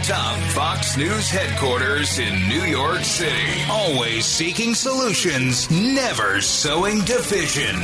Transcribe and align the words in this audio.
atop 0.00 0.38
Fox 0.52 0.96
News 0.96 1.28
headquarters 1.28 2.18
in 2.18 2.48
New 2.48 2.62
York 2.62 3.00
City, 3.00 3.62
always 3.68 4.24
seeking 4.24 4.74
solutions, 4.74 5.70
never 5.70 6.40
sowing 6.40 7.00
division. 7.04 7.76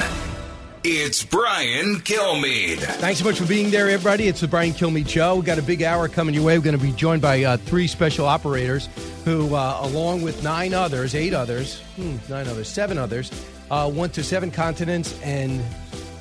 It's 0.83 1.23
Brian 1.23 1.97
Kilmeade. 1.97 2.79
Thanks 2.79 3.19
so 3.19 3.24
much 3.27 3.38
for 3.38 3.47
being 3.47 3.71
there, 3.71 3.91
everybody. 3.91 4.29
It's 4.29 4.41
the 4.41 4.48
Brian 4.48 4.73
Kilmeade 4.73 5.09
Show. 5.09 5.34
We've 5.34 5.45
got 5.45 5.59
a 5.59 5.62
big 5.62 5.83
hour 5.83 6.09
coming 6.09 6.34
your 6.34 6.45
way. 6.45 6.57
We're 6.57 6.65
going 6.65 6.79
to 6.79 6.83
be 6.83 6.93
joined 6.93 7.21
by 7.21 7.45
uh, 7.45 7.59
three 7.59 7.87
special 7.87 8.24
operators 8.24 8.88
who, 9.27 9.55
uh, 9.55 9.80
along 9.83 10.23
with 10.23 10.43
nine 10.43 10.73
others, 10.73 11.15
eight 11.15 11.35
others, 11.35 11.80
hmm, 11.96 12.16
nine 12.30 12.48
others, 12.48 12.69
seven 12.69 12.96
others, 12.96 13.30
uh, 13.71 13.91
went 13.93 14.15
to 14.15 14.24
seven 14.24 14.51
continents 14.51 15.21
and 15.23 15.62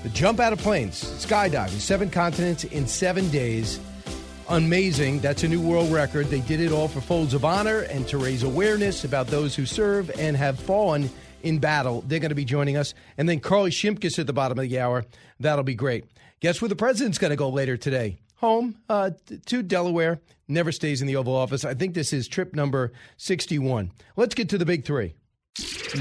the 0.03 0.09
jump 0.09 0.41
out 0.41 0.52
of 0.52 0.59
planes, 0.59 1.02
skydiving, 1.25 1.80
seven 1.80 2.09
continents 2.09 2.66
in 2.66 2.86
seven 2.86 3.30
days. 3.30 3.80
Amazing. 4.48 5.22
That's 5.22 5.44
a 5.44 5.48
new 5.48 5.59
world 5.59 5.91
record. 5.91 6.27
They 6.27 6.41
did 6.41 6.59
it 6.59 6.72
all 6.72 6.88
for 6.88 7.02
folds 7.02 7.33
of 7.33 7.44
honor 7.44 7.80
and 7.81 8.08
to 8.09 8.20
raise 8.20 8.44
awareness 8.44 9.03
about 9.03 9.25
those 9.28 9.56
who 9.56 9.66
serve 9.66 10.11
and 10.20 10.38
have 10.38 10.59
fallen 10.59 11.09
in 11.42 11.58
battle. 11.58 12.03
They're 12.08 12.20
going 12.20 12.30
to 12.30 12.36
be 12.36 12.45
joining 12.45 12.78
us. 12.78 12.94
And 13.17 13.28
then 13.28 13.39
Carly 13.39 13.72
Shimkus 13.72 14.20
at 14.20 14.28
the 14.28 14.33
bottom 14.33 14.59
of 14.59 14.70
the 14.70 14.80
hour. 14.80 15.03
That'll 15.39 15.64
be 15.64 15.73
great. 15.73 16.05
Guess 16.42 16.61
where 16.61 16.70
the 16.70 16.75
president's 16.75 17.17
going 17.17 17.31
to 17.31 17.36
go 17.36 17.50
later 17.50 17.75
today? 17.75 18.20
Home 18.36 18.75
uh, 18.88 19.11
to 19.47 19.64
Delaware. 19.64 20.20
Never 20.48 20.72
stays 20.72 21.02
in 21.02 21.08
the 21.08 21.16
Oval 21.16 21.36
Office. 21.36 21.66
I 21.66 21.73
think 21.73 21.95
this 21.95 22.14
is 22.14 22.27
trip 22.27 22.53
number 22.53 22.92
61. 23.17 23.92
Let's 24.16 24.36
get 24.36 24.50
to 24.50 24.59
the 24.59 24.66
big 24.66 24.86
three. 24.86 25.16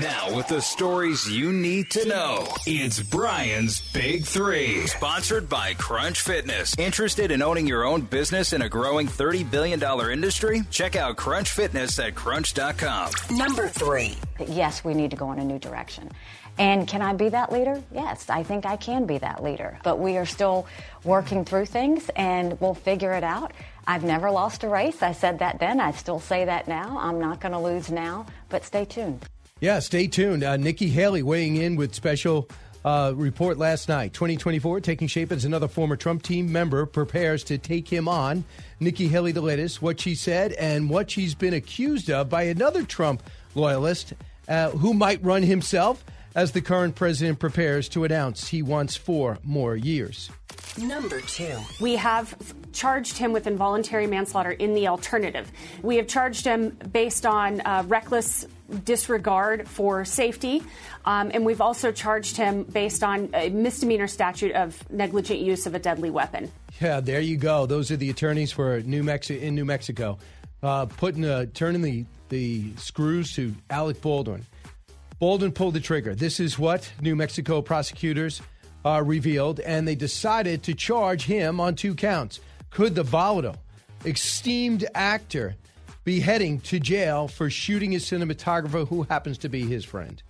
Now, 0.00 0.34
with 0.34 0.48
the 0.48 0.60
stories 0.60 1.30
you 1.30 1.52
need 1.52 1.90
to 1.92 2.04
know, 2.08 2.48
it's 2.66 3.00
Brian's 3.00 3.80
Big 3.92 4.24
Three. 4.24 4.88
Sponsored 4.88 5.48
by 5.48 5.74
Crunch 5.74 6.20
Fitness. 6.20 6.76
Interested 6.76 7.30
in 7.30 7.42
owning 7.42 7.68
your 7.68 7.84
own 7.84 8.00
business 8.00 8.52
in 8.52 8.62
a 8.62 8.68
growing 8.68 9.06
$30 9.06 9.48
billion 9.48 9.80
industry? 10.10 10.62
Check 10.70 10.96
out 10.96 11.16
Crunch 11.16 11.50
Fitness 11.52 11.98
at 12.00 12.16
crunch.com. 12.16 13.12
Number 13.30 13.68
three. 13.68 14.16
Yes, 14.48 14.82
we 14.82 14.94
need 14.94 15.12
to 15.12 15.16
go 15.16 15.30
in 15.30 15.38
a 15.38 15.44
new 15.44 15.60
direction. 15.60 16.10
And 16.58 16.88
can 16.88 17.02
I 17.02 17.12
be 17.12 17.28
that 17.28 17.52
leader? 17.52 17.80
Yes, 17.92 18.28
I 18.28 18.42
think 18.42 18.66
I 18.66 18.76
can 18.76 19.06
be 19.06 19.18
that 19.18 19.44
leader. 19.44 19.78
But 19.84 20.00
we 20.00 20.16
are 20.16 20.26
still 20.26 20.66
working 21.04 21.44
through 21.44 21.66
things 21.66 22.10
and 22.16 22.60
we'll 22.60 22.74
figure 22.74 23.12
it 23.12 23.24
out. 23.24 23.52
I've 23.86 24.04
never 24.04 24.30
lost 24.32 24.64
a 24.64 24.68
race. 24.68 25.02
I 25.02 25.12
said 25.12 25.38
that 25.38 25.60
then. 25.60 25.78
I 25.78 25.92
still 25.92 26.18
say 26.18 26.44
that 26.46 26.66
now. 26.66 26.98
I'm 27.00 27.20
not 27.20 27.40
going 27.40 27.52
to 27.52 27.60
lose 27.60 27.90
now, 27.90 28.26
but 28.48 28.64
stay 28.64 28.84
tuned. 28.84 29.24
Yeah, 29.64 29.78
stay 29.78 30.08
tuned. 30.08 30.44
Uh, 30.44 30.58
Nikki 30.58 30.90
Haley 30.90 31.22
weighing 31.22 31.56
in 31.56 31.76
with 31.76 31.94
special 31.94 32.50
uh, 32.84 33.14
report 33.16 33.56
last 33.56 33.88
night. 33.88 34.12
2024 34.12 34.82
taking 34.82 35.08
shape 35.08 35.32
as 35.32 35.46
another 35.46 35.68
former 35.68 35.96
Trump 35.96 36.22
team 36.22 36.52
member 36.52 36.84
prepares 36.84 37.42
to 37.44 37.56
take 37.56 37.88
him 37.88 38.06
on. 38.06 38.44
Nikki 38.78 39.08
Haley, 39.08 39.32
the 39.32 39.40
latest, 39.40 39.80
what 39.80 39.98
she 39.98 40.16
said 40.16 40.52
and 40.52 40.90
what 40.90 41.10
she's 41.10 41.34
been 41.34 41.54
accused 41.54 42.10
of 42.10 42.28
by 42.28 42.42
another 42.42 42.82
Trump 42.82 43.22
loyalist 43.54 44.12
uh, 44.48 44.68
who 44.68 44.92
might 44.92 45.24
run 45.24 45.42
himself 45.42 46.04
as 46.34 46.52
the 46.52 46.60
current 46.60 46.94
president 46.94 47.38
prepares 47.38 47.88
to 47.88 48.04
announce 48.04 48.48
he 48.48 48.60
wants 48.60 48.98
four 48.98 49.38
more 49.42 49.76
years. 49.76 50.30
Number 50.76 51.22
two. 51.22 51.56
We 51.80 51.96
have 51.96 52.36
charged 52.74 53.16
him 53.16 53.32
with 53.32 53.46
involuntary 53.46 54.08
manslaughter 54.08 54.50
in 54.50 54.74
the 54.74 54.88
alternative. 54.88 55.50
We 55.82 55.96
have 55.96 56.06
charged 56.06 56.44
him 56.44 56.76
based 56.92 57.24
on 57.24 57.62
uh, 57.62 57.84
reckless 57.86 58.46
disregard 58.84 59.68
for 59.68 60.04
safety, 60.04 60.62
um, 61.04 61.30
and 61.34 61.44
we've 61.44 61.60
also 61.60 61.92
charged 61.92 62.36
him 62.36 62.64
based 62.64 63.04
on 63.04 63.30
a 63.34 63.50
misdemeanor 63.50 64.06
statute 64.06 64.52
of 64.52 64.90
negligent 64.90 65.40
use 65.40 65.66
of 65.66 65.74
a 65.74 65.78
deadly 65.78 66.10
weapon. 66.10 66.50
Yeah, 66.80 67.00
there 67.00 67.20
you 67.20 67.36
go. 67.36 67.66
Those 67.66 67.90
are 67.90 67.96
the 67.96 68.10
attorneys 68.10 68.52
for 68.52 68.80
New 68.80 69.02
Mexico 69.02 69.40
in 69.40 69.54
New 69.54 69.64
Mexico, 69.64 70.18
uh, 70.62 70.86
putting 70.86 71.24
uh, 71.24 71.46
turning 71.54 71.82
the 71.82 72.04
the 72.30 72.74
screws 72.76 73.34
to 73.34 73.54
Alec 73.70 74.00
Baldwin. 74.00 74.44
Baldwin 75.18 75.52
pulled 75.52 75.74
the 75.74 75.80
trigger. 75.80 76.14
This 76.14 76.40
is 76.40 76.58
what 76.58 76.90
New 77.00 77.14
Mexico 77.14 77.62
prosecutors 77.62 78.42
uh, 78.84 79.02
revealed, 79.04 79.60
and 79.60 79.86
they 79.86 79.94
decided 79.94 80.62
to 80.64 80.74
charge 80.74 81.24
him 81.24 81.60
on 81.60 81.74
two 81.74 81.94
counts. 81.94 82.40
Could 82.70 82.94
the 82.94 83.04
volatile, 83.04 83.56
esteemed 84.04 84.84
actor 84.94 85.54
be 86.04 86.20
heading 86.20 86.60
to 86.60 86.78
jail 86.78 87.28
for 87.28 87.48
shooting 87.48 87.92
his 87.92 88.04
cinematographer 88.04 88.86
who 88.86 89.04
happens 89.04 89.38
to 89.38 89.48
be 89.48 89.62
his 89.62 89.84
friend? 89.84 90.22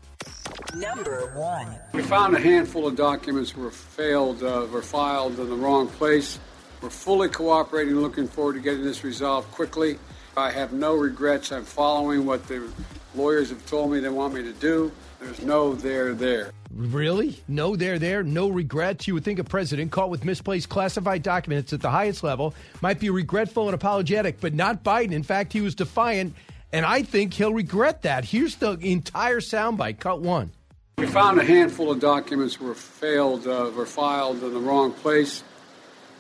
Number 0.75 1.31
one. 1.35 1.77
We 1.93 2.03
found 2.03 2.35
a 2.37 2.41
handful 2.41 2.87
of 2.87 2.97
documents 2.97 3.57
were 3.57 3.71
failed, 3.71 4.43
uh, 4.43 4.67
were 4.73 4.83
filed 4.83 5.39
in 5.39 5.49
the 5.49 5.57
wrong 5.57 5.89
place. 5.89 6.39
We're 6.81 6.91
fully 6.91 7.29
cooperating, 7.29 7.97
looking 7.97 8.29
forward 8.29 8.55
to 8.55 8.61
getting 8.61 8.85
this 8.85 9.05
resolved 9.05 9.51
quickly. 9.51 9.99
I 10.37 10.51
have 10.51 10.73
no 10.73 10.95
regrets. 10.95 11.53
I'm 11.53 11.65
following 11.65 12.27
what 12.27 12.47
the 12.49 12.69
lawyers 13.15 13.51
have 13.51 13.65
told 13.67 13.93
me 13.93 14.01
they 14.01 14.09
want 14.09 14.35
me 14.35 14.43
to 14.43 14.53
do. 14.53 14.93
There's 15.21 15.43
no 15.43 15.75
there 15.75 16.15
there. 16.15 16.51
Really? 16.75 17.39
No 17.47 17.77
there 17.77 18.01
there? 18.01 18.25
No 18.25 18.49
regrets? 18.49 19.07
You 19.07 19.15
would 19.15 19.25
think 19.25 19.39
a 19.39 19.45
president 19.45 19.93
caught 19.93 20.11
with 20.11 20.25
misplaced 20.25 20.69
classified 20.69 21.23
documents 21.23 21.73
at 21.73 21.81
the 21.81 21.91
highest 21.91 22.25
level 22.25 22.53
might 22.83 22.99
be 22.99 23.11
regretful 23.11 23.67
and 23.67 23.75
apologetic, 23.75 24.41
but 24.41 24.55
not 24.55 24.83
Biden. 24.83 25.13
In 25.13 25.23
fact, 25.23 25.53
he 25.53 25.61
was 25.61 25.77
defiant, 25.77 26.35
and 26.73 26.85
I 26.85 27.03
think 27.03 27.33
he'll 27.35 27.53
regret 27.53 28.03
that. 28.03 28.25
Here's 28.25 28.57
the 28.57 28.73
entire 28.73 29.41
soundbite. 29.41 30.01
Cut 30.01 30.21
one. 30.21 30.51
We 30.99 31.07
found 31.07 31.39
a 31.41 31.45
handful 31.45 31.93
of 31.93 32.01
documents 32.01 32.61
were 32.61 32.75
failed, 32.75 33.47
uh, 33.47 33.71
were 33.77 33.87
filed 33.87 34.43
in 34.43 34.53
the 34.53 34.61
wrong 34.61 34.93
place. 34.93 35.45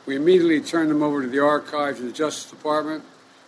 We 0.06 0.14
immediately 0.14 0.60
turned 0.60 0.90
them 0.90 1.02
over 1.02 1.22
to 1.22 1.28
the 1.28 1.40
archives 1.40 1.98
and 1.98 2.08
the 2.08 2.12
Justice 2.12 2.50
Department. 2.50 3.02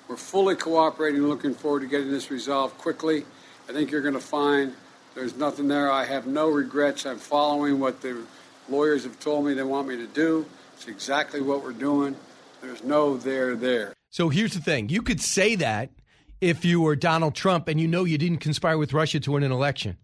We're 0.08 0.16
fully 0.16 0.56
cooperating, 0.56 1.22
looking 1.22 1.54
forward 1.54 1.80
to 1.80 1.86
getting 1.86 2.10
this 2.10 2.30
resolved 2.30 2.78
quickly. 2.78 3.24
I 3.68 3.72
think 3.72 3.90
you're 3.90 4.02
going 4.02 4.14
to 4.14 4.20
find 4.20 4.72
there's 5.16 5.34
nothing 5.36 5.66
there. 5.66 5.90
I 5.90 6.04
have 6.04 6.26
no 6.26 6.50
regrets. 6.50 7.06
I'm 7.06 7.18
following 7.18 7.80
what 7.80 8.02
the 8.02 8.22
lawyers 8.68 9.02
have 9.04 9.18
told 9.18 9.46
me 9.46 9.54
they 9.54 9.62
want 9.62 9.88
me 9.88 9.96
to 9.96 10.06
do. 10.06 10.46
It's 10.74 10.86
exactly 10.86 11.40
what 11.40 11.64
we're 11.64 11.72
doing. 11.72 12.14
There's 12.60 12.84
no 12.84 13.16
there 13.16 13.56
there. 13.56 13.94
So 14.10 14.28
here's 14.28 14.52
the 14.52 14.60
thing 14.60 14.90
you 14.90 15.02
could 15.02 15.20
say 15.20 15.56
that 15.56 15.90
if 16.40 16.64
you 16.64 16.82
were 16.82 16.94
Donald 16.94 17.34
Trump 17.34 17.66
and 17.66 17.80
you 17.80 17.88
know 17.88 18.04
you 18.04 18.18
didn't 18.18 18.38
conspire 18.38 18.76
with 18.76 18.92
Russia 18.92 19.18
to 19.20 19.32
win 19.32 19.42
an 19.42 19.52
election. 19.52 19.96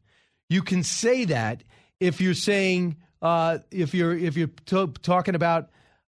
You 0.48 0.62
can 0.62 0.82
say 0.82 1.26
that 1.26 1.62
if 2.00 2.20
you're 2.20 2.34
saying, 2.34 2.96
uh, 3.20 3.58
if 3.70 3.94
you're, 3.94 4.16
if 4.16 4.36
you're 4.36 4.50
t- 4.66 4.92
talking 5.02 5.34
about 5.34 5.68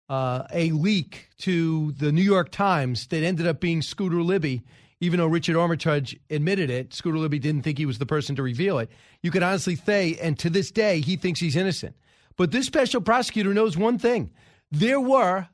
uh, 0.08 0.44
a 0.54 0.72
leak 0.72 1.30
to 1.40 1.92
the 1.94 2.12
New 2.14 2.22
York 2.22 2.50
Times 2.50 3.08
that 3.08 3.24
ended 3.24 3.46
up 3.46 3.60
being 3.60 3.82
Scooter 3.82 4.22
Libby, 4.22 4.64
even 5.02 5.20
though 5.20 5.28
Richard 5.28 5.56
Armitage 5.56 6.18
admitted 6.30 6.70
it, 6.70 6.94
Scooter 6.94 7.18
Libby 7.18 7.40
didn't 7.40 7.64
think 7.64 7.78
he 7.78 7.86
was 7.86 7.98
the 7.98 8.06
person 8.06 8.36
to 8.36 8.44
reveal 8.44 8.80
it. 8.80 8.90
You 9.22 9.32
could 9.32 9.44
honestly 9.44 9.76
say, 9.76 10.18
and 10.22 10.38
to 10.40 10.50
this 10.50 10.72
day, 10.72 11.02
he 11.02 11.16
thinks 11.16 11.40
he's 11.40 11.56
innocent. 11.56 11.96
But 12.38 12.52
this 12.52 12.66
special 12.66 13.02
prosecutor 13.02 13.54
knows 13.54 13.78
one 13.78 13.98
thing 13.98 14.32
there 14.72 15.00
were 15.00 15.48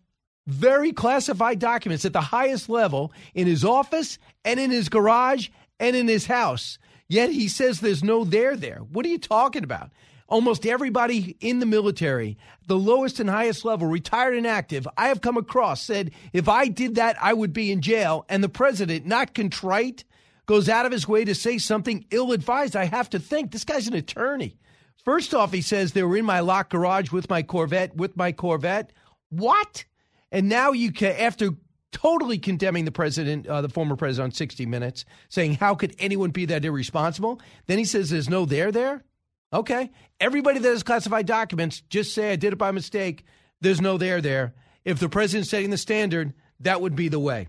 very 0.48 0.92
classified 0.92 1.60
documents 1.60 2.06
at 2.06 2.14
the 2.14 2.22
highest 2.22 2.70
level 2.70 3.14
in 3.34 3.46
his 3.48 3.64
office 3.64 4.18
and 4.44 4.60
in 4.60 4.72
his 4.72 4.90
garage 4.90 5.50
and 5.80 5.96
in 5.96 6.08
his 6.08 6.26
house. 6.26 6.80
Yet 7.08 7.30
he 7.32 7.48
says 7.48 7.80
there's 7.80 8.04
no 8.04 8.24
there 8.24 8.56
there. 8.56 8.80
What 8.80 9.06
are 9.06 9.10
you 9.10 9.20
talking 9.20 9.64
about? 9.64 9.92
Almost 10.32 10.66
everybody 10.66 11.36
in 11.42 11.60
the 11.60 11.66
military, 11.66 12.38
the 12.66 12.78
lowest 12.78 13.20
and 13.20 13.30
highest 13.30 13.66
level, 13.66 13.88
retired 13.88 14.36
and 14.36 14.48
active, 14.48 14.88
I 14.98 15.10
have 15.10 15.22
come 15.22 15.38
across 15.38 15.84
said 15.84 16.12
if 16.34 16.48
I 16.50 16.70
did 16.70 16.96
that, 16.96 17.22
I 17.22 17.34
would 17.34 17.54
be 17.54 17.72
in 17.72 17.82
jail. 17.82 18.26
And 18.30 18.44
the 18.44 18.50
president, 18.50 19.06
not 19.06 19.36
contrite, 19.36 20.06
goes 20.48 20.70
out 20.70 20.86
of 20.86 20.92
his 20.92 21.08
way 21.08 21.26
to 21.26 21.36
say 21.36 21.58
something 21.58 22.06
ill 22.10 22.32
advised. 22.32 22.76
I 22.76 22.86
have 22.86 23.10
to 23.12 23.20
think 23.20 23.52
this 23.52 23.66
guy's 23.66 23.88
an 23.88 23.94
attorney. 23.94 24.58
First 25.04 25.34
off, 25.34 25.52
he 25.52 25.62
says 25.62 25.92
they 25.92 26.04
were 26.04 26.18
in 26.18 26.26
my 26.26 26.40
locked 26.40 26.72
garage 26.72 27.12
with 27.12 27.30
my 27.30 27.44
Corvette, 27.44 27.96
with 27.96 28.16
my 28.16 28.32
Corvette. 28.32 28.94
What? 29.30 29.84
And 30.32 30.48
now 30.48 30.72
you 30.72 30.94
can, 30.94 31.16
after 31.18 31.52
totally 31.92 32.38
condemning 32.38 32.86
the 32.86 32.92
president, 32.92 33.48
uh, 33.48 33.62
the 33.62 33.70
former 33.70 33.98
president 33.98 34.32
on 34.32 34.32
60 34.32 34.66
Minutes, 34.66 35.04
saying, 35.28 35.56
how 35.56 35.76
could 35.76 35.94
anyone 36.00 36.30
be 36.30 36.46
that 36.46 36.64
irresponsible? 36.64 37.42
Then 37.68 37.78
he 37.78 37.86
says 37.86 38.10
there's 38.10 38.30
no 38.30 38.46
there 38.46 38.72
there. 38.72 39.04
Okay. 39.54 39.92
Everybody 40.20 40.60
that 40.60 40.70
has 40.70 40.84
classified 40.84 41.26
documents, 41.26 41.82
just 41.90 42.14
say 42.14 42.32
I 42.32 42.36
did 42.36 42.54
it 42.54 42.58
by 42.58 42.72
mistake. 42.72 43.26
There's 43.60 43.82
no 43.82 43.98
there 43.98 44.22
there. 44.22 44.54
if 44.86 45.00
the 45.00 45.10
president's 45.10 45.50
setting 45.50 45.70
the 45.70 45.78
standard, 45.78 46.34
that 46.62 46.82
would 46.82 46.96
be 46.96 47.10
the 47.10 47.20
way. 47.20 47.48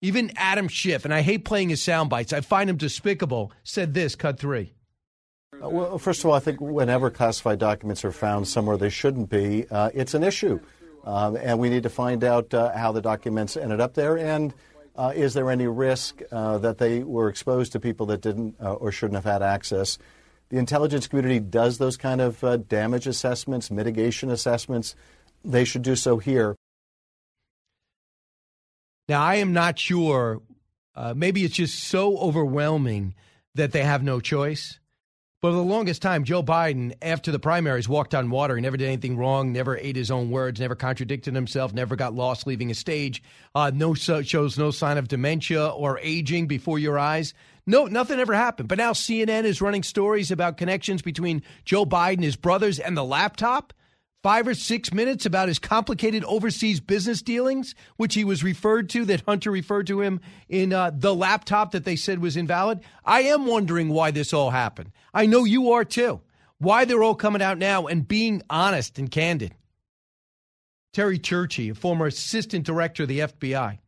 Even 0.00 0.32
Adam 0.36 0.66
Schiff, 0.66 1.04
and 1.04 1.14
I 1.14 1.20
hate 1.20 1.44
playing 1.44 1.68
his 1.68 1.80
sound 1.80 2.10
bites, 2.10 2.32
I 2.32 2.40
find 2.40 2.68
him 2.68 2.76
despicable, 2.76 3.52
said 3.62 3.94
this, 3.94 4.16
cut 4.16 4.40
three. 4.40 4.74
Uh, 5.62 5.68
well, 5.68 5.98
first 5.98 6.20
of 6.20 6.26
all, 6.26 6.32
I 6.32 6.40
think 6.40 6.60
whenever 6.60 7.08
classified 7.10 7.60
documents 7.60 8.04
are 8.04 8.10
found 8.10 8.48
somewhere 8.48 8.76
they 8.76 8.88
shouldn't 8.88 9.30
be, 9.30 9.66
uh, 9.70 9.90
it's 9.94 10.14
an 10.14 10.24
issue. 10.24 10.58
Um, 11.04 11.36
and 11.36 11.58
we 11.60 11.68
need 11.68 11.84
to 11.84 11.88
find 11.88 12.24
out 12.24 12.52
uh, 12.52 12.76
how 12.76 12.90
the 12.90 13.02
documents 13.02 13.56
ended 13.56 13.80
up 13.80 13.94
there 13.94 14.18
and 14.18 14.54
uh, 14.94 15.12
is 15.14 15.34
there 15.34 15.50
any 15.50 15.66
risk 15.66 16.20
uh, 16.30 16.58
that 16.58 16.78
they 16.78 17.02
were 17.02 17.28
exposed 17.28 17.72
to 17.72 17.80
people 17.80 18.06
that 18.06 18.20
didn't 18.20 18.56
or 18.60 18.92
shouldn't 18.92 19.14
have 19.14 19.24
had 19.24 19.42
access. 19.42 19.98
The 20.52 20.58
intelligence 20.58 21.06
community 21.08 21.40
does 21.40 21.78
those 21.78 21.96
kind 21.96 22.20
of 22.20 22.68
damage 22.68 23.06
assessments, 23.06 23.70
mitigation 23.70 24.30
assessments. 24.30 24.94
They 25.42 25.64
should 25.64 25.80
do 25.80 25.96
so 25.96 26.18
here. 26.18 26.54
Now, 29.08 29.22
I 29.22 29.36
am 29.36 29.54
not 29.54 29.78
sure. 29.78 30.42
maybe 31.16 31.44
it's 31.44 31.56
just 31.56 31.82
so 31.84 32.18
overwhelming 32.18 33.14
that 33.54 33.72
they 33.72 33.82
have 33.82 34.02
no 34.02 34.20
choice. 34.20 34.78
But 35.40 35.52
for 35.52 35.56
the 35.56 35.62
longest 35.62 36.02
time, 36.02 36.22
Joe 36.22 36.42
Biden, 36.42 36.92
after 37.00 37.32
the 37.32 37.38
primaries, 37.38 37.88
walked 37.88 38.14
on 38.14 38.28
water. 38.28 38.54
He 38.54 38.60
never 38.60 38.76
did 38.76 38.88
anything 38.88 39.16
wrong, 39.16 39.52
never 39.52 39.78
ate 39.78 39.96
his 39.96 40.10
own 40.10 40.30
words, 40.30 40.60
never 40.60 40.74
contradicted 40.74 41.34
himself, 41.34 41.72
never 41.72 41.96
got 41.96 42.14
lost 42.14 42.46
leaving 42.46 42.70
a 42.70 42.74
stage. 42.74 43.22
Uh, 43.54 43.72
no 43.74 43.94
shows 43.94 44.58
no 44.58 44.70
sign 44.70 44.98
of 44.98 45.08
dementia 45.08 45.66
or 45.66 45.98
aging 46.00 46.46
before 46.46 46.78
your 46.78 46.98
eyes. 46.98 47.32
No, 47.66 47.86
nothing 47.86 48.18
ever 48.18 48.34
happened. 48.34 48.68
But 48.68 48.78
now 48.78 48.92
CNN 48.92 49.44
is 49.44 49.62
running 49.62 49.82
stories 49.82 50.30
about 50.30 50.56
connections 50.56 51.02
between 51.02 51.42
Joe 51.64 51.86
Biden, 51.86 52.22
his 52.22 52.36
brothers, 52.36 52.78
and 52.78 52.96
the 52.96 53.04
laptop 53.04 53.72
five 54.22 54.46
or 54.46 54.54
six 54.54 54.92
minutes 54.92 55.26
about 55.26 55.48
his 55.48 55.58
complicated 55.58 56.24
overseas 56.24 56.80
business 56.80 57.22
dealings, 57.22 57.74
which 57.96 58.14
he 58.14 58.24
was 58.24 58.44
referred 58.44 58.88
to, 58.90 59.04
that 59.04 59.22
Hunter 59.22 59.50
referred 59.50 59.88
to 59.88 60.00
him 60.00 60.20
in 60.48 60.72
uh, 60.72 60.92
the 60.94 61.14
laptop 61.14 61.72
that 61.72 61.84
they 61.84 61.96
said 61.96 62.20
was 62.20 62.36
invalid. 62.36 62.80
I 63.04 63.22
am 63.22 63.46
wondering 63.46 63.88
why 63.88 64.12
this 64.12 64.32
all 64.32 64.50
happened. 64.50 64.92
I 65.12 65.26
know 65.26 65.44
you 65.44 65.72
are 65.72 65.84
too. 65.84 66.20
Why 66.58 66.84
they're 66.84 67.02
all 67.02 67.16
coming 67.16 67.42
out 67.42 67.58
now 67.58 67.86
and 67.86 68.06
being 68.06 68.42
honest 68.48 68.98
and 68.98 69.10
candid. 69.10 69.54
Terry 70.92 71.18
Turchie, 71.18 71.72
a 71.72 71.74
former 71.74 72.06
assistant 72.06 72.64
director 72.64 73.04
of 73.04 73.08
the 73.08 73.20
FBI, 73.20 73.78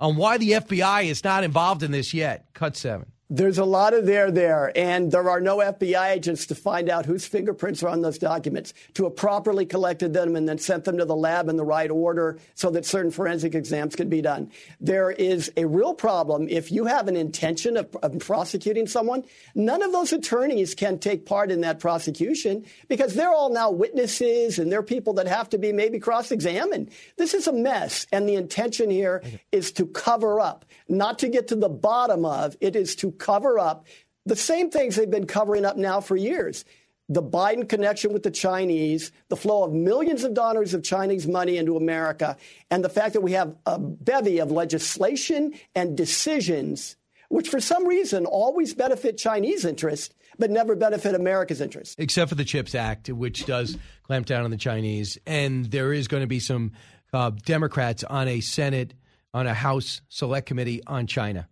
on 0.00 0.16
why 0.16 0.38
the 0.38 0.52
FBI 0.52 1.04
is 1.04 1.22
not 1.22 1.44
involved 1.44 1.82
in 1.82 1.92
this 1.92 2.14
yet. 2.14 2.46
Cut 2.54 2.76
seven. 2.76 3.12
There's 3.32 3.58
a 3.58 3.64
lot 3.64 3.94
of 3.94 4.06
there 4.06 4.32
there, 4.32 4.76
and 4.76 5.12
there 5.12 5.30
are 5.30 5.40
no 5.40 5.58
FBI 5.58 6.10
agents 6.10 6.46
to 6.46 6.56
find 6.56 6.90
out 6.90 7.06
whose 7.06 7.24
fingerprints 7.24 7.80
are 7.84 7.88
on 7.88 8.02
those 8.02 8.18
documents, 8.18 8.74
to 8.94 9.04
have 9.04 9.14
properly 9.14 9.64
collected 9.64 10.12
them 10.12 10.34
and 10.34 10.48
then 10.48 10.58
sent 10.58 10.82
them 10.82 10.98
to 10.98 11.04
the 11.04 11.14
lab 11.14 11.48
in 11.48 11.54
the 11.56 11.64
right 11.64 11.92
order 11.92 12.40
so 12.56 12.70
that 12.70 12.84
certain 12.84 13.12
forensic 13.12 13.54
exams 13.54 13.94
can 13.94 14.08
be 14.08 14.20
done. 14.20 14.50
There 14.80 15.12
is 15.12 15.48
a 15.56 15.64
real 15.64 15.94
problem 15.94 16.48
if 16.48 16.72
you 16.72 16.86
have 16.86 17.06
an 17.06 17.14
intention 17.14 17.76
of, 17.76 17.94
of 18.02 18.18
prosecuting 18.18 18.88
someone. 18.88 19.22
None 19.54 19.80
of 19.82 19.92
those 19.92 20.12
attorneys 20.12 20.74
can 20.74 20.98
take 20.98 21.24
part 21.24 21.52
in 21.52 21.60
that 21.60 21.78
prosecution 21.78 22.64
because 22.88 23.14
they're 23.14 23.32
all 23.32 23.52
now 23.52 23.70
witnesses 23.70 24.58
and 24.58 24.72
they're 24.72 24.82
people 24.82 25.12
that 25.14 25.28
have 25.28 25.48
to 25.50 25.58
be 25.58 25.72
maybe 25.72 26.00
cross-examined. 26.00 26.90
This 27.16 27.34
is 27.34 27.46
a 27.46 27.52
mess, 27.52 28.08
and 28.10 28.28
the 28.28 28.34
intention 28.34 28.90
here 28.90 29.22
mm-hmm. 29.24 29.36
is 29.52 29.70
to 29.72 29.86
cover 29.86 30.40
up, 30.40 30.64
not 30.88 31.20
to 31.20 31.28
get 31.28 31.46
to 31.48 31.54
the 31.54 31.68
bottom 31.68 32.24
of. 32.24 32.56
It 32.60 32.74
is 32.74 32.96
to 32.96 33.19
cover 33.20 33.58
up 33.58 33.86
the 34.26 34.36
same 34.36 34.70
things 34.70 34.96
they've 34.96 35.10
been 35.10 35.26
covering 35.26 35.64
up 35.64 35.76
now 35.76 36.00
for 36.00 36.16
years. 36.16 36.64
The 37.08 37.22
Biden 37.22 37.68
connection 37.68 38.12
with 38.12 38.22
the 38.22 38.30
Chinese, 38.30 39.12
the 39.28 39.36
flow 39.36 39.64
of 39.64 39.72
millions 39.72 40.24
of 40.24 40.34
dollars 40.34 40.74
of 40.74 40.82
Chinese 40.82 41.26
money 41.26 41.56
into 41.56 41.76
America, 41.76 42.36
and 42.70 42.84
the 42.84 42.88
fact 42.88 43.14
that 43.14 43.20
we 43.20 43.32
have 43.32 43.54
a 43.66 43.78
bevy 43.78 44.38
of 44.38 44.50
legislation 44.50 45.54
and 45.74 45.96
decisions 45.96 46.96
which 47.30 47.48
for 47.48 47.60
some 47.60 47.86
reason 47.86 48.26
always 48.26 48.74
benefit 48.74 49.16
Chinese 49.16 49.64
interests 49.64 50.14
but 50.38 50.50
never 50.50 50.74
benefit 50.74 51.14
America's 51.14 51.60
interests. 51.60 51.94
Except 51.98 52.30
for 52.30 52.34
the 52.34 52.44
CHIPS 52.44 52.74
Act, 52.74 53.10
which 53.10 53.44
does 53.44 53.76
clamp 54.04 54.26
down 54.26 54.44
on 54.44 54.50
the 54.50 54.56
Chinese. 54.56 55.18
And 55.26 55.66
there 55.66 55.92
is 55.92 56.08
going 56.08 56.22
to 56.22 56.26
be 56.26 56.40
some 56.40 56.72
uh, 57.12 57.30
Democrats 57.44 58.04
on 58.04 58.26
a 58.26 58.40
Senate, 58.40 58.94
on 59.34 59.46
a 59.46 59.52
House 59.52 60.00
Select 60.08 60.46
Committee 60.46 60.82
on 60.86 61.06
China. 61.06 61.46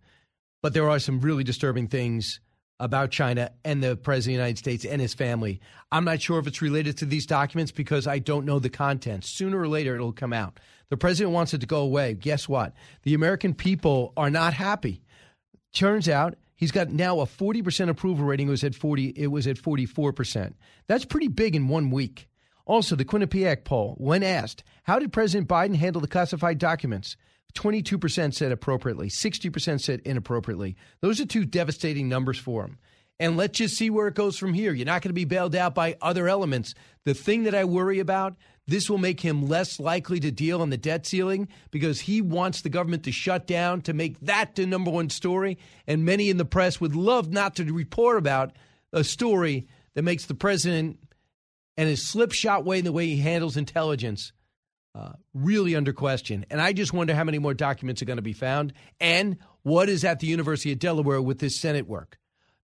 But 0.61 0.73
there 0.73 0.89
are 0.89 0.99
some 0.99 1.21
really 1.21 1.43
disturbing 1.43 1.87
things 1.87 2.39
about 2.79 3.11
China 3.11 3.51
and 3.65 3.83
the 3.83 3.95
President 3.95 4.35
of 4.35 4.37
the 4.37 4.43
United 4.43 4.57
States 4.57 4.85
and 4.85 5.01
his 5.01 5.13
family. 5.13 5.59
I'm 5.91 6.05
not 6.05 6.21
sure 6.21 6.39
if 6.39 6.47
it's 6.47 6.61
related 6.61 6.97
to 6.97 7.05
these 7.05 7.25
documents 7.25 7.71
because 7.71 8.07
I 8.07 8.19
don't 8.19 8.45
know 8.45 8.59
the 8.59 8.69
contents. 8.69 9.29
Sooner 9.29 9.59
or 9.59 9.67
later, 9.67 9.95
it'll 9.95 10.13
come 10.13 10.33
out. 10.33 10.59
The 10.89 10.97
president 10.97 11.33
wants 11.33 11.53
it 11.53 11.61
to 11.61 11.67
go 11.67 11.81
away. 11.81 12.13
Guess 12.13 12.49
what? 12.49 12.73
The 13.03 13.13
American 13.13 13.53
people 13.53 14.13
are 14.17 14.29
not 14.29 14.53
happy. 14.53 15.03
Turns 15.73 16.09
out 16.09 16.35
he's 16.55 16.71
got 16.71 16.89
now 16.89 17.19
a 17.19 17.25
40% 17.25 17.89
approval 17.89 18.25
rating. 18.25 18.47
It 18.47 18.51
was 18.51 18.63
at 18.63 18.75
40. 18.75 19.09
It 19.09 19.27
was 19.27 19.45
at 19.45 19.57
44%. 19.57 20.53
That's 20.87 21.05
pretty 21.05 21.27
big 21.27 21.55
in 21.55 21.67
one 21.67 21.91
week. 21.91 22.27
Also, 22.65 22.95
the 22.95 23.05
Quinnipiac 23.05 23.65
poll, 23.65 23.95
when 23.97 24.23
asked, 24.23 24.63
how 24.83 24.99
did 24.99 25.11
President 25.11 25.49
Biden 25.49 25.75
handle 25.75 26.01
the 26.01 26.07
classified 26.07 26.59
documents? 26.59 27.17
22% 27.55 28.33
said 28.33 28.51
appropriately, 28.51 29.09
60% 29.09 29.81
said 29.81 30.01
inappropriately. 30.05 30.75
Those 31.01 31.19
are 31.19 31.25
two 31.25 31.45
devastating 31.45 32.07
numbers 32.07 32.37
for 32.37 32.63
him. 32.63 32.77
And 33.19 33.35
let's 33.35 33.57
just 33.57 33.75
see 33.75 33.89
where 33.89 34.07
it 34.07 34.15
goes 34.15 34.37
from 34.37 34.53
here. 34.53 34.73
You're 34.73 34.85
not 34.85 35.01
going 35.01 35.09
to 35.09 35.13
be 35.13 35.25
bailed 35.25 35.55
out 35.55 35.75
by 35.75 35.97
other 36.01 36.29
elements. 36.29 36.73
The 37.03 37.13
thing 37.13 37.43
that 37.43 37.55
I 37.55 37.65
worry 37.65 37.99
about, 37.99 38.37
this 38.65 38.89
will 38.89 38.97
make 38.97 39.19
him 39.19 39.47
less 39.47 39.79
likely 39.79 40.21
to 40.21 40.31
deal 40.31 40.61
on 40.61 40.69
the 40.69 40.77
debt 40.77 41.05
ceiling 41.05 41.49
because 41.69 41.99
he 41.99 42.21
wants 42.21 42.61
the 42.61 42.69
government 42.69 43.03
to 43.03 43.11
shut 43.11 43.45
down 43.45 43.81
to 43.81 43.93
make 43.93 44.19
that 44.21 44.55
the 44.55 44.65
number 44.65 44.89
one 44.89 45.09
story. 45.09 45.57
And 45.85 46.05
many 46.05 46.29
in 46.29 46.37
the 46.37 46.45
press 46.45 46.79
would 46.79 46.95
love 46.95 47.29
not 47.29 47.57
to 47.57 47.65
report 47.65 48.17
about 48.17 48.53
a 48.93 49.03
story 49.03 49.67
that 49.95 50.03
makes 50.03 50.25
the 50.25 50.35
president 50.35 50.99
and 51.75 51.89
his 51.89 52.05
slipshod 52.05 52.65
way 52.65 52.79
in 52.79 52.85
the 52.85 52.91
way 52.93 53.07
he 53.07 53.17
handles 53.17 53.57
intelligence 53.57 54.31
uh, 54.99 55.13
really 55.33 55.75
under 55.75 55.93
question. 55.93 56.45
And 56.49 56.61
I 56.61 56.73
just 56.73 56.91
wonder 56.91 57.15
how 57.15 57.23
many 57.23 57.39
more 57.39 57.53
documents 57.53 58.01
are 58.01 58.05
going 58.05 58.17
to 58.17 58.21
be 58.21 58.33
found 58.33 58.73
and 58.99 59.37
what 59.63 59.87
is 59.87 60.03
at 60.03 60.19
the 60.19 60.27
University 60.27 60.71
of 60.73 60.79
Delaware 60.79 61.21
with 61.21 61.39
this 61.39 61.55
Senate 61.55 61.87
work. 61.87 62.17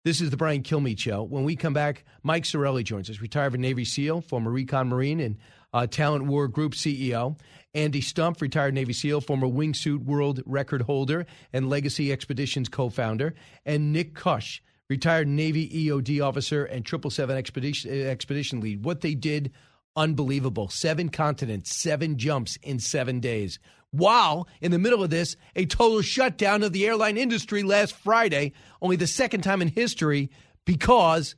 This 0.03 0.21
is 0.21 0.29
the 0.29 0.37
Brian 0.37 0.61
Kilmeade 0.61 0.99
Show. 0.99 1.23
When 1.23 1.45
we 1.45 1.55
come 1.55 1.73
back, 1.73 2.03
Mike 2.23 2.43
Sarraille 2.43 2.83
joins 2.83 3.09
us, 3.09 3.21
retired 3.21 3.57
Navy 3.59 3.85
SEAL, 3.85 4.21
former 4.21 4.51
Recon 4.51 4.89
Marine, 4.89 5.19
and 5.19 5.37
uh, 5.73 5.87
Talent 5.87 6.25
War 6.25 6.47
Group 6.47 6.73
CEO. 6.73 7.39
Andy 7.73 8.01
Stumpf, 8.01 8.41
retired 8.41 8.73
Navy 8.73 8.93
SEAL, 8.93 9.21
former 9.21 9.47
wingsuit 9.47 10.03
world 10.03 10.41
record 10.45 10.83
holder 10.83 11.25
and 11.53 11.69
Legacy 11.69 12.11
Expeditions 12.11 12.69
co 12.69 12.89
founder. 12.89 13.33
And 13.65 13.91
Nick 13.93 14.13
Cush, 14.13 14.61
retired 14.89 15.27
Navy 15.27 15.69
EOD 15.69 16.23
officer 16.23 16.65
and 16.65 16.87
777 16.87 17.37
expedition, 17.37 18.07
expedition 18.07 18.59
lead. 18.61 18.85
What 18.85 19.01
they 19.01 19.15
did 19.15 19.51
Unbelievable. 19.95 20.67
Seven 20.69 21.09
continents, 21.09 21.75
seven 21.75 22.17
jumps 22.17 22.57
in 22.57 22.79
seven 22.79 23.19
days. 23.19 23.59
While 23.91 24.47
in 24.59 24.71
the 24.71 24.79
middle 24.79 25.03
of 25.03 25.09
this, 25.09 25.37
a 25.55 25.65
total 25.65 26.01
shutdown 26.01 26.63
of 26.63 26.73
the 26.73 26.85
airline 26.85 27.17
industry 27.17 27.63
last 27.63 27.93
Friday, 27.95 28.51
only 28.81 28.97
the 28.97 29.07
second 29.07 29.41
time 29.41 29.61
in 29.61 29.69
history 29.69 30.29
because 30.65 31.35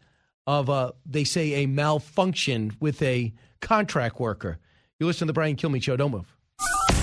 of, 0.47 0.69
a, 0.69 0.93
they 1.05 1.23
say, 1.23 1.63
a 1.63 1.65
malfunction 1.67 2.75
with 2.79 3.01
a 3.03 3.33
contract 3.61 4.19
worker. 4.19 4.57
You 4.99 5.05
listen 5.05 5.27
to 5.27 5.29
the 5.31 5.33
Brian 5.33 5.55
Kilmeade 5.55 5.83
Show. 5.83 5.97
Don't 5.97 6.11
move. 6.11 6.35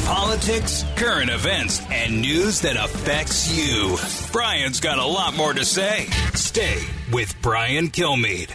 Politics, 0.05 0.85
current 0.97 1.31
events, 1.31 1.81
and 1.91 2.21
news 2.21 2.61
that 2.63 2.77
affects 2.77 3.57
you. 3.57 3.97
Brian's 4.33 4.81
got 4.81 4.99
a 4.99 5.07
lot 5.07 5.37
more 5.37 5.53
to 5.55 5.65
say. 5.65 6.07
Stay 6.35 6.83
with 7.13 7.35
Brian 7.41 7.89
Kilmeade. 7.89 8.55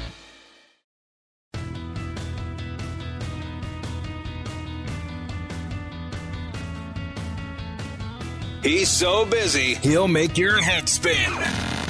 He's 8.63 8.91
so 8.91 9.25
busy, 9.25 9.73
he'll 9.75 10.07
make 10.07 10.37
your 10.37 10.61
head 10.61 10.87
spin. 10.87 11.15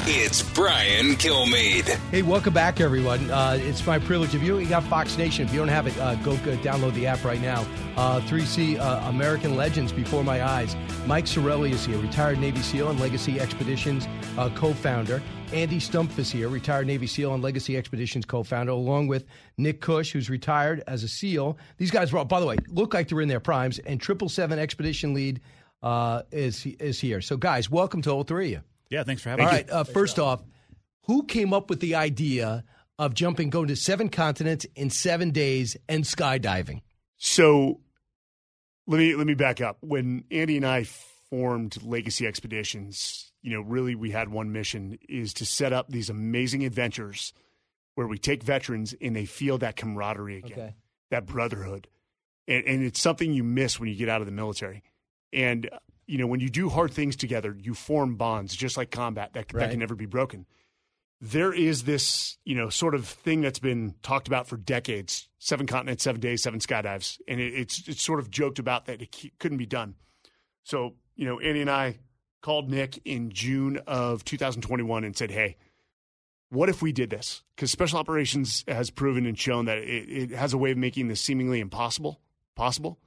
It's 0.07 0.41
Brian 0.41 1.15
Kilmeade. 1.15 1.89
Hey, 2.11 2.21
welcome 2.21 2.53
back, 2.53 2.79
everyone. 2.79 3.29
Uh, 3.29 3.57
it's 3.59 3.85
my 3.85 3.99
privilege. 3.99 4.33
If 4.33 4.41
you, 4.41 4.57
you 4.57 4.69
got 4.69 4.85
Fox 4.85 5.17
Nation, 5.17 5.45
if 5.45 5.53
you 5.53 5.59
don't 5.59 5.67
have 5.67 5.85
it, 5.85 5.97
uh, 5.99 6.15
go, 6.15 6.37
go 6.37 6.55
download 6.57 6.93
the 6.93 7.07
app 7.07 7.25
right 7.25 7.41
now. 7.41 7.67
Uh, 7.97 8.21
3C 8.21 8.79
uh, 8.79 9.09
American 9.09 9.57
Legends 9.57 9.91
Before 9.91 10.23
My 10.23 10.41
Eyes. 10.41 10.77
Mike 11.05 11.25
Sarraille 11.25 11.71
is 11.71 11.85
here, 11.85 11.97
retired 11.97 12.39
Navy 12.39 12.61
SEAL 12.61 12.89
and 12.89 13.01
Legacy 13.01 13.37
Expeditions 13.37 14.07
uh, 14.37 14.49
co 14.55 14.73
founder. 14.73 15.21
Andy 15.51 15.79
Stumpf 15.79 16.17
is 16.17 16.31
here, 16.31 16.47
retired 16.47 16.87
Navy 16.87 17.05
SEAL 17.05 17.33
and 17.33 17.43
Legacy 17.43 17.75
Expeditions 17.75 18.23
co 18.25 18.43
founder, 18.43 18.71
along 18.71 19.07
with 19.07 19.25
Nick 19.57 19.81
Cush, 19.81 20.13
who's 20.13 20.29
retired 20.29 20.85
as 20.87 21.03
a 21.03 21.09
SEAL. 21.09 21.57
These 21.77 21.91
guys, 21.91 22.13
were, 22.13 22.23
by 22.23 22.39
the 22.39 22.45
way, 22.45 22.55
look 22.69 22.93
like 22.93 23.09
they're 23.09 23.19
in 23.19 23.27
their 23.27 23.41
primes, 23.41 23.77
and 23.79 24.01
777 24.01 24.57
Expedition 24.57 25.13
lead 25.13 25.41
uh, 25.83 26.23
is 26.31 26.65
is 26.65 26.99
here. 26.99 27.21
So, 27.21 27.37
guys, 27.37 27.69
welcome 27.69 28.01
to 28.03 28.11
all 28.11 28.23
three 28.23 28.47
of 28.47 28.51
you. 28.51 28.61
Yeah, 28.89 29.03
thanks 29.03 29.21
for 29.21 29.29
having 29.29 29.45
all 29.45 29.51
me. 29.51 29.57
right, 29.57 29.69
uh, 29.69 29.83
first 29.83 30.19
off, 30.19 30.41
who 31.03 31.23
came 31.23 31.53
up 31.53 31.69
with 31.69 31.79
the 31.79 31.95
idea 31.95 32.63
of 32.99 33.13
jumping, 33.13 33.49
going 33.49 33.67
to 33.67 33.75
seven 33.75 34.09
continents 34.09 34.65
in 34.75 34.89
seven 34.89 35.31
days 35.31 35.77
and 35.89 36.03
skydiving? 36.03 36.81
So, 37.17 37.79
let 38.87 38.97
me 38.97 39.15
let 39.15 39.27
me 39.27 39.33
back 39.33 39.61
up. 39.61 39.77
When 39.81 40.23
Andy 40.31 40.57
and 40.57 40.65
I 40.65 40.83
formed 40.83 41.81
Legacy 41.83 42.27
Expeditions, 42.27 43.31
you 43.41 43.51
know, 43.53 43.61
really 43.61 43.95
we 43.95 44.11
had 44.11 44.29
one 44.29 44.51
mission 44.51 44.97
is 45.07 45.33
to 45.35 45.45
set 45.45 45.71
up 45.73 45.87
these 45.89 46.09
amazing 46.09 46.65
adventures 46.65 47.33
where 47.95 48.07
we 48.07 48.17
take 48.17 48.43
veterans 48.43 48.93
and 49.01 49.15
they 49.15 49.25
feel 49.25 49.57
that 49.59 49.75
camaraderie 49.75 50.37
again, 50.39 50.51
Okay. 50.51 50.75
that 51.09 51.25
brotherhood, 51.25 51.87
and, 52.47 52.65
and 52.65 52.83
it's 52.83 52.99
something 52.99 53.33
you 53.33 53.43
miss 53.43 53.79
when 53.79 53.89
you 53.89 53.95
get 53.95 54.09
out 54.09 54.21
of 54.21 54.25
the 54.27 54.31
military. 54.33 54.83
And 55.33 55.69
you 56.11 56.17
know, 56.17 56.27
when 56.27 56.41
you 56.41 56.49
do 56.49 56.67
hard 56.67 56.91
things 56.91 57.15
together, 57.15 57.55
you 57.57 57.73
form 57.73 58.15
bonds, 58.15 58.53
just 58.53 58.75
like 58.75 58.91
combat 58.91 59.31
that, 59.33 59.47
that 59.49 59.69
can 59.69 59.79
never 59.79 59.95
be 59.95 60.05
broken. 60.05 60.45
There 61.21 61.53
is 61.53 61.83
this, 61.83 62.37
you 62.43 62.53
know, 62.53 62.69
sort 62.69 62.95
of 62.95 63.07
thing 63.07 63.39
that's 63.39 63.59
been 63.59 63.95
talked 64.01 64.27
about 64.27 64.47
for 64.47 64.57
decades: 64.57 65.29
seven 65.39 65.67
continents, 65.67 66.03
seven 66.03 66.19
days, 66.19 66.43
seven 66.43 66.59
skydives, 66.59 67.19
and 67.29 67.39
it, 67.39 67.53
it's 67.53 67.87
it's 67.87 68.01
sort 68.01 68.19
of 68.19 68.29
joked 68.29 68.59
about 68.59 68.87
that 68.87 69.01
it 69.01 69.15
couldn't 69.39 69.57
be 69.57 69.65
done. 69.65 69.95
So, 70.63 70.95
you 71.15 71.25
know, 71.25 71.39
Andy 71.39 71.61
and 71.61 71.69
I 71.69 71.99
called 72.41 72.69
Nick 72.69 72.99
in 73.05 73.29
June 73.31 73.77
of 73.87 74.25
2021 74.25 75.03
and 75.05 75.15
said, 75.15 75.31
"Hey, 75.31 75.55
what 76.49 76.67
if 76.67 76.81
we 76.81 76.91
did 76.91 77.09
this? 77.09 77.43
Because 77.55 77.71
special 77.71 77.99
operations 77.99 78.65
has 78.67 78.89
proven 78.89 79.25
and 79.25 79.39
shown 79.39 79.65
that 79.65 79.77
it, 79.77 80.09
it 80.09 80.31
has 80.31 80.53
a 80.53 80.57
way 80.57 80.71
of 80.71 80.77
making 80.77 81.07
this 81.07 81.21
seemingly 81.21 81.61
impossible 81.61 82.19
possible." 82.55 82.99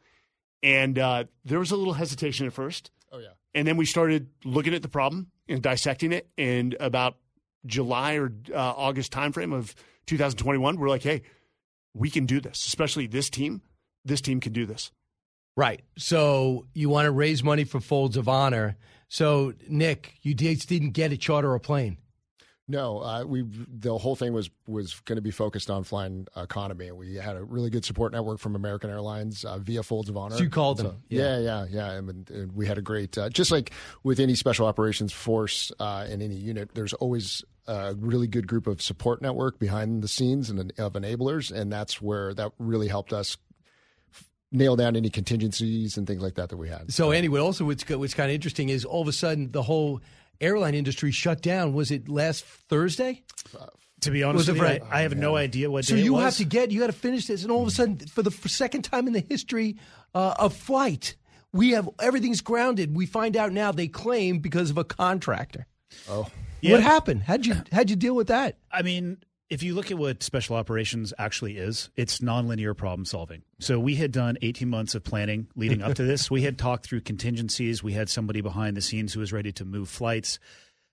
And 0.64 0.98
uh, 0.98 1.24
there 1.44 1.58
was 1.58 1.70
a 1.70 1.76
little 1.76 1.92
hesitation 1.92 2.46
at 2.46 2.54
first. 2.54 2.90
Oh 3.12 3.18
yeah. 3.18 3.28
And 3.54 3.68
then 3.68 3.76
we 3.76 3.84
started 3.84 4.30
looking 4.44 4.72
at 4.72 4.80
the 4.80 4.88
problem 4.88 5.30
and 5.46 5.62
dissecting 5.62 6.10
it. 6.10 6.26
And 6.38 6.74
about 6.80 7.18
July 7.66 8.14
or 8.14 8.32
uh, 8.52 8.56
August 8.56 9.12
timeframe 9.12 9.54
of 9.54 9.74
2021, 10.06 10.78
we're 10.78 10.88
like, 10.88 11.02
hey, 11.02 11.22
we 11.92 12.08
can 12.08 12.24
do 12.24 12.40
this. 12.40 12.66
Especially 12.66 13.06
this 13.06 13.28
team. 13.28 13.60
This 14.06 14.22
team 14.22 14.40
can 14.40 14.54
do 14.54 14.64
this. 14.64 14.90
Right. 15.54 15.82
So 15.98 16.66
you 16.72 16.88
want 16.88 17.04
to 17.04 17.12
raise 17.12 17.44
money 17.44 17.64
for 17.64 17.78
Folds 17.78 18.16
of 18.16 18.26
Honor. 18.26 18.76
So 19.08 19.52
Nick, 19.68 20.14
you 20.22 20.34
did, 20.34 20.60
didn't 20.60 20.90
get 20.90 21.12
a 21.12 21.18
charter 21.18 21.54
a 21.54 21.60
plane. 21.60 21.98
No, 22.66 23.00
uh, 23.00 23.24
we 23.24 23.44
the 23.46 23.98
whole 23.98 24.16
thing 24.16 24.32
was 24.32 24.48
was 24.66 24.98
going 25.00 25.16
to 25.16 25.22
be 25.22 25.30
focused 25.30 25.68
on 25.68 25.84
flying 25.84 26.26
economy. 26.34 26.90
We 26.92 27.16
had 27.16 27.36
a 27.36 27.44
really 27.44 27.68
good 27.68 27.84
support 27.84 28.12
network 28.12 28.38
from 28.38 28.56
American 28.56 28.88
Airlines 28.88 29.44
uh, 29.44 29.58
via 29.58 29.82
Folds 29.82 30.08
of 30.08 30.16
Honor. 30.16 30.36
So 30.36 30.44
you 30.44 30.48
called 30.48 30.78
them, 30.78 31.02
yeah, 31.08 31.38
yeah, 31.38 31.66
yeah. 31.68 31.90
And, 31.90 32.30
and 32.30 32.52
we 32.52 32.66
had 32.66 32.78
a 32.78 32.82
great, 32.82 33.18
uh, 33.18 33.28
just 33.28 33.50
like 33.50 33.72
with 34.02 34.18
any 34.18 34.34
special 34.34 34.66
operations 34.66 35.12
force 35.12 35.72
uh, 35.78 36.06
in 36.08 36.22
any 36.22 36.36
unit, 36.36 36.70
there's 36.74 36.94
always 36.94 37.44
a 37.66 37.94
really 37.98 38.26
good 38.26 38.46
group 38.46 38.66
of 38.66 38.80
support 38.80 39.20
network 39.20 39.58
behind 39.58 40.02
the 40.02 40.08
scenes 40.08 40.48
and 40.48 40.72
of 40.78 40.94
enablers, 40.94 41.52
and 41.52 41.70
that's 41.70 42.00
where 42.00 42.32
that 42.32 42.52
really 42.58 42.88
helped 42.88 43.12
us 43.12 43.36
nail 44.52 44.76
down 44.76 44.96
any 44.96 45.10
contingencies 45.10 45.98
and 45.98 46.06
things 46.06 46.22
like 46.22 46.36
that 46.36 46.48
that 46.48 46.56
we 46.56 46.68
had. 46.68 46.90
So 46.92 47.10
anyway, 47.10 47.40
also 47.40 47.66
what's 47.66 47.86
what's 47.90 48.14
kind 48.14 48.30
of 48.30 48.34
interesting 48.34 48.70
is 48.70 48.86
all 48.86 49.02
of 49.02 49.08
a 49.08 49.12
sudden 49.12 49.50
the 49.50 49.62
whole 49.62 50.00
airline 50.44 50.74
industry 50.74 51.10
shut 51.10 51.42
down. 51.42 51.72
Was 51.72 51.90
it 51.90 52.08
last 52.08 52.44
Thursday? 52.44 53.22
To 54.02 54.10
be 54.10 54.22
honest 54.22 54.36
Was 54.36 54.46
with 54.48 54.56
you, 54.56 54.62
Friday? 54.62 54.84
I, 54.90 54.98
I 54.98 55.02
have 55.02 55.16
no 55.16 55.34
idea 55.36 55.70
what 55.70 55.84
So 55.86 55.94
day 55.94 56.00
it 56.02 56.04
you 56.04 56.12
was. 56.14 56.22
have 56.24 56.36
to 56.36 56.44
get 56.44 56.70
you 56.70 56.80
got 56.80 56.88
to 56.88 56.92
finish 56.92 57.26
this, 57.26 57.42
and 57.42 57.50
all 57.50 57.62
of 57.62 57.68
a 57.68 57.70
sudden, 57.70 57.96
for 57.98 58.22
the 58.22 58.30
for 58.30 58.48
second 58.48 58.82
time 58.82 59.06
in 59.06 59.14
the 59.14 59.20
history 59.26 59.76
uh, 60.14 60.34
of 60.38 60.54
flight, 60.54 61.16
we 61.52 61.70
have 61.70 61.88
everything's 62.00 62.42
grounded. 62.42 62.94
We 62.94 63.06
find 63.06 63.34
out 63.36 63.52
now 63.52 63.72
they 63.72 63.88
claim 63.88 64.40
because 64.40 64.68
of 64.70 64.76
a 64.76 64.84
contractor. 64.84 65.66
Oh, 66.10 66.26
Yeah. 66.60 66.72
what 66.72 66.82
happened? 66.82 67.22
How'd 67.22 67.46
you 67.46 67.56
how'd 67.72 67.88
you 67.88 67.96
deal 67.96 68.14
with 68.14 68.26
that? 68.26 68.58
I 68.70 68.82
mean, 68.82 69.18
if 69.54 69.62
you 69.62 69.72
look 69.72 69.92
at 69.92 69.96
what 69.96 70.20
special 70.20 70.56
operations 70.56 71.14
actually 71.16 71.58
is, 71.58 71.88
it's 71.94 72.18
nonlinear 72.18 72.76
problem 72.76 73.04
solving. 73.04 73.42
So 73.60 73.78
we 73.78 73.94
had 73.94 74.10
done 74.10 74.36
18 74.42 74.68
months 74.68 74.96
of 74.96 75.04
planning 75.04 75.46
leading 75.54 75.80
up 75.80 75.94
to 75.94 76.02
this. 76.10 76.28
We 76.28 76.42
had 76.42 76.58
talked 76.58 76.84
through 76.84 77.02
contingencies. 77.02 77.80
We 77.80 77.92
had 77.92 78.10
somebody 78.10 78.40
behind 78.40 78.76
the 78.76 78.80
scenes 78.80 79.14
who 79.14 79.20
was 79.20 79.32
ready 79.32 79.52
to 79.52 79.64
move 79.64 79.88
flights, 79.88 80.40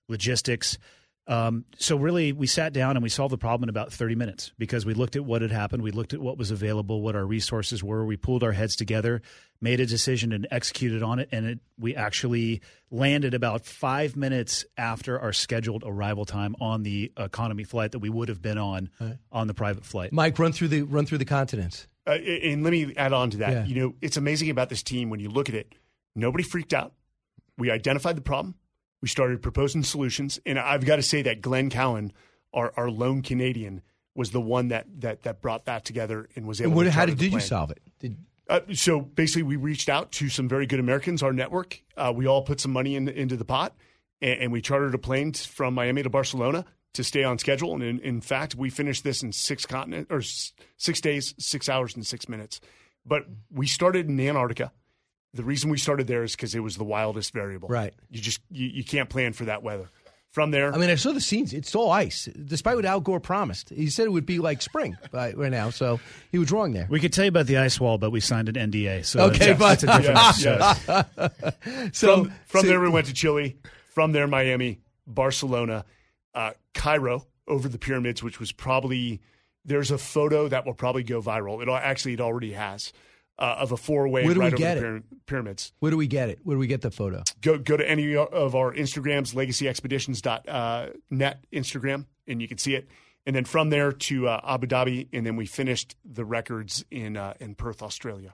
logistics. 0.07 0.77
Um, 1.31 1.63
so 1.77 1.95
really, 1.95 2.33
we 2.33 2.45
sat 2.45 2.73
down 2.73 2.97
and 2.97 3.03
we 3.03 3.07
solved 3.07 3.31
the 3.31 3.37
problem 3.37 3.63
in 3.63 3.69
about 3.69 3.93
30 3.93 4.15
minutes 4.15 4.51
because 4.57 4.85
we 4.85 4.93
looked 4.93 5.15
at 5.15 5.23
what 5.23 5.41
had 5.41 5.49
happened, 5.49 5.81
we 5.81 5.91
looked 5.91 6.13
at 6.13 6.19
what 6.19 6.37
was 6.37 6.51
available, 6.51 7.01
what 7.01 7.15
our 7.15 7.25
resources 7.25 7.81
were. 7.81 8.05
We 8.05 8.17
pulled 8.17 8.43
our 8.43 8.51
heads 8.51 8.75
together, 8.75 9.21
made 9.61 9.79
a 9.79 9.85
decision, 9.85 10.33
and 10.33 10.45
executed 10.51 11.01
on 11.01 11.19
it. 11.19 11.29
And 11.31 11.45
it, 11.45 11.59
we 11.79 11.95
actually 11.95 12.61
landed 12.89 13.33
about 13.33 13.65
five 13.65 14.17
minutes 14.17 14.65
after 14.77 15.17
our 15.21 15.31
scheduled 15.31 15.83
arrival 15.85 16.25
time 16.25 16.53
on 16.59 16.83
the 16.83 17.13
economy 17.15 17.63
flight 17.63 17.93
that 17.93 17.99
we 17.99 18.09
would 18.09 18.27
have 18.27 18.41
been 18.41 18.57
on 18.57 18.89
on 19.31 19.47
the 19.47 19.53
private 19.53 19.85
flight. 19.85 20.11
Mike, 20.11 20.37
run 20.37 20.51
through 20.51 20.67
the 20.67 20.81
run 20.81 21.05
through 21.05 21.19
the 21.19 21.25
continents. 21.25 21.87
Uh, 22.05 22.11
and 22.11 22.61
let 22.61 22.71
me 22.71 22.93
add 22.97 23.13
on 23.13 23.29
to 23.29 23.37
that. 23.37 23.51
Yeah. 23.51 23.65
You 23.65 23.75
know, 23.75 23.95
it's 24.01 24.17
amazing 24.17 24.49
about 24.49 24.67
this 24.67 24.83
team 24.83 25.09
when 25.09 25.21
you 25.21 25.29
look 25.29 25.47
at 25.47 25.55
it. 25.55 25.75
Nobody 26.13 26.43
freaked 26.43 26.73
out. 26.73 26.91
We 27.57 27.71
identified 27.71 28.17
the 28.17 28.21
problem. 28.21 28.55
We 29.01 29.07
started 29.07 29.41
proposing 29.41 29.83
solutions, 29.83 30.39
and 30.45 30.59
I've 30.59 30.85
got 30.85 30.97
to 30.97 31.01
say 31.03 31.21
that 31.23 31.41
Glenn 31.41 31.69
Cowan, 31.69 32.13
our, 32.53 32.71
our 32.77 32.89
lone 32.89 33.21
Canadian, 33.23 33.81
was 34.13 34.31
the 34.31 34.41
one 34.41 34.67
that 34.67 34.85
that 35.01 35.23
that 35.23 35.41
brought 35.41 35.65
that 35.65 35.85
together 35.85 36.29
and 36.35 36.45
was 36.47 36.61
able. 36.61 36.69
And 36.71 36.75
what, 36.75 36.83
to 36.83 36.91
how 36.91 37.05
did, 37.05 37.17
did 37.17 37.33
you 37.33 37.39
solve 37.39 37.71
it? 37.71 37.79
Did, 37.99 38.17
Uh, 38.49 38.59
so 38.73 38.99
basically, 39.01 39.43
we 39.43 39.55
reached 39.55 39.87
out 39.89 40.11
to 40.11 40.27
some 40.29 40.47
very 40.49 40.65
good 40.67 40.79
Americans, 40.79 41.23
our 41.23 41.33
network. 41.33 41.81
Uh, 41.95 42.11
we 42.15 42.27
all 42.27 42.41
put 42.41 42.59
some 42.59 42.73
money 42.73 42.95
in, 42.95 43.07
into 43.07 43.37
the 43.37 43.45
pot, 43.45 43.73
and, 44.21 44.39
and 44.41 44.51
we 44.51 44.61
chartered 44.61 44.93
a 44.93 44.97
plane 44.97 45.33
from 45.33 45.73
Miami 45.73 46.03
to 46.03 46.09
Barcelona 46.09 46.65
to 46.93 47.03
stay 47.03 47.23
on 47.23 47.37
schedule. 47.39 47.73
And 47.73 47.81
in, 47.81 47.99
in 47.99 48.19
fact, 48.21 48.53
we 48.55 48.69
finished 48.69 49.03
this 49.05 49.23
in 49.23 49.31
six 49.31 49.65
continent 49.65 50.07
or 50.09 50.17
s- 50.19 50.51
six 50.77 50.99
days, 50.99 51.33
six 51.39 51.69
hours, 51.69 51.95
and 51.95 52.05
six 52.05 52.27
minutes. 52.27 52.59
But 53.05 53.25
we 53.49 53.65
started 53.65 54.09
in 54.09 54.19
Antarctica. 54.19 54.73
The 55.33 55.43
reason 55.43 55.69
we 55.69 55.77
started 55.77 56.07
there 56.07 56.23
is 56.23 56.35
because 56.35 56.55
it 56.55 56.59
was 56.59 56.75
the 56.77 56.83
wildest 56.83 57.33
variable. 57.33 57.69
Right. 57.69 57.93
You 58.09 58.19
just 58.21 58.41
you, 58.51 58.67
you 58.67 58.83
can't 58.83 59.09
plan 59.09 59.33
for 59.33 59.45
that 59.45 59.63
weather. 59.63 59.87
From 60.31 60.51
there, 60.51 60.73
I 60.73 60.77
mean, 60.77 60.89
I 60.89 60.95
saw 60.95 61.11
the 61.11 61.19
scenes. 61.19 61.51
It's 61.51 61.75
all 61.75 61.91
ice, 61.91 62.29
despite 62.45 62.77
what 62.77 62.85
Al 62.85 63.01
Gore 63.01 63.19
promised. 63.19 63.69
He 63.69 63.89
said 63.89 64.05
it 64.05 64.13
would 64.13 64.25
be 64.25 64.39
like 64.39 64.61
spring 64.61 64.95
right, 65.11 65.37
right 65.37 65.51
now, 65.51 65.71
so 65.71 65.99
he 66.31 66.37
was 66.39 66.49
wrong 66.53 66.71
there. 66.71 66.87
We 66.89 67.01
could 67.01 67.11
tell 67.11 67.25
you 67.25 67.29
about 67.29 67.47
the 67.47 67.57
ice 67.57 67.81
wall, 67.81 67.97
but 67.97 68.11
we 68.11 68.21
signed 68.21 68.47
an 68.47 68.71
NDA. 68.71 69.03
So 69.05 69.25
Okay, 69.25 69.51
but- 69.51 69.81
that's 69.81 70.05
Yes, 70.05 70.85
yes. 71.17 71.89
So- 71.97 72.23
from 72.23 72.33
from 72.45 72.61
so- 72.61 72.67
there 72.67 72.79
we 72.79 72.87
went 72.87 73.07
to 73.07 73.13
Chile. 73.13 73.57
From 73.89 74.13
there, 74.13 74.25
Miami, 74.25 74.79
Barcelona, 75.05 75.83
uh, 76.33 76.51
Cairo 76.73 77.27
over 77.45 77.67
the 77.67 77.77
pyramids, 77.77 78.23
which 78.23 78.39
was 78.39 78.53
probably 78.53 79.19
there's 79.65 79.91
a 79.91 79.97
photo 79.97 80.47
that 80.47 80.65
will 80.65 80.73
probably 80.73 81.03
go 81.03 81.21
viral. 81.21 81.61
It 81.61 81.67
al- 81.67 81.75
actually 81.75 82.13
it 82.13 82.21
already 82.21 82.53
has 82.53 82.93
uh, 83.41 83.55
of 83.59 83.71
a 83.71 83.77
four 83.77 84.07
way 84.07 84.23
Where 84.23 84.33
do 84.35 84.39
we 84.39 84.45
right 84.45 84.53
over 84.53 84.57
get 84.57 84.79
the 84.79 84.85
it? 84.85 84.93
pyra- 84.93 85.03
pyramids. 85.25 85.73
Where 85.79 85.91
do 85.91 85.97
we 85.97 86.07
get 86.07 86.29
it? 86.29 86.39
Where 86.43 86.55
do 86.55 86.59
we 86.59 86.67
get 86.67 86.81
the 86.81 86.91
photo? 86.91 87.23
Go 87.41 87.57
go 87.57 87.75
to 87.75 87.89
any 87.89 88.15
of 88.15 88.55
our 88.55 88.73
Instagrams, 88.73 89.33
legacyexpeditions.net 89.33 91.45
Instagram, 91.53 92.05
and 92.27 92.41
you 92.41 92.47
can 92.47 92.57
see 92.57 92.75
it. 92.75 92.87
And 93.25 93.35
then 93.35 93.45
from 93.45 93.69
there 93.69 93.91
to 93.91 94.27
uh, 94.27 94.41
Abu 94.43 94.67
Dhabi, 94.67 95.07
and 95.13 95.25
then 95.25 95.35
we 95.35 95.45
finished 95.45 95.95
the 96.05 96.25
records 96.25 96.83
in 96.89 97.17
uh, 97.17 97.33
in 97.39 97.55
Perth, 97.55 97.81
Australia. 97.83 98.33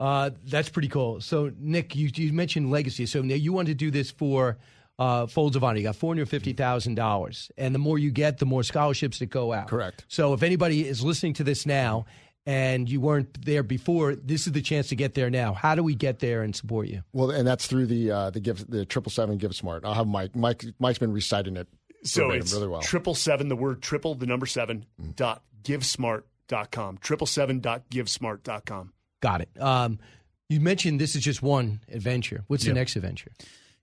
Uh, 0.00 0.30
that's 0.44 0.68
pretty 0.68 0.88
cool. 0.88 1.20
So, 1.20 1.52
Nick, 1.58 1.94
you, 1.94 2.10
you 2.14 2.32
mentioned 2.32 2.70
legacy. 2.70 3.06
So 3.06 3.22
now 3.22 3.36
you 3.36 3.52
want 3.52 3.68
to 3.68 3.74
do 3.74 3.92
this 3.92 4.10
for 4.10 4.58
uh, 4.98 5.28
Folds 5.28 5.54
of 5.54 5.62
Honor. 5.62 5.78
You 5.78 5.84
got 5.84 5.96
four 5.96 6.10
hundred 6.10 6.28
fifty 6.28 6.52
thousand 6.52 6.96
dollars, 6.96 7.50
and 7.56 7.74
the 7.74 7.78
more 7.78 7.98
you 7.98 8.10
get, 8.10 8.38
the 8.38 8.46
more 8.46 8.64
scholarships 8.64 9.20
that 9.20 9.26
go 9.26 9.52
out. 9.52 9.68
Correct. 9.68 10.04
So, 10.08 10.34
if 10.34 10.42
anybody 10.42 10.86
is 10.86 11.04
listening 11.04 11.34
to 11.34 11.44
this 11.44 11.64
now 11.64 12.06
and 12.46 12.88
you 12.88 13.00
weren't 13.00 13.44
there 13.44 13.62
before, 13.62 14.14
this 14.14 14.46
is 14.46 14.52
the 14.52 14.60
chance 14.62 14.88
to 14.88 14.96
get 14.96 15.14
there 15.14 15.30
now. 15.30 15.52
How 15.54 15.74
do 15.74 15.82
we 15.82 15.94
get 15.94 16.18
there 16.18 16.42
and 16.42 16.54
support 16.54 16.88
you? 16.88 17.02
Well, 17.12 17.30
and 17.30 17.46
that's 17.46 17.66
through 17.66 17.86
the 17.86 18.10
uh, 18.10 18.30
the 18.30 18.40
give 18.40 18.68
the 18.70 18.84
triple 18.84 19.10
seven 19.10 19.38
Give 19.38 19.54
Smart. 19.54 19.84
I'll 19.84 19.94
have 19.94 20.06
Mike. 20.06 20.36
Mike 20.36 20.64
Mike's 20.78 20.98
been 20.98 21.12
reciting 21.12 21.56
it. 21.56 21.68
So 22.04 22.22
verbatim 22.24 22.40
it's 22.42 22.52
really 22.52 22.68
well. 22.68 22.82
triple 22.82 23.14
seven, 23.14 23.48
the 23.48 23.56
word 23.56 23.80
triple, 23.80 24.14
the 24.14 24.26
number 24.26 24.44
seven, 24.46 24.84
dot 25.16 25.42
givesmart.com. 25.62 26.98
Triple 26.98 27.26
seven 27.26 27.60
dot 27.60 27.88
givesmart.com. 27.90 28.92
Got 29.20 29.40
it. 29.40 29.48
Um, 29.60 29.98
you 30.48 30.60
mentioned 30.60 31.00
this 31.00 31.14
is 31.16 31.22
just 31.22 31.42
one 31.42 31.80
adventure. 31.90 32.44
What's 32.48 32.64
Yeah. 32.64 32.72
the 32.72 32.80
next 32.80 32.96
adventure? 32.96 33.30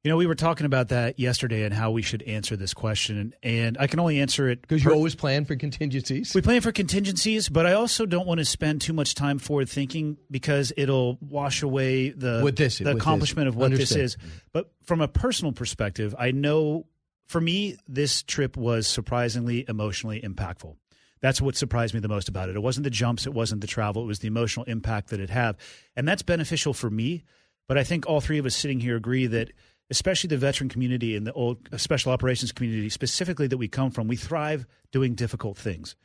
You 0.03 0.09
know, 0.09 0.17
we 0.17 0.25
were 0.25 0.33
talking 0.33 0.65
about 0.65 0.87
that 0.89 1.19
yesterday 1.19 1.61
and 1.63 1.71
how 1.71 1.91
we 1.91 2.01
should 2.01 2.23
answer 2.23 2.55
this 2.55 2.73
question, 2.73 3.35
and 3.43 3.77
I 3.79 3.85
can 3.85 3.99
only 3.99 4.19
answer 4.19 4.49
it 4.49 4.63
Because 4.63 4.83
you 4.83 4.91
always 4.91 5.13
plan 5.13 5.45
for 5.45 5.55
contingencies. 5.55 6.33
We 6.33 6.41
plan 6.41 6.61
for 6.61 6.71
contingencies, 6.71 7.49
but 7.49 7.67
I 7.67 7.73
also 7.73 8.07
don't 8.07 8.25
want 8.25 8.39
to 8.39 8.45
spend 8.45 8.81
too 8.81 8.93
much 8.93 9.13
time 9.13 9.37
forward 9.37 9.69
thinking 9.69 10.17
because 10.31 10.73
it'll 10.75 11.19
wash 11.21 11.61
away 11.61 12.09
the 12.09 12.41
With 12.43 12.55
this- 12.55 12.79
the 12.79 12.85
with 12.85 12.93
this. 12.95 13.01
accomplishment 13.01 13.47
of 13.47 13.55
what 13.55 13.69
this 13.71 13.91
is. 13.95 14.17
But 14.53 14.71
from 14.85 15.01
a 15.01 15.07
personal 15.07 15.51
perspective, 15.51 16.15
I 16.17 16.31
know 16.31 16.87
for 17.27 17.39
me 17.39 17.77
this 17.87 18.23
trip 18.23 18.57
was 18.57 18.87
surprisingly 18.87 19.65
emotionally 19.69 20.19
impactful. 20.19 20.77
That's 21.21 21.39
what 21.39 21.55
surprised 21.55 21.93
me 21.93 21.99
the 21.99 22.07
most 22.07 22.27
about 22.27 22.49
it. 22.49 22.55
It 22.55 22.63
wasn't 22.63 22.85
the 22.85 22.89
jumps, 22.89 23.27
it 23.27 23.35
wasn't 23.35 23.61
the 23.61 23.67
travel, 23.67 24.01
it 24.01 24.07
was 24.07 24.17
the 24.17 24.27
emotional 24.27 24.65
impact 24.65 25.11
that 25.11 25.19
it 25.19 25.29
had. 25.29 25.57
And 25.95 26.07
that's 26.07 26.23
beneficial 26.23 26.73
for 26.73 26.89
me, 26.89 27.23
but 27.67 27.77
I 27.77 27.83
think 27.83 28.07
all 28.07 28.19
three 28.19 28.39
of 28.39 28.47
us 28.47 28.55
sitting 28.55 28.79
here 28.79 28.95
agree 28.95 29.27
that 29.27 29.51
especially 29.91 30.29
the 30.29 30.37
veteran 30.37 30.69
community 30.69 31.15
and 31.15 31.27
the 31.27 31.33
old 31.33 31.69
uh, 31.71 31.77
special 31.77 32.11
operations 32.11 32.51
community 32.51 32.89
specifically 32.89 33.45
that 33.47 33.57
we 33.57 33.67
come 33.67 33.91
from, 33.91 34.07
we 34.07 34.15
thrive 34.15 34.65
doing 34.91 35.13
difficult 35.13 35.57
things. 35.57 35.95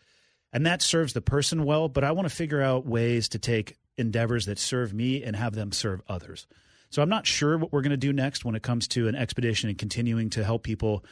And 0.52 0.66
that 0.66 0.83
serves 0.83 1.12
the 1.12 1.23
person 1.23 1.64
well, 1.64 1.88
but 1.88 2.05
I 2.05 2.12
want 2.12 2.28
to 2.28 2.35
figure 2.35 2.61
out 2.61 2.87
ways 2.87 3.28
to 3.31 3.38
take 3.38 3.76
endeavors 3.97 4.47
that 4.47 4.59
serve 4.59 4.93
me 4.93 5.23
and 5.23 5.35
have 5.35 5.55
them 5.55 5.73
serve 5.73 6.02
others. 6.09 6.47
So 6.90 7.02
I'm 7.02 7.09
not 7.09 7.26
sure 7.26 7.57
what 7.59 7.73
we're 7.73 7.83
going 7.83 7.90
to 7.90 7.97
do 7.97 8.12
next 8.12 8.45
when 8.45 8.55
it 8.55 8.62
comes 8.62 8.88
to 8.88 9.09
an 9.09 9.14
expedition 9.14 9.69
and 9.69 9.78
continuing 9.78 10.31
to 10.31 10.45
help 10.45 10.62
people 10.62 11.05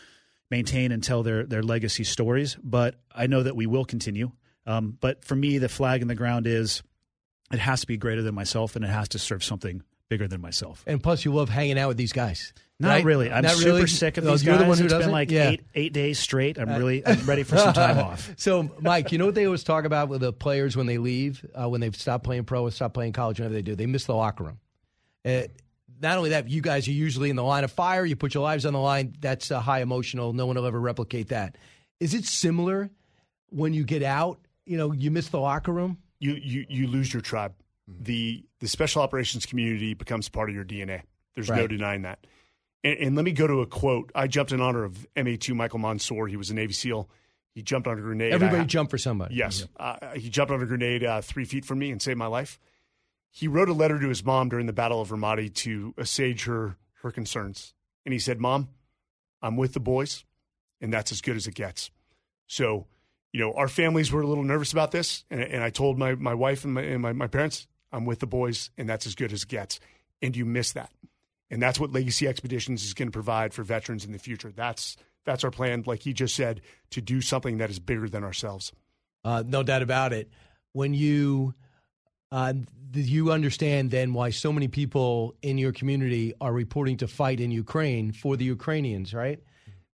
maintain 0.51 0.93
and 0.93 1.03
tell 1.03 1.23
their 1.23 1.45
their 1.45 1.63
legacy 1.63 2.05
stories, 2.05 2.57
but 2.63 2.97
I 3.13 3.27
know 3.27 3.43
that 3.43 3.57
we 3.57 3.67
will 3.67 3.85
continue. 3.85 4.33
Um, 4.67 4.97
but 5.01 5.25
for 5.25 5.35
me, 5.35 5.59
the 5.59 5.69
flag 5.69 6.03
in 6.03 6.09
the 6.09 6.15
ground 6.15 6.47
is 6.47 6.83
it 7.53 7.59
has 7.59 7.81
to 7.81 7.87
be 7.87 7.97
greater 7.97 8.23
than 8.23 8.35
myself 8.35 8.77
and 8.77 8.85
it 8.85 8.89
has 8.89 9.09
to 9.11 9.19
serve 9.19 9.43
something 9.43 9.83
bigger 10.09 10.29
than 10.29 10.41
myself. 10.41 10.85
And 10.87 11.03
plus, 11.03 11.25
you 11.25 11.33
love 11.35 11.49
hanging 11.49 11.79
out 11.79 11.89
with 11.89 11.97
these 11.97 12.13
guys. 12.13 12.53
Not 12.81 12.89
right? 12.89 13.05
really. 13.05 13.31
I'm 13.31 13.43
Not 13.45 13.53
super 13.53 13.67
really? 13.77 13.87
sick 13.87 14.17
of 14.17 14.25
these 14.25 14.43
you're 14.45 14.55
guys. 14.57 14.63
the 14.65 14.69
one 14.69 14.79
who 14.79 14.85
it's 14.85 14.93
doesn't? 14.93 15.07
been 15.09 15.13
like 15.13 15.31
Yeah. 15.31 15.51
eight 15.51 15.63
eight 15.75 15.93
days 15.93 16.19
straight. 16.19 16.59
I'm 16.59 16.71
really 16.71 17.07
I'm 17.07 17.25
ready 17.25 17.45
for 17.45 17.57
some 17.57 17.73
time 17.73 17.99
off. 18.05 18.33
So, 18.37 18.69
Mike, 18.81 19.13
you 19.13 19.19
know 19.19 19.27
what 19.27 19.37
they 19.37 19.45
always 19.47 19.63
talk 19.63 19.85
about 19.85 20.09
with 20.09 20.23
the 20.23 20.33
players 20.33 20.77
when 20.77 20.87
they 20.87 20.99
leave, 20.99 21.45
uh, 21.55 21.69
when 21.69 21.81
they've 21.81 21.95
stopped 21.95 22.25
playing 22.25 22.45
pro 22.45 22.63
or 22.65 22.71
stopped 22.73 22.95
playing 22.95 23.13
college, 23.13 23.39
whatever 23.39 23.55
they 23.55 23.63
do, 23.63 23.77
they 23.77 23.87
miss 23.87 24.07
the 24.07 24.15
locker 24.15 24.45
room. 24.45 24.59
Uh, 25.25 25.43
not 26.01 26.19
only 26.19 26.31
that, 26.31 26.49
you 26.49 26.61
guys 26.61 26.89
are 26.89 26.93
usually 26.93 27.31
in 27.31 27.37
the 27.37 27.45
line 27.45 27.63
of 27.63 27.71
fire. 27.71 28.05
You 28.05 28.17
put 28.17 28.35
your 28.35 28.43
lives 28.43 28.67
on 28.67 28.73
the 28.73 28.81
line. 28.81 29.15
That's 29.21 29.53
uh, 29.53 29.61
high 29.61 29.81
emotional. 29.81 30.33
No 30.33 30.47
one 30.47 30.57
will 30.57 30.67
ever 30.67 30.81
replicate 30.81 31.29
that. 31.29 31.57
Is 32.01 32.13
it 32.13 32.25
similar 32.25 32.91
when 33.51 33.73
you 33.73 33.85
get 33.85 34.03
out? 34.03 34.41
You 34.67 34.77
know, 34.79 34.91
you 34.91 35.13
miss 35.13 35.29
the 35.29 35.39
locker 35.39 35.71
room. 35.73 35.99
You 36.19 36.35
you 36.35 36.67
you 36.69 36.87
lose 36.89 37.13
your 37.15 37.23
tribe. 37.23 37.55
The 37.87 38.45
the 38.59 38.67
special 38.67 39.01
operations 39.03 39.47
community 39.47 39.95
becomes 39.95 40.29
part 40.29 40.49
of 40.49 40.55
your 40.57 40.65
DNA. 40.65 41.03
There's 41.37 41.49
no 41.51 41.67
denying 41.69 42.03
that. 42.03 42.27
And, 42.85 42.99
and 42.99 43.17
let 43.17 43.25
me 43.25 43.33
go 43.33 43.47
to 43.47 43.61
a 43.63 43.67
quote. 43.67 44.13
I 44.15 44.29
jumped 44.29 44.53
in 44.53 44.61
honor 44.61 44.85
of 44.85 45.07
MA2 45.17 45.55
Michael 45.55 45.81
Monsoor. 45.81 46.29
He 46.29 46.37
was 46.37 46.51
a 46.51 46.55
Navy 46.55 46.75
SEAL. 46.75 47.09
He 47.55 47.63
jumped 47.63 47.89
on 47.89 47.99
a 47.99 48.01
grenade. 48.01 48.33
Everybody 48.33 48.59
ha- 48.59 48.67
jump 48.67 48.91
for 48.91 48.99
somebody. 48.99 49.35
Yes. 49.35 49.67
Uh, 49.77 50.15
he 50.15 50.29
jumped 50.29 50.53
on 50.53 50.61
a 50.61 50.67
grenade 50.67 51.05
uh, 51.05 51.21
three 51.23 51.45
feet 51.45 51.65
from 51.65 51.79
me 51.79 51.91
and 51.91 52.03
saved 52.03 52.19
my 52.19 52.27
life. 52.27 52.61
He 53.31 53.49
wrote 53.49 53.69
a 53.69 53.73
letter 53.73 53.99
to 53.99 54.09
his 54.09 54.25
mom 54.25 54.49
during 54.49 54.67
the 54.67 54.73
Battle 54.73 55.01
of 55.01 55.11
Ramadi 55.11 55.53
to 55.55 55.95
assuage 55.97 56.45
her 56.45 56.77
her 57.03 57.11
concerns. 57.11 57.75
And 58.05 58.13
he 58.13 58.19
said, 58.19 58.41
Mom, 58.41 58.69
I'm 59.43 59.57
with 59.57 59.75
the 59.75 59.81
boys, 59.81 60.25
and 60.81 60.93
that's 60.93 61.13
as 61.13 61.21
good 61.21 61.37
as 61.37 61.47
it 61.47 61.55
gets. 61.55 61.91
So, 62.47 62.87
you 63.33 63.41
know, 63.41 63.53
our 63.53 63.69
families 63.69 64.11
were 64.11 64.23
a 64.23 64.27
little 64.27 64.45
nervous 64.45 64.73
about 64.73 64.91
this. 64.91 65.25
And, 65.31 65.41
and 65.41 65.63
I 65.63 65.71
told 65.71 65.99
my, 65.99 66.15
my 66.15 66.35
wife 66.35 66.65
and, 66.65 66.75
my, 66.75 66.83
and 66.83 67.03
my, 67.03 67.13
my 67.13 67.27
parents, 67.27 67.67
I'm 67.93 68.05
with 68.05 68.21
the 68.21 68.27
boys, 68.27 68.71
and 68.77 68.89
that's 68.89 69.07
as 69.07 69.15
good 69.15 69.33
as 69.33 69.43
it 69.43 69.49
gets. 69.49 69.81
And 70.23 70.35
you 70.35 70.45
miss 70.45 70.73
that. 70.73 70.91
And 71.51 71.63
that's 71.63 71.79
what 71.79 71.93
Legacy 71.93 72.27
Expeditions 72.27 72.85
is 72.85 72.95
going 72.95 73.09
to 73.09 73.13
provide 73.13 73.55
for 73.55 73.63
veterans 73.63 74.05
in 74.05 74.13
the 74.13 74.19
future. 74.19 74.51
That's 74.51 74.97
that's 75.25 75.45
our 75.45 75.51
plan, 75.51 75.85
like 75.87 76.03
he 76.03 76.13
just 76.13 76.35
said, 76.35 76.61
to 76.91 77.01
do 77.01 77.21
something 77.21 77.59
that 77.59 77.71
is 77.71 77.79
bigger 77.79 78.09
than 78.09 78.25
ourselves. 78.25 78.73
Uh, 79.25 79.43
no 79.47 79.63
doubt 79.63 79.83
about 79.83 80.13
it. 80.13 80.31
When 80.73 80.93
you 80.93 81.55
uh, 82.31 82.55
you 82.93 83.31
understand 83.31 83.91
then 83.91 84.13
why 84.13 84.31
so 84.31 84.53
many 84.53 84.69
people 84.69 85.35
in 85.43 85.57
your 85.59 85.73
community 85.73 86.35
are 86.41 86.53
reporting 86.53 86.97
to 86.99 87.09
fight 87.09 87.41
in 87.41 87.51
Ukraine 87.51 88.13
for 88.13 88.37
the 88.37 88.45
Ukrainians, 88.45 89.15
right? 89.15 89.41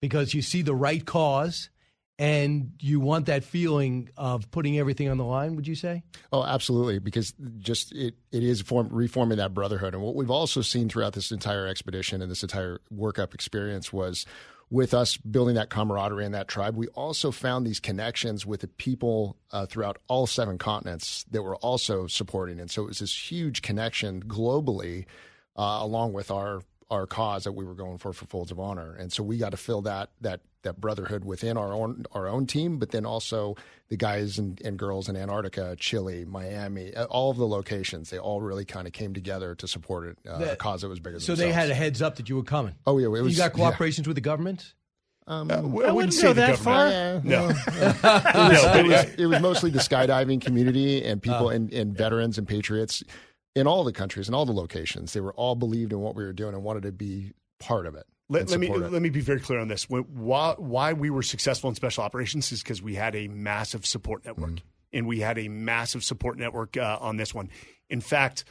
Because 0.00 0.34
you 0.34 0.42
see 0.42 0.62
the 0.62 0.74
right 0.74 1.04
cause 1.04 1.70
and 2.18 2.72
you 2.80 2.98
want 2.98 3.26
that 3.26 3.44
feeling 3.44 4.10
of 4.16 4.50
putting 4.50 4.78
everything 4.78 5.08
on 5.08 5.18
the 5.18 5.24
line, 5.24 5.54
would 5.54 5.68
you 5.68 5.76
say? 5.76 6.02
Oh, 6.32 6.42
absolutely, 6.44 6.98
because 6.98 7.32
just 7.58 7.92
it, 7.92 8.14
it 8.32 8.42
is 8.42 8.60
form, 8.60 8.88
reforming 8.90 9.38
that 9.38 9.54
brotherhood. 9.54 9.94
And 9.94 10.02
what 10.02 10.16
we've 10.16 10.30
also 10.30 10.60
seen 10.60 10.88
throughout 10.88 11.12
this 11.12 11.30
entire 11.30 11.66
expedition 11.66 12.20
and 12.20 12.30
this 12.30 12.42
entire 12.42 12.80
workup 12.92 13.34
experience 13.34 13.92
was 13.92 14.26
with 14.70 14.92
us 14.92 15.16
building 15.16 15.54
that 15.54 15.70
camaraderie 15.70 16.24
and 16.24 16.34
that 16.34 16.48
tribe, 16.48 16.76
we 16.76 16.88
also 16.88 17.30
found 17.30 17.66
these 17.66 17.80
connections 17.80 18.44
with 18.44 18.60
the 18.60 18.68
people 18.68 19.36
uh, 19.50 19.64
throughout 19.66 19.98
all 20.08 20.26
seven 20.26 20.58
continents 20.58 21.24
that 21.30 21.42
were 21.42 21.56
also 21.56 22.06
supporting. 22.06 22.60
And 22.60 22.70
so 22.70 22.82
it 22.82 22.88
was 22.88 22.98
this 22.98 23.30
huge 23.30 23.62
connection 23.62 24.22
globally, 24.24 25.06
uh, 25.56 25.78
along 25.80 26.12
with 26.12 26.30
our 26.30 26.60
our 26.90 27.06
cause 27.06 27.44
that 27.44 27.52
we 27.52 27.64
were 27.64 27.74
going 27.74 27.98
for 27.98 28.12
for 28.12 28.24
Folds 28.26 28.50
of 28.50 28.58
Honor. 28.58 28.94
And 28.94 29.12
so 29.12 29.22
we 29.22 29.36
got 29.36 29.50
to 29.50 29.56
fill 29.56 29.82
that 29.82 30.10
that 30.22 30.40
that 30.62 30.80
brotherhood 30.80 31.24
within 31.24 31.56
our 31.56 31.72
own 31.72 32.04
our 32.12 32.26
own 32.28 32.46
team, 32.46 32.78
but 32.78 32.90
then 32.90 33.04
also 33.06 33.56
the 33.88 33.96
guys 33.96 34.38
and, 34.38 34.60
and 34.64 34.78
girls 34.78 35.08
in 35.08 35.16
Antarctica, 35.16 35.76
Chile, 35.78 36.24
Miami, 36.24 36.94
uh, 36.94 37.04
all 37.06 37.30
of 37.30 37.36
the 37.36 37.46
locations. 37.46 38.10
They 38.10 38.18
all 38.18 38.40
really 38.40 38.64
kind 38.64 38.86
of 38.86 38.92
came 38.92 39.14
together 39.14 39.54
to 39.56 39.68
support 39.68 40.08
it, 40.08 40.18
uh, 40.28 40.44
a 40.52 40.56
cause 40.56 40.80
that 40.82 40.88
was 40.88 40.98
bigger 40.98 41.12
than 41.16 41.20
So 41.20 41.34
they 41.34 41.44
themselves. 41.44 41.56
had 41.68 41.70
a 41.70 41.74
heads 41.74 42.02
up 42.02 42.16
that 42.16 42.28
you 42.28 42.36
were 42.36 42.42
coming. 42.42 42.74
Oh 42.86 42.98
yeah, 42.98 43.06
it 43.06 43.10
was. 43.10 43.32
you 43.32 43.38
got 43.38 43.56
yeah. 43.56 43.70
cooperations 43.70 44.06
with 44.06 44.16
the 44.16 44.20
government? 44.22 44.74
Um, 45.26 45.50
I 45.50 45.56
I 45.56 45.60
wouldn't 45.60 45.94
wouldn't 45.94 46.14
say 46.14 46.22
go 46.22 46.28
the 46.32 46.40
that 46.40 46.58
far. 46.58 46.90
government. 46.90 47.24
Yeah, 47.26 47.30
No. 47.30 47.48
it, 47.76 48.02
was, 48.02 48.76
it, 48.76 48.86
was, 48.86 48.92
uh, 48.94 49.10
it 49.18 49.26
was 49.26 49.40
mostly 49.40 49.70
the 49.70 49.78
skydiving 49.78 50.40
community 50.40 51.04
and 51.04 51.22
people 51.22 51.48
Oh. 51.48 51.50
and, 51.50 51.70
and 51.70 51.94
veterans 51.94 52.38
and 52.38 52.48
patriots 52.48 53.04
in 53.54 53.66
all 53.66 53.84
the 53.84 53.92
countries 53.92 54.28
and 54.28 54.34
all 54.34 54.46
the 54.46 54.52
locations. 54.52 55.12
They 55.12 55.20
were 55.20 55.32
all 55.34 55.54
believed 55.54 55.92
in 55.92 56.00
what 56.00 56.14
we 56.14 56.24
were 56.24 56.32
doing 56.32 56.54
and 56.54 56.62
wanted 56.62 56.82
to 56.84 56.92
be 56.92 57.32
part 57.58 57.86
of 57.86 57.94
it. 57.94 58.06
Let, 58.30 58.50
let 58.50 58.60
me 58.60 58.68
it. 58.68 58.92
let 58.92 59.00
me 59.00 59.08
be 59.08 59.20
very 59.20 59.40
clear 59.40 59.58
on 59.58 59.68
this. 59.68 59.88
Why, 59.88 60.54
why 60.58 60.92
we 60.92 61.08
were 61.08 61.22
successful 61.22 61.70
in 61.70 61.74
special 61.74 62.04
operations 62.04 62.52
is 62.52 62.62
because 62.62 62.82
we 62.82 62.94
had 62.94 63.16
a 63.16 63.26
massive 63.28 63.86
support 63.86 64.24
network, 64.24 64.50
Mm-hmm. 64.50 64.66
and 64.92 65.06
we 65.06 65.20
had 65.20 65.38
a 65.38 65.48
massive 65.48 66.04
support 66.04 66.38
network 66.38 66.76
uh, 66.76 66.98
on 67.00 67.16
this 67.16 67.34
one. 67.34 67.48
In 67.88 68.02
fact, 68.02 68.44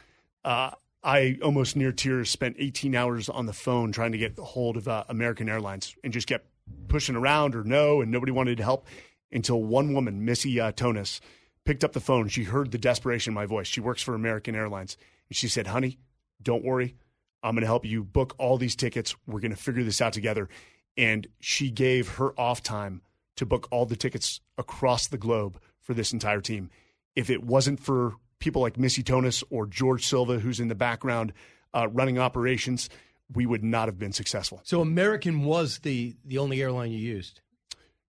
uh, 0.43 0.71
I 1.03 1.37
almost 1.43 1.75
near 1.75 1.91
tears 1.91 2.29
spent 2.31 2.55
18 2.57 2.95
hours 2.95 3.29
on 3.29 3.45
the 3.45 3.53
phone 3.53 3.91
trying 3.91 4.13
to 4.13 4.17
get 4.17 4.37
a 4.39 4.43
hold 4.43 4.77
of 4.77 4.87
uh, 4.87 5.03
American 5.09 5.47
Airlines, 5.47 5.95
and 6.03 6.11
just 6.11 6.27
kept 6.27 6.47
pushing 6.87 7.15
around 7.15 7.53
or 7.55 7.63
no, 7.63 8.01
and 8.01 8.11
nobody 8.11 8.31
wanted 8.31 8.57
to 8.57 8.63
help 8.63 8.87
until 9.31 9.61
one 9.61 9.93
woman, 9.93 10.25
Missy 10.25 10.59
uh, 10.59 10.71
Tonis, 10.71 11.19
picked 11.67 11.83
up 11.83 11.93
the 11.93 11.99
phone. 11.99 12.29
She 12.29 12.43
heard 12.43 12.71
the 12.71 12.77
desperation 12.77 13.31
in 13.31 13.35
my 13.35 13.45
voice. 13.45 13.67
She 13.67 13.81
works 13.81 14.01
for 14.01 14.15
American 14.15 14.55
Airlines, 14.55 14.97
and 15.29 15.35
she 15.35 15.47
said, 15.47 15.67
"Honey, 15.67 15.99
don't 16.41 16.63
worry." 16.63 16.95
I'm 17.43 17.53
going 17.53 17.61
to 17.61 17.67
help 17.67 17.85
you 17.85 18.03
book 18.03 18.33
all 18.39 18.57
these 18.57 18.75
tickets. 18.75 19.15
We're 19.27 19.39
going 19.39 19.51
to 19.51 19.57
figure 19.57 19.83
this 19.83 20.01
out 20.01 20.11
together. 20.11 20.49
And 20.97 21.27
she 21.39 21.69
gave 21.69 22.09
her 22.15 22.37
off 22.37 22.63
time 22.63 23.03
to 23.35 23.45
book 23.45 23.67
all 23.69 23.85
the 23.85 23.95
tickets 23.95 24.41
across 24.57 25.07
the 25.07 25.19
globe 25.19 25.59
for 25.79 25.93
this 25.93 26.11
entire 26.13 26.41
team. 26.41 26.71
If 27.15 27.29
it 27.29 27.43
wasn't 27.43 27.79
for 27.79 28.15
people 28.39 28.63
like 28.63 28.77
Missy 28.79 29.03
Tonis 29.03 29.43
or 29.51 29.67
George 29.67 30.07
Silva, 30.07 30.39
who's 30.39 30.59
in 30.59 30.67
the 30.67 30.75
background 30.75 31.31
uh, 31.75 31.87
running 31.89 32.17
operations, 32.17 32.89
we 33.31 33.45
would 33.45 33.63
not 33.63 33.87
have 33.87 33.99
been 33.99 34.13
successful. 34.13 34.59
So 34.63 34.81
American 34.81 35.45
was 35.45 35.79
the, 35.79 36.15
the 36.25 36.39
only 36.39 36.61
airline 36.61 36.91
you 36.91 36.97
used? 36.97 37.41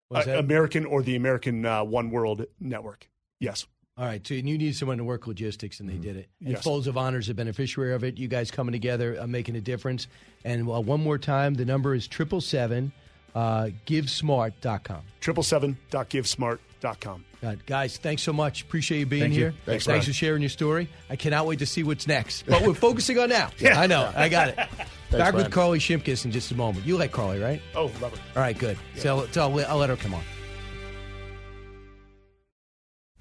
Was 0.09 0.27
Uh, 0.27 0.31
American 0.31 0.85
or 0.85 1.01
the 1.01 1.15
American 1.15 1.65
uh, 1.65 1.85
One 1.85 2.11
World 2.11 2.45
Network. 2.59 3.09
Yes. 3.39 3.65
All 3.95 4.05
right, 4.05 4.25
so 4.25 4.33
you 4.33 4.41
need 4.41 4.75
someone 4.75 4.97
to 4.97 5.03
work 5.03 5.27
logistics, 5.27 5.79
and 5.79 5.87
they 5.87 5.97
did 5.97 6.15
it. 6.17 6.27
And 6.39 6.51
Yes. 6.53 6.63
Folds 6.63 6.87
of 6.87 6.97
Honor 6.97 7.19
is 7.19 7.29
a 7.29 7.33
beneficiary 7.35 7.93
of 7.93 8.03
it. 8.03 8.17
You 8.17 8.27
guys 8.27 8.49
coming 8.49 8.71
together, 8.71 9.17
uh, 9.21 9.27
making 9.27 9.55
a 9.55 9.61
difference. 9.61 10.07
And 10.43 10.67
uh, 10.67 10.79
one 10.81 11.03
more 11.03 11.19
time, 11.19 11.53
the 11.53 11.65
number 11.65 11.93
is 11.93 12.07
triple 12.07 12.41
seven. 12.41 12.91
Uh, 13.35 13.69
GiveSmart.com. 13.87 15.01
Triple 15.19 15.43
seven 15.43 15.77
dot 15.89 16.09
givesmart 16.09 16.59
com. 16.99 17.23
God, 17.41 17.65
guys, 17.65 17.97
thanks 17.97 18.21
so 18.23 18.31
much. 18.33 18.61
Appreciate 18.63 18.99
you 18.99 19.05
being 19.05 19.21
Thank 19.23 19.33
you. 19.33 19.39
here. 19.39 19.53
Thanks, 19.65 19.85
thanks 19.85 20.05
for 20.05 20.13
sharing 20.13 20.41
your 20.41 20.49
story. 20.49 20.87
I 21.09 21.15
cannot 21.15 21.45
wait 21.47 21.59
to 21.59 21.65
see 21.65 21.81
what's 21.83 22.07
next. 22.07 22.45
But 22.45 22.61
we're 22.61 22.73
focusing 22.75 23.17
on 23.19 23.29
now. 23.29 23.49
Yeah. 23.59 23.79
I 23.79 23.87
know. 23.87 24.11
I 24.15 24.29
got 24.29 24.49
it. 24.49 24.55
Back 24.57 24.67
Brian. 25.11 25.35
with 25.35 25.51
Carly 25.51 25.79
Shimkus 25.79 26.25
in 26.25 26.31
just 26.31 26.51
a 26.51 26.55
moment. 26.55 26.85
You 26.85 26.97
like 26.97 27.11
Carly, 27.11 27.39
right? 27.39 27.61
Oh, 27.75 27.85
love 28.01 28.15
her. 28.17 28.21
All 28.35 28.41
right, 28.41 28.57
good. 28.57 28.77
So, 28.97 29.27
so 29.31 29.43
I'll, 29.49 29.65
I'll 29.67 29.77
let 29.77 29.89
her 29.89 29.95
come 29.95 30.13
on. 30.13 30.23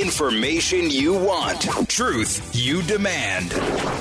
Information 0.00 0.90
you 0.90 1.14
want, 1.14 1.62
truth 1.88 2.50
you 2.54 2.82
demand. 2.82 3.48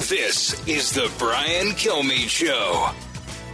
This 0.09 0.67
is 0.67 0.91
the 0.91 1.09
Brian 1.17 1.67
Kilmeade 1.67 2.27
Show. 2.27 2.73
All 2.83 2.93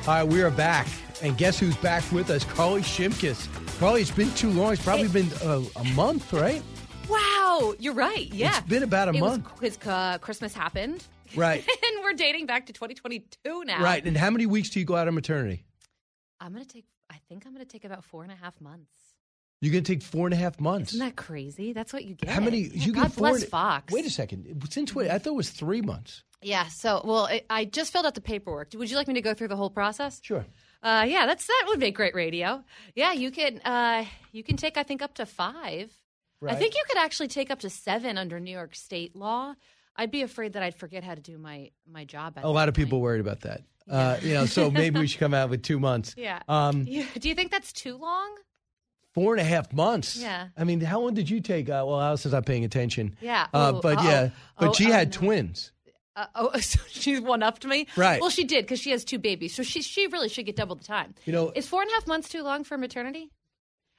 right, 0.07 0.23
we 0.23 0.41
are 0.41 0.49
back. 0.49 0.87
And 1.21 1.37
guess 1.37 1.59
who's 1.59 1.77
back 1.77 2.03
with 2.11 2.31
us? 2.31 2.43
Carly 2.43 2.81
Shimkus. 2.81 3.47
Carly, 3.79 4.01
it's 4.01 4.09
been 4.09 4.31
too 4.31 4.49
long. 4.49 4.73
It's 4.73 4.83
probably 4.83 5.07
been 5.09 5.29
a, 5.43 5.61
a 5.75 5.83
month, 5.93 6.33
right? 6.33 6.63
Wow, 7.07 7.75
you're 7.77 7.93
right. 7.93 8.33
Yeah, 8.33 8.57
It's 8.57 8.67
been 8.67 8.81
about 8.81 9.09
a 9.09 9.11
It 9.13 9.19
month. 9.19 9.45
Was, 9.61 9.77
'cause, 9.77 9.87
uh, 9.87 10.17
Christmas 10.17 10.51
happened, 10.55 11.03
Right. 11.35 11.63
and 11.85 12.03
we're 12.03 12.13
dating 12.13 12.47
back 12.47 12.65
to 12.65 12.73
2022 12.73 13.65
now. 13.65 13.83
Right. 13.83 14.03
And 14.03 14.17
how 14.17 14.31
many 14.31 14.47
weeks 14.47 14.71
do 14.71 14.79
you 14.79 14.85
go 14.85 14.95
out 14.95 15.07
on 15.07 15.13
maternity? 15.13 15.63
I'm 16.39 16.53
gonna 16.53 16.65
take. 16.65 16.85
I 17.07 17.17
think 17.29 17.45
I'm 17.45 17.51
gonna 17.53 17.65
take 17.65 17.85
about 17.85 18.03
four 18.03 18.23
and 18.23 18.31
a 18.31 18.35
half 18.35 18.59
months. 18.59 18.89
You're 19.61 19.71
going 19.71 19.83
to 19.83 19.93
take 19.93 20.01
four 20.01 20.25
and 20.25 20.33
a 20.33 20.37
half 20.37 20.59
months. 20.59 20.93
Isn't 20.93 21.05
that 21.05 21.15
crazy? 21.15 21.71
That's 21.71 21.93
what 21.93 22.03
you 22.03 22.15
get. 22.15 22.29
How 22.29 22.41
many? 22.41 22.61
Yeah, 22.61 22.85
you 22.85 22.93
God 22.93 23.03
get 23.03 23.11
four 23.13 23.29
bless 23.29 23.41
and- 23.43 23.51
Fox. 23.51 23.93
Wait 23.93 24.05
a 24.05 24.09
second. 24.09 24.67
Since 24.69 24.95
when? 24.95 25.09
I 25.11 25.19
thought 25.19 25.31
it 25.33 25.35
was 25.35 25.51
three 25.51 25.81
months. 25.81 26.23
Yeah. 26.41 26.67
So, 26.69 27.01
well, 27.05 27.27
it, 27.27 27.45
I 27.49 27.65
just 27.65 27.93
filled 27.93 28.07
out 28.07 28.15
the 28.15 28.21
paperwork. 28.21 28.69
Would 28.73 28.89
you 28.89 28.97
like 28.97 29.07
me 29.07 29.13
to 29.13 29.21
go 29.21 29.35
through 29.35 29.49
the 29.49 29.55
whole 29.55 29.69
process? 29.69 30.19
Sure. 30.23 30.45
Uh, 30.81 31.05
yeah, 31.07 31.27
that's 31.27 31.45
that 31.45 31.65
would 31.67 31.79
make 31.79 31.95
great 31.95 32.15
radio. 32.15 32.63
Yeah, 32.95 33.13
you 33.13 33.29
can. 33.29 33.59
Uh, 33.59 34.05
you 34.31 34.43
can 34.43 34.57
take. 34.57 34.77
I 34.77 34.83
think 34.83 35.03
up 35.03 35.13
to 35.15 35.27
five. 35.27 35.91
I 36.43 36.55
think 36.55 36.73
you 36.73 36.81
could 36.89 36.97
actually 36.97 37.27
take 37.27 37.51
up 37.51 37.59
to 37.59 37.69
seven 37.69 38.17
under 38.17 38.39
New 38.39 38.51
York 38.51 38.73
State 38.73 39.15
law. 39.15 39.53
I'd 39.95 40.09
be 40.09 40.23
afraid 40.23 40.53
that 40.53 40.63
I'd 40.63 40.73
forget 40.73 41.03
how 41.03 41.13
to 41.13 41.21
do 41.21 41.37
my 41.37 41.69
my 41.87 42.03
job. 42.03 42.33
At 42.37 42.45
A 42.45 42.49
lot 42.49 42.67
of 42.67 42.73
people 42.73 42.99
worried 42.99 43.21
about 43.21 43.41
that. 43.41 43.61
Uh, 43.87 44.17
you 44.23 44.33
know, 44.33 44.47
so 44.47 44.71
maybe 44.71 44.99
we 44.99 45.05
should 45.11 45.19
come 45.19 45.35
out 45.35 45.51
with 45.51 45.61
two 45.61 45.79
months. 45.79 46.15
Yeah. 46.17 46.39
Um, 46.47 46.85
Yeah. 46.87 47.05
Do 47.19 47.29
you 47.29 47.35
think 47.35 47.51
that's 47.51 47.71
too 47.71 47.95
long? 47.97 48.35
Four 49.13 49.33
and 49.33 49.41
a 49.41 49.43
half 49.43 49.71
months. 49.73 50.17
Yeah. 50.17 50.47
I 50.57 50.63
mean, 50.63 50.81
how 50.81 51.01
long 51.01 51.13
did 51.13 51.29
you 51.29 51.41
take? 51.41 51.69
Uh, 51.69 51.83
well, 51.87 52.13
is 52.13 52.25
not 52.25 52.45
paying 52.45 52.63
attention. 52.65 53.15
Yeah. 53.21 53.47
Uh, 53.53 53.73
Ooh, 53.75 53.81
but 53.81 53.97
uh-oh. 53.97 54.03
yeah, 54.09 54.29
but 54.59 54.69
Oh, 54.69 54.73
she 54.73 54.87
uh, 54.87 54.91
had 54.95 55.13
no. 55.13 55.17
twins. 55.19 55.71
Uh, 56.15 56.25
oh, 56.35 56.57
so 56.59 56.79
she's 56.89 57.21
one 57.21 57.43
up 57.43 57.59
to 57.59 57.67
me. 57.67 57.87
Right. 57.95 58.19
Well, 58.21 58.29
she 58.29 58.43
did 58.43 58.65
because 58.65 58.79
she 58.79 58.91
has 58.91 59.03
two 59.05 59.19
babies, 59.19 59.55
so 59.55 59.63
she 59.63 59.81
she 59.81 60.07
really 60.07 60.29
should 60.29 60.45
get 60.45 60.55
double 60.55 60.75
the 60.75 60.83
time. 60.83 61.13
You 61.25 61.33
know- 61.33 61.51
is 61.55 61.67
four 61.67 61.81
and 61.81 61.89
a 61.91 61.93
half 61.93 62.07
months 62.07 62.29
too 62.29 62.43
long 62.43 62.63
for 62.63 62.77
maternity? 62.77 63.31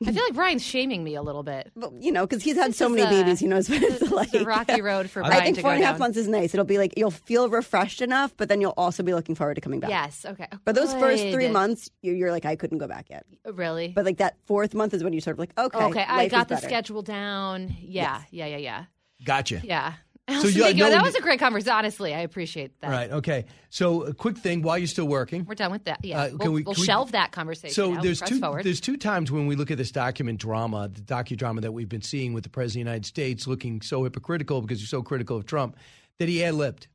I 0.07 0.13
feel 0.13 0.23
like 0.25 0.35
Brian's 0.35 0.63
shaming 0.65 1.03
me 1.05 1.15
a 1.15 1.23
little 1.23 1.43
bit. 1.43 1.71
you 1.99 2.13
know, 2.13 2.27
because 2.27 2.43
he's 2.43 2.57
had 2.57 2.71
This 2.71 2.77
so 2.79 2.89
many 2.89 3.03
a- 3.03 3.09
babies, 3.09 3.39
he 3.41 3.47
knows 3.47 3.69
what 3.69 3.83
it's 3.83 4.11
like. 4.11 4.35
a 4.35 4.45
rocky 4.45 4.81
road 4.81 5.11
for 5.11 5.21
Brian 5.23 5.37
I 5.41 5.45
think 5.45 5.57
to 5.57 5.63
four 5.63 5.71
go 5.71 5.75
and 5.75 5.83
a 5.83 5.87
half 5.87 5.95
down. 5.95 6.01
months 6.01 6.19
is 6.19 6.29
nice. 6.29 6.55
It'll 6.55 6.65
be 6.67 6.79
like 6.79 6.95
you'll 6.97 7.11
feel 7.11 7.49
refreshed 7.49 8.03
enough, 8.03 8.35
but 8.37 8.49
then 8.49 8.61
you'll 8.61 8.75
also 8.77 9.03
be 9.03 9.15
looking 9.15 9.35
forward 9.35 9.55
to 9.55 9.61
coming 9.61 9.81
back. 9.81 9.91
Yes. 9.91 10.25
Okay. 10.27 10.47
Oh, 10.53 10.59
but 10.65 10.75
those 10.75 10.93
first 10.95 11.23
three 11.31 11.49
months, 11.49 11.91
you- 12.03 12.13
you're 12.15 12.31
like, 12.31 12.45
I 12.45 12.57
couldn't 12.57 12.79
go 12.79 12.87
back 12.87 13.11
yet. 13.11 13.25
Really? 13.53 13.89
But 13.89 14.05
like 14.05 14.19
that 14.19 14.37
fourth 14.47 14.75
month 14.75 14.95
is 14.95 15.03
when 15.05 15.13
you 15.13 15.21
sort 15.21 15.35
of 15.35 15.39
like, 15.39 15.53
okay, 15.59 15.85
okay, 15.85 16.05
I 16.07 16.17
life 16.17 16.27
is 16.27 16.31
got 16.33 16.49
the 16.49 16.55
better. 16.57 16.67
schedule 16.67 17.03
down. 17.03 17.75
Yeah, 17.81 18.23
yeah, 18.31 18.47
yeah, 18.47 18.57
yeah, 18.59 18.85
Gotcha. 19.25 19.61
yeah. 19.65 19.95
So 20.29 20.47
you- 20.47 20.75
no 20.75 20.89
that 20.91 21.03
was 21.03 21.15
a 21.17 21.21
great 21.21 21.41
conversation. 21.41 21.73
Honestly, 21.73 22.15
I 22.15 22.21
appreciate 22.21 22.81
that. 22.81 22.91
Right. 22.91 23.11
Okay. 23.11 23.45
So, 23.71 24.05
a 24.05 24.15
quick 24.15 24.39
thing 24.39 24.63
while 24.63 24.79
you're 24.79 24.87
still 24.87 25.09
working. 25.09 25.45
We're 25.45 25.57
done 25.57 25.73
with 25.73 25.85
that. 25.85 26.05
Yeah, 26.05 26.21
Uh, 26.23 26.29
can 26.29 26.39
we'll, 26.39 26.53
we- 26.53 26.63
we'll 26.63 26.75
can 26.75 26.81
we- 26.83 26.87
shelve 26.87 27.13
that 27.13 27.33
conversation. 27.33 27.75
So 27.75 27.93
now. 27.95 28.01
there's 28.03 28.19
Press 28.21 28.31
two 28.31 28.39
forward. 28.39 28.65
there's 28.65 28.81
two 28.81 28.97
times 28.97 29.33
when 29.33 29.47
we 29.49 29.57
look 29.57 29.71
at 29.73 29.79
this 29.79 29.91
document 29.91 30.39
drama, 30.39 30.89
the 30.89 31.01
docudrama 31.01 31.61
that 31.63 31.73
we've 31.73 31.89
been 31.89 32.03
seeing 32.03 32.35
with 32.35 32.45
the 32.45 32.51
president 32.51 32.83
of 32.83 32.85
the 32.87 32.91
United 32.91 33.07
States 33.07 33.47
looking 33.49 33.83
so 33.83 34.05
hypocritical 34.05 34.61
because 34.63 34.81
you're 34.81 34.87
so 34.87 35.03
critical 35.03 35.37
of 35.37 35.45
Trump 35.45 35.77
that 36.19 36.29
he 36.29 36.45
ad 36.45 36.55
libbed. 36.55 36.87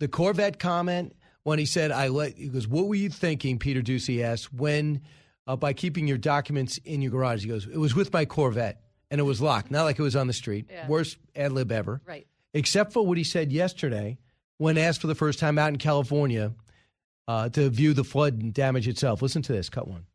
The 0.00 0.08
Corvette 0.08 0.58
comment 0.58 1.14
when 1.44 1.58
he 1.58 1.64
said, 1.66 1.90
"I 1.92 2.08
let," 2.08 2.36
he 2.36 2.48
goes, 2.48 2.68
"What 2.68 2.88
were 2.88 2.94
you 2.94 3.08
thinking?" 3.08 3.58
Peter 3.58 3.80
Doocy 3.80 4.22
asked 4.22 4.52
when 4.52 5.00
uh, 5.46 5.56
by 5.56 5.72
keeping 5.72 6.06
your 6.06 6.18
documents 6.18 6.78
in 6.84 7.00
your 7.00 7.10
garage. 7.10 7.42
He 7.42 7.48
goes, 7.48 7.66
"It 7.66 7.78
was 7.78 7.94
with 7.94 8.12
my 8.12 8.26
Corvette 8.26 8.80
and 9.10 9.18
it 9.20 9.24
was 9.24 9.40
locked, 9.40 9.70
not 9.70 9.84
like 9.84 9.98
it 9.98 10.02
was 10.02 10.16
on 10.16 10.26
the 10.26 10.32
street." 10.34 10.66
Yeah. 10.70 10.86
Worst 10.88 11.16
ad 11.34 11.52
lib 11.52 11.72
ever. 11.72 12.00
Right. 12.06 12.26
Except 12.54 12.92
for 12.92 13.04
what 13.04 13.18
he 13.18 13.24
said 13.24 13.52
yesterday 13.52 14.18
when 14.58 14.78
asked 14.78 15.00
for 15.00 15.08
the 15.08 15.14
first 15.14 15.38
time 15.38 15.58
out 15.58 15.68
in 15.68 15.76
California 15.76 16.52
uh, 17.26 17.48
to 17.50 17.68
view 17.68 17.92
the 17.92 18.04
flood 18.04 18.52
damage 18.52 18.86
itself. 18.88 19.20
Listen 19.20 19.42
to 19.42 19.52
this. 19.52 19.68
Cut 19.68 19.88
one. 19.88 20.06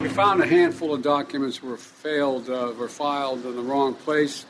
We 0.00 0.08
found 0.08 0.40
a 0.40 0.46
handful 0.46 0.94
of 0.94 1.02
documents 1.02 1.62
were 1.62 1.76
failed, 1.76 2.48
uh, 2.48 2.72
were 2.78 2.88
filed 2.88 3.44
in 3.44 3.56
the 3.56 3.62
wrong 3.62 3.94
place. 3.94 4.46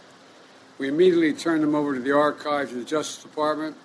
We 0.78 0.88
immediately 0.88 1.32
turned 1.32 1.62
them 1.62 1.74
over 1.74 1.94
to 1.94 2.00
the 2.00 2.12
archives 2.12 2.72
and 2.72 2.80
the 2.80 2.86
Justice 2.86 3.22
Department. 3.22 3.76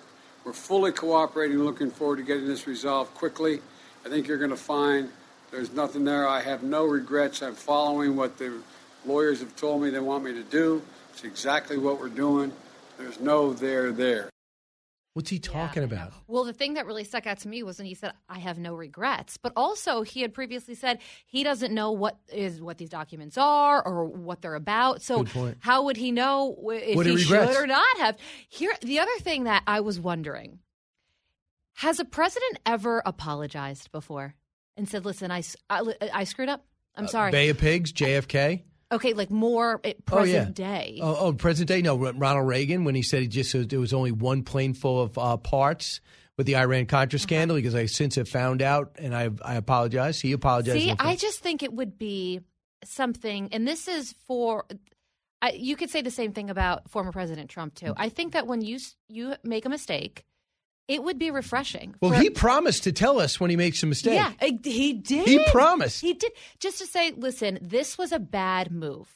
We're 0.44 0.52
fully 0.52 0.92
cooperating, 0.92 1.58
looking 1.58 1.90
forward 1.90 2.16
to 2.16 2.22
getting 2.22 2.46
this 2.46 2.66
resolved 2.66 3.14
quickly. 3.14 3.60
I 4.04 4.08
think 4.08 4.28
you're 4.28 4.38
going 4.38 4.50
to 4.50 4.56
find 4.56 5.10
there's 5.50 5.72
nothing 5.72 6.04
there. 6.04 6.28
I 6.28 6.40
have 6.40 6.62
no 6.62 6.84
regrets. 6.84 7.42
I'm 7.42 7.54
following 7.54 8.14
what 8.14 8.38
the 8.38 8.52
lawyers 9.04 9.40
have 9.40 9.56
told 9.56 9.82
me 9.82 9.90
they 9.90 9.98
want 9.98 10.22
me 10.22 10.32
to 10.34 10.42
do. 10.44 10.82
It's 11.12 11.24
exactly 11.24 11.78
what 11.78 11.98
we're 11.98 12.08
doing. 12.08 12.52
There's 12.98 13.20
no 13.20 13.52
there 13.52 13.92
there. 13.92 14.30
What's 15.16 15.30
he 15.30 15.38
talking 15.38 15.82
about? 15.82 16.12
Well, 16.26 16.44
the 16.44 16.52
thing 16.52 16.74
that 16.74 16.84
really 16.84 17.02
stuck 17.04 17.26
out 17.26 17.38
to 17.38 17.48
me 17.48 17.62
was 17.62 17.78
when 17.78 17.86
he 17.86 17.94
said, 17.94 18.12
"I 18.28 18.38
have 18.38 18.58
no 18.58 18.74
regrets," 18.74 19.38
but 19.38 19.54
also 19.56 20.02
he 20.02 20.20
had 20.20 20.34
previously 20.34 20.74
said 20.74 20.98
he 21.24 21.42
doesn't 21.42 21.72
know 21.72 21.90
what 21.90 22.18
is 22.30 22.60
what 22.60 22.76
these 22.76 22.90
documents 22.90 23.38
are 23.38 23.82
or 23.82 24.04
what 24.04 24.42
they're 24.42 24.54
about. 24.54 25.00
So, 25.00 25.24
how 25.60 25.84
would 25.84 25.96
he 25.96 26.12
know 26.12 26.54
if 26.70 26.96
What 26.96 27.06
he 27.06 27.12
he 27.16 27.22
regrets. 27.22 27.54
should 27.54 27.62
or 27.62 27.66
not 27.66 27.96
have? 27.96 28.18
Here, 28.50 28.74
the 28.82 28.98
other 28.98 29.18
thing 29.20 29.44
that 29.44 29.62
I 29.66 29.80
was 29.80 29.98
wondering: 29.98 30.58
Has 31.76 31.98
a 31.98 32.04
president 32.04 32.58
ever 32.66 33.02
apologized 33.06 33.90
before 33.92 34.34
and 34.76 34.86
said, 34.86 35.06
"Listen, 35.06 35.30
I 35.30 35.42
I 35.70 36.24
screwed 36.24 36.50
up. 36.50 36.66
I'm 36.94 37.06
uh, 37.06 37.08
sorry." 37.08 37.30
Bay 37.30 37.48
of 37.48 37.56
Pigs, 37.56 37.90
JFK. 37.90 38.64
Okay, 38.92 39.12
like 39.14 39.30
more 39.30 39.80
at 39.84 39.96
Oh, 40.10 40.22
yeah. 40.24 40.38
present 40.44 40.54
day. 40.56 40.98
Oh, 41.02 41.16
oh, 41.20 41.32
present 41.32 41.68
day. 41.68 41.82
No, 41.82 41.96
Ronald 41.96 42.46
Reagan 42.46 42.84
when 42.84 42.94
he 42.94 43.02
said 43.02 43.22
he 43.22 43.28
just 43.28 43.68
there 43.68 43.80
was 43.80 43.92
only 43.92 44.12
one 44.12 44.42
plane 44.42 44.74
full 44.74 45.00
of 45.02 45.18
uh, 45.18 45.36
parts 45.36 46.00
with 46.36 46.46
the 46.46 46.56
Iran 46.56 46.82
Uh-huh. 46.82 46.98
Contra 46.98 47.18
scandal 47.18 47.56
because 47.56 47.74
I 47.74 47.86
since 47.86 48.14
have 48.16 48.28
found 48.28 48.62
out 48.62 48.96
and 48.98 49.14
I 49.14 49.30
I 49.44 49.54
apologize. 49.54 50.20
He 50.20 50.32
apologized. 50.32 50.78
See, 50.78 50.92
I 50.98 51.16
just 51.16 51.40
think 51.40 51.62
it 51.62 51.72
would 51.72 51.98
be 51.98 52.40
something, 52.84 53.48
and 53.52 53.66
this 53.66 53.88
is 53.88 54.14
for. 54.26 54.64
I, 55.42 55.50
you 55.50 55.76
could 55.76 55.90
say 55.90 56.00
the 56.00 56.10
same 56.10 56.32
thing 56.32 56.48
about 56.48 56.88
former 56.90 57.12
President 57.12 57.50
Trump 57.50 57.74
too. 57.74 57.92
I 57.96 58.08
think 58.08 58.32
that 58.32 58.46
when 58.46 58.62
you 58.62 58.78
you 59.08 59.34
make 59.44 59.66
a 59.66 59.68
mistake, 59.68 60.24
it 60.88 61.02
would 61.02 61.18
be 61.18 61.30
refreshing. 61.30 61.94
well, 62.00 62.12
for- 62.12 62.18
he 62.18 62.30
promised 62.30 62.84
to 62.84 62.92
tell 62.92 63.18
us 63.20 63.40
when 63.40 63.50
he 63.50 63.56
makes 63.56 63.82
a 63.82 63.86
mistake. 63.86 64.14
Yeah, 64.14 64.32
he 64.62 64.92
did. 64.92 65.26
He 65.26 65.44
promised. 65.50 66.00
He 66.00 66.14
did. 66.14 66.32
Just 66.60 66.78
to 66.78 66.86
say, 66.86 67.12
listen, 67.16 67.58
this 67.60 67.98
was 67.98 68.12
a 68.12 68.18
bad 68.18 68.70
move. 68.70 69.08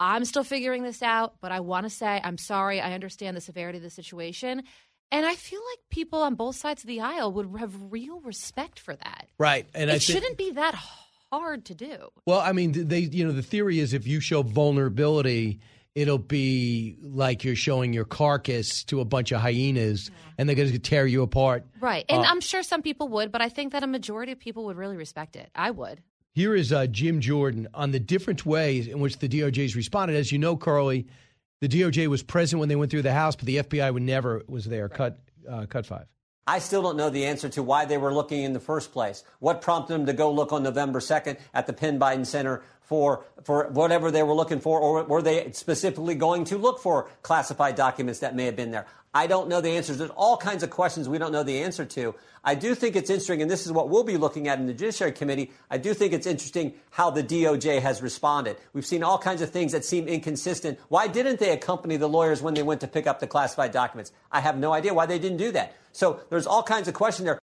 I'm 0.00 0.24
still 0.24 0.44
figuring 0.44 0.82
this 0.82 1.02
out, 1.02 1.34
but 1.40 1.52
I 1.52 1.60
want 1.60 1.84
to 1.86 1.90
say 1.90 2.20
I'm 2.22 2.38
sorry. 2.38 2.80
I 2.80 2.92
understand 2.92 3.36
the 3.36 3.40
severity 3.40 3.78
of 3.78 3.84
the 3.84 3.90
situation. 3.90 4.62
And 5.12 5.26
I 5.26 5.34
feel 5.34 5.60
like 5.60 5.78
people 5.90 6.22
on 6.22 6.34
both 6.34 6.56
sides 6.56 6.82
of 6.82 6.88
the 6.88 7.00
aisle 7.02 7.30
would 7.32 7.48
have 7.60 7.92
real 7.92 8.20
respect 8.20 8.78
for 8.80 8.96
that. 8.96 9.28
Right, 9.38 9.66
and 9.74 9.90
it 9.90 9.94
I 9.94 9.98
think, 9.98 10.02
shouldn't 10.02 10.38
be 10.38 10.52
that 10.52 10.74
hard 11.30 11.66
to 11.66 11.74
do. 11.74 12.08
Well, 12.26 12.40
I 12.40 12.52
mean, 12.52 12.88
they 12.88 13.00
you 13.00 13.24
know 13.26 13.32
the 13.32 13.42
theory 13.42 13.78
is 13.78 13.92
if 13.92 14.06
you 14.06 14.20
show 14.20 14.42
vulnerability, 14.42 15.60
it'll 15.94 16.18
be 16.18 16.96
like 17.02 17.44
you're 17.44 17.56
showing 17.56 17.92
your 17.92 18.04
carcass 18.04 18.84
to 18.84 19.00
a 19.00 19.04
bunch 19.04 19.32
of 19.32 19.40
hyenas, 19.40 20.10
and 20.38 20.48
they're 20.48 20.56
going 20.56 20.70
to 20.70 20.78
tear 20.78 21.06
you 21.06 21.22
apart. 21.22 21.66
Right. 21.80 22.04
And 22.08 22.22
Uh, 22.22 22.28
I'm 22.28 22.40
sure 22.40 22.62
some 22.62 22.82
people 22.82 23.08
would, 23.08 23.30
but 23.30 23.42
I 23.42 23.48
think 23.48 23.72
that 23.72 23.82
a 23.82 23.86
majority 23.86 24.32
of 24.32 24.38
people 24.38 24.64
would 24.66 24.76
really 24.76 24.96
respect 24.96 25.36
it. 25.36 25.50
I 25.54 25.70
would. 25.70 26.02
Here 26.34 26.54
is 26.54 26.72
uh, 26.72 26.86
Jim 26.86 27.20
Jordan 27.20 27.68
on 27.74 27.90
the 27.90 28.00
different 28.00 28.46
ways 28.46 28.88
in 28.88 29.00
which 29.00 29.18
the 29.18 29.28
DOJ's 29.28 29.76
responded. 29.76 30.16
As 30.16 30.32
you 30.32 30.38
know, 30.38 30.56
Carly, 30.56 31.06
the 31.60 31.68
DOJ 31.68 32.06
was 32.06 32.22
present 32.22 32.58
when 32.58 32.70
they 32.70 32.76
went 32.76 32.90
through 32.90 33.02
the 33.02 33.12
House, 33.12 33.36
but 33.36 33.44
the 33.44 33.58
FBI 33.58 33.92
would 33.92 34.02
never 34.02 34.42
was 34.48 34.64
there. 34.64 34.88
Cut, 34.88 35.18
uh, 35.48 35.66
cut 35.66 35.84
five. 35.84 36.06
I 36.44 36.58
still 36.58 36.82
don't 36.82 36.96
know 36.96 37.08
the 37.08 37.26
answer 37.26 37.48
to 37.50 37.62
why 37.62 37.84
they 37.84 37.98
were 37.98 38.12
looking 38.12 38.42
in 38.42 38.52
the 38.52 38.58
first 38.60 38.92
place. 38.92 39.22
What 39.38 39.60
prompted 39.60 39.94
them 39.94 40.06
to 40.06 40.12
go 40.12 40.32
look 40.32 40.52
on 40.52 40.64
November 40.64 40.98
2nd 40.98 41.38
at 41.54 41.68
the 41.68 41.72
Penn 41.72 42.00
Biden 42.00 42.26
Center 42.26 42.64
for, 42.84 43.24
for 43.44 43.68
whatever 43.68 44.10
they 44.10 44.22
were 44.22 44.34
looking 44.34 44.60
for, 44.60 44.80
or 44.80 45.04
were 45.04 45.22
they 45.22 45.50
specifically 45.52 46.14
going 46.14 46.44
to 46.44 46.58
look 46.58 46.80
for 46.80 47.08
classified 47.22 47.74
documents 47.74 48.20
that 48.20 48.36
may 48.36 48.46
have 48.46 48.56
been 48.56 48.70
there? 48.70 48.86
I 49.14 49.26
don't 49.26 49.48
know 49.48 49.60
the 49.60 49.70
answers. 49.70 49.98
There's 49.98 50.10
all 50.10 50.38
kinds 50.38 50.62
of 50.62 50.70
questions 50.70 51.06
we 51.06 51.18
don't 51.18 51.32
know 51.32 51.42
the 51.42 51.62
answer 51.62 51.84
to. 51.84 52.14
I 52.42 52.54
do 52.54 52.74
think 52.74 52.96
it's 52.96 53.10
interesting, 53.10 53.42
and 53.42 53.50
this 53.50 53.66
is 53.66 53.72
what 53.72 53.90
we'll 53.90 54.04
be 54.04 54.16
looking 54.16 54.48
at 54.48 54.58
in 54.58 54.66
the 54.66 54.72
Judiciary 54.72 55.12
Committee. 55.12 55.52
I 55.70 55.76
do 55.76 55.92
think 55.92 56.14
it's 56.14 56.26
interesting 56.26 56.72
how 56.90 57.10
the 57.10 57.22
DOJ 57.22 57.82
has 57.82 58.00
responded. 58.00 58.56
We've 58.72 58.86
seen 58.86 59.02
all 59.02 59.18
kinds 59.18 59.42
of 59.42 59.50
things 59.50 59.72
that 59.72 59.84
seem 59.84 60.08
inconsistent. 60.08 60.78
Why 60.88 61.08
didn't 61.08 61.40
they 61.40 61.50
accompany 61.50 61.98
the 61.98 62.08
lawyers 62.08 62.40
when 62.40 62.54
they 62.54 62.62
went 62.62 62.80
to 62.80 62.88
pick 62.88 63.06
up 63.06 63.20
the 63.20 63.26
classified 63.26 63.70
documents? 63.70 64.12
I 64.30 64.40
have 64.40 64.56
no 64.56 64.72
idea 64.72 64.94
why 64.94 65.06
they 65.06 65.18
didn't 65.18 65.38
do 65.38 65.52
that. 65.52 65.76
So 65.92 66.20
there's 66.30 66.46
all 66.46 66.62
kinds 66.62 66.88
of 66.88 66.94
questions 66.94 67.26
there. 67.26 67.41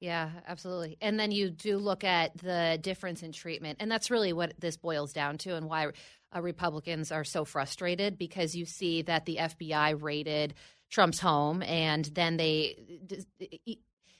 Yeah, 0.00 0.30
absolutely. 0.46 0.98
And 1.00 1.18
then 1.18 1.30
you 1.30 1.50
do 1.50 1.78
look 1.78 2.04
at 2.04 2.36
the 2.36 2.78
difference 2.80 3.22
in 3.22 3.32
treatment. 3.32 3.78
And 3.80 3.90
that's 3.90 4.10
really 4.10 4.32
what 4.32 4.52
this 4.58 4.76
boils 4.76 5.12
down 5.12 5.38
to 5.38 5.56
and 5.56 5.66
why 5.68 5.88
uh, 6.34 6.42
Republicans 6.42 7.10
are 7.10 7.24
so 7.24 7.44
frustrated 7.44 8.18
because 8.18 8.54
you 8.54 8.66
see 8.66 9.02
that 9.02 9.24
the 9.24 9.36
FBI 9.36 10.00
raided 10.00 10.54
Trump's 10.90 11.18
home 11.18 11.62
and 11.62 12.04
then 12.04 12.36
they 12.36 12.76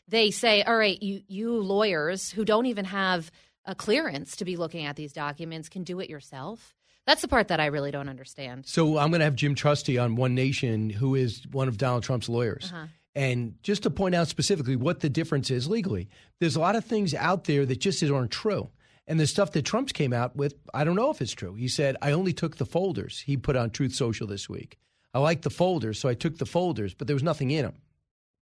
they 0.08 0.30
say, 0.30 0.62
"All 0.62 0.76
right, 0.76 1.00
you 1.00 1.22
you 1.28 1.60
lawyers 1.60 2.30
who 2.30 2.44
don't 2.44 2.66
even 2.66 2.84
have 2.86 3.30
a 3.64 3.74
clearance 3.74 4.36
to 4.36 4.44
be 4.44 4.56
looking 4.56 4.84
at 4.86 4.96
these 4.96 5.12
documents 5.12 5.68
can 5.68 5.84
do 5.84 6.00
it 6.00 6.10
yourself." 6.10 6.74
That's 7.06 7.22
the 7.22 7.28
part 7.28 7.48
that 7.48 7.60
I 7.60 7.66
really 7.66 7.92
don't 7.92 8.08
understand. 8.08 8.66
So 8.66 8.98
I'm 8.98 9.10
going 9.10 9.20
to 9.20 9.26
have 9.26 9.36
Jim 9.36 9.54
Trusty 9.54 9.96
on 9.96 10.16
One 10.16 10.34
Nation, 10.34 10.90
who 10.90 11.14
is 11.14 11.46
one 11.52 11.68
of 11.68 11.78
Donald 11.78 12.02
Trump's 12.02 12.28
lawyers. 12.28 12.72
Uh-huh. 12.72 12.86
And 13.16 13.54
just 13.62 13.82
to 13.84 13.90
point 13.90 14.14
out 14.14 14.28
specifically 14.28 14.76
what 14.76 15.00
the 15.00 15.08
difference 15.08 15.50
is 15.50 15.66
legally, 15.66 16.10
there's 16.38 16.54
a 16.54 16.60
lot 16.60 16.76
of 16.76 16.84
things 16.84 17.14
out 17.14 17.44
there 17.44 17.64
that 17.64 17.80
just 17.80 18.04
aren't 18.04 18.30
true. 18.30 18.68
And 19.06 19.18
the 19.18 19.26
stuff 19.26 19.52
that 19.52 19.64
Trump's 19.64 19.92
came 19.92 20.12
out 20.12 20.36
with, 20.36 20.54
I 20.74 20.84
don't 20.84 20.96
know 20.96 21.10
if 21.10 21.22
it's 21.22 21.32
true. 21.32 21.54
He 21.54 21.66
said, 21.66 21.96
I 22.02 22.12
only 22.12 22.34
took 22.34 22.58
the 22.58 22.66
folders. 22.66 23.20
He 23.20 23.38
put 23.38 23.56
on 23.56 23.70
Truth 23.70 23.94
Social 23.94 24.26
this 24.26 24.50
week. 24.50 24.78
I 25.14 25.18
like 25.20 25.40
the 25.40 25.50
folders, 25.50 25.98
so 25.98 26.10
I 26.10 26.14
took 26.14 26.36
the 26.36 26.44
folders, 26.44 26.92
but 26.92 27.06
there 27.06 27.16
was 27.16 27.22
nothing 27.22 27.50
in 27.50 27.64
them. 27.64 27.76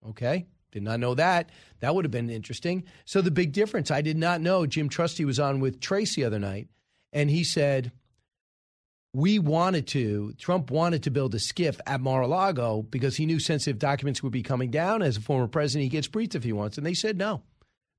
Okay? 0.10 0.48
Did 0.72 0.82
not 0.82 1.00
know 1.00 1.14
that. 1.14 1.52
That 1.82 1.94
would 1.94 2.04
have 2.04 2.12
been 2.12 2.32
interesting. 2.32 2.86
So 3.06 3.22
the 3.22 3.30
big 3.30 3.52
difference, 3.52 3.92
I 3.92 4.02
did 4.02 4.18
not 4.18 4.42
know. 4.42 4.66
Jim 4.66 4.90
Trusty 4.90 5.24
was 5.24 5.40
on 5.40 5.60
with 5.60 5.82
Tracy 5.82 6.22
the 6.22 6.28
other 6.28 6.40
night, 6.40 6.68
and 7.12 7.30
he 7.30 7.44
said, 7.44 7.92
we 9.14 9.38
wanted 9.38 9.88
to, 9.88 10.34
Trump 10.40 10.72
wanted 10.72 11.04
to 11.04 11.12
build 11.12 11.36
a 11.36 11.38
SCIF 11.38 11.80
at 11.86 12.02
Mar 12.02 12.22
a 12.22 12.28
Lago 12.28 12.82
because 12.82 13.16
he 13.16 13.28
knew 13.28 13.40
sensitive 13.40 13.78
documents 13.78 14.24
would 14.24 14.32
be 14.32 14.42
coming 14.42 14.72
down. 14.72 15.04
As 15.04 15.18
a 15.18 15.22
former 15.22 15.48
president, 15.48 15.84
he 15.84 15.90
gets 15.90 16.08
briefed 16.08 16.36
if 16.36 16.44
he 16.44 16.52
wants. 16.52 16.78
And 16.78 16.86
they 16.86 16.96
said 16.96 17.18
no. 17.18 17.44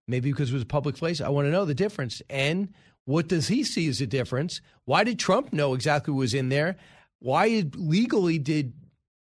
Maybe 0.08 0.32
because 0.32 0.50
it 0.50 0.54
was 0.54 0.64
a 0.64 0.66
public 0.66 0.96
place. 0.96 1.20
I 1.20 1.28
want 1.28 1.46
to 1.46 1.52
know 1.52 1.64
the 1.64 1.74
difference. 1.74 2.20
And 2.28 2.74
what 3.04 3.28
does 3.28 3.48
he 3.48 3.62
see 3.62 3.88
as 3.88 4.00
a 4.00 4.06
difference? 4.06 4.60
Why 4.84 5.04
did 5.04 5.18
Trump 5.18 5.52
know 5.52 5.74
exactly 5.74 6.12
what 6.12 6.20
was 6.20 6.34
in 6.34 6.48
there? 6.48 6.76
Why 7.20 7.64
legally 7.74 8.38
did 8.38 8.74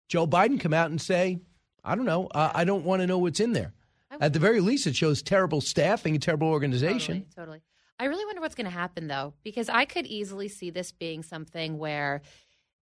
Joe 0.09 0.27
Biden 0.27 0.59
come 0.59 0.73
out 0.73 0.91
and 0.91 1.01
say, 1.01 1.39
I 1.83 1.95
don't 1.95 2.05
know, 2.05 2.27
uh, 2.27 2.51
I 2.53 2.65
don't 2.65 2.83
want 2.83 3.01
to 3.01 3.07
know 3.07 3.17
what's 3.17 3.39
in 3.39 3.53
there? 3.53 3.73
At 4.19 4.33
the 4.33 4.39
very 4.39 4.59
least, 4.59 4.85
it 4.85 4.95
shows 4.95 5.21
terrible 5.21 5.61
staffing 5.61 6.15
and 6.15 6.21
terrible 6.21 6.49
organization. 6.49 7.25
Totally, 7.35 7.35
totally. 7.35 7.61
I 7.99 8.05
really 8.05 8.25
wonder 8.25 8.41
what's 8.41 8.55
going 8.55 8.65
to 8.65 8.71
happen 8.71 9.07
though, 9.07 9.33
because 9.43 9.69
I 9.69 9.85
could 9.85 10.05
easily 10.07 10.47
see 10.47 10.69
this 10.69 10.91
being 10.91 11.21
something 11.21 11.77
where 11.77 12.21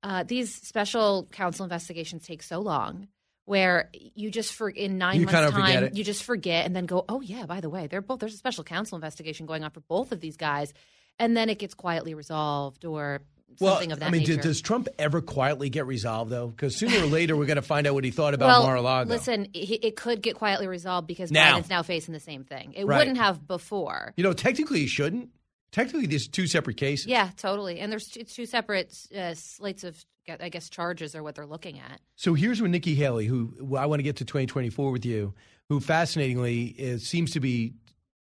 uh, 0.03 0.23
these 0.23 0.53
special 0.53 1.27
counsel 1.31 1.63
investigations 1.63 2.25
take 2.25 2.43
so 2.43 2.59
long. 2.59 3.07
Where 3.45 3.89
you 3.93 4.29
just 4.31 4.53
for 4.53 4.69
in 4.69 4.97
9 4.97 5.15
You 5.19 5.25
months 5.25 5.33
kind 5.33 5.45
of 5.45 5.53
time 5.53 5.89
you 5.93 6.03
just 6.03 6.23
forget 6.23 6.65
and 6.65 6.75
then 6.75 6.85
go 6.85 7.03
oh 7.09 7.21
yeah 7.21 7.47
by 7.47 7.59
the 7.59 7.69
way 7.69 7.87
they're 7.87 7.99
both 7.99 8.19
there's 8.19 8.35
a 8.35 8.37
special 8.37 8.63
counsel 8.63 8.95
investigation 8.95 9.45
going 9.47 9.63
on 9.63 9.71
for 9.71 9.81
both 9.81 10.11
of 10.13 10.21
these 10.21 10.37
guys 10.37 10.73
and 11.19 11.35
then 11.35 11.49
it 11.49 11.57
gets 11.57 11.73
quietly 11.73 12.13
resolved 12.13 12.85
or 12.85 13.21
Well, 13.59 13.73
something 13.75 13.91
of 13.91 13.99
that 13.99 14.07
I 14.07 14.11
mean, 14.11 14.21
nature. 14.21 14.37
does 14.41 14.61
Trump 14.61 14.87
ever 14.97 15.21
quietly 15.21 15.69
get 15.69 15.85
resolved, 15.85 16.31
though? 16.31 16.47
Because 16.47 16.75
sooner 16.75 16.97
or 17.03 17.07
later, 17.07 17.35
we're 17.35 17.45
going 17.45 17.55
to 17.57 17.61
find 17.61 17.85
out 17.87 17.93
what 17.93 18.03
he 18.03 18.11
thought 18.11 18.33
about 18.33 18.47
well, 18.47 18.63
Mar-a-Lago. 18.63 19.09
listen, 19.09 19.47
it, 19.53 19.83
it 19.83 19.95
could 19.95 20.21
get 20.21 20.35
quietly 20.35 20.67
resolved 20.67 21.07
because 21.07 21.31
Now. 21.31 21.57
Biden's 21.59 21.69
now 21.69 21.83
facing 21.83 22.13
the 22.13 22.19
same 22.19 22.43
thing. 22.43 22.73
It 22.75 22.85
Right. 22.85 22.99
wouldn't 22.99 23.17
have 23.17 23.47
before. 23.47 24.13
You 24.17 24.23
know, 24.23 24.33
technically, 24.33 24.79
he 24.79 24.87
shouldn't. 24.87 25.29
Technically, 25.71 26.05
there's 26.05 26.27
two 26.27 26.47
separate 26.47 26.77
cases. 26.77 27.07
Yeah, 27.07 27.29
totally. 27.37 27.79
And 27.79 27.91
there's 27.91 28.07
two, 28.07 28.23
two 28.23 28.45
separate 28.45 28.93
uh, 29.17 29.33
slates 29.35 29.83
of, 29.85 30.03
I 30.27 30.49
guess, 30.49 30.69
charges 30.69 31.15
are 31.15 31.23
what 31.23 31.35
they're 31.35 31.45
looking 31.45 31.79
at. 31.79 32.01
So 32.17 32.33
here's 32.33 32.59
where 32.59 32.69
Nikki 32.69 32.93
Haley, 32.95 33.25
who 33.25 33.53
well, 33.61 33.81
I 33.81 33.85
want 33.85 33.99
to 33.99 34.03
get 34.03 34.17
to 34.17 34.25
2024 34.25 34.91
with 34.91 35.05
you, 35.05 35.33
who 35.69 35.79
fascinatingly 35.79 36.65
is, 36.65 37.07
seems 37.07 37.31
to 37.31 37.39
be 37.39 37.73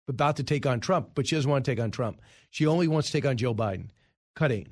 about 0.09 0.37
to 0.37 0.43
take 0.43 0.67
on 0.67 0.81
Trump, 0.81 1.11
but 1.15 1.29
she 1.29 1.37
doesn't 1.37 1.49
want 1.51 1.65
to 1.65 1.71
take 1.71 1.81
on 1.81 1.91
Trump. 1.93 2.21
She 2.51 2.67
only 2.67 2.89
wants 2.89 3.09
to 3.09 3.13
take 3.13 3.27
on 3.27 3.37
Joe 3.37 3.55
Biden. 3.55 3.91
Cut 4.35 4.51
eight. 4.51 4.67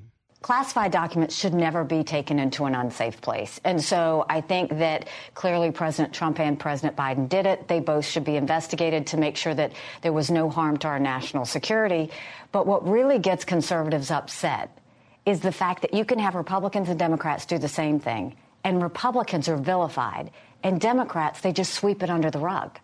Classified 0.45 0.91
documents 0.91 1.35
should 1.35 1.55
never 1.55 1.83
be 1.83 2.03
taken 2.03 2.37
into 2.37 2.65
an 2.65 2.75
unsafe 2.75 3.19
place. 3.19 3.59
And 3.63 3.83
so 3.83 4.27
I 4.29 4.41
think 4.41 4.77
that 4.77 5.07
clearly 5.33 5.71
President 5.71 6.13
Trump 6.13 6.39
and 6.39 6.59
President 6.59 6.95
Biden 6.95 7.27
did 7.27 7.47
it. 7.47 7.67
They 7.67 7.79
both 7.79 8.05
should 8.05 8.23
be 8.23 8.35
investigated 8.35 9.07
to 9.07 9.17
make 9.17 9.37
sure 9.37 9.55
that 9.55 9.71
there 10.03 10.13
was 10.13 10.29
no 10.29 10.51
harm 10.51 10.77
to 10.77 10.87
our 10.87 10.99
national 10.99 11.45
security. 11.45 12.11
But 12.51 12.67
what 12.67 12.87
really 12.87 13.17
gets 13.17 13.43
conservatives 13.43 14.11
upset 14.11 14.69
is 15.25 15.39
the 15.39 15.51
fact 15.51 15.81
that 15.81 15.95
you 15.95 16.05
can 16.05 16.19
have 16.19 16.35
Republicans 16.35 16.89
and 16.89 16.99
Democrats 16.99 17.47
do 17.47 17.57
the 17.57 17.67
same 17.67 17.99
thing, 17.99 18.35
and 18.63 18.83
Republicans 18.83 19.49
are 19.49 19.57
vilified, 19.57 20.29
and 20.61 20.79
Democrats, 20.79 21.41
they 21.41 21.53
just 21.53 21.73
sweep 21.73 22.03
it 22.03 22.11
under 22.11 22.29
the 22.29 22.37
rug. 22.37 22.77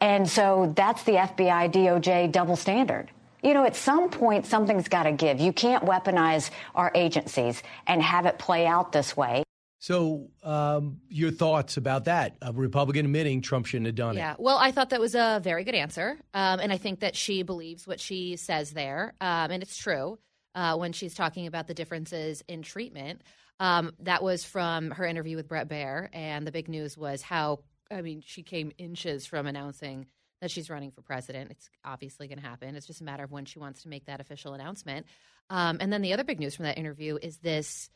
And 0.00 0.30
so 0.30 0.72
that's 0.76 1.02
the 1.02 1.14
FBI 1.14 1.72
DOJ 1.72 2.30
double 2.30 2.54
standard. 2.54 3.10
You 3.42 3.54
know, 3.54 3.64
at 3.64 3.74
some 3.76 4.08
point, 4.10 4.46
something's 4.46 4.88
got 4.88 5.02
to 5.04 5.12
give. 5.12 5.40
You 5.40 5.52
can't 5.52 5.84
weaponize 5.84 6.50
our 6.74 6.92
agencies 6.94 7.62
and 7.86 8.00
have 8.00 8.26
it 8.26 8.38
play 8.38 8.66
out 8.66 8.92
this 8.92 9.16
way. 9.16 9.42
So, 9.80 10.28
um, 10.44 11.00
your 11.08 11.32
thoughts 11.32 11.76
about 11.76 12.04
that? 12.04 12.36
A 12.40 12.52
Republican 12.52 13.04
admitting 13.06 13.40
Trump 13.40 13.66
shouldn't 13.66 13.86
have 13.86 13.96
done 13.96 14.14
Yeah. 14.14 14.20
it. 14.20 14.24
Yeah. 14.24 14.36
Well, 14.38 14.58
I 14.58 14.70
thought 14.70 14.90
that 14.90 15.00
was 15.00 15.16
a 15.16 15.40
very 15.42 15.64
good 15.64 15.74
answer. 15.74 16.16
Um, 16.32 16.60
and 16.60 16.72
I 16.72 16.78
think 16.78 17.00
that 17.00 17.16
she 17.16 17.42
believes 17.42 17.84
what 17.84 17.98
she 17.98 18.36
says 18.36 18.70
there. 18.70 19.14
Um, 19.20 19.50
and 19.50 19.60
it's 19.60 19.76
true 19.76 20.20
uh, 20.54 20.76
when 20.76 20.92
she's 20.92 21.14
talking 21.14 21.48
about 21.48 21.66
the 21.66 21.74
differences 21.74 22.44
in 22.46 22.62
treatment. 22.62 23.22
Um, 23.58 23.92
that 24.00 24.22
was 24.22 24.44
from 24.44 24.92
her 24.92 25.04
interview 25.04 25.34
with 25.34 25.48
Bret 25.48 25.68
Baier. 25.68 26.08
And 26.12 26.46
the 26.46 26.52
big 26.52 26.68
news 26.68 26.96
was 26.96 27.22
how, 27.22 27.60
I 27.90 28.02
mean, 28.02 28.22
she 28.24 28.44
came 28.44 28.70
inches 28.78 29.26
from 29.26 29.48
announcing 29.48 30.06
that 30.42 30.50
she's 30.50 30.68
running 30.68 30.90
for 30.90 31.02
president. 31.02 31.52
It's 31.52 31.70
obviously 31.84 32.26
going 32.26 32.40
to 32.40 32.44
happen. 32.44 32.74
It's 32.74 32.86
just 32.86 33.00
a 33.00 33.04
matter 33.04 33.22
of 33.22 33.30
when 33.30 33.44
she 33.44 33.60
wants 33.60 33.84
to 33.84 33.88
make 33.88 34.06
that 34.06 34.20
official 34.20 34.54
announcement. 34.54 35.06
Um, 35.48 35.78
and 35.80 35.92
then 35.92 36.02
the 36.02 36.12
other 36.12 36.24
big 36.24 36.40
news 36.40 36.56
from 36.56 36.64
that 36.64 36.76
interview 36.76 37.16
is 37.22 37.38
this 37.38 37.88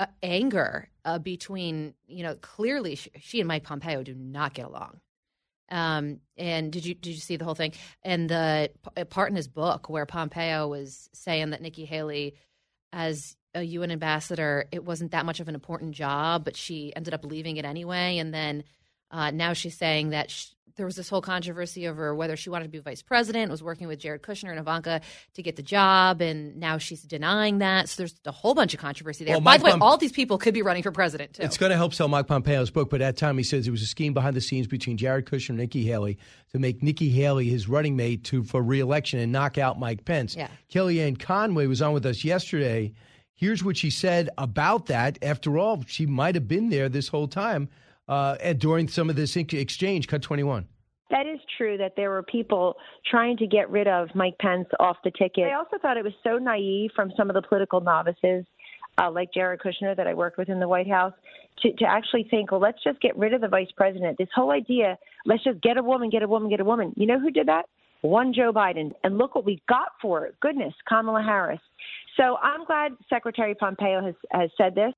uh, 0.00 0.06
anger 0.20 0.88
uh, 1.04 1.20
between, 1.20 1.94
you 2.08 2.24
know, 2.24 2.34
clearly 2.34 2.96
she, 2.96 3.10
she 3.20 3.40
and 3.40 3.46
Mike 3.46 3.62
Pompeo 3.62 4.02
do 4.02 4.14
not 4.14 4.52
get 4.52 4.66
along. 4.66 5.00
Um, 5.70 6.18
and 6.36 6.72
did 6.72 6.84
you 6.84 6.94
did 6.94 7.10
you 7.10 7.20
see 7.20 7.36
the 7.36 7.44
whole 7.44 7.54
thing? 7.54 7.72
And 8.02 8.28
the 8.28 8.70
part 9.08 9.30
in 9.30 9.36
his 9.36 9.48
book 9.48 9.88
where 9.88 10.04
Pompeo 10.04 10.68
was 10.68 11.08
saying 11.14 11.50
that 11.50 11.62
Nikki 11.62 11.84
Haley, 11.84 12.34
as 12.92 13.36
a 13.54 13.62
UN 13.62 13.92
ambassador, 13.92 14.66
it 14.72 14.84
wasn't 14.84 15.12
that 15.12 15.24
much 15.24 15.38
of 15.38 15.48
an 15.48 15.54
important 15.54 15.92
job, 15.92 16.44
but 16.44 16.56
she 16.56 16.94
ended 16.96 17.14
up 17.14 17.24
leaving 17.24 17.58
it 17.58 17.64
anyway. 17.64 18.18
And 18.18 18.34
then 18.34 18.64
uh, 19.12 19.30
now 19.30 19.52
she's 19.52 19.76
saying 19.76 20.10
that 20.10 20.30
sh 20.30 20.48
there 20.76 20.86
was 20.86 20.96
this 20.96 21.08
whole 21.08 21.20
controversy 21.20 21.86
over 21.88 22.14
whether 22.14 22.36
she 22.36 22.50
wanted 22.50 22.64
to 22.64 22.70
be 22.70 22.78
vice 22.78 23.02
president, 23.02 23.50
was 23.50 23.62
working 23.62 23.88
with 23.88 23.98
Jared 23.98 24.22
Kushner 24.22 24.50
and 24.50 24.58
Ivanka 24.58 25.00
to 25.34 25.42
get 25.42 25.56
the 25.56 25.62
job, 25.62 26.20
and 26.20 26.56
now 26.56 26.78
she's 26.78 27.02
denying 27.02 27.58
that. 27.58 27.88
So 27.88 28.02
there's 28.02 28.14
a 28.24 28.32
whole 28.32 28.54
bunch 28.54 28.74
of 28.74 28.80
controversy 28.80 29.24
there. 29.24 29.34
Well, 29.34 29.40
By 29.40 29.52
Mike 29.52 29.60
the 29.60 29.64
way, 29.66 29.72
all 29.80 29.96
these 29.96 30.12
people 30.12 30.38
could 30.38 30.54
be 30.54 30.62
running 30.62 30.82
for 30.82 30.92
president 30.92 31.34
too. 31.34 31.42
It's 31.42 31.58
going 31.58 31.70
to 31.70 31.76
help 31.76 31.94
sell 31.94 32.08
Mike 32.08 32.26
Pompeo's 32.26 32.70
book, 32.70 32.90
but 32.90 33.00
at 33.00 33.14
that 33.14 33.16
time 33.18 33.36
he 33.36 33.44
says 33.44 33.66
it 33.66 33.70
was 33.70 33.82
a 33.82 33.86
scheme 33.86 34.14
behind 34.14 34.34
the 34.36 34.40
scenes 34.40 34.66
between 34.66 34.96
Jared 34.96 35.26
Kushner 35.26 35.50
and 35.50 35.58
Nikki 35.58 35.84
Haley 35.84 36.18
to 36.52 36.58
make 36.58 36.82
Nikki 36.82 37.10
Haley 37.10 37.48
his 37.48 37.68
running 37.68 37.96
mate 37.96 38.24
to 38.24 38.42
for 38.42 38.62
reelection 38.62 39.18
and 39.18 39.32
knock 39.32 39.58
out 39.58 39.78
Mike 39.78 40.04
Pence. 40.04 40.36
Yeah. 40.36 40.48
Kellyanne 40.72 41.18
Conway 41.18 41.66
was 41.66 41.82
on 41.82 41.92
with 41.92 42.06
us 42.06 42.24
yesterday. 42.24 42.92
Here's 43.34 43.64
what 43.64 43.76
she 43.76 43.90
said 43.90 44.30
about 44.38 44.86
that. 44.86 45.18
After 45.22 45.58
all, 45.58 45.82
she 45.86 46.06
might 46.06 46.34
have 46.34 46.46
been 46.46 46.70
there 46.70 46.88
this 46.88 47.08
whole 47.08 47.26
time 47.26 47.68
uh, 48.08 48.52
during 48.54 48.88
some 48.88 49.10
of 49.10 49.16
this 49.16 49.36
exchange. 49.36 50.08
Cut 50.08 50.22
21. 50.22 50.66
That 51.10 51.26
is 51.26 51.40
true 51.58 51.76
that 51.76 51.92
there 51.94 52.08
were 52.08 52.22
people 52.22 52.76
trying 53.08 53.36
to 53.36 53.46
get 53.46 53.68
rid 53.70 53.86
of 53.86 54.08
Mike 54.14 54.38
Pence 54.40 54.66
off 54.80 54.96
the 55.04 55.10
ticket. 55.10 55.44
I 55.44 55.54
also 55.54 55.76
thought 55.80 55.98
it 55.98 56.04
was 56.04 56.14
so 56.24 56.38
naive 56.38 56.90
from 56.96 57.12
some 57.18 57.28
of 57.28 57.34
the 57.34 57.42
political 57.42 57.82
novices, 57.82 58.46
uh, 58.96 59.10
like 59.10 59.28
Jared 59.32 59.60
Kushner, 59.60 59.94
that 59.94 60.06
I 60.06 60.14
worked 60.14 60.38
with 60.38 60.48
in 60.48 60.58
the 60.58 60.68
White 60.68 60.88
House, 60.88 61.12
to, 61.58 61.72
to 61.74 61.84
actually 61.84 62.26
think, 62.30 62.50
well, 62.50 62.62
let's 62.62 62.82
just 62.82 62.98
get 63.02 63.14
rid 63.18 63.34
of 63.34 63.42
the 63.42 63.48
vice 63.48 63.70
president. 63.76 64.16
This 64.16 64.28
whole 64.34 64.52
idea, 64.52 64.96
let's 65.26 65.44
just 65.44 65.60
get 65.60 65.76
a 65.76 65.82
woman, 65.82 66.08
get 66.08 66.22
a 66.22 66.28
woman, 66.28 66.48
get 66.48 66.60
a 66.60 66.64
woman. 66.64 66.94
You 66.96 67.06
know 67.06 67.20
who 67.20 67.30
did 67.30 67.48
that? 67.48 67.66
One 68.00 68.32
Joe 68.32 68.50
Biden. 68.50 68.92
And 69.04 69.18
look 69.18 69.34
what 69.34 69.44
we 69.44 69.60
got 69.68 69.88
for 70.00 70.24
it. 70.24 70.34
Goodness, 70.40 70.72
Kamala 70.88 71.22
Harris. 71.22 71.60
So 72.16 72.38
I'm 72.42 72.64
glad 72.64 72.92
Secretary 73.10 73.54
Pompeo 73.54 74.02
has, 74.02 74.14
has 74.30 74.50
said 74.56 74.74
this. 74.74 74.94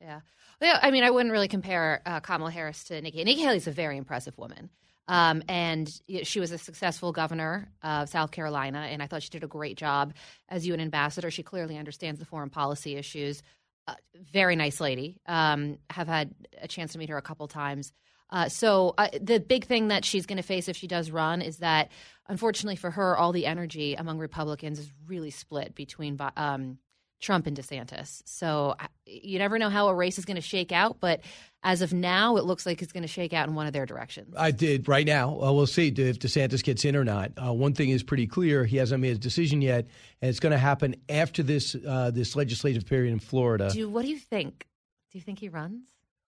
Yeah. 0.00 0.20
Yeah, 0.60 0.78
I 0.82 0.90
mean, 0.90 1.04
I 1.04 1.10
wouldn't 1.10 1.32
really 1.32 1.48
compare 1.48 2.02
uh, 2.04 2.20
Kamala 2.20 2.50
Harris 2.50 2.84
to 2.84 3.00
Nikki. 3.00 3.24
Nikki 3.24 3.42
Haley's 3.42 3.66
a 3.66 3.72
very 3.72 3.96
impressive 3.96 4.36
woman. 4.36 4.70
Um, 5.08 5.42
and 5.48 5.90
she 6.22 6.38
was 6.38 6.52
a 6.52 6.58
successful 6.58 7.10
governor 7.10 7.68
of 7.82 8.08
South 8.08 8.30
Carolina, 8.30 8.86
and 8.90 9.02
I 9.02 9.06
thought 9.06 9.24
she 9.24 9.30
did 9.30 9.42
a 9.42 9.48
great 9.48 9.76
job 9.76 10.14
as 10.48 10.66
UN 10.66 10.80
ambassador. 10.80 11.32
She 11.32 11.42
clearly 11.42 11.76
understands 11.76 12.20
the 12.20 12.26
foreign 12.26 12.50
policy 12.50 12.94
issues. 12.96 13.42
Uh, 13.88 13.94
very 14.32 14.54
nice 14.54 14.80
lady. 14.80 15.20
Um, 15.26 15.78
have 15.88 16.06
had 16.06 16.32
a 16.60 16.68
chance 16.68 16.92
to 16.92 16.98
meet 16.98 17.08
her 17.08 17.16
a 17.16 17.22
couple 17.22 17.48
times. 17.48 17.92
Uh, 18.30 18.48
so 18.48 18.94
uh, 18.98 19.08
the 19.20 19.40
big 19.40 19.64
thing 19.64 19.88
that 19.88 20.04
she's 20.04 20.26
going 20.26 20.36
to 20.36 20.44
face 20.44 20.68
if 20.68 20.76
she 20.76 20.86
does 20.86 21.10
run 21.10 21.42
is 21.42 21.56
that, 21.58 21.90
unfortunately 22.28 22.76
for 22.76 22.92
her, 22.92 23.16
all 23.16 23.32
the 23.32 23.46
energy 23.46 23.94
among 23.94 24.18
Republicans 24.18 24.78
is 24.78 24.92
really 25.08 25.30
split 25.30 25.74
between 25.74 26.20
um, 26.36 26.78
Trump 27.20 27.46
and 27.46 27.56
DeSantis. 27.56 28.22
So 28.24 28.74
you 29.06 29.38
never 29.38 29.58
know 29.58 29.68
how 29.68 29.88
a 29.88 29.94
race 29.94 30.18
is 30.18 30.24
going 30.24 30.36
to 30.36 30.40
shake 30.42 30.72
out, 30.72 30.98
but 31.00 31.20
as 31.62 31.82
of 31.82 31.92
now, 31.92 32.36
it 32.36 32.44
looks 32.44 32.64
like 32.64 32.80
it's 32.80 32.92
going 32.92 33.02
to 33.02 33.08
shake 33.08 33.34
out 33.34 33.48
in 33.48 33.54
one 33.54 33.66
of 33.66 33.72
their 33.72 33.84
directions. 33.84 34.34
I 34.36 34.50
did 34.50 34.88
right 34.88 35.06
now. 35.06 35.34
Well, 35.34 35.54
we'll 35.54 35.66
see 35.66 35.88
if 35.88 36.18
DeSantis 36.18 36.64
gets 36.64 36.84
in 36.84 36.96
or 36.96 37.04
not. 37.04 37.32
Uh, 37.36 37.52
one 37.52 37.74
thing 37.74 37.90
is 37.90 38.02
pretty 38.02 38.26
clear: 38.26 38.64
he 38.64 38.78
hasn't 38.78 39.02
made 39.02 39.14
a 39.14 39.18
decision 39.18 39.60
yet, 39.60 39.86
and 40.22 40.30
it's 40.30 40.40
going 40.40 40.52
to 40.52 40.58
happen 40.58 40.96
after 41.08 41.42
this 41.42 41.76
uh, 41.86 42.10
this 42.10 42.34
legislative 42.34 42.86
period 42.86 43.12
in 43.12 43.18
Florida. 43.18 43.70
Do 43.70 43.88
what 43.88 44.02
do 44.02 44.10
you 44.10 44.18
think? 44.18 44.66
Do 45.12 45.18
you 45.18 45.22
think 45.22 45.38
he 45.38 45.48
runs? 45.48 45.82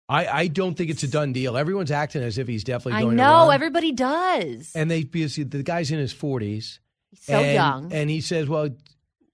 I, 0.09 0.27
I 0.27 0.47
don't 0.47 0.75
think 0.75 0.89
it's 0.89 1.03
a 1.03 1.07
done 1.07 1.33
deal. 1.33 1.57
Everyone's 1.57 1.91
acting 1.91 2.23
as 2.23 2.37
if 2.37 2.47
he's 2.47 2.63
definitely 2.63 2.99
I 2.99 3.01
going 3.01 3.17
to 3.17 3.23
know 3.23 3.49
everybody 3.49 3.91
does. 3.91 4.71
and 4.73 4.89
they 4.89 5.03
because 5.03 5.35
the 5.35 5.63
guy's 5.63 5.91
in 5.91 5.99
his 5.99 6.13
forties, 6.13 6.79
so 7.19 7.33
and, 7.33 7.53
young. 7.53 7.91
and 7.91 8.09
he 8.09 8.21
says, 8.21 8.47
"Well, 8.47 8.69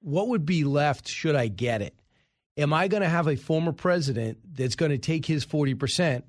what 0.03 0.27
would 0.27 0.45
be 0.45 0.63
left 0.63 1.07
should 1.07 1.35
I 1.35 1.47
get 1.47 1.81
it? 1.81 1.95
Am 2.55 2.71
I 2.71 2.87
going 2.87 3.01
to 3.01 3.09
have 3.09 3.27
a 3.27 3.35
former 3.35 3.71
president 3.71 4.37
that's 4.53 4.75
going 4.75 4.91
to 4.91 4.99
take 4.99 5.25
his 5.25 5.43
forty 5.43 5.73
percent 5.73 6.25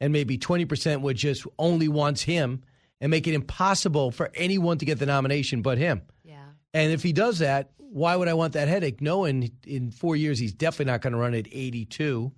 and 0.00 0.12
maybe 0.12 0.38
twenty 0.38 0.64
percent 0.64 1.02
would 1.02 1.16
just 1.16 1.46
only 1.58 1.86
wants 1.86 2.22
him 2.22 2.62
and 3.00 3.10
make 3.10 3.28
it 3.28 3.34
impossible 3.34 4.10
for 4.10 4.30
anyone 4.34 4.78
to 4.78 4.84
get 4.84 4.98
the 4.98 5.06
nomination 5.06 5.62
but 5.62 5.78
him? 5.78 6.02
Yeah. 6.24 6.42
And 6.74 6.92
if 6.92 7.04
he 7.04 7.12
does 7.12 7.38
that, 7.38 7.70
why 7.76 8.16
would 8.16 8.28
I 8.28 8.34
want 8.34 8.54
that 8.54 8.66
headache? 8.66 9.00
Knowing 9.00 9.52
in 9.64 9.92
four 9.92 10.16
years 10.16 10.38
he's 10.38 10.52
definitely 10.52 10.90
not 10.90 11.00
going 11.02 11.12
to 11.12 11.18
run 11.18 11.34
at 11.34 11.46
eighty-two, 11.52 12.32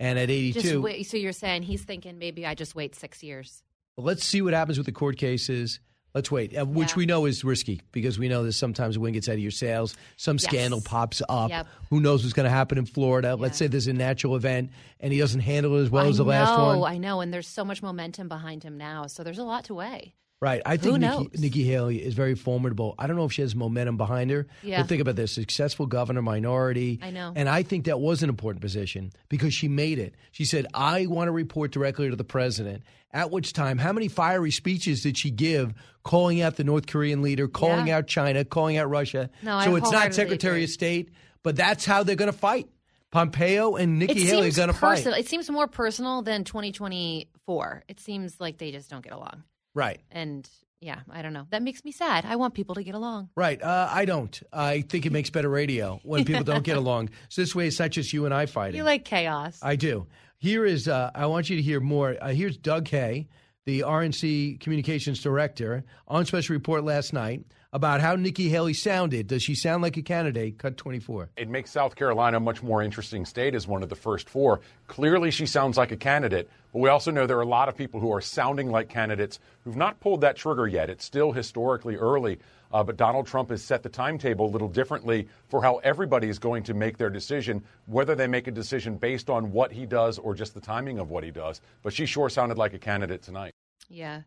and 0.00 0.18
at 0.18 0.28
eighty-two, 0.28 0.60
Just 0.60 0.76
wait, 0.76 1.02
so 1.04 1.16
you're 1.18 1.32
saying 1.32 1.62
he's 1.62 1.84
thinking 1.84 2.18
maybe 2.18 2.44
I 2.44 2.54
just 2.54 2.74
wait 2.74 2.96
six 2.96 3.22
years. 3.22 3.62
Let's 3.96 4.24
see 4.24 4.42
what 4.42 4.54
happens 4.54 4.76
with 4.76 4.86
the 4.86 4.92
court 4.92 5.18
cases. 5.18 5.78
Let's 6.14 6.30
wait, 6.30 6.56
uh, 6.56 6.66
which 6.66 6.94
we 6.94 7.06
know 7.06 7.24
is 7.24 7.42
risky 7.42 7.80
because 7.90 8.18
we 8.18 8.28
know 8.28 8.42
that 8.44 8.52
sometimes 8.52 8.96
the 8.96 9.00
wind 9.00 9.14
gets 9.14 9.28
out 9.28 9.34
of 9.34 9.38
your 9.38 9.50
sails. 9.50 9.96
Some 10.16 10.36
Yes. 10.36 10.44
scandal 10.44 10.82
pops 10.82 11.22
up. 11.28 11.48
Yep. 11.48 11.66
Who 11.88 12.00
knows 12.00 12.22
what's 12.22 12.34
going 12.34 12.44
to 12.44 12.50
happen 12.50 12.76
in 12.76 12.84
Florida? 12.84 13.34
Let's 13.34 13.56
say 13.56 13.66
there's 13.66 13.86
a 13.86 13.94
natural 13.94 14.36
event 14.36 14.70
and 15.00 15.12
he 15.12 15.18
doesn't 15.18 15.40
handle 15.40 15.78
it 15.78 15.84
as 15.84 15.90
well 15.90 16.04
I 16.04 16.08
as 16.08 16.18
the 16.18 16.24
know, 16.24 16.28
last 16.30 16.58
one. 16.58 16.92
I 16.92 16.98
know, 16.98 17.20
and 17.22 17.32
there's 17.32 17.48
so 17.48 17.64
much 17.64 17.82
momentum 17.82 18.28
behind 18.28 18.62
him 18.62 18.76
now, 18.76 19.06
so 19.06 19.24
there's 19.24 19.38
a 19.38 19.44
lot 19.44 19.64
to 19.64 19.74
weigh. 19.74 20.14
Right. 20.42 20.60
I 20.66 20.76
think? 20.76 20.98
Nikki, 20.98 21.30
Nikki 21.38 21.62
Haley 21.62 22.02
is 22.02 22.14
very 22.14 22.34
formidable. 22.34 22.96
I 22.98 23.06
don't 23.06 23.14
know 23.14 23.24
if 23.26 23.32
she 23.32 23.42
has 23.42 23.54
momentum 23.54 23.96
behind 23.96 24.28
her. 24.32 24.48
Yeah. 24.64 24.80
But 24.82 24.88
think 24.88 25.00
about 25.00 25.14
this 25.14 25.30
successful 25.30 25.86
governor, 25.86 26.20
minority. 26.20 26.98
I 27.00 27.10
know. 27.12 27.32
And 27.36 27.48
I 27.48 27.62
think 27.62 27.84
that 27.84 28.00
was 28.00 28.24
an 28.24 28.28
important 28.28 28.60
position 28.60 29.12
because 29.28 29.54
she 29.54 29.68
made 29.68 30.00
it. 30.00 30.16
She 30.32 30.44
said, 30.44 30.66
I 30.74 31.06
want 31.06 31.28
to 31.28 31.32
report 31.32 31.70
directly 31.70 32.10
to 32.10 32.16
the 32.16 32.24
president. 32.24 32.82
At 33.14 33.30
which 33.30 33.52
time, 33.52 33.76
how 33.78 33.92
many 33.92 34.08
fiery 34.08 34.50
speeches 34.50 35.02
did 35.02 35.18
she 35.18 35.30
give 35.30 35.74
calling 36.02 36.40
out 36.40 36.56
the 36.56 36.64
North 36.64 36.86
Korean 36.86 37.20
leader, 37.20 37.46
calling 37.46 37.88
Yeah. 37.88 37.98
out 37.98 38.06
China, 38.06 38.44
calling 38.44 38.78
out 38.78 38.88
Russia? 38.88 39.28
No, 39.42 39.56
I 39.56 39.64
so 39.66 39.76
it's 39.76 39.90
not 39.90 40.14
Secretary 40.14 40.54
agree. 40.54 40.64
of 40.64 40.70
State, 40.70 41.10
but 41.42 41.54
that's 41.54 41.84
how 41.84 42.02
they're 42.02 42.16
going 42.16 42.32
to 42.32 42.36
fight. 42.38 42.68
Pompeo 43.10 43.76
and 43.76 43.98
Nikki 43.98 44.24
Haley 44.24 44.48
are 44.48 44.52
going 44.52 44.68
to 44.68 44.72
fight. 44.74 45.06
It 45.06 45.28
seems 45.28 45.50
more 45.50 45.66
personal 45.66 46.22
than 46.22 46.44
2024. 46.44 47.82
It 47.88 48.00
seems 48.00 48.40
like 48.40 48.58
they 48.58 48.70
just 48.72 48.90
don't 48.90 49.02
get 49.04 49.12
along. 49.12 49.42
Right. 49.74 50.00
And 50.10 50.48
yeah, 50.80 51.00
I 51.10 51.22
don't 51.22 51.32
know. 51.32 51.46
That 51.50 51.62
makes 51.62 51.84
me 51.84 51.92
sad. 51.92 52.24
I 52.24 52.36
want 52.36 52.54
people 52.54 52.74
to 52.76 52.82
get 52.82 52.94
along. 52.94 53.28
Right. 53.36 53.62
Uh, 53.62 53.88
I 53.90 54.04
don't. 54.04 54.42
I 54.52 54.80
think 54.82 55.06
it 55.06 55.12
makes 55.12 55.30
better 55.30 55.48
radio 55.48 56.00
when 56.02 56.24
people 56.24 56.44
don't 56.44 56.64
get 56.64 56.76
along. 56.78 57.10
So 57.28 57.42
this 57.42 57.54
way, 57.54 57.66
it's 57.68 57.78
not 57.78 57.90
just 57.90 58.12
you 58.12 58.24
and 58.24 58.34
I 58.34 58.46
fighting. 58.46 58.76
You 58.78 58.84
like 58.84 59.04
chaos. 59.04 59.58
I 59.62 59.76
do. 59.76 60.06
Here 60.42 60.66
is, 60.66 60.88
uh, 60.88 61.12
I 61.14 61.26
want 61.26 61.50
you 61.50 61.54
to 61.54 61.62
hear 61.62 61.78
more. 61.78 62.16
Uh, 62.20 62.30
here's 62.30 62.56
Doug 62.56 62.90
Heye, 62.90 63.28
the 63.64 63.82
RNC 63.82 64.58
communications 64.58 65.22
director, 65.22 65.84
on 66.08 66.26
special 66.26 66.54
report 66.54 66.82
last 66.82 67.12
night 67.12 67.44
about 67.72 68.00
how 68.00 68.16
Nikki 68.16 68.48
Haley 68.48 68.74
sounded. 68.74 69.28
Does 69.28 69.44
she 69.44 69.54
sound 69.54 69.84
like 69.84 69.96
a 69.96 70.02
candidate? 70.02 70.58
Cut 70.58 70.76
24. 70.76 71.30
It 71.36 71.48
makes 71.48 71.70
South 71.70 71.94
Carolina 71.94 72.38
a 72.38 72.40
much 72.40 72.60
more 72.60 72.82
interesting 72.82 73.24
state 73.24 73.54
as 73.54 73.68
one 73.68 73.84
of 73.84 73.88
the 73.88 73.94
first 73.94 74.28
four. 74.28 74.58
Clearly, 74.88 75.30
she 75.30 75.46
sounds 75.46 75.76
like 75.78 75.92
a 75.92 75.96
candidate, 75.96 76.50
but 76.72 76.80
we 76.80 76.88
also 76.88 77.12
know 77.12 77.24
there 77.24 77.38
are 77.38 77.42
a 77.42 77.46
lot 77.46 77.68
of 77.68 77.76
people 77.76 78.00
who 78.00 78.12
are 78.12 78.20
sounding 78.20 78.68
like 78.68 78.88
candidates 78.88 79.38
who've 79.62 79.76
not 79.76 80.00
pulled 80.00 80.22
that 80.22 80.34
trigger 80.34 80.66
yet. 80.66 80.90
It's 80.90 81.04
still 81.04 81.30
historically 81.30 81.94
early, 81.94 82.40
uh, 82.72 82.82
but 82.82 82.96
Donald 82.96 83.26
Trump 83.26 83.50
has 83.50 83.62
set 83.62 83.82
the 83.82 83.88
timetable 83.88 84.46
a 84.46 84.52
little 84.52 84.68
differently 84.68 85.28
for 85.48 85.62
how 85.62 85.76
everybody 85.78 86.28
is 86.28 86.38
going 86.38 86.62
to 86.64 86.74
make 86.74 86.98
their 86.98 87.10
decision, 87.10 87.62
whether 87.86 88.14
they 88.14 88.26
make 88.26 88.46
a 88.46 88.52
decision 88.52 88.96
based 88.96 89.28
on 89.28 89.52
what 89.52 89.72
he 89.72 89.86
does 89.86 90.18
or 90.18 90.34
just 90.34 90.54
the 90.54 90.60
timing 90.60 90.98
of 90.98 91.10
what 91.10 91.24
he 91.24 91.30
does. 91.30 91.60
But 91.82 91.92
she 91.92 92.06
sure 92.06 92.28
sounded 92.28 92.58
like 92.58 92.74
a 92.74 92.78
candidate 92.78 93.22
tonight. 93.22 93.52
Yeah. 93.88 94.22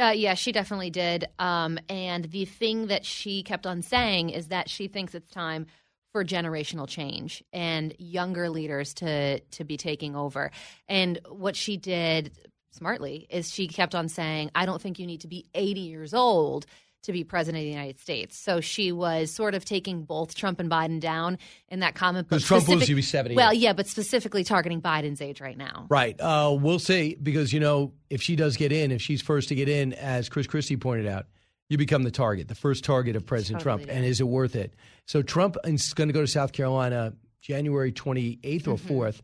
Uh, 0.00 0.12
yeah, 0.14 0.34
she 0.34 0.50
definitely 0.50 0.90
did. 0.90 1.26
Um, 1.38 1.78
and 1.88 2.24
the 2.24 2.44
thing 2.44 2.88
that 2.88 3.04
she 3.04 3.42
kept 3.42 3.66
on 3.66 3.82
saying 3.82 4.30
is 4.30 4.48
that 4.48 4.68
she 4.68 4.88
thinks 4.88 5.14
it's 5.14 5.30
time 5.30 5.66
for 6.12 6.24
generational 6.24 6.88
change 6.88 7.44
and 7.52 7.94
younger 7.98 8.48
leaders 8.48 8.94
to 8.94 9.38
to 9.38 9.64
be 9.64 9.76
taking 9.76 10.16
over. 10.16 10.50
And 10.88 11.20
what 11.28 11.54
she 11.54 11.76
did 11.76 12.32
smartly 12.70 13.26
is 13.30 13.52
she 13.52 13.68
kept 13.68 13.94
on 13.94 14.08
saying, 14.08 14.50
"I 14.54 14.66
don't 14.66 14.80
think 14.80 14.98
you 14.98 15.06
need 15.06 15.20
to 15.20 15.28
be 15.28 15.46
80 15.54 15.80
years 15.80 16.14
old." 16.14 16.66
To 17.04 17.12
be 17.12 17.22
president 17.22 17.62
of 17.62 17.66
the 17.66 17.70
United 17.70 18.00
States, 18.00 18.36
so 18.36 18.60
she 18.60 18.90
was 18.90 19.30
sort 19.30 19.54
of 19.54 19.64
taking 19.64 20.02
both 20.02 20.34
Trump 20.34 20.58
and 20.58 20.68
Biden 20.68 20.98
down 20.98 21.38
in 21.68 21.78
that 21.78 21.94
comment. 21.94 22.28
Because 22.28 22.44
Trump 22.44 22.66
was 22.68 22.84
to 22.84 22.94
be 22.96 23.02
70. 23.02 23.36
Well, 23.36 23.54
yeah, 23.54 23.74
but 23.74 23.86
specifically 23.86 24.42
targeting 24.42 24.82
Biden's 24.82 25.20
age 25.20 25.40
right 25.40 25.56
now. 25.56 25.86
Right. 25.88 26.20
Uh, 26.20 26.56
we'll 26.58 26.80
see 26.80 27.16
because, 27.22 27.52
you 27.52 27.60
know, 27.60 27.92
if 28.10 28.22
she 28.22 28.34
does 28.34 28.56
get 28.56 28.72
in, 28.72 28.90
if 28.90 29.00
she's 29.00 29.22
first 29.22 29.50
to 29.50 29.54
get 29.54 29.68
in, 29.68 29.92
as 29.92 30.28
Chris 30.28 30.48
Christie 30.48 30.76
pointed 30.76 31.06
out, 31.06 31.26
you 31.68 31.78
become 31.78 32.02
the 32.02 32.10
target, 32.10 32.48
the 32.48 32.56
first 32.56 32.82
target 32.82 33.14
of 33.14 33.24
President 33.24 33.62
Totally 33.62 33.84
Trump. 33.84 33.96
And 33.96 34.04
is 34.04 34.20
it 34.20 34.26
worth 34.26 34.56
it? 34.56 34.74
So 35.06 35.22
Trump 35.22 35.56
is 35.62 35.94
going 35.94 36.08
to 36.08 36.12
go 36.14 36.22
to 36.22 36.26
South 36.26 36.50
Carolina 36.52 37.12
January 37.40 37.92
28th 37.92 38.40
Mm-hmm. 38.64 38.94
or 38.94 39.06
4th, 39.08 39.20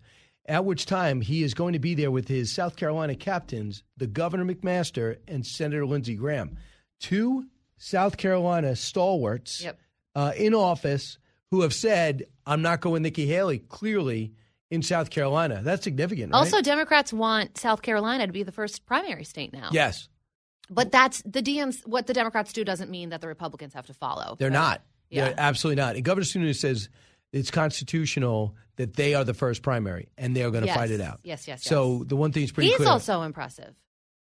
at 0.47 0.65
which 0.65 0.87
time 0.87 1.21
he 1.21 1.43
is 1.43 1.53
going 1.55 1.73
to 1.73 1.81
be 1.81 1.95
there 1.97 2.13
with 2.13 2.29
his 2.29 2.55
South 2.55 2.77
Carolina 2.77 3.17
captains, 3.17 3.83
the 3.97 4.07
Governor 4.07 4.45
McMaster 4.45 5.17
and 5.27 5.45
Senator 5.45 5.85
Lindsey 5.85 6.15
Graham. 6.15 6.57
Two 7.01 7.47
South 7.85 8.17
Carolina 8.17 8.77
stalwarts 8.77 9.61
Yep. 9.63 9.79
uh, 10.15 10.33
in 10.37 10.55
office 10.55 11.19
who 11.51 11.63
have 11.63 11.75
said, 11.75 12.27
I'm 12.47 12.63
not 12.63 12.81
going 12.81 13.03
Nikki 13.03 13.27
Haley, 13.27 13.59
clearly 13.59 14.33
in 14.71 14.83
South 14.83 15.11
Carolina. 15.11 15.61
That's 15.65 15.83
significant, 15.83 16.33
right? 16.33 16.39
Also, 16.39 16.63
Democrats 16.63 17.13
want 17.13 17.59
South 17.59 17.83
Carolina 17.83 18.27
to 18.27 18.33
be 18.33 18.45
the 18.45 18.53
first 18.53 18.87
primary 18.87 19.25
state 19.25 19.53
now. 19.53 19.71
yes. 19.73 20.09
But 20.71 20.91
that's 20.93 21.21
the 21.27 21.43
DMs. 21.43 21.85
What 21.87 22.07
the 22.07 22.15
Democrats 22.15 22.53
do 22.53 22.65
doesn't 22.65 22.89
mean 22.91 23.11
that 23.11 23.21
the 23.21 23.27
Republicans 23.29 23.75
have 23.75 23.87
to 23.89 23.95
follow. 23.95 24.37
They're 24.39 24.49
not. 24.49 24.81
Yeah. 25.11 25.25
They're 25.27 25.35
absolutely 25.37 25.83
not. 25.83 25.97
And 25.97 26.05
Governor 26.05 26.25
Sununu 26.25 26.55
says 26.57 26.89
it's 27.33 27.51
constitutional 27.51 28.55
that 28.77 28.95
they 28.95 29.15
are 29.15 29.25
the 29.25 29.35
first 29.35 29.63
primary 29.63 30.09
and 30.17 30.35
they 30.35 30.43
are 30.45 30.51
going 30.51 30.63
to 30.63 30.69
Yes. 30.69 30.77
fight 30.77 30.91
it 30.91 31.01
out. 31.03 31.21
Yes, 31.25 31.47
yes, 31.49 31.65
So 31.65 32.05
the 32.05 32.17
one 32.17 32.33
thing 32.33 32.45
is 32.45 32.53
pretty 32.53 32.69
He's 32.71 32.77
clear. 32.79 32.89
also 32.89 33.21
impressive, 33.23 33.75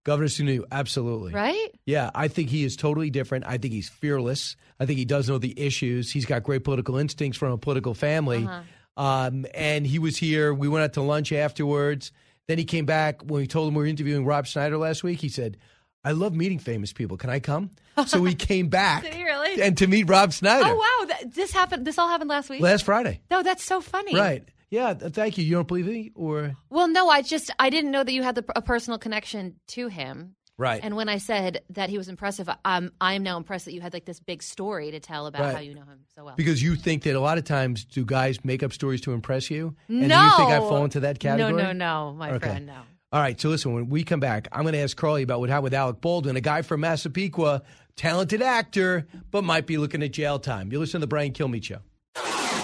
Governor 0.05 0.29
Sununu, 0.29 0.65
absolutely. 0.73 1.33
right? 1.33 1.69
Yeah, 1.85 2.11
I 2.15 2.29
think 2.29 2.49
he 2.49 2.65
is 2.65 2.77
totally 2.77 3.11
different. 3.11 3.45
I 3.47 3.59
think 3.59 3.75
he's 3.75 3.89
fearless. 3.89 4.57
I 4.79 4.87
think 4.87 4.99
he 4.99 5.05
does 5.05 5.29
know 5.29 5.39
the 5.39 5.59
issues. 5.61 6.11
He's 6.11 6.25
got 6.27 6.43
great 6.43 6.65
political 6.65 6.97
instincts 6.97 7.37
from 7.39 7.53
a 7.53 7.59
political 7.59 7.95
family. 7.95 8.45
Uh-huh. 8.47 8.63
Um, 8.97 9.47
and 9.55 9.87
he 9.87 9.99
was 9.99 10.17
here. 10.17 10.53
We 10.55 10.69
went 10.69 10.85
out 10.85 10.93
to 10.95 11.03
lunch 11.03 11.33
afterwards. 11.33 12.13
Then 12.49 12.59
he 12.59 12.65
came 12.65 12.87
back 12.87 13.23
when 13.23 13.43
we 13.43 13.47
told 13.47 13.69
him 13.69 13.75
we 13.75 13.83
were 13.85 13.89
interviewing 13.89 14.25
Rob 14.25 14.47
Schneider 14.47 14.77
last 14.79 15.05
week. 15.05 15.21
He 15.21 15.29
said, 15.29 15.57
I 16.05 16.13
love 16.13 16.35
meeting 16.35 16.59
famous 16.59 16.93
people. 16.93 17.17
Can 17.17 17.31
I 17.31 17.39
come? 17.41 17.71
So 18.07 18.25
he 18.25 18.35
came 18.51 18.69
back 18.69 19.03
Did 19.03 19.13
he 19.15 19.25
really? 19.25 19.61
and 19.61 19.77
to 19.79 19.87
meet 19.87 20.09
Rob 20.09 20.33
Schneider 20.33 20.65
Oh 20.67 20.75
wow, 21.09 21.15
this 21.27 21.53
happened. 21.53 21.87
This 21.87 21.99
all 21.99 22.09
happened 22.09 22.31
last 22.31 22.49
week. 22.49 22.63
last 22.63 22.85
Friday. 22.85 23.21
no, 23.31 23.43
that's 23.43 23.63
so 23.63 23.81
funny. 23.83 24.17
Right. 24.17 24.49
Yeah, 24.71 24.95
thank 24.95 25.37
you. 25.37 25.45
You 25.45 25.57
don't 25.57 25.69
believe 25.69 25.87
me? 25.87 26.13
Or 26.15 26.57
Well, 26.71 26.89
no, 26.89 27.09
I 27.09 27.23
just 27.23 27.51
I 27.59 27.71
didn't 27.71 27.91
know 27.91 28.05
that 28.05 28.13
you 28.13 28.23
had 28.23 28.37
the, 28.37 28.45
a 28.55 28.63
personal 28.63 28.99
connection 28.99 29.57
to 29.69 29.89
him. 29.89 30.37
Right. 30.59 30.81
And 30.83 30.95
when 30.95 31.09
I 31.09 31.17
said 31.19 31.63
that 31.71 31.89
he 31.89 31.97
was 31.99 32.09
impressive, 32.09 32.49
I'm 32.65 32.93
I 33.01 33.15
am 33.15 33.23
now 33.23 33.37
impressed 33.39 33.65
that 33.65 33.73
you 33.73 33.81
had 33.81 33.93
like 33.95 34.05
this 34.05 34.21
big 34.21 34.43
story 34.43 34.91
to 34.91 35.01
tell 35.01 35.27
about 35.27 35.41
Right. 35.43 35.55
how 35.55 35.61
you 35.61 35.75
know 35.75 35.81
him 35.83 36.01
so 36.15 36.25
well. 36.25 36.35
because 36.37 36.63
you 36.63 36.77
think 36.77 37.03
that 37.05 37.17
a 37.17 37.21
lot 37.21 37.39
of 37.39 37.45
times 37.45 37.85
do 37.85 38.05
guys 38.05 38.45
make 38.45 38.63
up 38.63 38.73
stories 38.73 39.01
to 39.03 39.13
impress 39.13 39.51
you? 39.51 39.75
And 39.89 40.09
no, 40.09 40.19
do 40.19 40.25
you 40.25 40.31
think 40.37 40.51
I 40.51 40.59
fall 40.61 40.85
into 40.85 41.01
that 41.01 41.19
category? 41.19 41.53
No, 41.55 41.73
no, 41.73 41.73
no, 41.73 42.13
my 42.15 42.31
Okay. 42.33 42.47
friend, 42.47 42.67
no. 42.67 42.81
All 43.13 43.21
right, 43.21 43.41
so 43.41 43.49
listen, 43.49 43.73
when 43.73 43.89
we 43.89 44.05
come 44.05 44.21
back, 44.21 44.47
I'm 44.53 44.63
going 44.63 44.75
to 44.75 44.79
ask 44.81 44.97
Carly 44.97 45.23
about 45.23 45.41
what 45.41 45.49
happened 45.49 45.65
with 45.65 45.75
Alec 45.75 46.01
Baldwin, 46.01 46.37
a 46.37 46.41
guy 46.41 46.63
from 46.63 46.83
Massapequa, 46.83 47.63
talented 47.97 48.41
actor, 48.41 49.09
but 49.33 49.43
might 49.43 49.67
be 49.67 49.79
looking 49.79 50.01
at 50.05 50.13
jail 50.13 50.39
time. 50.39 50.71
You 50.71 50.79
listen 50.79 51.01
to 51.01 51.07
the 51.07 51.09
Brian 51.09 51.33
Kilmeade 51.33 51.65
Show. 51.65 51.79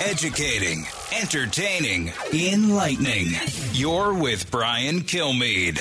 Educating, 0.02 0.84
entertaining, 1.20 2.12
enlightening. 2.32 3.28
You're 3.72 4.12
with 4.12 4.50
Brian 4.50 5.00
Kilmeade. 5.00 5.80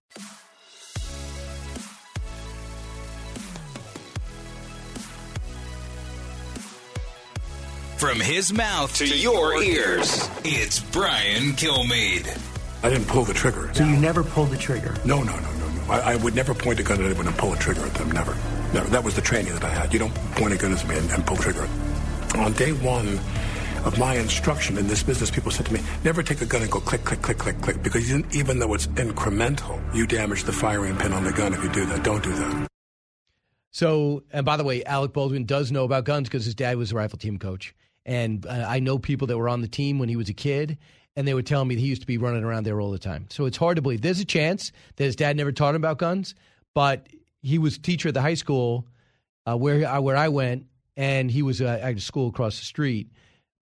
From 8.01 8.19
his 8.19 8.51
mouth 8.51 8.95
to 8.95 9.05
your 9.05 9.61
ears, 9.61 10.27
it's 10.43 10.79
Brian 10.79 11.51
Kilmeade. 11.51 12.35
I 12.81 12.89
didn't 12.89 13.05
pull 13.07 13.25
the 13.25 13.33
trigger. 13.35 13.71
So 13.75 13.83
you 13.83 13.95
never 13.95 14.23
pulled 14.23 14.49
the 14.49 14.57
trigger? 14.57 14.95
No, 15.05 15.21
no, 15.21 15.39
no, 15.39 15.51
no, 15.59 15.69
no. 15.69 15.83
I, 15.87 16.13
I 16.13 16.15
would 16.15 16.33
never 16.33 16.55
point 16.55 16.79
a 16.79 16.83
gun 16.83 16.99
at 16.99 17.05
anyone 17.05 17.27
and 17.27 17.37
pull 17.37 17.53
a 17.53 17.57
trigger 17.57 17.85
at 17.85 17.93
them. 17.93 18.11
Never. 18.11 18.35
Never. 18.73 18.89
That 18.89 19.03
was 19.03 19.15
the 19.15 19.21
training 19.21 19.53
that 19.53 19.63
I 19.63 19.69
had. 19.69 19.93
You 19.93 19.99
don't 19.99 20.15
point 20.31 20.51
a 20.51 20.57
gun 20.57 20.73
at 20.73 20.87
me 20.87 20.97
and, 20.97 21.11
and 21.11 21.27
pull 21.27 21.35
the 21.35 21.43
trigger. 21.43 21.69
On 22.39 22.51
day 22.53 22.71
one 22.71 23.19
of 23.85 23.99
my 23.99 24.15
instruction 24.15 24.79
in 24.79 24.87
this 24.87 25.03
business, 25.03 25.29
people 25.29 25.51
said 25.51 25.67
to 25.67 25.73
me, 25.73 25.79
never 26.03 26.23
take 26.23 26.41
a 26.41 26.47
gun 26.47 26.63
and 26.63 26.71
go 26.71 26.79
click, 26.79 27.03
click, 27.03 27.21
click, 27.21 27.37
click, 27.37 27.61
click. 27.61 27.83
Because 27.83 28.11
even 28.35 28.57
though 28.57 28.73
it's 28.73 28.87
incremental, 28.87 29.79
you 29.95 30.07
damage 30.07 30.45
the 30.45 30.53
firing 30.53 30.97
pin 30.97 31.13
on 31.13 31.23
the 31.23 31.31
gun 31.31 31.53
if 31.53 31.63
you 31.63 31.69
do 31.71 31.85
that. 31.85 32.01
Don't 32.01 32.23
do 32.23 32.33
that. 32.33 32.67
So, 33.69 34.23
and 34.33 34.43
by 34.43 34.57
the 34.57 34.63
way, 34.63 34.83
Alec 34.85 35.13
Baldwin 35.13 35.45
does 35.45 35.71
know 35.71 35.83
about 35.83 36.03
guns 36.03 36.27
because 36.29 36.45
his 36.45 36.55
dad 36.55 36.77
was 36.77 36.93
a 36.93 36.95
rifle 36.95 37.19
team 37.19 37.37
coach. 37.37 37.75
And 38.05 38.45
uh, 38.45 38.65
I 38.67 38.79
know 38.79 38.97
people 38.97 39.27
that 39.27 39.37
were 39.37 39.49
on 39.49 39.61
the 39.61 39.67
team 39.67 39.99
when 39.99 40.09
he 40.09 40.15
was 40.15 40.29
a 40.29 40.33
kid, 40.33 40.77
and 41.15 41.27
they 41.27 41.33
would 41.33 41.45
tell 41.45 41.63
me 41.65 41.75
that 41.75 41.81
he 41.81 41.87
used 41.87 42.01
to 42.01 42.07
be 42.07 42.17
running 42.17 42.43
around 42.43 42.65
there 42.65 42.79
all 42.81 42.91
the 42.91 42.99
time. 42.99 43.27
So 43.29 43.45
it's 43.45 43.57
hard 43.57 43.75
to 43.75 43.81
believe. 43.81 44.01
There's 44.01 44.19
a 44.19 44.25
chance 44.25 44.71
that 44.95 45.03
his 45.03 45.15
dad 45.15 45.37
never 45.37 45.51
taught 45.51 45.75
him 45.75 45.81
about 45.81 45.97
guns, 45.97 46.35
but 46.73 47.07
he 47.41 47.57
was 47.57 47.77
teacher 47.77 48.07
at 48.09 48.13
the 48.13 48.21
high 48.21 48.35
school 48.35 48.87
uh, 49.45 49.57
where 49.57 49.87
I, 49.87 49.99
where 49.99 50.17
I 50.17 50.29
went, 50.29 50.65
and 50.95 51.29
he 51.29 51.41
was 51.41 51.61
uh, 51.61 51.79
at 51.81 51.95
a 51.95 51.99
school 51.99 52.29
across 52.29 52.59
the 52.59 52.65
street. 52.65 53.11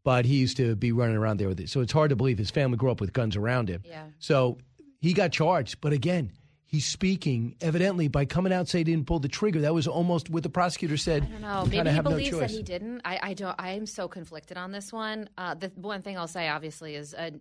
But 0.05 0.25
he 0.25 0.37
used 0.37 0.57
to 0.57 0.75
be 0.75 0.91
running 0.91 1.17
around 1.17 1.37
there 1.37 1.49
with 1.49 1.59
it. 1.59 1.69
So 1.69 1.81
it's 1.81 1.91
hard 1.91 2.09
to 2.09 2.15
believe 2.15 2.37
his 2.37 2.49
family 2.49 2.77
grew 2.77 2.89
up 2.89 3.01
with 3.01 3.11
guns 3.11 3.35
around 3.35 3.69
him. 3.69 3.83
Yeah. 3.85 4.05
So 4.19 4.57
he 5.01 5.13
got 5.13 5.31
charged. 5.31 5.81
But 5.81 5.91
again, 5.91 6.31
he's 6.69 6.85
speaking 6.85 7.55
evidently 7.61 8.07
by 8.07 8.25
coming 8.25 8.53
out 8.53 8.67
saying 8.67 8.85
he 8.85 8.93
didn't 8.93 9.07
pull 9.07 9.19
the 9.19 9.27
trigger. 9.27 9.61
That 9.61 9.73
was 9.73 9.87
almost 9.87 10.29
what 10.29 10.43
the 10.43 10.49
prosecutor 10.49 10.97
said. 10.97 11.23
I 11.23 11.25
don't 11.25 11.41
know. 11.41 11.65
Maybe 11.65 11.89
he 11.89 11.95
have 11.95 12.05
no 12.05 12.11
believes 12.11 12.37
that 12.37 12.51
he 12.51 12.61
didn't. 12.61 13.01
I, 13.03 13.19
I 13.21 13.33
don't. 13.33 13.55
I 13.57 13.71
am 13.71 13.87
so 13.87 14.07
conflicted 14.07 14.55
on 14.55 14.71
this 14.71 14.93
one. 14.93 15.29
Uh, 15.35 15.55
the 15.55 15.71
one 15.75 16.03
thing 16.03 16.17
I'll 16.17 16.27
say, 16.27 16.47
obviously, 16.47 16.93
is 16.93 17.15
a 17.15 17.31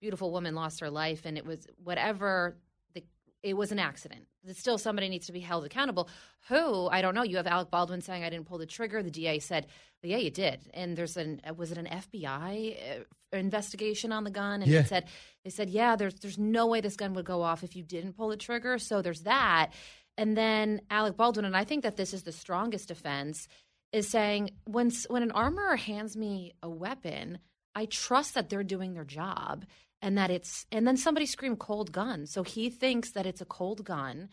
beautiful 0.00 0.30
woman 0.30 0.54
lost 0.54 0.78
her 0.80 0.90
life, 0.90 1.22
and 1.24 1.36
it 1.36 1.44
was 1.44 1.66
whatever. 1.82 2.56
The, 2.94 3.02
it 3.42 3.56
was 3.56 3.72
an 3.72 3.80
accident. 3.80 4.26
Still 4.54 4.78
somebody 4.78 5.08
needs 5.08 5.26
to 5.26 5.32
be 5.32 5.40
held 5.40 5.64
accountable. 5.64 6.08
Who 6.48 6.88
I 6.88 7.02
don't 7.02 7.14
know. 7.14 7.22
You 7.24 7.36
have 7.38 7.46
Alec 7.46 7.70
Baldwin 7.70 8.00
saying 8.00 8.22
I 8.24 8.30
didn't 8.30 8.46
pull 8.46 8.58
the 8.58 8.66
trigger. 8.66 9.02
The 9.02 9.10
DA 9.10 9.38
said, 9.40 9.66
well, 10.02 10.10
"Yeah, 10.12 10.18
you 10.18 10.30
did." 10.30 10.60
And 10.74 10.96
there's 10.96 11.16
an 11.16 11.40
was 11.56 11.72
it 11.72 11.78
an 11.78 11.86
FBI 11.86 13.00
uh, 13.00 13.36
investigation 13.36 14.12
on 14.12 14.24
the 14.24 14.30
gun? 14.30 14.62
And 14.62 14.70
Yeah. 14.70 14.80
it 14.80 14.88
said 14.88 15.08
they 15.44 15.50
said, 15.50 15.70
"Yeah, 15.70 15.96
there's 15.96 16.14
there's 16.14 16.38
no 16.38 16.66
way 16.66 16.80
this 16.80 16.96
gun 16.96 17.14
would 17.14 17.24
go 17.24 17.42
off 17.42 17.64
if 17.64 17.76
you 17.76 17.82
didn't 17.82 18.14
pull 18.16 18.28
the 18.28 18.36
trigger." 18.36 18.78
So 18.78 19.02
there's 19.02 19.22
that. 19.22 19.72
And 20.18 20.36
then 20.36 20.80
Alec 20.90 21.16
Baldwin, 21.16 21.44
and 21.44 21.56
I 21.56 21.64
think 21.64 21.82
that 21.82 21.96
this 21.96 22.14
is 22.14 22.22
the 22.22 22.32
strongest 22.32 22.88
defense, 22.88 23.48
is 23.92 24.08
saying 24.08 24.50
when 24.64 24.90
when 25.08 25.22
an 25.22 25.30
armorer 25.32 25.76
hands 25.76 26.16
me 26.16 26.52
a 26.62 26.68
weapon, 26.70 27.38
I 27.74 27.86
trust 27.86 28.34
that 28.34 28.48
they're 28.48 28.62
doing 28.64 28.94
their 28.94 29.04
job 29.04 29.66
and 30.02 30.18
that 30.18 30.30
it's 30.30 30.66
and 30.70 30.86
then 30.86 30.96
somebody 30.96 31.26
screamed 31.26 31.58
cold 31.58 31.92
gun. 31.92 32.26
So 32.26 32.42
he 32.42 32.70
thinks 32.70 33.12
that 33.12 33.26
it's 33.26 33.40
a 33.40 33.46
cold 33.46 33.84
gun. 33.84 34.28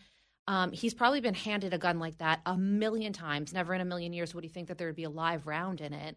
Um, 0.46 0.72
he's 0.72 0.94
probably 0.94 1.20
been 1.20 1.34
handed 1.34 1.72
a 1.72 1.78
gun 1.78 1.98
like 1.98 2.18
that 2.18 2.40
a 2.44 2.56
million 2.56 3.12
times. 3.12 3.52
Never 3.52 3.74
in 3.74 3.80
a 3.80 3.84
million 3.84 4.12
years 4.12 4.34
would 4.34 4.44
he 4.44 4.50
think 4.50 4.68
that 4.68 4.78
there 4.78 4.88
would 4.88 4.96
be 4.96 5.04
a 5.04 5.10
live 5.10 5.46
round 5.46 5.80
in 5.80 5.92
it. 5.92 6.16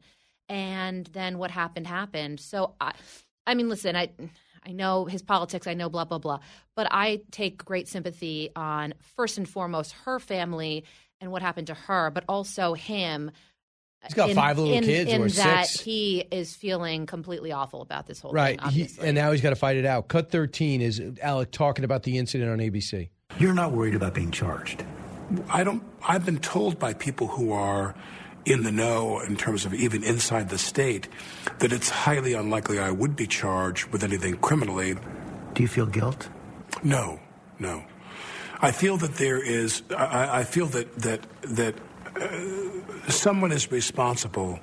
And 0.50 1.06
then 1.08 1.38
what 1.38 1.52
happened 1.52 1.88
happened. 1.88 2.39
So 2.39 2.76
I, 2.80 2.93
I 3.45 3.56
mean, 3.56 3.70
listen, 3.70 3.95
I. 3.95 4.10
I 4.66 4.72
know 4.74 5.06
his 5.06 5.22
politics, 5.22 5.66
I 5.66 5.76
know 5.76 5.88
blah, 5.88 6.04
blah, 6.04 6.18
blah. 6.18 6.39
But 6.76 6.88
I 6.91 7.22
take 7.32 7.64
great 7.64 7.88
sympathy 7.88 8.50
on, 8.54 8.95
first 9.16 9.38
and 9.38 9.48
foremost, 9.48 9.93
her 10.04 10.20
family 10.20 10.84
and 11.22 11.32
what 11.32 11.41
happened 11.41 11.68
to 11.68 11.74
her, 11.74 12.12
but 12.12 12.26
also 12.28 12.74
him. 12.74 13.32
He's 14.08 14.14
got 14.16 14.32
five 14.32 14.58
little 14.58 14.74
in, 14.74 14.84
kids 14.84 15.12
in 15.12 15.22
or 15.22 15.30
that 15.30 15.68
six. 15.68 15.80
he 15.84 16.26
is 16.32 16.55
feeling 16.55 17.05
completely 17.05 17.51
awful 17.51 17.82
about 17.82 18.08
this 18.08 18.20
whole 18.20 18.32
Right. 18.32 18.60
thing. 18.62 18.82
Right. 18.82 18.97
And 19.01 19.16
now 19.16 19.32
he's 19.32 19.41
got 19.41 19.51
to 19.51 19.55
fight 19.55 19.78
it 19.78 19.86
out. 19.86 20.08
Cut 20.08 20.32
13 20.32 20.82
is 20.82 21.01
Alec 21.22 21.51
talking 21.51 21.86
about 21.86 22.03
the 22.03 22.18
incident 22.18 22.49
on 22.51 22.60
ABC. 22.60 23.10
You're 23.39 23.53
not 23.53 23.72
worried 23.72 23.95
about 23.95 24.14
being 24.14 24.32
charged. 24.32 24.84
I 25.49 25.64
don't. 25.64 25.84
I've 26.08 26.26
been 26.26 26.39
told 26.39 26.80
by 26.80 26.93
people 26.93 27.28
who 27.28 27.51
are 27.51 27.93
in 28.45 28.64
the 28.64 28.72
know 28.72 29.20
in 29.20 29.36
terms 29.36 29.66
of 29.66 29.74
even 29.74 30.03
inside 30.03 30.47
the 30.49 30.58
state 30.58 31.10
that 31.60 31.74
it's 31.74 31.89
highly 31.89 32.34
unlikely 32.34 32.80
I 32.80 32.91
would 32.91 33.16
be 33.18 33.28
charged 33.28 33.88
with 33.91 34.03
anything 34.05 34.38
criminally. 34.38 34.95
Do 35.53 35.62
you 35.64 35.68
feel 35.68 35.86
guilt? 35.86 36.30
No, 36.82 37.20
no. 37.60 37.84
I 38.62 38.72
feel 38.72 38.95
that 38.97 39.16
there 39.16 39.38
is. 39.43 39.84
I, 39.95 40.39
I 40.39 40.43
feel 40.45 40.68
that 40.68 40.95
that 40.99 41.22
that 41.41 41.76
someone 43.09 43.51
is 43.51 43.72
responsible 43.72 44.59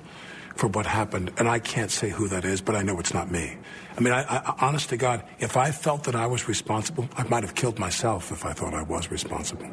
for 0.55 0.67
what 0.67 0.85
happened, 0.85 1.31
and 1.37 1.49
I 1.49 1.59
can't 1.59 1.91
say 1.91 2.09
who 2.09 2.27
that 2.29 2.45
is, 2.45 2.61
but 2.61 2.75
I 2.75 2.81
know 2.81 2.99
it's 2.99 3.13
not 3.13 3.29
me. 3.29 3.57
I 3.97 3.99
mean, 3.99 4.13
I, 4.13 4.23
I, 4.23 4.55
honest 4.61 4.89
to 4.89 4.97
God, 4.97 5.23
if 5.39 5.57
I 5.57 5.71
felt 5.71 6.05
that 6.05 6.15
I 6.15 6.27
was 6.27 6.47
responsible, 6.47 7.09
I 7.17 7.23
might 7.23 7.43
have 7.43 7.55
killed 7.55 7.77
myself 7.77 8.31
if 8.31 8.45
I 8.45 8.53
thought 8.53 8.73
I 8.73 8.83
was 8.83 9.11
responsible. 9.11 9.69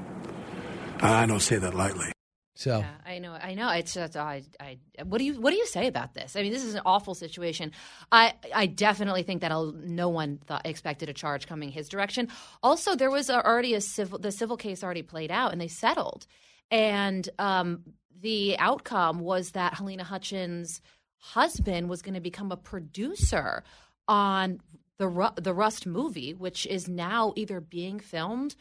I 1.01 1.23
I 1.23 1.27
don't 1.27 1.41
say 1.41 1.57
that 1.59 1.75
lightly. 1.75 2.13
So 2.55 2.79
Yeah, 2.79 2.91
I 3.07 3.19
know. 3.19 3.33
I 3.33 3.55
know. 3.55 3.71
It's 3.71 3.95
just, 3.95 4.17
I, 4.17 4.43
I. 4.61 4.79
What 5.05 5.19
do 5.19 5.25
you 5.25 5.41
What 5.41 5.51
do 5.51 5.57
you 5.57 5.67
say 5.67 5.87
about 5.87 6.15
this? 6.15 6.37
I 6.37 6.43
mean, 6.43 6.53
this 6.53 6.65
is 6.65 6.75
an 6.75 6.83
awful 6.85 7.15
situation. 7.15 7.73
I, 8.11 8.35
I 8.55 8.67
definitely 8.67 9.23
think 9.23 9.41
that 9.41 9.51
I'll, 9.51 9.73
no 9.73 10.09
one 10.09 10.39
thought 10.47 10.67
expected 10.67 11.09
a 11.09 11.13
charge 11.13 11.47
coming 11.47 11.71
his 11.71 11.89
direction. 11.89 12.29
Also, 12.63 12.95
there 12.95 13.11
was 13.11 13.31
already 13.31 13.75
a 13.75 13.81
civil. 13.81 14.19
The 14.19 14.33
civil 14.33 14.57
case 14.57 14.85
already 14.85 15.03
played 15.03 15.31
out, 15.31 15.53
and 15.53 15.61
they 15.61 15.69
settled. 15.69 16.27
And 16.71 17.29
um, 17.39 17.83
the 18.21 18.59
outcome 18.59 19.21
was 19.21 19.51
that 19.51 19.75
Helena 19.75 20.05
Hutchins' 20.05 20.81
husband 21.19 21.89
was 21.89 22.03
going 22.03 22.15
to 22.15 22.21
become 22.21 22.51
a 22.53 22.57
producer 22.57 23.63
on 24.09 24.61
the 24.99 25.09
Ru- 25.09 25.35
the 25.37 25.55
Rust 25.55 25.87
movie, 25.87 26.33
which 26.35 26.67
is 26.67 26.89
now 26.89 27.33
either 27.37 27.61
being 27.61 28.01
filmed 28.01 28.55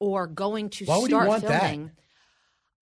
or 0.00 0.26
going 0.26 0.70
to 0.70 0.84
Why 0.84 0.98
would 0.98 1.10
start 1.10 1.28
want 1.28 1.42
that? 1.44 1.60
filming. 1.62 1.90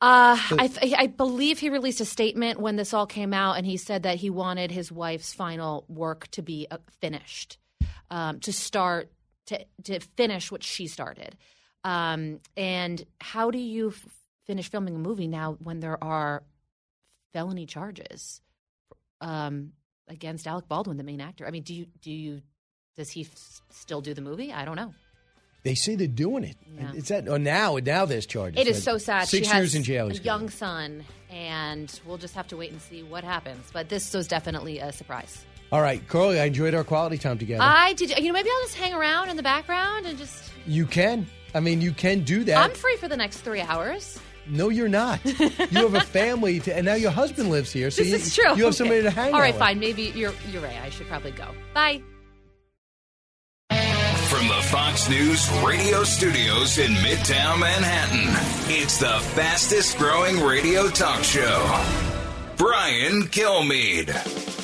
Uh, 0.01 0.37
So- 0.37 0.57
I, 0.59 0.95
I 0.99 1.07
believe 1.07 1.59
he 1.59 1.70
released 1.70 2.01
a 2.01 2.05
statement 2.05 2.61
when 2.61 2.77
this 2.77 2.93
all 2.93 3.07
came 3.07 3.33
out, 3.33 3.57
and 3.57 3.66
he 3.66 3.77
said 3.79 4.03
that 4.03 4.16
he 4.16 4.29
wanted 4.31 4.70
his 4.70 4.93
wife's 4.93 5.33
final 5.33 5.85
work 5.89 6.29
to 6.33 6.43
be 6.43 6.66
uh, 6.70 6.79
finished, 7.01 7.57
um, 8.11 8.41
to 8.41 8.53
start 8.53 9.11
to 9.47 9.64
to 9.85 10.01
finish 10.01 10.53
what 10.53 10.62
she 10.62 10.87
started. 10.87 11.37
Um, 11.85 12.41
and 12.57 13.05
how 13.20 13.51
do 13.51 13.59
you 13.59 13.95
finish 14.47 14.70
filming 14.70 14.94
a 14.94 14.99
movie 14.99 15.28
now 15.28 15.57
when 15.62 15.80
there 15.80 16.03
are 16.03 16.42
felony 17.32 17.66
charges 17.66 18.40
um, 19.20 19.72
against 20.09 20.47
Alec 20.47 20.68
Baldwin, 20.68 20.97
the 20.97 21.05
main 21.05 21.20
actor? 21.20 21.47
I 21.47 21.51
mean, 21.51 21.62
do 21.62 21.74
you 21.74 21.86
do 22.01 22.11
you 22.11 22.42
does 22.97 23.11
he 23.11 23.22
f- 23.22 23.62
still 23.70 24.01
do 24.01 24.14
the 24.14 24.22
movie? 24.22 24.53
I 24.53 24.64
don't 24.64 24.76
know. 24.76 24.94
They 25.62 25.74
say 25.74 25.97
they're 25.97 26.07
doing 26.07 26.44
it. 26.44 26.57
Yeah. 26.78 26.92
It's 26.94 27.09
that. 27.09 27.26
Oh, 27.28 27.36
now 27.38 27.76
now 27.82 28.07
there's 28.07 28.26
charges. 28.26 28.61
It 28.61 28.68
is 28.68 28.82
so 28.82 28.99
sad. 28.99 29.26
Six 29.28 29.49
she 29.49 29.53
has 29.53 29.61
years 29.62 29.74
in 29.74 29.82
jail. 29.82 30.09
A 30.09 30.14
young 30.14 30.49
son, 30.49 31.05
and 31.28 32.01
we'll 32.07 32.18
just 32.18 32.34
have 32.34 32.47
to 32.49 32.57
wait 32.57 32.70
and 32.70 32.80
see 32.80 33.03
what 33.03 33.24
happens. 33.24 33.68
But 33.72 33.88
this 33.88 34.14
was 34.14 34.28
definitely 34.28 34.78
a 34.78 34.92
surprise. 34.92 35.44
All 35.72 35.80
right, 35.82 36.07
Carly, 36.07 36.38
I 36.38 36.44
enjoyed 36.44 36.74
our 36.74 36.84
quality 36.84 37.18
time 37.18 37.38
together. 37.38 37.64
I 37.64 37.94
did. 37.94 38.11
You 38.16 38.28
know, 38.28 38.32
maybe 38.34 38.49
I'll 38.49 38.62
just 38.62 38.76
hang 38.76 38.94
around 38.94 39.30
in 39.30 39.36
the 39.36 39.42
background 39.42 40.07
and 40.07 40.16
just. 40.16 40.53
you 40.66 40.86
can. 40.86 41.26
I 41.55 41.61
mean, 41.61 41.80
you 41.80 41.90
can 41.90 42.20
do 42.20 42.44
that. 42.44 42.59
I'm 42.59 42.70
free 42.70 42.97
for 42.99 43.09
the 43.09 43.16
next 43.16 43.38
three 43.38 43.61
hours. 43.61 44.20
No, 44.49 44.68
you're 44.68 44.88
not. 44.88 45.24
you 45.24 45.34
have 45.70 45.94
a 45.94 46.01
family, 46.18 46.61
to, 46.61 46.74
and 46.76 46.84
now 46.86 46.94
your 46.94 47.11
husband 47.11 47.51
lives 47.51 47.72
here, 47.72 47.90
so 47.90 48.03
this 48.03 48.11
you, 48.11 48.16
is 48.16 48.34
true. 48.34 48.57
you 48.57 48.64
have 48.64 48.74
somebody 48.74 49.03
to 49.03 49.11
hang 49.11 49.30
All 49.32 49.36
out 49.36 49.42
right, 49.42 49.55
with. 49.55 49.59
fine. 49.61 49.78
Maybe 49.78 50.05
you're 50.14 50.32
you're 50.51 50.62
right. 50.62 50.76
I 50.82 50.90
should 50.90 51.09
probably 51.09 51.32
go. 51.32 51.49
Bye. 51.74 52.03
From 53.70 54.49
the 54.49 54.61
Fox 54.70 55.09
News 55.09 55.49
radio 55.64 56.03
studios 56.05 56.78
in 56.78 56.92
Midtown 56.94 57.61
Manhattan, 57.61 58.74
it's 58.74 58.99
the 58.99 59.18
fastest 59.34 59.97
growing 59.99 60.40
radio 60.42 60.88
talk 60.88 61.22
show. 61.22 61.84
Brian 62.57 63.22
Kilmeade. 63.24 64.55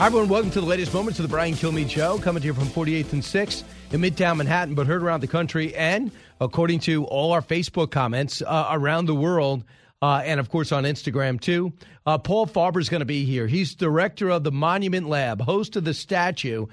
Hi, 0.00 0.06
everyone. 0.06 0.30
Welcome 0.30 0.50
to 0.52 0.62
the 0.62 0.66
latest 0.66 0.94
moments 0.94 1.18
of 1.18 1.24
the 1.24 1.28
Brian 1.28 1.52
Kilmeade 1.52 1.90
Show, 1.90 2.16
coming 2.20 2.40
to 2.40 2.46
you 2.46 2.54
from 2.54 2.68
48th 2.68 3.12
and 3.12 3.20
6th 3.20 3.64
in 3.92 4.00
Midtown 4.00 4.38
Manhattan, 4.38 4.74
but 4.74 4.86
heard 4.86 5.02
around 5.02 5.20
the 5.20 5.26
country 5.26 5.74
and, 5.74 6.10
according 6.40 6.80
to 6.80 7.04
all 7.04 7.32
our 7.32 7.42
Facebook 7.42 7.90
comments, 7.90 8.40
uh, 8.40 8.68
around 8.70 9.04
the 9.04 9.14
world, 9.14 9.62
uh, 10.00 10.22
and 10.24 10.40
of 10.40 10.48
course 10.48 10.72
on 10.72 10.84
Instagram 10.84 11.38
too. 11.38 11.74
Uh, 12.06 12.16
Paul 12.16 12.46
Farber 12.46 12.80
is 12.80 12.88
going 12.88 13.00
to 13.00 13.04
be 13.04 13.26
here. 13.26 13.46
He's 13.46 13.74
director 13.74 14.30
of 14.30 14.42
the 14.42 14.50
Monument 14.50 15.06
Lab, 15.06 15.42
host 15.42 15.76
of 15.76 15.84
the 15.84 15.92
statue, 15.92 16.64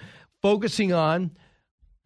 focusing 0.42 0.94
on 0.94 1.32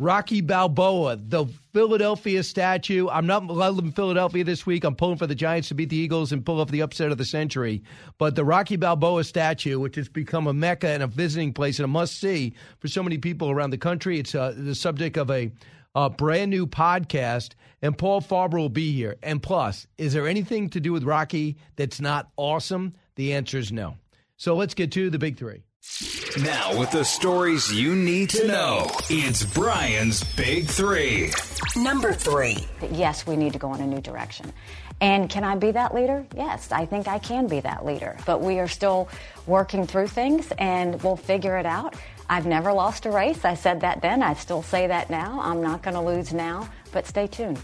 Rocky 0.01 0.41
Balboa, 0.41 1.15
the 1.15 1.45
Philadelphia 1.73 2.41
statue. 2.41 3.07
I'm 3.07 3.27
not 3.27 3.43
in 3.43 3.91
Philadelphia 3.91 4.43
this 4.43 4.65
week. 4.65 4.83
I'm 4.83 4.95
pulling 4.95 5.19
for 5.19 5.27
the 5.27 5.35
Giants 5.35 5.67
to 5.67 5.75
beat 5.75 5.89
the 5.89 5.95
Eagles 5.95 6.31
and 6.31 6.43
pull 6.43 6.59
off 6.59 6.71
the 6.71 6.81
upset 6.81 7.11
of 7.11 7.19
the 7.19 7.25
century. 7.25 7.83
But 8.17 8.35
the 8.35 8.43
Rocky 8.43 8.77
Balboa 8.77 9.23
statue, 9.23 9.79
which 9.79 9.95
has 9.97 10.09
become 10.09 10.47
a 10.47 10.53
mecca 10.53 10.87
and 10.87 11.03
a 11.03 11.07
visiting 11.07 11.53
place 11.53 11.77
and 11.77 11.83
a 11.83 11.87
must 11.87 12.19
see 12.19 12.55
for 12.79 12.87
so 12.87 13.03
many 13.03 13.19
people 13.19 13.51
around 13.51 13.69
the 13.69 13.77
country, 13.77 14.17
it's 14.17 14.33
uh, 14.33 14.55
the 14.57 14.73
subject 14.73 15.17
of 15.17 15.29
a, 15.29 15.51
a 15.93 16.09
brand 16.09 16.49
new 16.49 16.65
podcast. 16.65 17.51
And 17.83 17.95
Paul 17.95 18.21
Farber 18.21 18.57
will 18.57 18.69
be 18.69 18.91
here. 18.91 19.17
And 19.21 19.41
plus, 19.41 19.85
is 19.99 20.13
there 20.13 20.27
anything 20.27 20.71
to 20.71 20.79
do 20.79 20.91
with 20.93 21.03
Rocky 21.03 21.57
that's 21.75 22.01
not 22.01 22.31
awesome? 22.37 22.95
The 23.17 23.33
answer 23.33 23.59
is 23.59 23.71
no. 23.71 23.97
So 24.35 24.55
let's 24.55 24.73
get 24.73 24.91
to 24.93 25.11
the 25.11 25.19
big 25.19 25.37
three. 25.37 25.61
Now, 26.43 26.79
with 26.79 26.91
the 26.91 27.03
stories 27.03 27.73
you 27.73 27.95
need 27.95 28.29
to 28.31 28.47
know, 28.47 28.89
it's 29.09 29.43
Brian's 29.43 30.23
Big 30.35 30.67
Three. 30.67 31.31
Number 31.75 32.13
three. 32.13 32.67
Yes, 32.91 33.27
we 33.27 33.35
need 33.35 33.53
to 33.53 33.59
go 33.59 33.73
in 33.73 33.81
a 33.81 33.87
new 33.87 33.99
direction. 33.99 34.53
And 35.01 35.29
can 35.29 35.43
I 35.43 35.55
be 35.55 35.71
that 35.71 35.93
leader? 35.93 36.25
Yes, 36.35 36.71
I 36.71 36.85
think 36.85 37.07
I 37.07 37.19
can 37.19 37.47
be 37.47 37.59
that 37.59 37.85
leader. 37.85 38.17
But 38.25 38.41
we 38.41 38.59
are 38.59 38.67
still 38.67 39.09
working 39.45 39.85
through 39.85 40.07
things 40.07 40.51
and 40.57 41.01
we'll 41.03 41.17
figure 41.17 41.57
it 41.57 41.65
out. 41.65 41.95
I've 42.29 42.45
never 42.45 42.71
lost 42.71 43.05
a 43.05 43.11
race. 43.11 43.43
I 43.43 43.55
said 43.55 43.81
that 43.81 44.01
then. 44.01 44.23
I 44.23 44.35
still 44.35 44.63
say 44.63 44.87
that 44.87 45.09
now. 45.09 45.39
I'm 45.41 45.61
not 45.61 45.81
going 45.81 45.95
to 45.95 46.01
lose 46.01 46.33
now, 46.33 46.69
but 46.91 47.07
stay 47.07 47.27
tuned. 47.27 47.59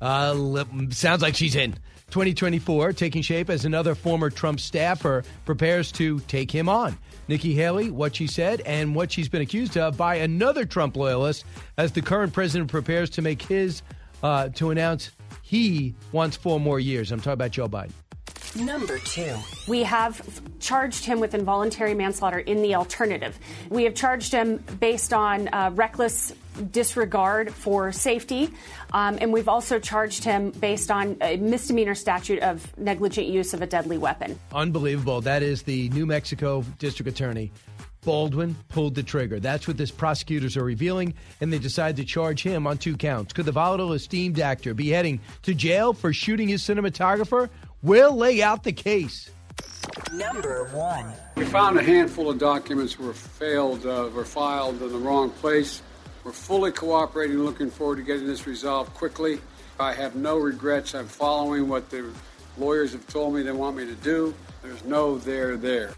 Uh, 0.00 0.64
sounds 0.90 1.22
like 1.22 1.34
she's 1.34 1.56
in. 1.56 1.72
2024 2.10 2.92
taking 2.92 3.22
shape 3.22 3.50
as 3.50 3.64
another 3.64 3.94
former 3.94 4.30
Trump 4.30 4.60
staffer 4.60 5.24
prepares 5.44 5.90
to 5.92 6.20
take 6.20 6.50
him 6.50 6.68
on. 6.68 6.96
Nikki 7.28 7.54
Haley, 7.54 7.90
what 7.90 8.14
she 8.16 8.26
said, 8.26 8.60
and 8.62 8.94
what 8.94 9.12
she's 9.12 9.28
been 9.28 9.42
accused 9.42 9.76
of 9.76 9.96
by 9.96 10.16
another 10.16 10.64
Trump 10.64 10.96
loyalist 10.96 11.44
as 11.78 11.92
the 11.92 12.02
current 12.02 12.32
president 12.32 12.70
prepares 12.70 13.10
to 13.10 13.22
make 13.22 13.42
his, 13.42 13.82
uh, 14.22 14.48
to 14.50 14.70
announce 14.70 15.10
he 15.42 15.94
wants 16.12 16.36
four 16.36 16.58
more 16.58 16.80
years. 16.80 17.12
I'm 17.12 17.20
talking 17.20 17.32
about 17.34 17.50
Joe 17.50 17.68
Biden. 17.68 17.92
Number 18.56 18.98
two. 18.98 19.34
We 19.66 19.82
have 19.82 20.22
charged 20.60 21.04
him 21.04 21.18
with 21.18 21.34
involuntary 21.34 21.94
manslaughter 21.94 22.38
in 22.38 22.62
the 22.62 22.76
alternative. 22.76 23.38
We 23.68 23.84
have 23.84 23.94
charged 23.94 24.32
him 24.32 24.58
based 24.78 25.12
on 25.12 25.48
uh, 25.48 25.70
reckless 25.74 26.32
disregard 26.70 27.52
for 27.52 27.92
safety, 27.92 28.50
um, 28.92 29.18
and 29.20 29.32
we've 29.32 29.48
also 29.48 29.78
charged 29.78 30.24
him 30.24 30.50
based 30.50 30.90
on 30.90 31.16
a 31.20 31.36
misdemeanor 31.36 31.94
statute 31.94 32.40
of 32.42 32.76
negligent 32.78 33.26
use 33.26 33.54
of 33.54 33.62
a 33.62 33.66
deadly 33.66 33.98
weapon. 33.98 34.38
Unbelievable. 34.52 35.20
That 35.20 35.42
is 35.42 35.62
the 35.62 35.88
New 35.90 36.06
Mexico 36.06 36.64
district 36.78 37.08
attorney. 37.08 37.52
Baldwin 38.04 38.54
pulled 38.68 38.94
the 38.94 39.02
trigger. 39.02 39.40
That's 39.40 39.66
what 39.66 39.78
the 39.78 39.90
prosecutors 39.96 40.56
are 40.56 40.64
revealing, 40.64 41.14
and 41.40 41.52
they 41.52 41.58
decide 41.58 41.96
to 41.96 42.04
charge 42.04 42.42
him 42.42 42.66
on 42.66 42.78
two 42.78 42.96
counts. 42.96 43.32
Could 43.32 43.46
the 43.46 43.52
volatile 43.52 43.94
esteemed 43.94 44.38
actor 44.40 44.74
be 44.74 44.90
heading 44.90 45.20
to 45.42 45.54
jail 45.54 45.92
for 45.92 46.12
shooting 46.12 46.48
his 46.48 46.62
cinematographer? 46.62 47.48
We'll 47.82 48.14
lay 48.14 48.42
out 48.42 48.62
the 48.62 48.72
case. 48.72 49.30
Number 50.12 50.64
one. 50.72 51.12
We 51.36 51.44
found 51.44 51.78
a 51.78 51.82
handful 51.82 52.30
of 52.30 52.38
documents 52.38 52.98
were 52.98 53.12
failed, 53.12 53.84
uh, 53.86 54.10
were 54.14 54.24
filed 54.24 54.80
in 54.82 54.92
the 54.92 54.98
wrong 54.98 55.30
place. 55.30 55.82
We're 56.24 56.32
fully 56.32 56.72
cooperating, 56.72 57.38
looking 57.38 57.70
forward 57.70 57.96
to 57.96 58.02
getting 58.02 58.26
this 58.26 58.46
resolved 58.46 58.94
quickly. 58.94 59.40
I 59.78 59.92
have 59.92 60.16
no 60.16 60.38
regrets. 60.38 60.94
I'm 60.94 61.06
following 61.06 61.68
what 61.68 61.90
the 61.90 62.10
lawyers 62.56 62.92
have 62.92 63.06
told 63.08 63.34
me 63.34 63.42
they 63.42 63.52
want 63.52 63.76
me 63.76 63.84
to 63.84 63.94
do. 63.96 64.34
There's 64.62 64.84
no 64.84 65.18
there 65.18 65.58
there. 65.58 65.92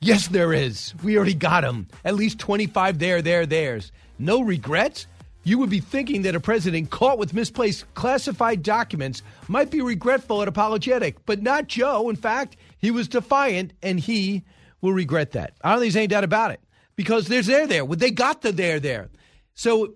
Yes, 0.00 0.28
there 0.28 0.52
is. 0.52 0.94
We 1.04 1.16
already 1.16 1.34
got 1.34 1.62
them. 1.62 1.86
At 2.04 2.16
least 2.16 2.40
25 2.40 2.98
there, 2.98 3.22
there, 3.22 3.46
there's. 3.46 3.92
No 4.18 4.40
regrets? 4.40 5.06
You 5.44 5.58
would 5.58 5.70
be 5.70 5.78
thinking 5.78 6.22
that 6.22 6.34
a 6.34 6.40
president 6.40 6.90
caught 6.90 7.18
with 7.18 7.32
misplaced 7.32 7.92
classified 7.94 8.64
documents 8.64 9.22
might 9.46 9.70
be 9.70 9.80
regretful 9.80 10.40
and 10.40 10.48
apologetic, 10.48 11.24
but 11.24 11.40
not 11.40 11.68
Joe. 11.68 12.10
In 12.10 12.16
fact, 12.16 12.56
he 12.78 12.90
was 12.90 13.06
defiant 13.06 13.72
and 13.80 14.00
he 14.00 14.42
will 14.80 14.92
regret 14.92 15.32
that. 15.32 15.54
I 15.62 15.70
don't 15.70 15.78
think 15.80 15.92
there's 15.92 16.00
any 16.00 16.06
doubt 16.08 16.24
about 16.24 16.50
it 16.50 16.60
because 16.96 17.28
there's 17.28 17.46
there 17.46 17.68
there. 17.68 17.86
They 17.86 18.10
got 18.10 18.42
the 18.42 18.50
there 18.50 18.80
there. 18.80 19.08
So 19.56 19.94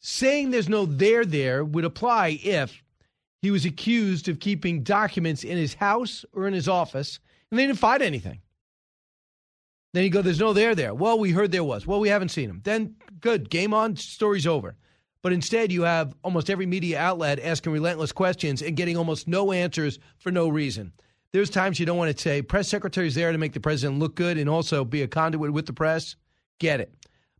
saying 0.00 0.50
there's 0.50 0.68
no 0.68 0.86
there 0.86 1.24
there 1.24 1.64
would 1.64 1.84
apply 1.84 2.40
if 2.42 2.82
he 3.40 3.50
was 3.50 3.64
accused 3.64 4.28
of 4.28 4.40
keeping 4.40 4.82
documents 4.82 5.44
in 5.44 5.56
his 5.56 5.74
house 5.74 6.24
or 6.32 6.48
in 6.48 6.54
his 6.54 6.66
office 6.66 7.20
and 7.50 7.58
they 7.58 7.66
didn't 7.66 7.78
find 7.78 8.02
anything. 8.02 8.40
Then 9.92 10.02
you 10.02 10.10
go, 10.10 10.22
there's 10.22 10.40
no 10.40 10.52
there 10.52 10.74
there. 10.74 10.92
Well, 10.92 11.20
we 11.20 11.30
heard 11.30 11.52
there 11.52 11.62
was. 11.62 11.86
Well, 11.86 12.00
we 12.00 12.08
haven't 12.08 12.30
seen 12.30 12.50
him. 12.50 12.62
Then 12.64 12.96
good, 13.20 13.48
game 13.48 13.72
on, 13.72 13.94
story's 13.94 14.46
over. 14.46 14.74
But 15.22 15.32
instead, 15.32 15.70
you 15.70 15.82
have 15.82 16.14
almost 16.24 16.50
every 16.50 16.66
media 16.66 16.98
outlet 16.98 17.38
asking 17.38 17.72
relentless 17.72 18.12
questions 18.12 18.60
and 18.60 18.76
getting 18.76 18.96
almost 18.96 19.28
no 19.28 19.52
answers 19.52 19.98
for 20.18 20.32
no 20.32 20.48
reason. 20.48 20.92
There's 21.32 21.48
times 21.48 21.78
you 21.78 21.86
don't 21.86 21.96
want 21.96 22.14
to 22.14 22.20
say, 22.20 22.42
press 22.42 22.68
secretary's 22.68 23.14
there 23.14 23.30
to 23.30 23.38
make 23.38 23.52
the 23.52 23.60
president 23.60 24.00
look 24.00 24.16
good 24.16 24.36
and 24.36 24.50
also 24.50 24.84
be 24.84 25.02
a 25.02 25.08
conduit 25.08 25.52
with 25.52 25.66
the 25.66 25.72
press. 25.72 26.16
Get 26.58 26.80
it. 26.80 26.92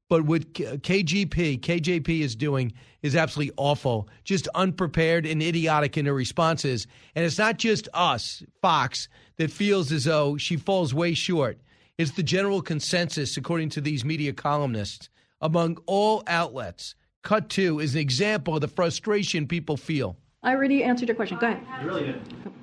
But 0.09 0.23
what 0.25 0.53
KGP, 0.53 1.61
KJP 1.61 2.21
is 2.21 2.37
doing 2.37 2.73
is 3.03 3.17
absolutely 3.17 3.55
awful, 3.57 4.09
just 4.23 4.49
unprepared 4.55 5.25
and 5.27 5.43
idiotic 5.43 5.97
in 5.97 6.07
her 6.07 6.15
responses. 6.15 6.87
And 7.15 7.25
it's 7.25 7.39
not 7.39 7.59
just 7.59 7.89
us, 7.95 8.43
Fox, 8.61 9.09
that 9.37 9.51
feels 9.51 9.91
as 9.93 10.05
though 10.05 10.37
she 10.37 10.57
falls 10.57 10.93
way 10.93 11.15
short. 11.15 11.59
It's 11.97 12.13
the 12.13 12.23
general 12.23 12.61
consensus, 12.61 13.37
according 13.37 13.71
to 13.71 13.81
these 13.81 14.05
media 14.05 14.33
columnists, 14.33 15.09
among 15.41 15.79
all 15.87 16.23
outlets. 16.27 16.95
Cut 17.23 17.49
two 17.49 17.81
is 17.81 17.95
an 17.95 18.01
example 18.01 18.57
of 18.57 18.61
the 18.61 18.69
frustration 18.69 19.47
people 19.47 19.77
feel. 19.77 20.17
I 20.43 20.55
already 20.55 20.85
answered 20.85 21.09
your 21.09 21.17
question. 21.17 21.39
Go 21.39 21.47
ahead. 21.47 21.63
You 21.81 21.87
really 21.89 22.05
did. 22.05 22.21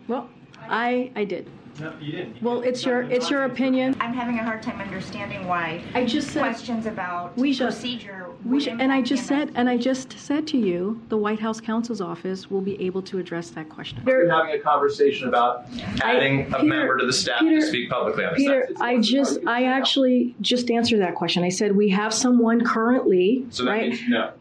Well, 0.07 0.29
I 0.59 1.11
I 1.15 1.23
did. 1.23 1.49
No, 1.79 1.93
you 1.99 2.11
didn't. 2.11 2.41
Well, 2.41 2.61
it's 2.61 2.85
your 2.85 3.03
it's 3.03 3.29
your 3.29 3.45
opinion. 3.45 3.95
I'm 3.99 4.13
having 4.13 4.39
a 4.39 4.43
hard 4.43 4.61
time 4.61 4.81
understanding 4.81 5.47
why. 5.47 5.83
I 5.93 6.05
just 6.05 6.29
said 6.31 6.39
questions 6.39 6.85
about 6.85 7.37
we 7.37 7.53
should, 7.53 7.67
procedure. 7.67 8.27
We 8.45 8.59
should, 8.59 8.81
and 8.81 8.91
I 8.91 9.01
just 9.01 9.25
said 9.25 9.51
and 9.55 9.69
I 9.69 9.77
just 9.77 10.17
said 10.17 10.47
to 10.47 10.57
you, 10.57 11.01
the 11.09 11.17
White 11.17 11.39
House 11.39 11.61
counsel's 11.61 12.01
office 12.01 12.49
will 12.49 12.61
be 12.61 12.81
able 12.83 13.01
to 13.03 13.19
address 13.19 13.49
that 13.51 13.69
question. 13.69 14.01
We're 14.05 14.29
having 14.29 14.53
a 14.53 14.59
conversation 14.59 15.27
about 15.27 15.65
adding 16.01 16.53
I, 16.53 16.57
a 16.57 16.61
Peter, 16.61 16.63
member 16.63 16.97
to 16.97 17.05
the 17.05 17.13
staff 17.13 17.39
Peter, 17.39 17.61
to 17.61 17.67
speak 17.67 17.89
publicly 17.89 18.25
on 18.25 18.33
this. 18.33 18.41
Peter, 18.41 18.69
I 18.79 18.99
just 18.99 19.39
I 19.47 19.65
actually 19.65 20.35
just 20.41 20.69
answered 20.69 20.99
that 20.99 21.15
question. 21.15 21.43
I 21.43 21.49
said 21.49 21.75
we 21.75 21.89
have 21.89 22.13
someone 22.13 22.63
currently. 22.63 23.45
So 23.49 23.65
that 23.65 23.71
right? 23.71 23.89
means 23.89 24.01
no. 24.09 24.31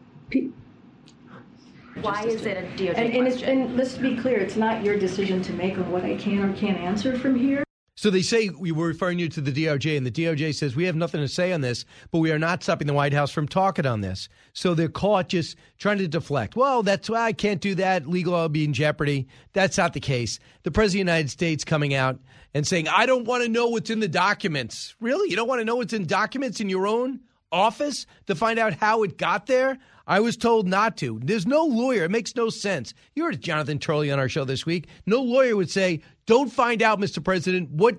Why 1.99 2.23
is 2.23 2.45
it 2.45 2.57
a 2.57 2.61
DOJ 2.81 2.97
and, 2.97 3.13
and, 3.13 3.27
question? 3.27 3.49
and 3.49 3.77
let's 3.77 3.97
be 3.97 4.15
clear, 4.15 4.37
it's 4.37 4.55
not 4.55 4.83
your 4.83 4.97
decision 4.97 5.41
to 5.43 5.53
make 5.53 5.77
on 5.77 5.91
what 5.91 6.03
I 6.03 6.15
can 6.15 6.39
or 6.39 6.53
can't 6.53 6.77
answer 6.77 7.17
from 7.17 7.35
here. 7.35 7.63
So 7.95 8.09
they 8.09 8.21
say 8.21 8.49
we 8.49 8.71
were 8.71 8.87
referring 8.87 9.19
you 9.19 9.29
to 9.29 9.41
the 9.41 9.51
DOJ, 9.51 9.95
and 9.95 10.07
the 10.07 10.11
DOJ 10.11 10.55
says 10.55 10.75
we 10.75 10.85
have 10.85 10.95
nothing 10.95 11.21
to 11.21 11.27
say 11.27 11.51
on 11.51 11.61
this, 11.61 11.85
but 12.09 12.17
we 12.17 12.31
are 12.31 12.39
not 12.39 12.63
stopping 12.63 12.87
the 12.87 12.93
White 12.93 13.13
House 13.13 13.29
from 13.29 13.47
talking 13.47 13.85
on 13.85 14.01
this. 14.01 14.27
So 14.53 14.73
they're 14.73 14.89
caught 14.89 15.29
just 15.29 15.55
trying 15.77 15.99
to 15.99 16.07
deflect. 16.07 16.55
Well, 16.55 16.81
that's 16.81 17.09
why 17.09 17.21
I 17.21 17.33
can't 17.33 17.61
do 17.61 17.75
that. 17.75 18.07
Legal 18.07 18.33
will 18.33 18.49
be 18.49 18.63
in 18.63 18.73
jeopardy. 18.73 19.27
That's 19.53 19.77
not 19.77 19.93
the 19.93 19.99
case. 19.99 20.39
The 20.63 20.71
President 20.71 21.01
of 21.01 21.05
the 21.05 21.11
United 21.11 21.29
States 21.29 21.63
coming 21.63 21.93
out 21.93 22.17
and 22.55 22.65
saying, 22.65 22.87
I 22.87 23.05
don't 23.05 23.25
want 23.25 23.43
to 23.43 23.49
know 23.49 23.67
what's 23.67 23.91
in 23.91 23.99
the 23.99 24.07
documents. 24.07 24.95
Really? 24.99 25.29
You 25.29 25.35
don't 25.35 25.47
want 25.47 25.61
to 25.61 25.65
know 25.65 25.75
what's 25.75 25.93
in 25.93 26.07
documents 26.07 26.59
in 26.59 26.69
your 26.69 26.87
own 26.87 27.19
office 27.51 28.07
to 28.27 28.35
find 28.35 28.57
out 28.57 28.73
how 28.73 29.03
it 29.03 29.17
got 29.17 29.45
there? 29.45 29.77
I 30.07 30.19
was 30.19 30.37
told 30.37 30.67
not 30.67 30.97
to. 30.97 31.19
There's 31.23 31.45
no 31.45 31.63
lawyer. 31.65 32.05
It 32.05 32.11
makes 32.11 32.35
no 32.35 32.49
sense. 32.49 32.93
You 33.15 33.25
heard 33.25 33.41
Jonathan 33.41 33.79
Turley 33.79 34.11
on 34.11 34.19
our 34.19 34.29
show 34.29 34.45
this 34.45 34.65
week. 34.65 34.87
No 35.05 35.21
lawyer 35.21 35.55
would 35.55 35.69
say, 35.69 36.01
don't 36.25 36.51
find 36.51 36.81
out, 36.81 36.99
Mr. 36.99 37.23
President, 37.23 37.69
what 37.71 37.97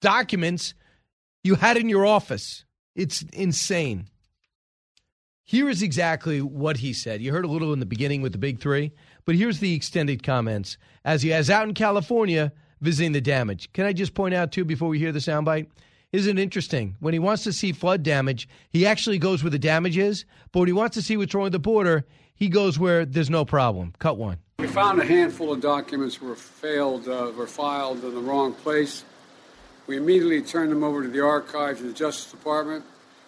documents 0.00 0.74
you 1.42 1.54
had 1.54 1.76
in 1.76 1.88
your 1.88 2.06
office. 2.06 2.64
It's 2.94 3.22
insane. 3.32 4.08
Here 5.44 5.68
is 5.68 5.82
exactly 5.82 6.40
what 6.40 6.78
he 6.78 6.92
said. 6.92 7.20
You 7.20 7.32
heard 7.32 7.44
a 7.44 7.48
little 7.48 7.72
in 7.72 7.80
the 7.80 7.86
beginning 7.86 8.22
with 8.22 8.32
the 8.32 8.38
big 8.38 8.60
three, 8.60 8.92
but 9.26 9.34
here's 9.34 9.60
the 9.60 9.74
extended 9.74 10.22
comments 10.22 10.78
as 11.04 11.22
he 11.22 11.32
is 11.32 11.50
out 11.50 11.68
in 11.68 11.74
California 11.74 12.52
visiting 12.80 13.12
the 13.12 13.20
damage. 13.20 13.72
Can 13.72 13.84
I 13.86 13.92
just 13.92 14.14
point 14.14 14.34
out, 14.34 14.52
too, 14.52 14.64
before 14.64 14.88
we 14.88 14.98
hear 14.98 15.12
the 15.12 15.18
soundbite? 15.18 15.68
Isn't 16.14 16.38
interesting? 16.38 16.94
When 17.00 17.12
he 17.12 17.18
wants 17.18 17.42
to 17.42 17.52
see 17.52 17.72
flood 17.72 18.04
damage, 18.04 18.48
he 18.70 18.86
actually 18.86 19.18
goes 19.18 19.42
where 19.42 19.50
the 19.50 19.58
damage 19.58 19.98
is. 19.98 20.24
But 20.52 20.60
when 20.60 20.68
he 20.68 20.72
wants 20.72 20.94
to 20.94 21.02
see 21.02 21.16
what's 21.16 21.34
wrong 21.34 21.42
with 21.42 21.52
the 21.52 21.58
border, 21.58 22.04
he 22.36 22.48
goes 22.48 22.78
where 22.78 23.04
there's 23.04 23.30
no 23.30 23.44
problem. 23.44 23.94
Cut 23.98 24.16
one. 24.16 24.38
We 24.60 24.68
found 24.68 25.00
a 25.00 25.04
handful 25.04 25.52
of 25.52 25.60
documents 25.60 26.20
were 26.20 26.36
failed, 26.36 27.08
uh, 27.08 27.32
were 27.36 27.48
filed 27.48 28.04
in 28.04 28.14
the 28.14 28.20
wrong 28.20 28.52
place. 28.52 29.02
We 29.88 29.96
immediately 29.96 30.40
turned 30.42 30.70
them 30.70 30.84
over 30.84 31.02
to 31.02 31.08
the 31.08 31.20
archives 31.20 31.80
and 31.80 31.90
the 31.90 31.94
Justice 31.94 32.30
Department. 32.30 32.84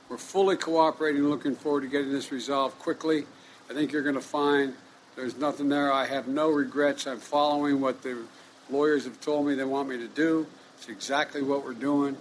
We're 0.09 0.17
fully 0.17 0.57
cooperating 0.57 1.25
looking 1.25 1.57
forward 1.57 1.81
to 1.81 1.89
getting 1.89 2.13
this 2.13 2.31
resolved 2.31 2.79
quickly. 2.79 3.27
I 3.69 3.75
think 3.75 3.91
you're 3.91 4.05
going 4.05 4.15
to 4.15 4.21
find 4.21 4.75
there's 5.17 5.37
nothing 5.37 5.69
there. 5.69 5.93
I 5.93 6.07
have 6.07 6.29
no 6.29 6.51
regrets. 6.51 7.09
I'm 7.09 7.19
following 7.19 7.81
what 7.81 8.03
the 8.03 8.17
lawyers 8.71 9.03
have 9.07 9.21
told 9.21 9.49
me 9.49 9.57
they 9.57 9.65
want 9.65 9.89
me 9.89 9.99
to 9.99 10.07
do. 10.07 10.47
It's 10.79 10.89
exactly 10.89 11.43
what 11.43 11.65
we're 11.65 11.75
doing. 11.75 12.17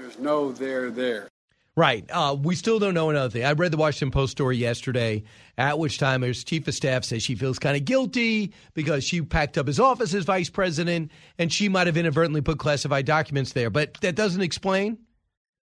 There's 0.00 0.18
no 0.18 0.50
there 0.50 0.90
there. 0.90 1.28
Right. 1.76 2.04
Uh, 2.10 2.36
we 2.40 2.56
still 2.56 2.78
don't 2.78 2.94
know 2.94 3.10
another 3.10 3.30
thing. 3.30 3.44
I 3.44 3.52
read 3.52 3.70
the 3.70 3.76
Washington 3.76 4.10
Post 4.10 4.32
story 4.32 4.56
yesterday, 4.56 5.24
at 5.56 5.78
which 5.78 5.98
time 5.98 6.22
his 6.22 6.42
chief 6.42 6.66
of 6.66 6.74
staff 6.74 7.04
says 7.04 7.22
she 7.22 7.34
feels 7.34 7.58
kind 7.58 7.76
of 7.76 7.84
guilty 7.84 8.52
because 8.74 9.04
she 9.04 9.22
packed 9.22 9.56
up 9.56 9.66
his 9.66 9.78
office 9.78 10.12
as 10.14 10.24
vice 10.24 10.50
president 10.50 11.10
and 11.38 11.52
she 11.52 11.68
might 11.68 11.86
have 11.86 11.96
inadvertently 11.96 12.40
put 12.40 12.58
classified 12.58 13.06
documents 13.06 13.52
there. 13.52 13.70
But 13.70 13.94
that 14.00 14.14
doesn't 14.14 14.42
explain 14.42 14.98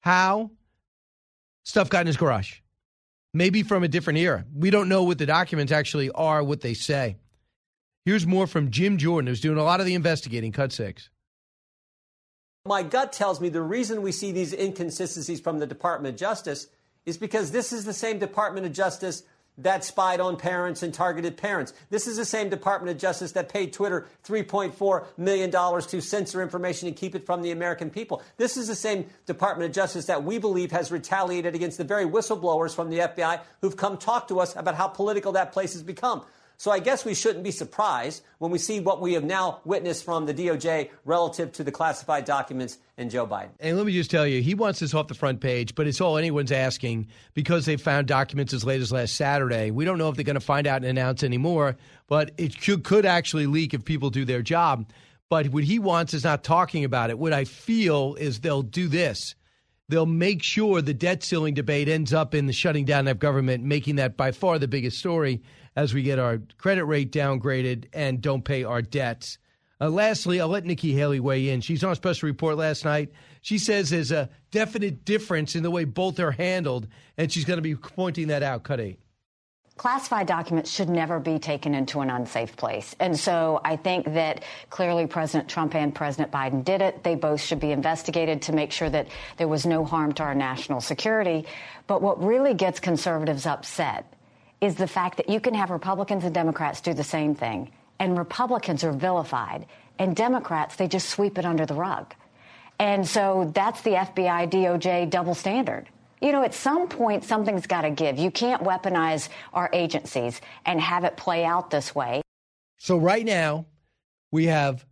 how 0.01 0.51
stuff 1.63 1.89
got 1.89 2.01
in 2.01 2.07
his 2.07 2.17
garage. 2.17 2.59
Maybe 3.33 3.63
from 3.63 3.83
a 3.83 3.87
different 3.87 4.19
era. 4.19 4.45
We 4.53 4.69
don't 4.69 4.89
know 4.89 5.03
what 5.03 5.17
the 5.17 5.25
documents 5.25 5.71
actually 5.71 6.09
are, 6.11 6.43
what 6.43 6.61
they 6.61 6.73
say. 6.73 7.17
Here's 8.05 8.25
more 8.25 8.47
from 8.47 8.71
Jim 8.71 8.97
Jordan, 8.97 9.27
who's 9.27 9.41
doing 9.41 9.57
a 9.57 9.63
lot 9.63 9.79
of 9.79 9.85
the 9.85 9.93
investigating. 9.93 10.51
Cut 10.51 10.71
six. 10.71 11.09
My 12.65 12.83
gut 12.83 13.11
tells 13.11 13.41
me 13.41 13.49
the 13.49 13.61
reason 13.61 14.03
we 14.03 14.11
see 14.11 14.31
these 14.31 14.53
inconsistencies 14.53 15.39
from 15.39 15.57
the 15.57 15.65
Department 15.65 16.13
of 16.13 16.19
Justice 16.19 16.67
is 17.07 17.17
because 17.17 17.49
this 17.49 17.73
is 17.73 17.85
the 17.85 17.93
same 17.93 18.19
Department 18.19 18.67
of 18.67 18.71
Justice 18.71 19.23
that 19.57 19.83
spied 19.83 20.19
on 20.19 20.37
parents 20.37 20.83
and 20.83 20.93
targeted 20.93 21.37
parents. 21.37 21.73
This 21.89 22.05
is 22.05 22.17
the 22.17 22.25
same 22.25 22.49
Department 22.49 22.95
of 22.95 23.01
Justice 23.01 23.31
that 23.31 23.49
paid 23.49 23.73
Twitter 23.73 24.07
$3.4 24.25 25.05
million 25.17 25.49
to 25.49 26.01
censor 26.01 26.41
information 26.43 26.87
and 26.87 26.95
keep 26.95 27.15
it 27.15 27.25
from 27.25 27.41
the 27.41 27.49
American 27.49 27.89
people. 27.89 28.21
This 28.37 28.57
is 28.57 28.67
the 28.67 28.75
same 28.75 29.07
Department 29.25 29.67
of 29.67 29.75
Justice 29.75 30.05
that 30.05 30.23
we 30.23 30.37
believe 30.37 30.71
has 30.71 30.91
retaliated 30.91 31.55
against 31.55 31.79
the 31.79 31.83
very 31.83 32.05
whistleblowers 32.05 32.75
from 32.75 32.91
the 32.91 32.99
FBI 32.99 33.41
who've 33.61 33.75
come 33.75 33.97
talk 33.97 34.27
to 34.27 34.39
us 34.39 34.55
about 34.55 34.75
how 34.75 34.87
political 34.87 35.31
that 35.31 35.51
place 35.51 35.73
has 35.73 35.81
become. 35.81 36.23
So 36.61 36.69
I 36.69 36.77
guess 36.77 37.03
we 37.03 37.15
shouldn't 37.15 37.43
be 37.43 37.49
surprised 37.49 38.21
when 38.37 38.51
we 38.51 38.59
see 38.59 38.81
what 38.81 39.01
we 39.01 39.13
have 39.13 39.23
now 39.23 39.61
witnessed 39.65 40.05
from 40.05 40.27
the 40.27 40.33
DOJ 40.35 40.91
relative 41.05 41.51
to 41.53 41.63
the 41.63 41.71
classified 41.71 42.23
documents 42.23 42.77
and 42.97 43.09
Joe 43.09 43.25
Biden. 43.25 43.49
And 43.59 43.77
let 43.77 43.87
me 43.87 43.93
just 43.93 44.11
tell 44.11 44.27
you, 44.27 44.43
he 44.43 44.53
wants 44.53 44.79
this 44.79 44.93
off 44.93 45.07
the 45.07 45.15
front 45.15 45.41
page, 45.41 45.73
but 45.73 45.87
it's 45.87 45.99
all 45.99 46.19
anyone's 46.19 46.51
asking 46.51 47.07
because 47.33 47.65
they 47.65 47.77
found 47.77 48.05
documents 48.05 48.53
as 48.53 48.63
late 48.63 48.79
as 48.79 48.91
last 48.91 49.15
Saturday. 49.15 49.71
We 49.71 49.85
don't 49.85 49.97
know 49.97 50.07
if 50.09 50.15
they're 50.15 50.23
going 50.23 50.35
to 50.35 50.39
find 50.39 50.67
out 50.67 50.83
and 50.83 50.85
announce 50.85 51.23
anymore, 51.23 51.77
but 52.05 52.29
it 52.37 52.61
could, 52.61 52.83
could 52.83 53.07
actually 53.07 53.47
leak 53.47 53.73
if 53.73 53.83
people 53.83 54.11
do 54.11 54.23
their 54.23 54.43
job. 54.43 54.87
But 55.29 55.47
what 55.47 55.63
he 55.63 55.79
wants 55.79 56.13
is 56.13 56.23
not 56.23 56.43
talking 56.43 56.83
about 56.83 57.09
it. 57.09 57.17
What 57.17 57.33
I 57.33 57.45
feel 57.45 58.13
is 58.19 58.41
they'll 58.41 58.61
do 58.61 58.87
this. 58.87 59.33
They'll 59.89 60.05
make 60.05 60.43
sure 60.43 60.83
the 60.83 60.93
debt 60.93 61.23
ceiling 61.23 61.55
debate 61.55 61.89
ends 61.89 62.13
up 62.13 62.35
in 62.35 62.45
the 62.45 62.53
shutting 62.53 62.85
down 62.85 63.07
of 63.07 63.17
government, 63.17 63.63
making 63.63 63.95
that 63.95 64.15
by 64.15 64.31
far 64.31 64.59
the 64.59 64.67
biggest 64.67 64.99
story 64.99 65.41
as 65.75 65.93
we 65.93 66.03
get 66.03 66.19
our 66.19 66.39
credit 66.57 66.85
rate 66.85 67.11
downgraded 67.11 67.85
and 67.93 68.21
don't 68.21 68.43
pay 68.43 68.63
our 68.63 68.81
debts. 68.81 69.37
Uh, 69.79 69.89
lastly, 69.89 70.39
I'll 70.39 70.47
let 70.47 70.65
Nikki 70.65 70.93
Haley 70.93 71.19
weigh 71.19 71.49
in. 71.49 71.61
She's 71.61 71.83
on 71.83 71.91
a 71.91 71.95
special 71.95 72.27
report 72.27 72.55
last 72.55 72.85
night. 72.85 73.11
She 73.41 73.57
says 73.57 73.89
there's 73.89 74.11
a 74.11 74.29
definite 74.51 75.05
difference 75.05 75.55
in 75.55 75.63
the 75.63 75.71
way 75.71 75.85
both 75.85 76.19
are 76.19 76.31
handled, 76.31 76.87
and 77.17 77.31
she's 77.31 77.45
going 77.45 77.57
to 77.57 77.63
be 77.63 77.75
pointing 77.75 78.27
that 78.27 78.43
out. 78.43 78.61
Cut 78.63 78.79
eight. 78.79 78.99
Classified 79.77 80.27
documents 80.27 80.69
should 80.69 80.89
never 80.89 81.19
be 81.19 81.39
taken 81.39 81.73
into 81.73 82.01
an 82.01 82.11
unsafe 82.11 82.55
place. 82.55 82.95
And 82.99 83.17
so 83.17 83.59
I 83.63 83.77
think 83.77 84.13
that 84.13 84.43
clearly 84.69 85.07
President 85.07 85.49
Trump 85.49 85.73
and 85.73 85.95
President 85.95 86.31
Biden 86.31 86.63
did 86.63 86.83
it. 86.83 87.03
They 87.03 87.15
both 87.15 87.41
should 87.41 87.59
be 87.59 87.71
investigated 87.71 88.43
to 88.43 88.53
make 88.53 88.71
sure 88.71 88.91
that 88.91 89.07
there 89.37 89.47
was 89.47 89.65
no 89.65 89.83
harm 89.83 90.13
to 90.13 90.23
our 90.23 90.35
national 90.35 90.81
security. 90.81 91.47
But 91.87 92.03
what 92.03 92.23
really 92.23 92.53
gets 92.53 92.79
conservatives 92.79 93.47
upset 93.47 94.10
is 94.61 94.75
the 94.75 94.87
fact 94.87 95.17
that 95.17 95.27
you 95.27 95.39
can 95.39 95.55
have 95.55 95.71
Republicans 95.71 96.23
and 96.23 96.33
Democrats 96.33 96.81
do 96.81 96.93
the 96.93 97.03
same 97.03 97.35
thing, 97.35 97.71
and 97.99 98.17
Republicans 98.17 98.83
are 98.83 98.93
vilified, 98.93 99.65
and 99.99 100.15
Democrats, 100.15 100.75
they 100.75 100.87
just 100.87 101.09
sweep 101.09 101.37
it 101.37 101.45
under 101.45 101.65
the 101.65 101.73
rug. 101.73 102.13
And 102.79 103.07
so 103.07 103.51
that's 103.53 103.81
the 103.81 103.91
FBI 103.91 104.49
DOJ 104.49 105.09
double 105.09 105.35
standard. 105.35 105.87
You 106.21 106.31
know, 106.31 106.43
at 106.43 106.53
some 106.53 106.87
point, 106.87 107.23
something's 107.23 107.65
got 107.65 107.81
to 107.81 107.89
give. 107.89 108.19
You 108.19 108.29
can't 108.29 108.63
weaponize 108.63 109.29
our 109.53 109.69
agencies 109.73 110.39
and 110.65 110.79
have 110.79 111.03
it 111.03 111.17
play 111.17 111.43
out 111.43 111.71
this 111.71 111.95
way. 111.95 112.21
So, 112.77 112.97
right 112.97 113.25
now, 113.25 113.65
we 114.31 114.45
have 114.45 114.85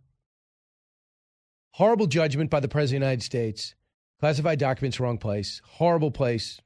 horrible 1.72 2.06
judgment 2.06 2.50
by 2.50 2.60
the 2.60 2.68
President 2.68 3.02
of 3.02 3.06
the 3.06 3.10
United 3.10 3.24
States, 3.24 3.74
classified 4.18 4.58
documents, 4.58 4.98
wrong 5.00 5.18
place, 5.18 5.60
horrible 5.64 6.10
place 6.10 6.60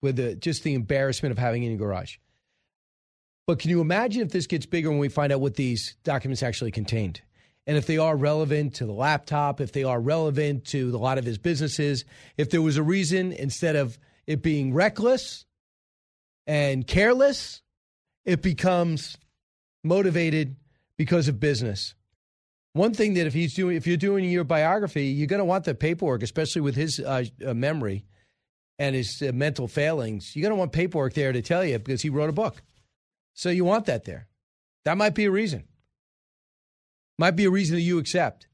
with 0.00 0.16
the, 0.16 0.34
just 0.34 0.62
the 0.64 0.74
embarrassment 0.74 1.32
of 1.32 1.38
having 1.38 1.62
it 1.62 1.68
in 1.68 1.74
a 1.74 1.76
garage. 1.76 2.16
But 3.46 3.58
can 3.58 3.70
you 3.70 3.80
imagine 3.80 4.22
if 4.22 4.30
this 4.30 4.46
gets 4.46 4.66
bigger 4.66 4.90
when 4.90 4.98
we 4.98 5.08
find 5.08 5.32
out 5.32 5.40
what 5.40 5.54
these 5.54 5.96
documents 6.02 6.42
actually 6.42 6.70
contained? 6.70 7.20
And 7.66 7.76
if 7.76 7.86
they 7.86 7.98
are 7.98 8.16
relevant 8.16 8.74
to 8.76 8.86
the 8.86 8.92
laptop, 8.92 9.60
if 9.60 9.72
they 9.72 9.84
are 9.84 10.00
relevant 10.00 10.66
to 10.66 10.94
a 10.94 10.98
lot 10.98 11.18
of 11.18 11.24
his 11.24 11.38
businesses, 11.38 12.04
if 12.36 12.50
there 12.50 12.62
was 12.62 12.76
a 12.76 12.82
reason 12.82 13.32
instead 13.32 13.76
of 13.76 13.98
it 14.26 14.42
being 14.42 14.72
reckless 14.74 15.46
and 16.46 16.86
careless, 16.86 17.62
it 18.24 18.42
becomes 18.42 19.16
motivated 19.82 20.56
because 20.96 21.28
of 21.28 21.40
business. 21.40 21.94
One 22.72 22.92
thing 22.92 23.14
that 23.14 23.26
if 23.26 23.34
he's 23.34 23.54
doing, 23.54 23.76
if 23.76 23.86
you're 23.86 23.96
doing 23.96 24.24
your 24.24 24.44
biography, 24.44 25.06
you're 25.06 25.26
going 25.26 25.38
to 25.38 25.44
want 25.44 25.64
the 25.64 25.74
paperwork, 25.74 26.22
especially 26.22 26.62
with 26.62 26.74
his 26.74 26.98
uh, 26.98 27.24
uh, 27.46 27.54
memory 27.54 28.04
and 28.78 28.96
his 28.96 29.22
uh, 29.22 29.32
mental 29.32 29.68
failings. 29.68 30.34
You're 30.34 30.42
going 30.42 30.56
to 30.56 30.58
want 30.58 30.72
paperwork 30.72 31.14
there 31.14 31.32
to 31.32 31.40
tell 31.40 31.64
you 31.64 31.78
because 31.78 32.02
he 32.02 32.10
wrote 32.10 32.30
a 32.30 32.32
book. 32.32 32.62
So 33.34 33.50
you 33.50 33.64
want 33.64 33.86
that 33.86 34.04
there. 34.04 34.28
That 34.84 34.96
might 34.96 35.14
be 35.14 35.24
a 35.24 35.30
reason. 35.30 35.64
Might 37.18 37.32
be 37.36 37.44
a 37.44 37.50
reason 37.50 37.76
that 37.76 37.82
you 37.82 37.98
accept. 37.98 38.46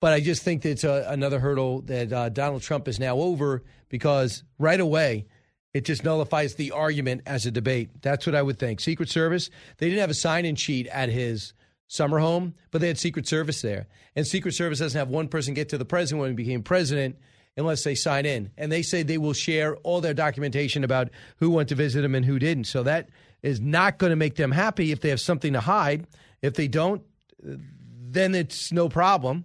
But 0.00 0.12
I 0.12 0.20
just 0.20 0.42
think 0.42 0.62
that 0.62 0.70
it's 0.70 0.84
a, 0.84 1.06
another 1.08 1.38
hurdle 1.38 1.82
that 1.82 2.12
uh, 2.12 2.28
Donald 2.28 2.62
Trump 2.62 2.88
is 2.88 2.98
now 2.98 3.16
over 3.18 3.62
because 3.88 4.42
right 4.58 4.80
away 4.80 5.26
it 5.72 5.84
just 5.84 6.04
nullifies 6.04 6.56
the 6.56 6.72
argument 6.72 7.22
as 7.24 7.46
a 7.46 7.50
debate. 7.50 8.02
That's 8.02 8.26
what 8.26 8.34
I 8.34 8.42
would 8.42 8.58
think. 8.58 8.80
Secret 8.80 9.08
Service, 9.08 9.48
they 9.78 9.88
didn't 9.88 10.00
have 10.00 10.10
a 10.10 10.14
sign 10.14 10.44
in 10.44 10.56
sheet 10.56 10.86
at 10.88 11.08
his 11.08 11.54
summer 11.86 12.18
home, 12.18 12.54
but 12.70 12.80
they 12.80 12.88
had 12.88 12.98
Secret 12.98 13.26
Service 13.26 13.62
there. 13.62 13.86
And 14.16 14.26
Secret 14.26 14.52
Service 14.52 14.80
doesn't 14.80 14.98
have 14.98 15.08
one 15.08 15.28
person 15.28 15.54
get 15.54 15.68
to 15.70 15.78
the 15.78 15.84
president 15.84 16.20
when 16.20 16.30
he 16.30 16.36
became 16.36 16.62
president 16.62 17.16
unless 17.56 17.84
they 17.84 17.94
sign 17.94 18.26
in. 18.26 18.50
And 18.56 18.72
they 18.72 18.82
say 18.82 19.02
they 19.02 19.18
will 19.18 19.32
share 19.34 19.76
all 19.76 20.00
their 20.00 20.14
documentation 20.14 20.84
about 20.84 21.10
who 21.36 21.50
went 21.50 21.68
to 21.68 21.74
visit 21.74 22.04
him 22.04 22.14
and 22.14 22.24
who 22.24 22.38
didn't. 22.38 22.64
So 22.64 22.82
that 22.82 23.08
is 23.42 23.60
not 23.60 23.98
going 23.98 24.10
to 24.10 24.16
make 24.16 24.36
them 24.36 24.52
happy 24.52 24.92
if 24.92 25.00
they 25.00 25.10
have 25.10 25.20
something 25.20 25.52
to 25.52 25.60
hide. 25.60 26.06
If 26.40 26.54
they 26.54 26.68
don't, 26.68 27.02
then 27.42 28.34
it's 28.34 28.72
no 28.72 28.88
problem. 28.88 29.44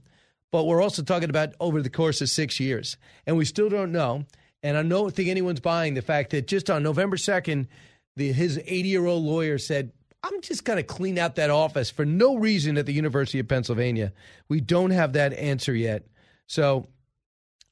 But 0.52 0.66
we're 0.66 0.82
also 0.82 1.04
talking 1.04 1.30
about 1.30 1.54
over 1.60 1.82
the 1.82 1.90
course 1.90 2.22
of 2.22 2.30
six 2.30 2.60
years. 2.60 2.98
And 3.26 3.38
we 3.38 3.46
still 3.46 3.70
don't 3.70 3.92
know. 3.92 4.26
And 4.64 4.78
I 4.78 4.84
don't 4.84 5.14
think 5.14 5.30
anyone's 5.30 5.60
buying 5.60 5.94
the 5.94 6.02
fact 6.02 6.32
that 6.32 6.48
just 6.48 6.70
on 6.70 6.84
November 6.84 7.18
2nd, 7.18 7.68
the, 8.16 8.32
his 8.32 8.58
80 8.66 8.90
year 8.90 9.06
old 9.06 9.24
lawyer 9.24 9.58
said, 9.58 9.92
I'm 10.24 10.42
just 10.42 10.66
going 10.66 10.78
to 10.78 10.84
clean 10.84 11.18
out 11.18 11.36
that 11.36 11.50
office 11.50 11.92
for 11.92 12.06
no 12.06 12.38
reason 12.38 12.78
at 12.78 12.86
the 12.86 12.94
University 12.94 13.40
of 13.40 13.48
Pennsylvania. 13.48 14.14
We 14.50 14.62
don't 14.62 14.92
have 14.92 15.14
that 15.14 15.34
answer 15.34 15.74
yet. 15.76 16.08
So 16.48 16.88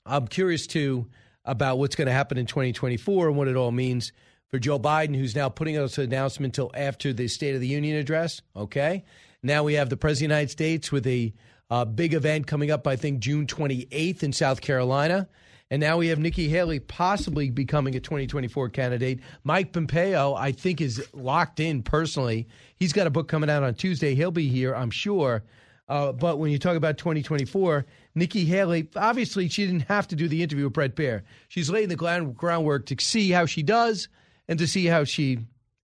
I'm 0.06 0.28
curious 0.28 0.68
too 0.68 1.08
about 1.44 1.80
what's 1.80 1.96
going 1.96 2.08
to 2.08 2.14
happen 2.14 2.38
in 2.38 2.46
2024 2.46 3.30
and 3.30 3.38
what 3.38 3.48
it 3.48 3.56
all 3.56 3.72
means 3.72 4.12
for 4.50 4.60
Joe 4.60 4.80
Biden, 4.80 5.16
who's 5.16 5.36
now 5.36 5.50
putting 5.50 5.78
out 5.78 5.98
an 5.98 6.04
announcement 6.04 6.58
until 6.58 6.72
after 6.74 7.14
the 7.14 7.28
State 7.28 7.56
of 7.56 7.62
the 7.62 7.68
Union 7.68 7.98
address. 7.98 8.42
Okay. 8.56 9.04
Now 9.44 9.64
we 9.64 9.76
have 9.76 9.90
the 9.90 9.98
President 9.98 10.32
of 10.32 10.36
the 10.36 10.36
United 10.36 10.52
States 10.52 10.92
with 10.92 11.08
a 11.08 11.34
uh, 11.70 11.86
big 11.86 12.14
event 12.14 12.48
coming 12.48 12.72
up, 12.72 12.88
I 12.88 12.96
think, 12.96 13.20
June 13.20 13.48
28th 13.48 14.24
in 14.24 14.34
South 14.34 14.62
Carolina. 14.62 15.28
And 15.72 15.82
now 15.82 15.98
we 15.98 16.08
have 16.08 16.20
Nikki 16.20 16.48
Haley 16.48 16.80
possibly 16.80 17.50
becoming 17.50 17.96
a 17.96 18.00
2024 18.00 18.70
candidate. 18.70 19.20
Mike 19.44 19.74
Pompeo, 19.74 20.36
I 20.36 20.52
think, 20.52 20.80
is 20.80 21.06
locked 21.12 21.60
in 21.60 21.82
personally. 21.82 22.48
He's 22.76 22.94
got 22.94 23.08
a 23.08 23.10
book 23.10 23.28
coming 23.28 23.50
out 23.50 23.64
on 23.64 23.74
Tuesday. 23.74 24.14
He'll 24.14 24.30
be 24.30 24.48
here, 24.48 24.76
I'm 24.76 24.92
sure. 24.92 25.44
Uh, 25.88 26.12
but 26.12 26.38
when 26.38 26.52
you 26.52 26.60
talk 26.60 26.76
about 26.76 26.98
2024, 26.98 27.86
Nikki 28.14 28.46
Haley, 28.46 28.90
obviously, 28.96 29.50
she 29.50 29.66
didn't 29.66 29.88
have 29.88 30.08
to 30.10 30.16
do 30.16 30.28
the 30.28 30.42
interview 30.42 30.66
with 30.66 30.74
Bret 30.74 30.96
Baier. 30.96 31.24
She's 31.48 31.70
laying 31.70 31.90
the 31.90 31.96
groundwork 31.96 32.86
to 32.88 32.96
see 33.00 33.32
how 33.32 33.46
she 33.46 33.64
does 33.64 34.08
and 34.48 34.60
to 34.60 34.68
see 34.68 34.86
how 34.86 35.04
she 35.04 35.40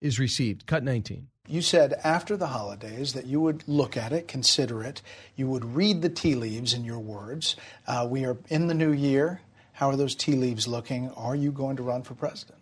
is 0.01 0.18
received. 0.18 0.66
Cut 0.66 0.82
19. 0.82 1.28
You 1.48 1.62
said 1.62 1.94
after 2.05 2.36
the 2.36 2.48
holidays 2.48 3.12
that 3.14 3.26
you 3.26 3.40
would 3.40 3.66
look 3.66 3.96
at 3.96 4.12
it, 4.12 4.28
consider 4.28 4.84
it, 4.84 5.03
you 5.34 5.48
would 5.48 5.64
read 5.64 6.01
the 6.01 6.09
tea 6.09 6.36
leaves 6.36 6.72
in 6.72 6.84
your 6.84 7.01
words. 7.01 7.57
Uh, 7.86 8.07
we 8.09 8.24
are 8.24 8.36
in 8.48 8.68
the 8.68 8.74
new 8.74 8.92
year. 8.92 9.40
How 9.72 9.88
are 9.88 9.96
those 9.96 10.14
tea 10.14 10.34
leaves 10.34 10.68
looking? 10.68 11.11
Are 11.12 11.34
you 11.34 11.51
going 11.51 11.76
to 11.76 11.82
run 11.82 12.03
for 12.03 12.14
president? 12.14 12.59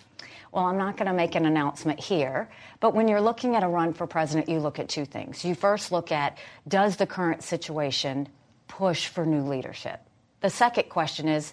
Well, 0.53 0.65
I'm 0.65 0.79
not 0.79 0.97
going 0.97 1.09
to 1.09 1.13
make 1.13 1.35
an 1.35 1.45
announcement 1.45 2.01
here, 2.01 2.49
but 2.81 2.95
when 2.95 3.09
you're 3.09 3.21
looking 3.21 3.55
at 3.57 3.63
a 3.63 3.69
run 3.69 3.93
for 3.93 4.07
president, 4.07 4.49
you 4.49 4.61
look 4.61 4.79
at 4.79 4.89
two 4.89 5.05
things. 5.05 5.45
You 5.45 5.55
first 5.55 5.93
look 5.93 6.11
at 6.11 6.39
does 6.67 6.97
the 6.97 7.07
current 7.07 7.43
situation 7.43 8.29
push 8.67 9.09
for 9.09 9.27
new 9.27 9.43
leadership? 9.43 10.01
The 10.41 10.51
second 10.51 10.89
question 10.89 11.29
is 11.29 11.53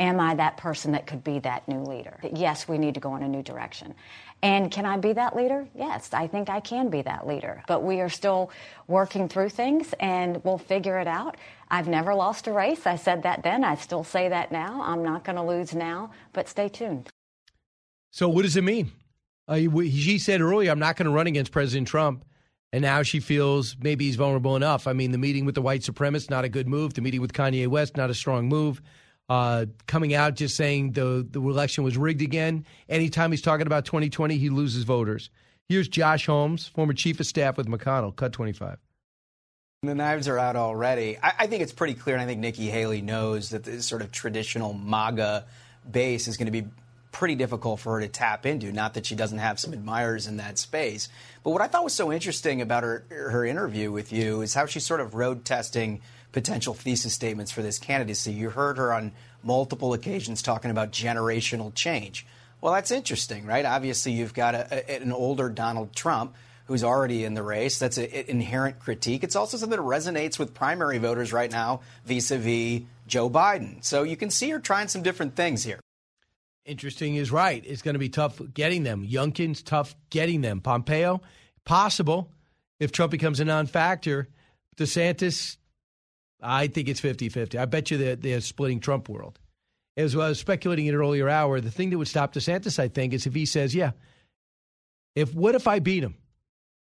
Am 0.00 0.20
I 0.20 0.34
that 0.36 0.56
person 0.56 0.92
that 0.92 1.06
could 1.06 1.24
be 1.24 1.40
that 1.40 1.66
new 1.66 1.80
leader? 1.80 2.20
Yes, 2.32 2.68
we 2.68 2.78
need 2.78 2.94
to 2.94 3.00
go 3.00 3.16
in 3.16 3.22
a 3.24 3.28
new 3.28 3.42
direction. 3.42 3.94
And 4.42 4.70
can 4.70 4.86
I 4.86 4.96
be 4.96 5.12
that 5.14 5.34
leader? 5.34 5.66
Yes, 5.74 6.10
I 6.12 6.28
think 6.28 6.48
I 6.48 6.60
can 6.60 6.88
be 6.88 7.02
that 7.02 7.26
leader. 7.26 7.62
But 7.66 7.82
we 7.82 8.00
are 8.00 8.08
still 8.08 8.52
working 8.86 9.28
through 9.28 9.48
things 9.48 9.92
and 9.98 10.42
we'll 10.44 10.58
figure 10.58 10.98
it 10.98 11.08
out. 11.08 11.36
I've 11.68 11.88
never 11.88 12.14
lost 12.14 12.46
a 12.46 12.52
race. 12.52 12.86
I 12.86 12.94
said 12.94 13.24
that 13.24 13.42
then. 13.42 13.64
I 13.64 13.74
still 13.74 14.04
say 14.04 14.28
that 14.28 14.52
now. 14.52 14.80
I'm 14.84 15.02
not 15.02 15.24
going 15.24 15.36
to 15.36 15.42
lose 15.42 15.74
now, 15.74 16.12
but 16.32 16.48
stay 16.48 16.68
tuned. 16.68 17.08
So, 18.12 18.28
what 18.28 18.42
does 18.42 18.56
it 18.56 18.62
mean? 18.62 18.92
Uh, 19.48 19.58
she 19.84 20.18
said 20.18 20.40
earlier, 20.40 20.70
I'm 20.70 20.78
not 20.78 20.96
going 20.96 21.06
to 21.06 21.12
run 21.12 21.26
against 21.26 21.50
President 21.50 21.88
Trump. 21.88 22.24
And 22.72 22.82
now 22.82 23.02
she 23.02 23.18
feels 23.18 23.76
maybe 23.80 24.04
he's 24.04 24.16
vulnerable 24.16 24.54
enough. 24.54 24.86
I 24.86 24.92
mean, 24.92 25.10
the 25.10 25.18
meeting 25.18 25.46
with 25.46 25.54
the 25.54 25.62
white 25.62 25.80
supremacist, 25.80 26.30
not 26.30 26.44
a 26.44 26.48
good 26.48 26.68
move. 26.68 26.94
The 26.94 27.00
meeting 27.00 27.20
with 27.20 27.32
Kanye 27.32 27.66
West, 27.66 27.96
not 27.96 28.10
a 28.10 28.14
strong 28.14 28.48
move. 28.48 28.82
Uh, 29.28 29.66
coming 29.86 30.14
out 30.14 30.34
just 30.34 30.56
saying 30.56 30.92
the, 30.92 31.26
the 31.30 31.40
election 31.40 31.84
was 31.84 31.98
rigged 31.98 32.22
again. 32.22 32.64
Anytime 32.88 33.30
he's 33.30 33.42
talking 33.42 33.66
about 33.66 33.84
2020, 33.84 34.38
he 34.38 34.48
loses 34.48 34.84
voters. 34.84 35.28
Here's 35.68 35.86
Josh 35.86 36.24
Holmes, 36.24 36.66
former 36.68 36.94
chief 36.94 37.20
of 37.20 37.26
staff 37.26 37.58
with 37.58 37.66
McConnell, 37.66 38.16
cut 38.16 38.32
25. 38.32 38.78
The 39.82 39.94
knives 39.94 40.26
are 40.26 40.38
out 40.38 40.56
already. 40.56 41.18
I, 41.22 41.32
I 41.40 41.46
think 41.46 41.62
it's 41.62 41.72
pretty 41.72 41.94
clear, 41.94 42.16
and 42.16 42.22
I 42.22 42.26
think 42.26 42.40
Nikki 42.40 42.68
Haley 42.70 43.02
knows 43.02 43.50
that 43.50 43.64
this 43.64 43.86
sort 43.86 44.00
of 44.00 44.10
traditional 44.10 44.72
MAGA 44.72 45.44
base 45.88 46.26
is 46.26 46.36
going 46.36 46.46
to 46.46 46.52
be 46.52 46.66
pretty 47.12 47.34
difficult 47.34 47.80
for 47.80 47.94
her 47.94 48.00
to 48.00 48.08
tap 48.08 48.46
into. 48.46 48.72
Not 48.72 48.94
that 48.94 49.06
she 49.06 49.14
doesn't 49.14 49.38
have 49.38 49.60
some 49.60 49.72
admirers 49.72 50.26
in 50.26 50.38
that 50.38 50.58
space. 50.58 51.08
But 51.42 51.50
what 51.50 51.60
I 51.60 51.66
thought 51.66 51.84
was 51.84 51.94
so 51.94 52.10
interesting 52.10 52.60
about 52.60 52.82
her, 52.82 53.04
her 53.10 53.44
interview 53.44 53.92
with 53.92 54.12
you 54.12 54.40
is 54.40 54.54
how 54.54 54.66
she's 54.66 54.86
sort 54.86 55.00
of 55.00 55.14
road 55.14 55.44
testing 55.44 56.00
potential 56.32 56.74
thesis 56.74 57.12
statements 57.12 57.50
for 57.50 57.62
this 57.62 57.78
candidacy. 57.78 58.32
You 58.32 58.50
heard 58.50 58.78
her 58.78 58.92
on 58.92 59.12
multiple 59.42 59.92
occasions 59.92 60.42
talking 60.42 60.70
about 60.70 60.92
generational 60.92 61.74
change. 61.74 62.26
Well, 62.60 62.72
that's 62.72 62.90
interesting, 62.90 63.46
right? 63.46 63.64
Obviously, 63.64 64.12
you've 64.12 64.34
got 64.34 64.54
a, 64.54 64.90
a, 64.90 65.02
an 65.02 65.12
older 65.12 65.48
Donald 65.48 65.94
Trump 65.94 66.34
who's 66.66 66.84
already 66.84 67.24
in 67.24 67.34
the 67.34 67.42
race. 67.42 67.78
That's 67.78 67.96
an 67.96 68.06
inherent 68.06 68.78
critique. 68.78 69.24
It's 69.24 69.36
also 69.36 69.56
something 69.56 69.78
that 69.78 69.84
resonates 69.84 70.38
with 70.38 70.52
primary 70.54 70.98
voters 70.98 71.32
right 71.32 71.50
now 71.50 71.80
vis 72.04 72.30
a 72.30 72.36
vis 72.36 72.82
Joe 73.06 73.30
Biden. 73.30 73.82
So 73.82 74.02
you 74.02 74.16
can 74.16 74.30
see 74.30 74.50
her 74.50 74.58
trying 74.58 74.88
some 74.88 75.02
different 75.02 75.34
things 75.34 75.64
here. 75.64 75.80
Interesting 76.66 77.16
is 77.16 77.32
right. 77.32 77.64
It's 77.66 77.80
going 77.80 77.94
to 77.94 77.98
be 77.98 78.10
tough 78.10 78.38
getting 78.52 78.82
them. 78.82 79.06
Youngkin's 79.06 79.62
tough 79.62 79.96
getting 80.10 80.42
them. 80.42 80.60
Pompeo, 80.60 81.22
possible 81.64 82.30
if 82.78 82.92
Trump 82.92 83.10
becomes 83.10 83.40
a 83.40 83.46
non 83.46 83.66
factor. 83.66 84.28
DeSantis, 84.76 85.56
I 86.40 86.68
think 86.68 86.88
it's 86.88 87.00
50 87.00 87.28
50. 87.28 87.58
I 87.58 87.64
bet 87.64 87.90
you 87.90 87.98
they're, 87.98 88.16
they're 88.16 88.40
splitting 88.40 88.80
Trump 88.80 89.08
world. 89.08 89.38
As 89.96 90.14
I 90.14 90.28
was 90.28 90.38
speculating 90.38 90.86
in 90.86 90.94
an 90.94 91.00
earlier 91.00 91.28
hour, 91.28 91.60
the 91.60 91.70
thing 91.70 91.90
that 91.90 91.98
would 91.98 92.08
stop 92.08 92.32
DeSantis, 92.32 92.78
I 92.78 92.88
think, 92.88 93.12
is 93.12 93.26
if 93.26 93.34
he 93.34 93.46
says, 93.46 93.74
yeah, 93.74 93.92
if 95.16 95.34
what 95.34 95.56
if 95.56 95.66
I 95.66 95.80
beat 95.80 96.04
him? 96.04 96.16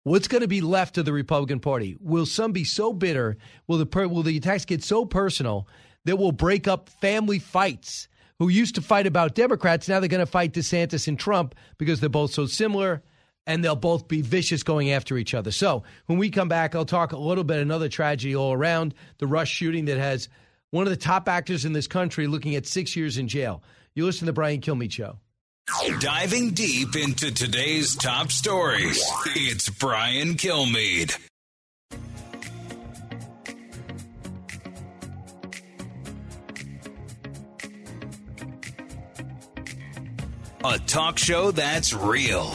What's 0.02 0.26
going 0.26 0.40
to 0.40 0.48
be 0.48 0.60
left 0.60 0.98
of 0.98 1.04
the 1.04 1.12
Republican 1.12 1.60
Party? 1.60 1.96
Will 2.00 2.26
some 2.26 2.52
be 2.52 2.64
so 2.64 2.92
bitter? 2.92 3.36
Will 3.66 3.78
the, 3.78 4.08
will 4.08 4.22
the 4.22 4.36
attacks 4.36 4.64
get 4.64 4.82
so 4.82 5.04
personal 5.04 5.68
that 6.06 6.16
will 6.16 6.32
break 6.32 6.66
up 6.66 6.88
family 6.88 7.38
fights? 7.38 8.08
who 8.38 8.48
used 8.48 8.76
to 8.76 8.82
fight 8.82 9.06
about 9.06 9.34
Democrats, 9.34 9.88
now 9.88 9.98
they're 10.00 10.08
going 10.08 10.24
to 10.24 10.26
fight 10.26 10.52
DeSantis 10.52 11.08
and 11.08 11.18
Trump 11.18 11.54
because 11.76 12.00
they're 12.00 12.08
both 12.08 12.32
so 12.32 12.46
similar 12.46 13.02
and 13.48 13.64
they'll 13.64 13.74
both 13.74 14.06
be 14.06 14.20
vicious 14.20 14.62
going 14.62 14.92
after 14.92 15.16
each 15.16 15.34
other. 15.34 15.50
So 15.50 15.82
when 16.06 16.18
we 16.18 16.30
come 16.30 16.48
back, 16.48 16.76
I'll 16.76 16.84
talk 16.84 17.12
a 17.12 17.18
little 17.18 17.42
bit 17.42 17.58
another 17.58 17.88
tragedy 17.88 18.36
all 18.36 18.52
around 18.52 18.94
the 19.16 19.26
Rust 19.26 19.50
shooting 19.50 19.86
that 19.86 19.98
has 19.98 20.28
one 20.70 20.86
of 20.86 20.90
the 20.90 20.98
top 20.98 21.28
actors 21.28 21.64
in 21.64 21.72
this 21.72 21.86
country 21.86 22.26
looking 22.26 22.54
at 22.54 22.66
six 22.66 22.94
years 22.94 23.16
in 23.16 23.26
jail. 23.26 23.62
You 23.94 24.04
listen 24.04 24.20
to 24.20 24.26
the 24.26 24.32
Brian 24.34 24.60
Kilmeade 24.60 24.92
Show. 24.92 25.18
Diving 25.98 26.50
deep 26.50 26.94
into 26.94 27.32
today's 27.32 27.96
top 27.96 28.30
stories, 28.30 29.02
it's 29.34 29.68
Brian 29.70 30.34
Kilmeade. 30.34 31.16
a 40.64 40.78
talk 40.80 41.16
show 41.16 41.50
that's 41.50 41.94
real. 41.94 42.52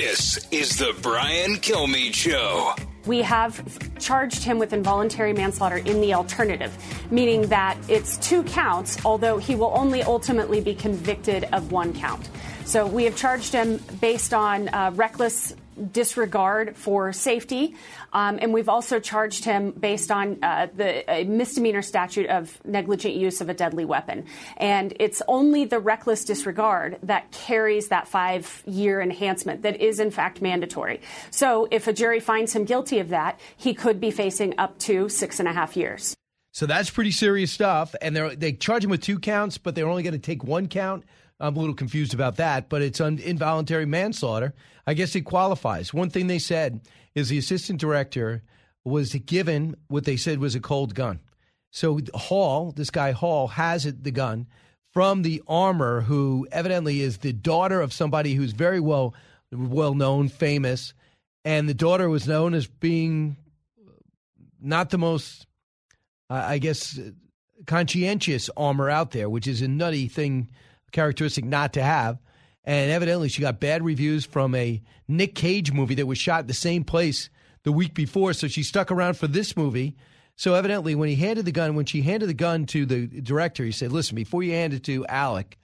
This 0.00 0.38
is 0.52 0.78
the 0.78 0.94
Brian 1.02 1.56
Kilmeade 1.56 2.14
Show. 2.14 2.72
We 3.06 3.20
have 3.22 3.98
charged 3.98 4.44
him 4.44 4.60
with 4.60 4.72
involuntary 4.72 5.32
manslaughter 5.32 5.78
in 5.78 6.00
the 6.00 6.14
alternative, 6.14 6.72
meaning 7.10 7.48
that 7.48 7.76
it's 7.88 8.16
two 8.18 8.44
counts, 8.44 9.04
although 9.04 9.38
he 9.38 9.56
will 9.56 9.72
only 9.74 10.04
ultimately 10.04 10.60
be 10.60 10.72
convicted 10.72 11.48
of 11.52 11.72
one 11.72 11.92
count. 11.92 12.30
So 12.64 12.86
we 12.86 13.02
have 13.06 13.16
charged 13.16 13.52
him 13.52 13.80
based 14.00 14.32
on 14.32 14.68
uh, 14.68 14.92
reckless 14.94 15.56
disregard 15.92 16.76
for 16.76 17.12
safety. 17.12 17.74
Um, 18.12 18.38
and 18.40 18.52
we've 18.52 18.68
also 18.68 19.00
charged 19.00 19.44
him 19.44 19.72
based 19.72 20.10
on 20.10 20.42
uh, 20.42 20.68
the 20.74 21.24
misdemeanor 21.26 21.82
statute 21.82 22.26
of 22.28 22.58
negligent 22.64 23.14
use 23.14 23.40
of 23.40 23.48
a 23.48 23.54
deadly 23.54 23.84
weapon. 23.84 24.26
And 24.56 24.94
it's 24.98 25.22
only 25.28 25.64
the 25.64 25.78
reckless 25.78 26.24
disregard 26.24 26.98
that 27.02 27.30
carries 27.32 27.88
that 27.88 28.08
five 28.08 28.62
year 28.66 29.00
enhancement 29.00 29.62
that 29.62 29.80
is, 29.80 30.00
in 30.00 30.10
fact, 30.10 30.40
mandatory. 30.40 31.00
So 31.30 31.68
if 31.70 31.86
a 31.86 31.92
jury 31.92 32.20
finds 32.20 32.54
him 32.54 32.64
guilty 32.64 32.98
of 32.98 33.10
that, 33.10 33.38
he 33.56 33.74
could 33.74 34.00
be 34.00 34.10
facing 34.10 34.58
up 34.58 34.78
to 34.80 35.08
six 35.08 35.38
and 35.38 35.48
a 35.48 35.52
half 35.52 35.76
years. 35.76 36.14
So 36.52 36.66
that's 36.66 36.90
pretty 36.90 37.12
serious 37.12 37.52
stuff. 37.52 37.94
And 38.00 38.16
they 38.16 38.52
charge 38.52 38.84
him 38.84 38.90
with 38.90 39.02
two 39.02 39.18
counts, 39.18 39.58
but 39.58 39.74
they're 39.74 39.88
only 39.88 40.02
going 40.02 40.14
to 40.14 40.18
take 40.18 40.42
one 40.42 40.66
count. 40.66 41.04
I'm 41.40 41.56
a 41.56 41.60
little 41.60 41.74
confused 41.74 42.14
about 42.14 42.36
that, 42.36 42.68
but 42.68 42.82
it's 42.82 43.00
un- 43.00 43.18
involuntary 43.18 43.86
manslaughter. 43.86 44.54
I 44.86 44.94
guess 44.94 45.14
it 45.14 45.22
qualifies. 45.22 45.94
One 45.94 46.10
thing 46.10 46.26
they 46.26 46.38
said 46.38 46.80
is 47.14 47.28
the 47.28 47.38
assistant 47.38 47.80
director 47.80 48.42
was 48.84 49.12
given 49.14 49.76
what 49.88 50.04
they 50.04 50.16
said 50.16 50.40
was 50.40 50.54
a 50.54 50.60
cold 50.60 50.94
gun. 50.94 51.20
So 51.70 52.00
Hall, 52.14 52.72
this 52.72 52.90
guy 52.90 53.12
Hall, 53.12 53.48
has 53.48 53.86
it, 53.86 54.02
the 54.02 54.10
gun 54.10 54.46
from 54.92 55.22
the 55.22 55.42
armor, 55.46 56.00
who 56.00 56.48
evidently 56.50 57.02
is 57.02 57.18
the 57.18 57.32
daughter 57.32 57.80
of 57.80 57.92
somebody 57.92 58.34
who's 58.34 58.52
very 58.52 58.80
well 58.80 59.14
well 59.52 59.94
known, 59.94 60.28
famous, 60.28 60.92
and 61.44 61.68
the 61.68 61.74
daughter 61.74 62.08
was 62.08 62.26
known 62.26 62.54
as 62.54 62.66
being 62.66 63.36
not 64.60 64.90
the 64.90 64.98
most, 64.98 65.46
I 66.28 66.58
guess, 66.58 66.98
conscientious 67.66 68.50
armor 68.56 68.90
out 68.90 69.12
there, 69.12 69.30
which 69.30 69.46
is 69.46 69.62
a 69.62 69.68
nutty 69.68 70.08
thing 70.08 70.48
characteristic 70.92 71.44
not 71.44 71.72
to 71.74 71.82
have. 71.82 72.18
And 72.64 72.90
evidently, 72.90 73.28
she 73.28 73.40
got 73.40 73.60
bad 73.60 73.82
reviews 73.82 74.24
from 74.24 74.54
a 74.54 74.82
Nick 75.06 75.34
Cage 75.34 75.72
movie 75.72 75.94
that 75.94 76.06
was 76.06 76.18
shot 76.18 76.46
the 76.46 76.54
same 76.54 76.84
place 76.84 77.30
the 77.62 77.72
week 77.72 77.94
before. 77.94 78.32
So 78.32 78.46
she 78.46 78.62
stuck 78.62 78.90
around 78.90 79.14
for 79.16 79.26
this 79.26 79.56
movie. 79.56 79.96
So 80.36 80.54
evidently, 80.54 80.94
when 80.94 81.08
he 81.08 81.16
handed 81.16 81.46
the 81.46 81.52
gun, 81.52 81.74
when 81.74 81.86
she 81.86 82.02
handed 82.02 82.28
the 82.28 82.34
gun 82.34 82.66
to 82.66 82.86
the 82.86 83.06
director, 83.06 83.64
he 83.64 83.72
said, 83.72 83.90
"Listen, 83.90 84.16
before 84.16 84.42
you 84.42 84.52
hand 84.52 84.74
it 84.74 84.84
to 84.84 85.06
Alec, 85.06 85.58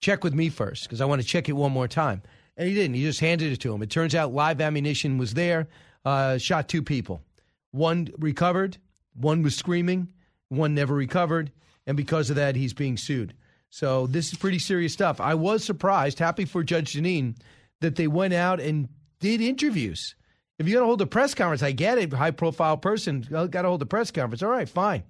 check 0.00 0.24
with 0.24 0.34
me 0.34 0.48
first 0.48 0.82
because 0.82 1.00
I 1.00 1.06
want 1.06 1.22
to 1.22 1.26
check 1.26 1.48
it 1.48 1.52
one 1.52 1.72
more 1.72 1.88
time." 1.88 2.22
And 2.56 2.68
he 2.68 2.74
didn't. 2.74 2.94
He 2.94 3.02
just 3.02 3.20
handed 3.20 3.52
it 3.52 3.60
to 3.60 3.72
him. 3.72 3.82
It 3.82 3.90
turns 3.90 4.14
out 4.14 4.34
live 4.34 4.60
ammunition 4.60 5.16
was 5.16 5.34
there. 5.34 5.68
Uh, 6.04 6.38
shot 6.38 6.68
two 6.68 6.82
people. 6.82 7.22
One 7.70 8.08
recovered. 8.18 8.78
One 9.14 9.42
was 9.42 9.54
screaming. 9.54 10.08
One 10.48 10.74
never 10.74 10.94
recovered. 10.94 11.52
And 11.86 11.96
because 11.96 12.30
of 12.30 12.36
that, 12.36 12.56
he's 12.56 12.74
being 12.74 12.96
sued. 12.96 13.34
So 13.70 14.06
this 14.06 14.32
is 14.32 14.38
pretty 14.38 14.58
serious 14.58 14.92
stuff. 14.92 15.20
I 15.20 15.34
was 15.34 15.64
surprised, 15.64 16.18
happy 16.18 16.44
for 16.44 16.62
Judge 16.62 16.94
Jeanine, 16.94 17.36
that 17.80 17.96
they 17.96 18.06
went 18.06 18.34
out 18.34 18.60
and 18.60 18.88
did 19.20 19.40
interviews. 19.40 20.14
If 20.58 20.66
you're 20.66 20.76
going 20.76 20.84
to 20.84 20.88
hold 20.88 21.02
a 21.02 21.06
press 21.06 21.34
conference, 21.34 21.62
I 21.62 21.72
get 21.72 21.98
it. 21.98 22.12
High 22.12 22.32
profile 22.32 22.76
person, 22.76 23.20
got 23.30 23.52
to 23.52 23.68
hold 23.68 23.82
a 23.82 23.86
press 23.86 24.10
conference. 24.10 24.42
All 24.42 24.50
right, 24.50 24.68
fine. 24.68 25.04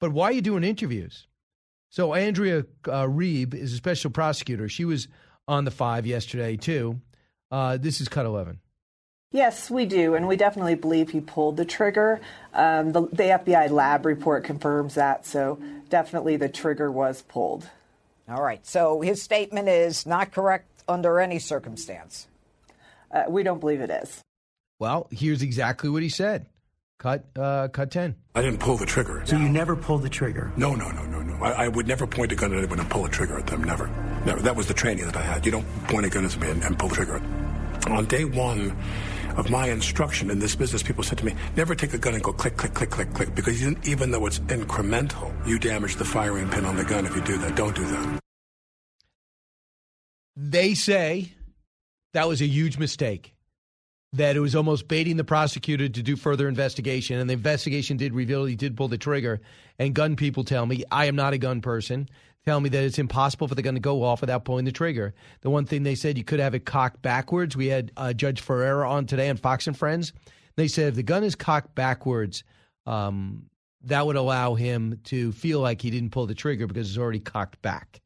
But 0.00 0.12
why 0.12 0.26
are 0.26 0.32
you 0.32 0.40
doing 0.40 0.64
interviews? 0.64 1.26
So 1.90 2.14
Andrea 2.14 2.60
uh, 2.86 3.06
Reeb 3.06 3.54
is 3.54 3.72
a 3.72 3.76
special 3.76 4.10
prosecutor. 4.10 4.68
She 4.68 4.84
was 4.84 5.08
on 5.46 5.64
the 5.64 5.70
five 5.70 6.06
yesterday, 6.06 6.56
too. 6.56 7.00
Uh, 7.50 7.76
this 7.76 8.00
is 8.00 8.08
cut 8.08 8.26
11. 8.26 8.60
Yes, 9.30 9.70
we 9.70 9.84
do, 9.84 10.14
and 10.14 10.26
we 10.26 10.36
definitely 10.36 10.74
believe 10.74 11.10
he 11.10 11.20
pulled 11.20 11.58
the 11.58 11.66
trigger. 11.66 12.20
Um, 12.54 12.92
the, 12.92 13.02
the 13.02 13.24
FBI 13.24 13.70
lab 13.70 14.06
report 14.06 14.44
confirms 14.44 14.94
that, 14.94 15.26
so 15.26 15.60
definitely 15.90 16.36
the 16.36 16.48
trigger 16.48 16.90
was 16.90 17.22
pulled. 17.22 17.68
All 18.28 18.42
right. 18.42 18.64
So 18.66 19.00
his 19.00 19.22
statement 19.22 19.68
is 19.68 20.06
not 20.06 20.32
correct 20.32 20.68
under 20.86 21.20
any 21.20 21.38
circumstance. 21.38 22.28
Uh, 23.10 23.24
we 23.28 23.42
don't 23.42 23.60
believe 23.60 23.80
it 23.80 23.90
is. 23.90 24.22
Well, 24.78 25.08
here's 25.10 25.42
exactly 25.42 25.88
what 25.90 26.02
he 26.02 26.08
said. 26.08 26.46
Cut, 26.98 27.24
uh, 27.38 27.68
cut 27.68 27.92
ten. 27.92 28.16
I 28.34 28.42
didn't 28.42 28.58
pull 28.58 28.76
the 28.76 28.86
trigger. 28.86 29.22
So 29.24 29.36
you 29.36 29.48
never 29.48 29.76
pulled 29.76 30.02
the 30.02 30.08
trigger? 30.08 30.52
No, 30.56 30.74
no, 30.74 30.90
no, 30.90 31.04
no, 31.04 31.22
no. 31.22 31.44
I, 31.44 31.64
I, 31.64 31.68
would 31.68 31.86
never 31.86 32.08
point 32.08 32.32
a 32.32 32.34
gun 32.34 32.52
at 32.52 32.58
anyone 32.58 32.80
and 32.80 32.90
pull 32.90 33.04
a 33.04 33.08
trigger 33.08 33.38
at 33.38 33.46
them. 33.46 33.62
Never, 33.62 33.86
never. 34.26 34.40
That 34.42 34.56
was 34.56 34.66
the 34.66 34.74
training 34.74 35.06
that 35.06 35.16
I 35.16 35.22
had. 35.22 35.46
You 35.46 35.52
don't 35.52 35.86
point 35.86 36.06
a 36.06 36.10
gun 36.10 36.24
at 36.24 36.36
me 36.40 36.50
and, 36.50 36.62
and 36.64 36.76
pull 36.76 36.88
the 36.88 36.96
trigger. 36.96 37.22
On 37.88 38.04
day 38.06 38.24
one, 38.24 38.76
of 39.38 39.50
my 39.50 39.68
instruction 39.68 40.30
in 40.30 40.40
this 40.40 40.54
business, 40.54 40.82
people 40.82 41.02
said 41.02 41.16
to 41.18 41.24
me, 41.24 41.34
never 41.56 41.74
take 41.74 41.94
a 41.94 41.98
gun 41.98 42.12
and 42.12 42.22
go 42.22 42.32
click, 42.32 42.56
click, 42.56 42.74
click, 42.74 42.90
click, 42.90 43.14
click, 43.14 43.34
because 43.34 43.62
even 43.88 44.10
though 44.10 44.26
it's 44.26 44.40
incremental, 44.40 45.32
you 45.46 45.58
damage 45.58 45.96
the 45.96 46.04
firing 46.04 46.50
pin 46.50 46.66
on 46.66 46.76
the 46.76 46.84
gun 46.84 47.06
if 47.06 47.14
you 47.14 47.22
do 47.22 47.38
that. 47.38 47.56
Don't 47.56 47.74
do 47.74 47.84
that. 47.86 48.20
They 50.36 50.74
say 50.74 51.32
that 52.14 52.28
was 52.28 52.42
a 52.42 52.46
huge 52.46 52.78
mistake. 52.78 53.34
That 54.14 54.36
it 54.36 54.40
was 54.40 54.54
almost 54.54 54.88
baiting 54.88 55.18
the 55.18 55.24
prosecutor 55.24 55.86
to 55.86 56.02
do 56.02 56.16
further 56.16 56.48
investigation. 56.48 57.18
And 57.18 57.28
the 57.28 57.34
investigation 57.34 57.98
did 57.98 58.14
reveal 58.14 58.46
he 58.46 58.56
did 58.56 58.76
pull 58.76 58.88
the 58.88 58.96
trigger. 58.96 59.40
And 59.78 59.94
gun 59.94 60.16
people 60.16 60.44
tell 60.44 60.64
me, 60.64 60.82
I 60.90 61.06
am 61.06 61.14
not 61.14 61.34
a 61.34 61.38
gun 61.38 61.60
person, 61.60 62.08
tell 62.48 62.60
me 62.60 62.70
that 62.70 62.82
it's 62.82 62.98
impossible 62.98 63.46
for 63.46 63.54
the 63.54 63.60
gun 63.60 63.74
to 63.74 63.80
go 63.80 64.02
off 64.02 64.22
without 64.22 64.46
pulling 64.46 64.64
the 64.64 64.72
trigger. 64.72 65.12
The 65.42 65.50
one 65.50 65.66
thing 65.66 65.82
they 65.82 65.94
said, 65.94 66.16
you 66.16 66.24
could 66.24 66.40
have 66.40 66.54
it 66.54 66.64
cocked 66.64 67.02
backwards. 67.02 67.54
We 67.54 67.66
had 67.66 67.92
uh, 67.94 68.14
Judge 68.14 68.40
Ferreira 68.40 68.88
on 68.88 69.04
today 69.04 69.28
on 69.28 69.36
Fox 69.36 69.66
and 69.66 69.76
Friends. 69.76 70.14
They 70.56 70.66
said 70.66 70.88
if 70.88 70.94
the 70.94 71.02
gun 71.02 71.24
is 71.24 71.34
cocked 71.34 71.74
backwards, 71.74 72.44
um, 72.86 73.50
that 73.82 74.06
would 74.06 74.16
allow 74.16 74.54
him 74.54 74.98
to 75.04 75.30
feel 75.32 75.60
like 75.60 75.82
he 75.82 75.90
didn't 75.90 76.08
pull 76.08 76.24
the 76.24 76.34
trigger 76.34 76.66
because 76.66 76.88
it's 76.88 76.96
already 76.96 77.20
cocked 77.20 77.60
back. 77.60 78.00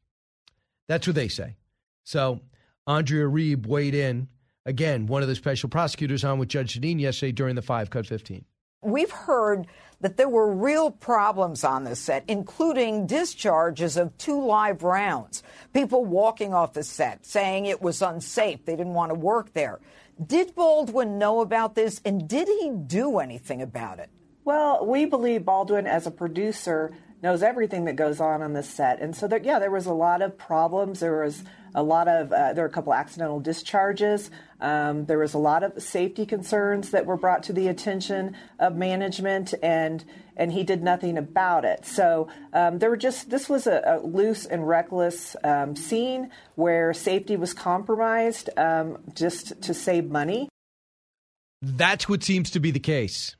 That's 0.89 1.07
what 1.07 1.15
they 1.15 1.29
say. 1.29 1.55
So 2.03 2.41
Andrea 2.85 3.25
Reeb 3.25 3.65
weighed 3.65 3.95
in 3.95 4.27
again, 4.65 5.07
one 5.07 5.21
of 5.21 5.29
the 5.29 5.35
special 5.35 5.69
prosecutors 5.69 6.25
on 6.25 6.37
with 6.37 6.49
Judge 6.49 6.77
Jeanine 6.77 6.99
yesterday 6.99 7.31
during 7.31 7.55
the 7.55 7.61
five 7.61 7.89
cut 7.89 8.05
15. 8.05 8.43
We've 8.81 9.09
heard 9.09 9.67
that 10.03 10.17
there 10.17 10.27
were 10.27 10.53
real 10.53 10.91
problems 10.91 11.63
on 11.63 11.85
the 11.85 11.95
set, 11.95 12.25
including 12.27 13.07
discharges 13.07 13.95
of 13.95 14.15
two 14.17 14.45
live 14.45 14.83
rounds. 14.83 15.41
People 15.73 16.03
walking 16.03 16.53
off 16.53 16.73
the 16.73 16.83
set 16.83 17.25
saying 17.25 17.65
it 17.65 17.81
was 17.81 18.01
unsafe, 18.01 18.65
they 18.65 18.75
didn't 18.75 18.93
want 18.93 19.11
to 19.11 19.15
work 19.15 19.53
there. 19.53 19.79
Did 20.23 20.53
Baldwin 20.55 21.17
know 21.17 21.39
about 21.39 21.75
this, 21.75 22.01
and 22.03 22.27
did 22.27 22.49
he 22.49 22.71
do 22.85 23.19
anything 23.19 23.61
about 23.61 23.99
it? 23.99 24.09
Well, 24.43 24.85
we 24.85 25.05
believe 25.05 25.45
Baldwin, 25.45 25.87
as 25.87 26.05
a 26.05 26.11
producer, 26.11 26.93
knows 27.21 27.41
everything 27.41 27.85
that 27.85 27.95
goes 27.95 28.19
on 28.19 28.41
on 28.41 28.51
the 28.51 28.61
set. 28.61 28.99
And 28.99 29.15
so, 29.15 29.29
there, 29.29 29.41
yeah, 29.41 29.57
there 29.57 29.71
was 29.71 29.85
a 29.85 29.93
lot 29.93 30.21
of 30.21 30.37
problems. 30.37 30.99
There 30.99 31.23
was 31.23 31.43
a 31.73 31.81
lot 31.81 32.09
of, 32.09 32.33
uh, 32.33 32.51
there 32.51 32.65
were 32.65 32.69
a 32.69 32.73
couple 32.73 32.93
accidental 32.93 33.39
discharges. 33.39 34.29
Um, 34.63 35.05
there 35.05 35.19
was 35.19 35.33
a 35.33 35.37
lot 35.37 35.61
of 35.61 35.81
safety 35.83 36.25
concerns 36.25 36.91
that 36.91 37.05
were 37.05 37.17
brought 37.17 37.43
to 37.43 37.53
the 37.53 37.67
attention 37.67 38.35
of 38.59 38.75
management, 38.75 39.53
and 39.61 40.03
and 40.37 40.51
he 40.51 40.63
did 40.63 40.81
nothing 40.81 41.17
about 41.17 41.65
it. 41.65 41.85
So 41.85 42.29
um, 42.53 42.79
there 42.79 42.89
were 42.89 42.97
just 42.97 43.29
this 43.29 43.49
was 43.49 43.67
a, 43.67 43.83
a 43.85 43.99
loose 43.99 44.45
and 44.45 44.67
reckless 44.67 45.35
um, 45.43 45.75
scene 45.75 46.31
where 46.55 46.93
safety 46.93 47.35
was 47.35 47.53
compromised 47.53 48.49
um, 48.57 48.97
just 49.13 49.61
to 49.63 49.73
save 49.73 50.09
money. 50.09 50.47
That's 51.61 52.07
what 52.07 52.23
seems 52.23 52.51
to 52.51 52.59
be 52.59 52.71
the 52.71 52.79
case. 52.79 53.35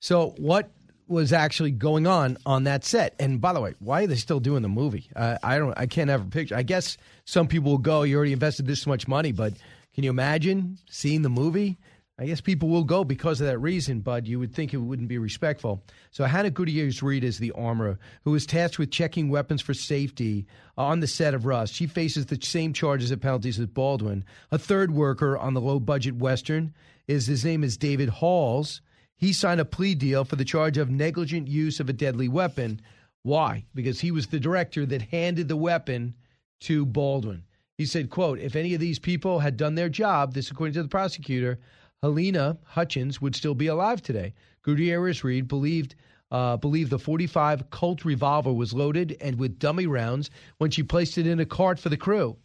So 0.00 0.34
what 0.36 0.70
was 1.08 1.32
actually 1.32 1.70
going 1.70 2.06
on 2.06 2.36
on 2.44 2.64
that 2.64 2.84
set. 2.84 3.14
And 3.18 3.40
by 3.40 3.52
the 3.52 3.60
way, 3.60 3.74
why 3.78 4.04
are 4.04 4.06
they 4.06 4.16
still 4.16 4.40
doing 4.40 4.62
the 4.62 4.68
movie? 4.68 5.08
Uh, 5.14 5.38
I 5.42 5.58
don't. 5.58 5.74
I 5.76 5.86
can't 5.86 6.10
ever 6.10 6.24
picture. 6.24 6.56
I 6.56 6.62
guess 6.62 6.96
some 7.24 7.46
people 7.46 7.70
will 7.70 7.78
go. 7.78 8.02
You 8.02 8.16
already 8.16 8.32
invested 8.32 8.66
this 8.66 8.86
much 8.86 9.06
money, 9.06 9.32
but 9.32 9.54
can 9.96 10.04
you 10.04 10.10
imagine 10.10 10.76
seeing 10.90 11.22
the 11.22 11.30
movie? 11.30 11.78
I 12.18 12.26
guess 12.26 12.42
people 12.42 12.68
will 12.68 12.84
go 12.84 13.02
because 13.02 13.40
of 13.40 13.46
that 13.46 13.58
reason, 13.58 14.00
but 14.00 14.26
you 14.26 14.38
would 14.38 14.54
think 14.54 14.74
it 14.74 14.76
wouldn't 14.76 15.08
be 15.08 15.16
respectful. 15.16 15.82
So 16.10 16.24
Hannah 16.24 16.50
Gutierrez 16.50 17.02
Reed 17.02 17.24
is 17.24 17.38
the 17.38 17.52
armorer 17.52 17.98
who 18.22 18.34
is 18.34 18.44
tasked 18.44 18.78
with 18.78 18.90
checking 18.90 19.30
weapons 19.30 19.62
for 19.62 19.72
safety 19.72 20.46
uh, 20.76 20.82
on 20.82 21.00
the 21.00 21.06
set 21.06 21.32
of 21.32 21.46
Rust. 21.46 21.72
She 21.72 21.86
faces 21.86 22.26
the 22.26 22.38
same 22.42 22.74
charges 22.74 23.10
and 23.10 23.22
penalties 23.22 23.58
as 23.58 23.68
Baldwin. 23.68 24.22
A 24.50 24.58
third 24.58 24.90
worker 24.90 25.38
on 25.38 25.54
the 25.54 25.62
low 25.62 25.80
budget 25.80 26.16
Western 26.16 26.74
is 27.08 27.26
his 27.26 27.42
name 27.42 27.64
is 27.64 27.78
David 27.78 28.10
Halls. 28.10 28.82
He 29.16 29.32
signed 29.32 29.62
a 29.62 29.64
plea 29.64 29.94
deal 29.94 30.26
for 30.26 30.36
the 30.36 30.44
charge 30.44 30.76
of 30.76 30.90
negligent 30.90 31.48
use 31.48 31.80
of 31.80 31.88
a 31.88 31.94
deadly 31.94 32.28
weapon. 32.28 32.82
Why? 33.22 33.64
Because 33.74 34.00
he 34.00 34.10
was 34.10 34.26
the 34.26 34.40
director 34.40 34.84
that 34.84 35.00
handed 35.00 35.48
the 35.48 35.56
weapon 35.56 36.16
to 36.60 36.84
Baldwin. 36.84 37.44
He 37.78 37.86
said, 37.86 38.10
quote, 38.10 38.38
if 38.38 38.56
any 38.56 38.74
of 38.74 38.80
these 38.80 38.98
people 38.98 39.40
had 39.40 39.56
done 39.56 39.74
their 39.74 39.88
job, 39.88 40.32
this 40.32 40.50
according 40.50 40.74
to 40.74 40.82
the 40.82 40.88
prosecutor, 40.88 41.58
Helena 42.02 42.58
Hutchins 42.64 43.20
would 43.20 43.34
still 43.34 43.54
be 43.54 43.66
alive 43.66 44.02
today. 44.02 44.34
Gutierrez 44.62 45.24
Reed 45.24 45.48
believed 45.48 45.94
uh, 46.32 46.56
believed 46.56 46.90
the 46.90 46.98
45 46.98 47.70
Colt 47.70 48.04
revolver 48.04 48.52
was 48.52 48.72
loaded 48.72 49.16
and 49.20 49.38
with 49.38 49.60
dummy 49.60 49.86
rounds 49.86 50.28
when 50.58 50.72
she 50.72 50.82
placed 50.82 51.18
it 51.18 51.26
in 51.26 51.38
a 51.38 51.46
cart 51.46 51.78
for 51.78 51.88
the 51.88 51.96
crew. 51.96 52.36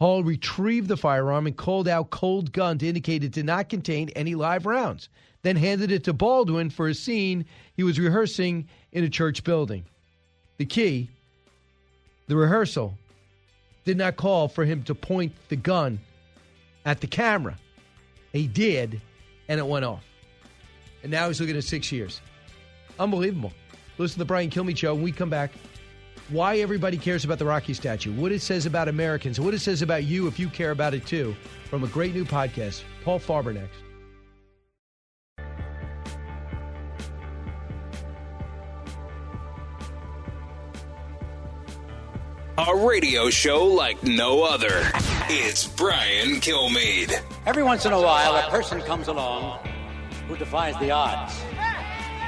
Hall 0.00 0.24
retrieved 0.24 0.88
the 0.88 0.96
firearm 0.96 1.46
and 1.46 1.56
called 1.56 1.86
out 1.86 2.10
cold 2.10 2.50
gun 2.50 2.78
to 2.78 2.88
indicate 2.88 3.22
it 3.22 3.30
did 3.30 3.46
not 3.46 3.68
contain 3.68 4.08
any 4.10 4.34
live 4.34 4.66
rounds 4.66 5.08
then 5.42 5.56
handed 5.56 5.92
it 5.92 6.04
to 6.04 6.12
Baldwin 6.12 6.70
for 6.70 6.88
a 6.88 6.94
scene 6.94 7.44
he 7.74 7.82
was 7.82 7.98
rehearsing 7.98 8.68
in 8.92 9.04
a 9.04 9.08
church 9.08 9.44
building. 9.44 9.84
The 10.56 10.66
key 10.66 11.10
the 12.26 12.36
rehearsal 12.36 12.98
did 13.84 13.96
not 13.96 14.16
call 14.16 14.48
for 14.48 14.64
him 14.64 14.82
to 14.84 14.94
point 14.94 15.32
the 15.48 15.56
gun 15.56 15.98
at 16.84 17.00
the 17.00 17.06
camera. 17.06 17.56
He 18.32 18.46
did, 18.46 19.00
and 19.48 19.58
it 19.58 19.66
went 19.66 19.84
off. 19.84 20.04
And 21.02 21.12
now 21.12 21.28
he's 21.28 21.40
looking 21.40 21.56
at 21.56 21.64
six 21.64 21.90
years. 21.90 22.20
Unbelievable. 22.98 23.52
Listen 23.96 24.14
to 24.14 24.18
the 24.20 24.24
Brian 24.24 24.50
Kilmeade 24.50 24.76
show 24.76 24.94
when 24.94 25.02
we 25.02 25.12
come 25.12 25.30
back. 25.30 25.52
Why 26.28 26.58
everybody 26.58 26.98
cares 26.98 27.24
about 27.24 27.38
the 27.38 27.46
Rocky 27.46 27.72
statue, 27.72 28.12
what 28.12 28.32
it 28.32 28.42
says 28.42 28.66
about 28.66 28.88
Americans, 28.88 29.40
what 29.40 29.54
it 29.54 29.60
says 29.60 29.80
about 29.80 30.04
you 30.04 30.26
if 30.26 30.38
you 30.38 30.48
care 30.48 30.72
about 30.72 30.92
it 30.92 31.06
too, 31.06 31.34
from 31.70 31.84
a 31.84 31.88
great 31.88 32.14
new 32.14 32.24
podcast. 32.24 32.82
Paul 33.02 33.18
Farber 33.18 33.54
next. 33.54 33.87
A 42.66 42.74
radio 42.74 43.30
show 43.30 43.64
like 43.66 44.02
no 44.02 44.42
other. 44.42 44.90
It's 45.28 45.68
Brian 45.68 46.40
Kilmeade. 46.40 47.22
Every 47.46 47.62
once 47.62 47.86
in 47.86 47.92
a 47.92 48.02
while, 48.02 48.34
a 48.34 48.50
person 48.50 48.80
comes 48.80 49.06
along 49.06 49.64
who 50.26 50.36
defies 50.36 50.76
the 50.80 50.90
odds, 50.90 51.40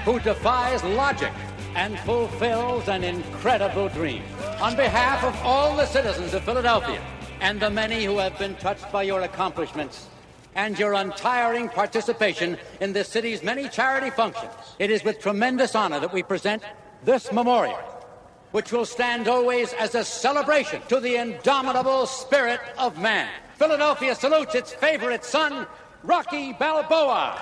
who 0.05 0.21
defies 0.21 0.85
logic, 0.85 1.33
and 1.75 1.99
fulfills 2.01 2.89
an 2.89 3.03
incredible 3.03 3.89
dream. 3.89 4.23
On 4.61 4.77
behalf 4.77 5.25
of 5.25 5.37
all 5.45 5.75
the 5.75 5.87
citizens 5.87 6.33
of 6.33 6.45
Philadelphia 6.45 7.05
and 7.41 7.59
the 7.59 7.69
many 7.69 8.05
who 8.05 8.19
have 8.19 8.39
been 8.39 8.55
touched 8.55 8.93
by 8.93 9.03
your 9.03 9.23
accomplishments, 9.23 10.07
and 10.55 10.79
your 10.79 10.95
untiring 10.95 11.69
participation 11.69 12.57
in 12.81 12.93
the 12.93 13.03
city's 13.03 13.43
many 13.43 13.69
charity 13.69 14.11
functions. 14.11 14.53
It 14.79 14.93
is 14.93 15.03
with 15.03 15.19
tremendous 15.19 15.75
honor 15.75 15.99
that 15.99 16.13
we 16.13 16.23
present 16.23 16.63
this 17.03 17.33
memorial 17.33 17.81
which 18.53 18.73
will 18.73 18.85
stand 18.85 19.29
always 19.29 19.73
as 19.75 19.95
a 19.95 20.05
celebration 20.05 20.81
to 20.89 21.01
the 21.01 21.17
indomitable 21.17 22.07
spirit 22.07 22.61
of 22.79 23.01
man. 23.01 23.29
Philadelphia 23.57 24.15
salutes 24.15 24.55
its 24.55 24.73
favorite 24.73 25.25
son, 25.25 25.67
Rocky 26.03 26.53
Balboa. 26.53 27.39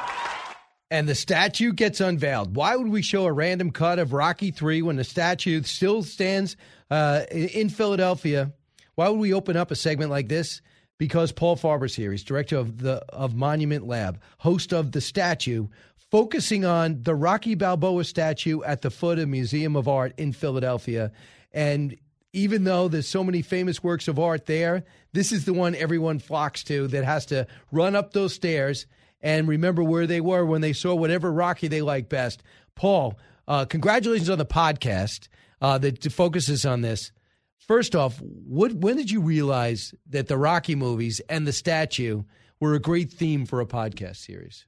And 0.90 1.08
the 1.08 1.14
statue 1.14 1.72
gets 1.72 2.00
unveiled. 2.00 2.56
Why 2.56 2.74
would 2.74 2.88
we 2.88 3.02
show 3.02 3.26
a 3.26 3.32
random 3.32 3.70
cut 3.70 3.98
of 3.98 4.12
Rocky 4.12 4.50
3 4.50 4.82
when 4.82 4.96
the 4.96 5.04
statue 5.04 5.62
still 5.62 6.02
stands 6.02 6.56
uh, 6.90 7.24
in 7.30 7.68
Philadelphia? 7.68 8.52
Why 8.94 9.08
would 9.08 9.20
we 9.20 9.32
open 9.32 9.56
up 9.56 9.70
a 9.70 9.76
segment 9.76 10.10
like 10.10 10.28
this? 10.28 10.62
Because 10.98 11.30
Paul 11.30 11.54
Farber's 11.54 11.94
here. 11.94 12.10
He's 12.10 12.24
director 12.24 12.56
of 12.56 12.78
the 12.78 13.04
of 13.10 13.36
Monument 13.36 13.86
Lab, 13.86 14.20
host 14.38 14.72
of 14.72 14.90
the 14.90 15.00
statue, 15.00 15.68
focusing 16.10 16.64
on 16.64 17.02
the 17.02 17.14
Rocky 17.14 17.54
Balboa 17.54 18.04
statue 18.04 18.62
at 18.62 18.82
the 18.82 18.90
foot 18.90 19.18
of 19.18 19.28
Museum 19.28 19.76
of 19.76 19.88
Art 19.88 20.14
in 20.16 20.32
Philadelphia. 20.32 21.12
And 21.52 21.96
even 22.32 22.64
though 22.64 22.88
there's 22.88 23.08
so 23.08 23.24
many 23.24 23.42
famous 23.42 23.82
works 23.82 24.08
of 24.08 24.18
art 24.18 24.46
there, 24.46 24.84
this 25.12 25.32
is 25.32 25.44
the 25.44 25.52
one 25.52 25.74
everyone 25.74 26.18
flocks 26.18 26.62
to 26.64 26.86
that 26.88 27.04
has 27.04 27.26
to 27.26 27.46
run 27.72 27.96
up 27.96 28.12
those 28.12 28.34
stairs 28.34 28.86
and 29.20 29.48
remember 29.48 29.82
where 29.82 30.06
they 30.06 30.20
were 30.20 30.44
when 30.44 30.60
they 30.60 30.72
saw 30.72 30.94
whatever 30.94 31.32
Rocky 31.32 31.68
they 31.68 31.82
like 31.82 32.08
best. 32.08 32.42
Paul, 32.74 33.18
uh, 33.46 33.64
congratulations 33.64 34.30
on 34.30 34.38
the 34.38 34.46
podcast 34.46 35.28
uh, 35.60 35.78
that 35.78 36.02
focuses 36.12 36.64
on 36.64 36.82
this. 36.82 37.12
First 37.56 37.96
off, 37.96 38.20
what, 38.20 38.72
when 38.72 38.96
did 38.96 39.10
you 39.10 39.20
realize 39.20 39.94
that 40.08 40.28
the 40.28 40.38
Rocky 40.38 40.74
movies 40.74 41.20
and 41.28 41.46
the 41.46 41.52
statue 41.52 42.22
were 42.60 42.74
a 42.74 42.80
great 42.80 43.10
theme 43.10 43.44
for 43.44 43.60
a 43.60 43.66
podcast 43.66 44.16
series? 44.16 44.64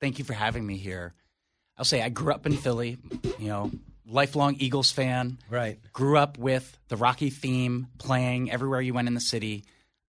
Thank 0.00 0.18
you 0.18 0.24
for 0.24 0.32
having 0.32 0.66
me 0.66 0.76
here. 0.76 1.14
I'll 1.76 1.84
say 1.84 2.02
I 2.02 2.08
grew 2.08 2.32
up 2.32 2.46
in 2.46 2.56
Philly, 2.56 2.98
you 3.38 3.48
know, 3.48 3.70
lifelong 4.06 4.56
Eagles 4.58 4.90
fan. 4.90 5.38
Right. 5.48 5.78
Grew 5.92 6.18
up 6.18 6.38
with 6.38 6.76
the 6.88 6.96
Rocky 6.96 7.30
theme 7.30 7.88
playing 7.98 8.50
everywhere 8.50 8.80
you 8.80 8.94
went 8.94 9.08
in 9.08 9.14
the 9.14 9.20
city. 9.20 9.64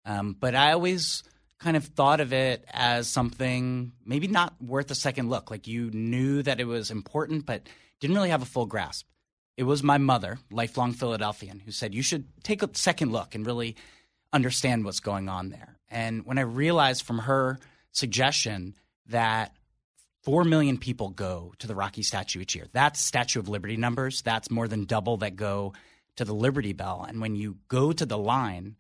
Um, 0.06 0.36
but 0.40 0.56
I 0.56 0.72
always 0.72 1.24
kind 1.60 1.76
of 1.76 1.86
thought 1.86 2.22
of 2.22 2.34
it 2.34 2.64
as 2.72 3.08
something 3.08 3.92
maybe 4.06 4.28
not 4.28 4.54
worth 4.62 4.92
a 4.92 4.96
second 4.96 5.30
look. 5.30 5.50
Like 5.52 5.68
you 5.68 5.90
knew 5.92 6.44
that 6.44 6.60
it 6.60 6.66
was 6.66 6.92
important, 6.92 7.46
but 7.46 7.68
didn't 8.00 8.16
really 8.16 8.30
have 8.30 8.44
a 8.44 8.46
full 8.46 8.66
grasp. 8.66 9.08
It 9.58 9.64
was 9.64 9.82
my 9.82 9.98
mother, 9.98 10.38
lifelong 10.52 10.94
Philadelphian, 10.94 11.60
who 11.60 11.72
said 11.72 11.96
you 11.96 12.04
should 12.04 12.26
take 12.44 12.62
a 12.62 12.70
second 12.74 13.12
look 13.12 13.34
and 13.34 13.46
really 13.46 13.76
understand 14.32 14.86
what's 14.86 15.00
going 15.00 15.30
on 15.30 15.50
there. 15.50 15.80
And 15.90 16.26
when 16.26 16.38
I 16.38 16.42
realized 16.42 17.04
from 17.04 17.20
her 17.20 17.58
suggestion 17.92 18.76
that 19.08 19.57
4 20.28 20.44
million 20.44 20.78
people 20.78 21.08
go 21.08 21.54
to 21.60 21.68
the 21.68 21.74
Rocky 21.74 22.04
statue 22.04 22.42
each 22.42 22.54
year. 22.54 22.68
That's 22.74 23.00
Statue 23.00 23.40
of 23.40 23.48
Liberty 23.48 23.78
numbers. 23.78 24.22
That's 24.22 24.52
more 24.52 24.68
than 24.68 24.84
double 24.84 25.16
that 25.18 25.38
go 25.38 25.72
to 26.18 26.26
the 26.26 26.34
Liberty 26.34 26.74
Bell. 26.74 27.06
And 27.08 27.22
when 27.22 27.38
you 27.38 27.60
go 27.70 27.94
to 27.94 28.06
the 28.06 28.18
line, 28.18 28.76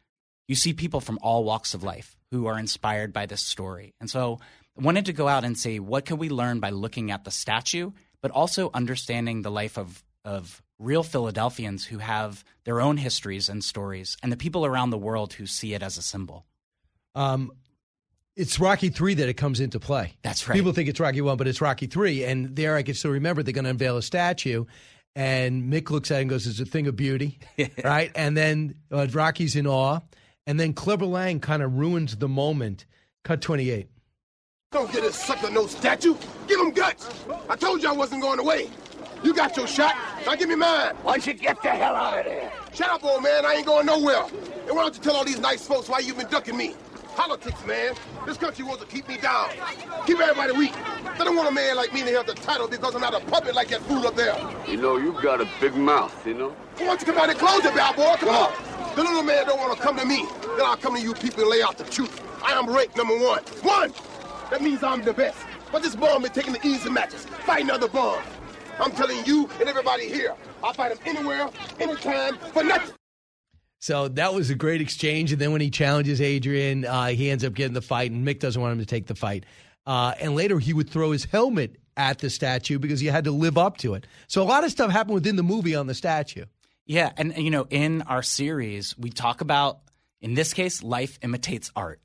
you 0.49 0.55
see 0.55 0.73
people 0.73 0.99
from 0.99 1.17
all 1.21 1.45
walks 1.45 1.73
of 1.73 1.83
life 1.83 2.17
who 2.31 2.47
are 2.47 2.59
inspired 2.59 3.13
by 3.13 3.27
this 3.27 3.41
story. 3.41 3.93
And 4.01 4.09
so 4.09 4.41
I 4.77 4.83
wanted 4.83 5.05
to 5.05 5.13
go 5.13 5.29
out 5.29 5.45
and 5.45 5.57
say, 5.57 5.79
what 5.79 6.03
can 6.03 6.17
we 6.17 6.27
learn 6.27 6.59
by 6.59 6.71
looking 6.71 7.11
at 7.11 7.23
the 7.23 7.31
statue, 7.31 7.91
but 8.21 8.31
also 8.31 8.69
understanding 8.73 9.41
the 9.41 9.49
life 9.49 9.77
of, 9.77 10.03
of 10.25 10.61
real 10.77 11.01
Philadelphians 11.01 11.85
who 11.85 11.99
have 11.99 12.43
their 12.65 12.81
own 12.81 12.97
histories 12.97 13.47
and 13.47 13.63
stories, 13.63 14.17
and 14.21 14.33
the 14.33 14.35
people 14.35 14.65
around 14.65 14.89
the 14.89 14.97
world 14.97 15.31
who 15.31 15.45
see 15.45 15.73
it 15.73 15.81
as 15.81 15.97
a 15.97 16.01
symbol. 16.01 16.45
Um, 17.15 17.53
it's 18.37 18.59
Rocky 18.59 18.89
three 18.89 19.15
that 19.15 19.27
it 19.27 19.33
comes 19.33 19.59
into 19.59 19.79
play. 19.79 20.13
That's 20.21 20.47
right. 20.47 20.55
People 20.55 20.71
think 20.71 20.87
it's 20.87 20.99
Rocky 20.99 21.21
one, 21.21 21.37
but 21.37 21.47
it's 21.47 21.59
Rocky 21.59 21.87
three. 21.87 22.23
And 22.23 22.55
there, 22.55 22.75
I 22.75 22.83
can 22.83 22.93
still 22.93 23.11
remember 23.11 23.41
they're 23.43 23.51
going 23.51 23.65
to 23.65 23.71
unveil 23.71 23.97
a 23.97 24.01
statue, 24.01 24.65
and 25.15 25.71
Mick 25.73 25.89
looks 25.89 26.11
at 26.11 26.19
it 26.19 26.21
and 26.21 26.29
goes, 26.29 26.45
"It's 26.45 26.59
a 26.59 26.65
thing 26.65 26.87
of 26.87 26.95
beauty," 26.95 27.39
right? 27.83 28.11
And 28.15 28.37
then 28.37 28.75
uh, 28.91 29.07
Rocky's 29.11 29.55
in 29.55 29.65
awe, 29.65 29.99
and 30.45 30.59
then 30.59 30.73
Clubber 30.73 31.07
Lang 31.07 31.39
kind 31.39 31.63
of 31.63 31.73
ruins 31.73 32.15
the 32.15 32.29
moment. 32.29 32.85
Cut 33.23 33.41
twenty 33.41 33.71
eight. 33.71 33.89
Don't 34.71 34.91
get 34.91 35.03
a 35.03 35.11
sucker 35.11 35.49
no 35.49 35.65
statue. 35.65 36.15
Give 36.47 36.59
him 36.59 36.71
guts. 36.71 37.09
I 37.49 37.55
told 37.55 37.81
you 37.81 37.89
I 37.89 37.93
wasn't 37.93 38.21
going 38.21 38.39
away. 38.39 38.69
You 39.23 39.33
got 39.33 39.57
your 39.57 39.65
shot. 39.65 39.95
Now 40.25 40.35
give 40.35 40.49
me 40.49 40.55
mine. 40.55 40.93
Why 41.01 41.13
don't 41.13 41.25
you 41.25 41.33
get 41.33 41.61
the 41.63 41.69
hell 41.69 41.95
out 41.95 42.19
of 42.19 42.25
there? 42.25 42.51
Shut 42.73 42.89
up, 42.89 43.03
old 43.03 43.23
man. 43.23 43.45
I 43.45 43.53
ain't 43.53 43.65
going 43.65 43.85
nowhere. 43.85 44.25
And 44.67 44.75
why 44.75 44.83
don't 44.83 44.95
you 44.95 45.01
tell 45.01 45.15
all 45.15 45.25
these 45.25 45.39
nice 45.39 45.65
folks 45.65 45.89
why 45.89 45.99
you've 45.99 46.17
been 46.17 46.27
ducking 46.27 46.55
me? 46.55 46.75
Politics, 47.17 47.65
man. 47.65 47.95
This 48.27 48.37
country 48.37 48.63
wants 48.63 48.83
to 48.83 48.87
keep 48.87 49.07
me 49.07 49.17
down. 49.17 49.49
Keep 50.05 50.19
everybody 50.19 50.51
weak. 50.51 50.73
They 51.17 51.23
don't 51.23 51.35
want 51.35 51.49
a 51.49 51.51
man 51.51 51.75
like 51.75 51.91
me 51.91 52.01
to 52.01 52.11
have 52.11 52.27
the 52.27 52.35
title 52.35 52.67
because 52.67 52.93
I'm 52.93 53.01
not 53.01 53.15
a 53.15 53.25
puppet 53.25 53.55
like 53.55 53.69
that 53.69 53.81
fool 53.81 54.05
up 54.05 54.15
there. 54.15 54.37
You 54.67 54.77
know, 54.77 54.97
you've 54.97 55.19
got 55.23 55.41
a 55.41 55.49
big 55.59 55.75
mouth, 55.75 56.27
you 56.27 56.35
know? 56.35 56.49
Why 56.77 56.85
don't 56.85 57.01
you 57.01 57.07
come 57.07 57.17
out 57.17 57.27
and 57.27 57.39
close 57.39 57.63
your 57.63 57.73
mouth, 57.73 57.95
boy? 57.95 58.13
Come 58.19 58.29
on. 58.29 58.53
The 58.95 59.01
little 59.01 59.23
man 59.23 59.47
don't 59.47 59.57
want 59.57 59.75
to 59.75 59.83
come 59.83 59.97
to 59.97 60.05
me. 60.05 60.27
Then 60.41 60.61
I'll 60.61 60.77
come 60.77 60.95
to 60.95 61.01
you 61.01 61.15
people 61.15 61.41
and 61.41 61.49
lay 61.49 61.63
out 61.63 61.79
the 61.79 61.85
truth. 61.85 62.21
I 62.45 62.51
am 62.51 62.69
ranked 62.69 62.95
number 62.95 63.17
one. 63.17 63.41
One! 63.63 63.93
That 64.51 64.61
means 64.61 64.83
I'm 64.83 65.01
the 65.01 65.13
best. 65.13 65.39
But 65.71 65.81
this 65.81 65.95
bum 65.95 66.21
been 66.21 66.31
taking 66.31 66.53
the 66.53 66.65
easy 66.67 66.91
matches, 66.91 67.25
fighting 67.25 67.71
other 67.71 67.87
bums. 67.87 68.23
I'm 68.79 68.91
telling 68.91 69.25
you 69.25 69.49
and 69.59 69.67
everybody 69.67 70.07
here, 70.07 70.35
I'll 70.63 70.73
fight 70.73 70.91
him 70.91 70.99
anywhere, 71.03 71.49
anytime, 71.79 72.37
for 72.53 72.63
nothing. 72.63 72.96
So 73.79 74.07
that 74.09 74.33
was 74.33 74.49
a 74.49 74.55
great 74.55 74.81
exchange. 74.81 75.31
And 75.31 75.39
then 75.39 75.51
when 75.51 75.61
he 75.61 75.69
challenges 75.69 76.19
Adrian, 76.19 76.85
uh, 76.85 77.07
he 77.07 77.29
ends 77.29 77.43
up 77.43 77.53
getting 77.53 77.73
the 77.73 77.81
fight, 77.81 78.11
and 78.11 78.25
Mick 78.25 78.39
doesn't 78.39 78.61
want 78.61 78.73
him 78.73 78.79
to 78.79 78.85
take 78.85 79.07
the 79.07 79.15
fight. 79.15 79.45
Uh, 79.85 80.13
and 80.19 80.35
later, 80.35 80.59
he 80.59 80.73
would 80.73 80.89
throw 80.89 81.11
his 81.11 81.25
helmet 81.25 81.77
at 81.95 82.19
the 82.19 82.29
statue 82.29 82.79
because 82.79 82.99
he 82.99 83.07
had 83.07 83.23
to 83.23 83.31
live 83.31 83.57
up 83.57 83.77
to 83.77 83.93
it. 83.93 84.05
So 84.27 84.41
a 84.41 84.45
lot 84.45 84.63
of 84.63 84.71
stuff 84.71 84.91
happened 84.91 85.15
within 85.15 85.35
the 85.35 85.43
movie 85.43 85.75
on 85.75 85.87
the 85.87 85.93
statue. 85.93 86.45
Yeah, 86.85 87.11
and 87.17 87.35
you 87.37 87.51
know, 87.51 87.67
in 87.69 88.01
our 88.03 88.23
series, 88.23 88.97
we 88.97 89.09
talk 89.09 89.41
about 89.41 89.79
in 90.21 90.33
this 90.33 90.53
case, 90.53 90.81
life 90.81 91.19
imitates 91.21 91.71
art, 91.75 92.01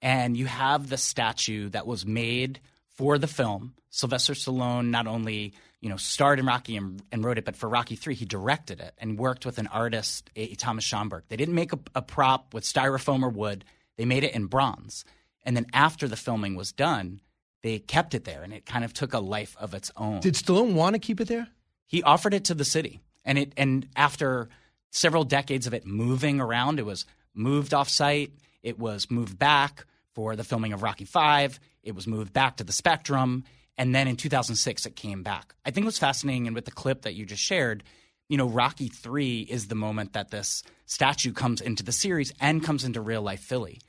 and 0.00 0.36
you 0.36 0.46
have 0.46 0.88
the 0.88 0.96
statue 0.96 1.68
that 1.70 1.86
was 1.86 2.06
made 2.06 2.60
for 2.88 3.18
the 3.18 3.26
film. 3.26 3.74
Sylvester 3.90 4.32
Stallone 4.32 4.86
not 4.86 5.06
only 5.06 5.54
you 5.82 5.88
know 5.90 5.96
starred 5.96 6.38
in 6.38 6.46
Rocky 6.46 6.76
and, 6.76 7.02
and 7.12 7.22
wrote 7.22 7.36
it, 7.36 7.44
but 7.44 7.56
for 7.56 7.68
Rocky 7.68 7.96
Three, 7.96 8.14
he 8.14 8.24
directed 8.24 8.80
it 8.80 8.94
and 8.96 9.18
worked 9.18 9.44
with 9.44 9.58
an 9.58 9.66
artist, 9.66 10.30
a, 10.36 10.54
Thomas 10.54 10.86
Schomberg. 10.86 11.22
They 11.28 11.36
didn't 11.36 11.56
make 11.56 11.72
a, 11.74 11.78
a 11.94 12.00
prop 12.00 12.54
with 12.54 12.64
styrofoam 12.64 13.22
or 13.22 13.28
wood; 13.28 13.64
they 13.98 14.06
made 14.06 14.24
it 14.24 14.34
in 14.34 14.46
bronze. 14.46 15.04
And 15.42 15.56
then 15.56 15.66
after 15.72 16.06
the 16.06 16.16
filming 16.16 16.54
was 16.54 16.70
done, 16.70 17.20
they 17.62 17.80
kept 17.80 18.14
it 18.14 18.24
there, 18.24 18.44
and 18.44 18.52
it 18.52 18.64
kind 18.64 18.84
of 18.84 18.94
took 18.94 19.12
a 19.12 19.18
life 19.18 19.56
of 19.58 19.74
its 19.74 19.90
own. 19.96 20.20
Did 20.20 20.34
Stallone 20.34 20.74
want 20.74 20.94
to 20.94 21.00
keep 21.00 21.20
it 21.20 21.26
there? 21.26 21.48
He 21.84 22.02
offered 22.02 22.32
it 22.32 22.44
to 22.44 22.54
the 22.54 22.64
city, 22.64 23.00
and 23.24 23.36
it 23.36 23.52
and 23.56 23.88
after 23.96 24.48
several 24.90 25.24
decades 25.24 25.66
of 25.66 25.74
it 25.74 25.84
moving 25.84 26.40
around, 26.40 26.78
it 26.78 26.86
was 26.86 27.04
moved 27.34 27.74
off 27.74 27.88
site. 27.88 28.32
It 28.62 28.78
was 28.78 29.10
moved 29.10 29.36
back 29.36 29.86
for 30.14 30.36
the 30.36 30.44
filming 30.44 30.72
of 30.72 30.84
Rocky 30.84 31.06
Five. 31.06 31.58
It 31.82 31.96
was 31.96 32.06
moved 32.06 32.32
back 32.32 32.58
to 32.58 32.64
the 32.64 32.72
Spectrum, 32.72 33.42
and 33.76 33.94
then 33.94 34.08
in 34.08 34.16
2006 34.16 34.86
it 34.86 34.96
came 34.96 35.22
back. 35.22 35.54
I 35.64 35.70
think 35.70 35.84
what's 35.84 35.98
fascinating, 35.98 36.46
and 36.46 36.54
with 36.54 36.64
the 36.64 36.70
clip 36.70 37.02
that 37.02 37.14
you 37.14 37.24
just 37.26 37.42
shared, 37.42 37.82
you 38.28 38.36
know, 38.36 38.46
Rocky 38.46 38.88
Three 38.88 39.40
is 39.40 39.68
the 39.68 39.74
moment 39.74 40.14
that 40.14 40.30
this 40.30 40.62
statue 40.86 41.32
comes 41.32 41.60
into 41.60 41.82
the 41.82 41.92
series 41.92 42.32
and 42.40 42.64
comes 42.64 42.84
into 42.84 43.00
real 43.00 43.22
life 43.22 43.40
Philly. 43.40 43.80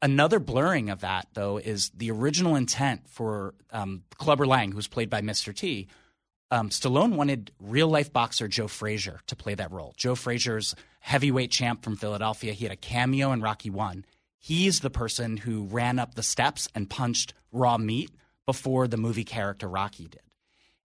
Another 0.00 0.40
blurring 0.40 0.90
of 0.90 1.02
that, 1.02 1.28
though, 1.34 1.58
is 1.58 1.90
the 1.90 2.10
original 2.10 2.56
intent 2.56 3.08
for 3.08 3.54
um, 3.70 4.02
Clubber 4.16 4.46
Lang, 4.46 4.72
who's 4.72 4.88
played 4.88 5.08
by 5.08 5.20
Mr. 5.20 5.54
T. 5.54 5.86
Um, 6.50 6.70
Stallone 6.70 7.14
wanted 7.14 7.52
real 7.60 7.88
life 7.88 8.12
boxer 8.12 8.48
Joe 8.48 8.66
Frazier 8.66 9.20
to 9.28 9.36
play 9.36 9.54
that 9.54 9.70
role. 9.70 9.94
Joe 9.96 10.14
Frazier's 10.14 10.74
heavyweight 11.00 11.50
champ 11.50 11.82
from 11.84 11.96
Philadelphia. 11.96 12.52
He 12.52 12.64
had 12.64 12.72
a 12.72 12.76
cameo 12.76 13.32
in 13.32 13.40
Rocky 13.40 13.70
One. 13.70 14.04
He's 14.38 14.80
the 14.80 14.90
person 14.90 15.36
who 15.36 15.64
ran 15.64 15.98
up 15.98 16.14
the 16.14 16.22
steps 16.22 16.68
and 16.74 16.90
punched 16.90 17.32
raw 17.52 17.78
meat 17.78 18.10
before 18.46 18.88
the 18.88 18.96
movie 18.96 19.24
character 19.24 19.68
Rocky 19.68 20.08
did. 20.08 20.20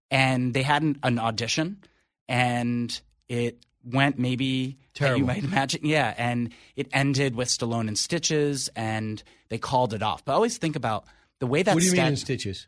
And 0.10 0.54
they 0.54 0.64
had 0.64 0.84
an, 0.84 1.00
an 1.04 1.20
audition, 1.20 1.84
and 2.30 3.00
it 3.28 3.60
went 3.84 4.18
maybe 4.20 4.78
Terrible. 4.94 5.20
you 5.20 5.26
might 5.26 5.44
imagine. 5.44 5.82
Yeah, 5.84 6.14
and 6.18 6.54
it 6.76 6.88
ended 6.94 7.36
with 7.36 7.50
Stallone 7.50 7.88
in 7.88 7.96
stitches, 7.96 8.70
and 8.76 9.22
they 9.50 9.58
called 9.58 9.94
it 9.94 10.02
off. 10.02 10.24
But 10.24 10.34
I 10.34 10.36
always 10.36 10.58
think 10.58 10.76
about 10.76 11.06
the 11.40 11.48
way 11.48 11.64
that. 11.64 11.74
what 11.76 11.82
do 11.82 11.88
you 11.88 11.94
mean 11.94 12.06
in 12.06 12.16
stitches? 12.16 12.68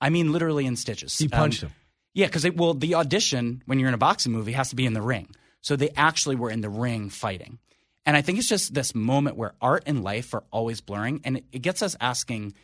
I 0.00 0.10
mean 0.10 0.32
literally 0.32 0.66
in 0.66 0.74
stitches. 0.76 1.16
He 1.16 1.28
punched 1.28 1.62
Um, 1.62 1.68
him. 1.68 1.76
Yeah, 2.14 2.26
because 2.26 2.44
well, 2.56 2.74
the 2.74 2.96
audition 2.96 3.62
when 3.66 3.78
you're 3.78 3.88
in 3.88 3.94
a 3.94 3.98
boxing 3.98 4.32
movie 4.32 4.52
has 4.52 4.70
to 4.70 4.76
be 4.76 4.84
in 4.84 4.92
the 4.92 5.00
ring. 5.00 5.28
So 5.60 5.76
they 5.76 5.90
actually 5.96 6.34
were 6.36 6.50
in 6.50 6.60
the 6.60 6.68
ring 6.68 7.08
fighting. 7.08 7.58
And 8.04 8.16
I 8.16 8.20
think 8.22 8.38
it's 8.38 8.48
just 8.48 8.74
this 8.74 8.94
moment 8.96 9.36
where 9.36 9.54
art 9.60 9.84
and 9.86 10.02
life 10.02 10.34
are 10.34 10.42
always 10.50 10.80
blurring, 10.80 11.20
and 11.24 11.36
it, 11.38 11.44
it 11.52 11.58
gets 11.62 11.82
us 11.82 11.96
asking: 12.00 12.54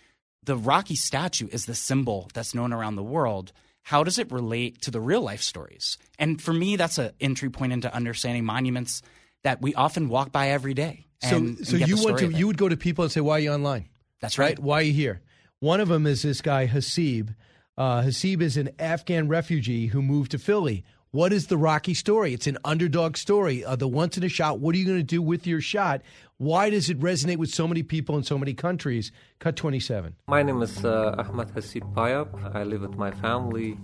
the 0.43 0.57
Rocky 0.57 0.95
statue 0.97 1.49
is 1.51 1.66
the 1.66 1.74
symbol 1.74 2.30
that's 2.34 2.55
known 2.55 2.72
around 2.72 2.97
the 2.97 3.03
world. 3.03 3.53
How 3.82 4.05
does 4.05 4.18
it 4.18 4.30
relate 4.30 4.82
to 4.82 4.91
the 4.91 5.01
real 5.01 5.22
life 5.22 5.43
stories? 5.43 5.97
And 6.18 6.41
for 6.41 6.53
me, 6.53 6.76
that's 6.76 6.99
an 6.99 7.12
entry 7.20 7.49
point 7.51 7.72
into 7.72 7.93
understanding 7.95 8.45
monuments 8.45 9.03
that 9.45 9.62
we 9.62 9.74
often 9.74 10.09
walk 10.09 10.30
by 10.32 10.51
every 10.51 10.74
day. 10.74 11.07
So, 11.22 11.36
and- 11.36 11.66
so 11.66 11.78
get 11.78 11.89
you 11.89 11.97
want 11.97 12.18
to 12.18 12.30
you 12.32 12.47
would 12.47 12.59
go 12.59 12.68
to 12.68 12.76
people 12.76 13.05
and 13.05 13.12
say, 13.12 13.20
"Why 13.20 13.36
are 13.36 13.41
you 13.41 13.53
online?" 13.53 13.89
That's 14.20 14.39
right. 14.39 14.59
Why 14.59 14.80
are 14.80 14.82
you 14.82 14.93
here? 14.93 15.20
One 15.61 15.80
of 15.80 15.89
them 15.89 16.07
is 16.07 16.22
this 16.22 16.41
guy 16.41 16.66
Hasib. 16.66 17.34
Uh, 17.76 18.03
Hasib 18.03 18.41
is 18.43 18.57
an 18.57 18.70
Afghan 18.78 19.28
refugee 19.28 19.86
who 19.89 20.03
moved 20.03 20.32
to 20.32 20.39
Philly. 20.39 20.84
What 21.11 21.32
is 21.32 21.46
the 21.46 21.56
Rocky 21.56 21.94
story? 21.94 22.34
It's 22.34 22.46
an 22.46 22.59
underdog 22.66 23.16
story. 23.16 23.64
Uh, 23.64 23.76
the 23.76 23.88
once 23.88 24.18
in 24.18 24.24
a 24.24 24.28
shot. 24.28 24.61
What 24.61 24.74
are 24.74 24.78
you 24.78 24.84
going 24.84 24.98
to 24.98 25.02
do 25.02 25.22
with 25.22 25.46
your 25.46 25.62
shot? 25.62 26.02
Why 26.36 26.68
does 26.68 26.90
it 26.90 27.00
resonate 27.00 27.38
with 27.38 27.48
so 27.48 27.66
many 27.66 27.82
people 27.82 28.18
in 28.18 28.24
so 28.24 28.36
many 28.36 28.52
countries? 28.52 29.11
Cut 29.38 29.56
twenty 29.56 29.80
seven. 29.80 30.16
My 30.26 30.42
name 30.42 30.61
is 30.61 30.84
uh, 30.84 31.14
Ahmad 31.16 31.54
Hasib 31.54 31.94
Payap. 31.94 32.54
I 32.54 32.62
live 32.62 32.82
with 32.82 32.96
my 32.96 33.11
family. 33.11 33.78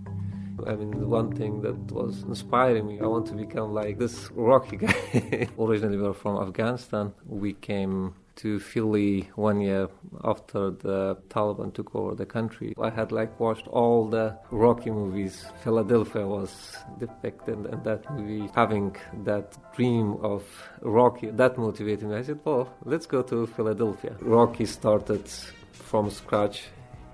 I 0.67 0.75
mean, 0.75 1.09
one 1.09 1.35
thing 1.35 1.63
that 1.63 1.91
was 1.93 2.25
inspiring 2.25 2.87
me, 2.87 3.01
I 3.01 3.07
want 3.07 3.27
to 3.29 3.35
become 3.35 3.73
like 3.73 3.99
this 3.99 4.31
Rocky 4.33 4.77
guy. 4.77 5.49
Originally, 5.59 5.97
we 5.97 6.03
were 6.03 6.13
from 6.13 6.47
Afghanistan. 6.47 7.15
We 7.27 7.55
came 7.55 8.15
to 8.37 8.59
Philly 8.59 9.29
one 9.37 9.61
year 9.61 9.89
after 10.25 10.71
the 10.71 11.17
Taliban 11.29 11.73
took 11.73 11.95
over 11.95 12.15
the 12.15 12.27
country. 12.27 12.75
I 12.81 12.91
had 12.91 13.13
like 13.13 13.39
watched 13.39 13.69
all 13.69 14.09
the 14.09 14.39
Rocky 14.51 14.91
movies. 14.91 15.45
Philadelphia 15.63 16.27
was 16.27 16.77
depicted 16.99 17.67
in 17.67 17.83
that 17.83 18.11
movie. 18.13 18.51
Having 18.55 18.97
that 19.25 19.57
dream 19.75 20.17
of 20.23 20.43
Rocky, 20.81 21.31
that 21.31 21.59
motivated 21.59 22.09
me. 22.09 22.17
I 22.17 22.23
said, 22.23 22.41
well, 22.45 22.73
let's 22.85 23.07
go 23.07 23.23
to 23.23 23.47
Philadelphia. 23.47 24.17
Rocky 24.21 24.67
started 24.67 25.29
from 25.73 26.11
scratch 26.11 26.65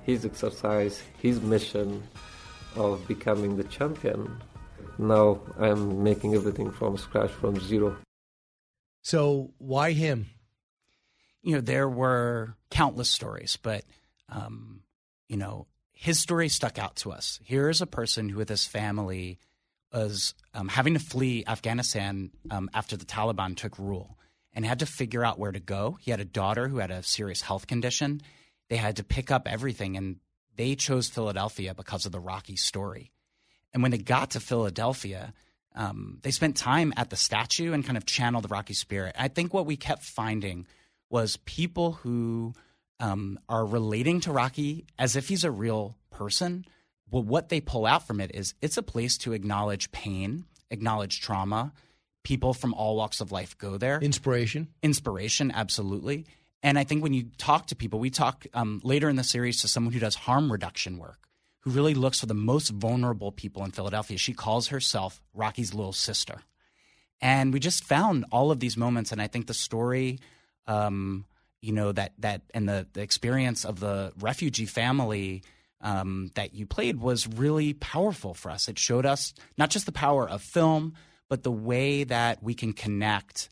his 0.02 0.24
exercise, 0.24 1.02
his 1.20 1.40
mission 1.40 2.02
of 2.76 3.06
becoming 3.06 3.56
the 3.56 3.64
champion. 3.64 4.42
Now 4.98 5.40
I'm 5.58 6.02
making 6.02 6.34
everything 6.34 6.70
from 6.70 6.96
scratch, 6.96 7.30
from 7.30 7.58
zero. 7.60 7.96
So 9.02 9.52
why 9.58 9.92
him? 9.92 10.26
You 11.42 11.54
know, 11.54 11.60
there 11.60 11.88
were 11.88 12.54
countless 12.70 13.08
stories, 13.08 13.58
but, 13.62 13.84
um, 14.28 14.82
you 15.28 15.36
know, 15.36 15.66
his 15.92 16.18
story 16.18 16.48
stuck 16.48 16.78
out 16.78 16.96
to 16.96 17.12
us. 17.12 17.40
Here 17.42 17.68
is 17.68 17.80
a 17.80 17.86
person 17.86 18.28
who, 18.28 18.38
with 18.38 18.48
his 18.48 18.66
family, 18.66 19.38
was 19.92 20.34
um, 20.54 20.68
having 20.68 20.94
to 20.94 21.00
flee 21.00 21.44
Afghanistan 21.46 22.30
um, 22.50 22.70
after 22.74 22.96
the 22.96 23.04
Taliban 23.04 23.56
took 23.56 23.78
rule 23.78 24.18
and 24.52 24.64
had 24.64 24.80
to 24.80 24.86
figure 24.86 25.24
out 25.24 25.38
where 25.38 25.52
to 25.52 25.60
go. 25.60 25.98
He 26.00 26.10
had 26.10 26.20
a 26.20 26.24
daughter 26.24 26.68
who 26.68 26.78
had 26.78 26.90
a 26.90 27.02
serious 27.02 27.42
health 27.42 27.66
condition. 27.66 28.20
They 28.68 28.76
had 28.76 28.96
to 28.96 29.04
pick 29.04 29.30
up 29.30 29.48
everything, 29.48 29.96
and 29.96 30.16
they 30.56 30.74
chose 30.74 31.08
Philadelphia 31.08 31.74
because 31.74 32.06
of 32.06 32.12
the 32.12 32.20
Rocky 32.20 32.56
story. 32.56 33.12
And 33.72 33.82
when 33.82 33.92
they 33.92 33.98
got 33.98 34.30
to 34.32 34.40
Philadelphia, 34.40 35.32
um, 35.74 36.18
they 36.22 36.30
spent 36.30 36.56
time 36.56 36.92
at 36.96 37.10
the 37.10 37.16
statue 37.16 37.72
and 37.72 37.84
kind 37.84 37.96
of 37.96 38.04
channeled 38.06 38.44
the 38.44 38.48
Rocky 38.48 38.74
spirit. 38.74 39.14
I 39.18 39.28
think 39.28 39.54
what 39.54 39.66
we 39.66 39.76
kept 39.76 40.02
finding 40.02 40.66
was 41.10 41.36
people 41.38 41.92
who 41.92 42.54
um, 43.00 43.38
are 43.48 43.66
relating 43.66 44.20
to 44.20 44.32
Rocky 44.32 44.86
as 44.98 45.16
if 45.16 45.28
he's 45.28 45.44
a 45.44 45.50
real 45.50 45.96
person. 46.10 46.64
Well, 47.10 47.22
what 47.22 47.48
they 47.48 47.60
pull 47.60 47.86
out 47.86 48.06
from 48.06 48.20
it 48.20 48.30
is 48.34 48.54
it's 48.62 48.76
a 48.76 48.82
place 48.82 49.18
to 49.18 49.32
acknowledge 49.32 49.90
pain, 49.90 50.44
acknowledge 50.70 51.20
trauma. 51.20 51.72
People 52.22 52.54
from 52.54 52.74
all 52.74 52.96
walks 52.96 53.20
of 53.20 53.32
life 53.32 53.56
go 53.58 53.78
there. 53.78 53.98
Inspiration. 53.98 54.68
Inspiration, 54.82 55.50
absolutely. 55.50 56.26
And 56.62 56.78
I 56.78 56.84
think 56.84 57.02
when 57.02 57.14
you 57.14 57.30
talk 57.38 57.66
to 57.68 57.76
people, 57.76 57.98
we 57.98 58.10
talk 58.10 58.46
um, 58.52 58.80
later 58.84 59.08
in 59.08 59.16
the 59.16 59.24
series 59.24 59.62
to 59.62 59.68
someone 59.68 59.94
who 59.94 60.00
does 60.00 60.14
harm 60.14 60.52
reduction 60.52 60.98
work, 60.98 61.28
who 61.60 61.70
really 61.70 61.94
looks 61.94 62.20
for 62.20 62.26
the 62.26 62.34
most 62.34 62.68
vulnerable 62.68 63.32
people 63.32 63.64
in 63.64 63.70
Philadelphia. 63.70 64.18
She 64.18 64.34
calls 64.34 64.68
herself 64.68 65.22
Rocky's 65.32 65.72
little 65.72 65.94
sister. 65.94 66.42
And 67.22 67.52
we 67.52 67.60
just 67.60 67.84
found 67.84 68.26
all 68.30 68.50
of 68.50 68.60
these 68.60 68.76
moments. 68.76 69.12
And 69.12 69.20
I 69.22 69.26
think 69.26 69.46
the 69.46 69.54
story, 69.54 70.18
um, 70.66 71.24
you 71.60 71.72
know, 71.72 71.92
that, 71.92 72.12
that 72.18 72.42
and 72.54 72.68
the, 72.68 72.86
the 72.92 73.02
experience 73.02 73.64
of 73.64 73.80
the 73.80 74.12
refugee 74.18 74.66
family 74.66 75.42
um, 75.80 76.30
that 76.34 76.54
you 76.54 76.66
played 76.66 77.00
was 77.00 77.26
really 77.26 77.72
powerful 77.74 78.34
for 78.34 78.50
us. 78.50 78.68
It 78.68 78.78
showed 78.78 79.06
us 79.06 79.34
not 79.56 79.70
just 79.70 79.86
the 79.86 79.92
power 79.92 80.28
of 80.28 80.42
film, 80.42 80.94
but 81.28 81.42
the 81.42 81.52
way 81.52 82.04
that 82.04 82.42
we 82.42 82.54
can 82.54 82.72
connect 82.72 83.48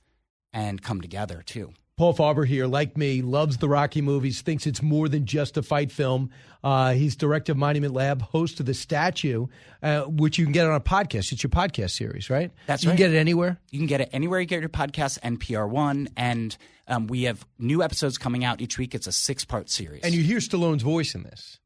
and 0.53 0.83
come 0.83 1.01
together 1.01 1.43
too. 1.45 1.73
Paul 1.99 2.15
Farber 2.15 2.47
here, 2.47 2.69
like 2.69 2.97
me, 2.97 3.23
loves 3.23 3.57
the 3.57 3.69
Rocky 3.69 4.01
movies, 4.01 4.41
thinks 4.41 4.69
it's 4.69 4.81
more 4.81 5.09
than 5.09 5.27
just 5.27 5.57
a 5.57 5.63
fight 5.65 5.91
film. 5.91 6.31
Uh, 6.63 6.93
he's 6.93 7.17
director 7.17 7.53
of 7.53 7.59
Monument 7.59 7.93
Lab, 7.93 8.23
host 8.23 8.61
of 8.61 8.67
The 8.67 8.75
Statue, 8.75 9.49
uh, 9.83 10.03
which 10.03 10.39
you 10.39 10.45
can 10.45 10.53
get 10.53 10.65
on 10.65 10.75
a 10.75 10.81
podcast. 10.81 11.33
It's 11.33 11.43
your 11.43 11.51
podcast 11.51 11.91
series, 11.91 12.31
right? 12.31 12.53
That's 12.67 12.85
you 12.85 12.91
right. 12.91 12.97
can 12.97 13.07
get 13.11 13.15
it 13.17 13.19
anywhere? 13.19 13.59
You 13.73 13.81
can 13.81 13.89
get 13.89 14.01
it 14.01 14.11
anywhere 14.13 14.39
you 14.39 14.47
get 14.47 14.61
your 14.61 14.69
podcast, 14.69 15.19
NPR 15.21 15.69
One. 15.69 16.09
And 16.17 16.57
um, 16.87 17.09
we 17.09 17.25
have 17.25 17.45
new 17.59 17.83
episodes 17.83 18.17
coming 18.17 18.45
out 18.45 18.61
each 18.61 18.79
week. 18.79 18.95
It's 18.95 19.09
a 19.09 19.13
six 19.13 19.45
part 19.45 19.69
series. 19.69 20.03
And 20.05 20.15
you 20.15 20.23
hear 20.23 20.39
Stallone's 20.39 20.85
voice 20.85 21.17
in 21.17 21.25
this. 21.25 21.59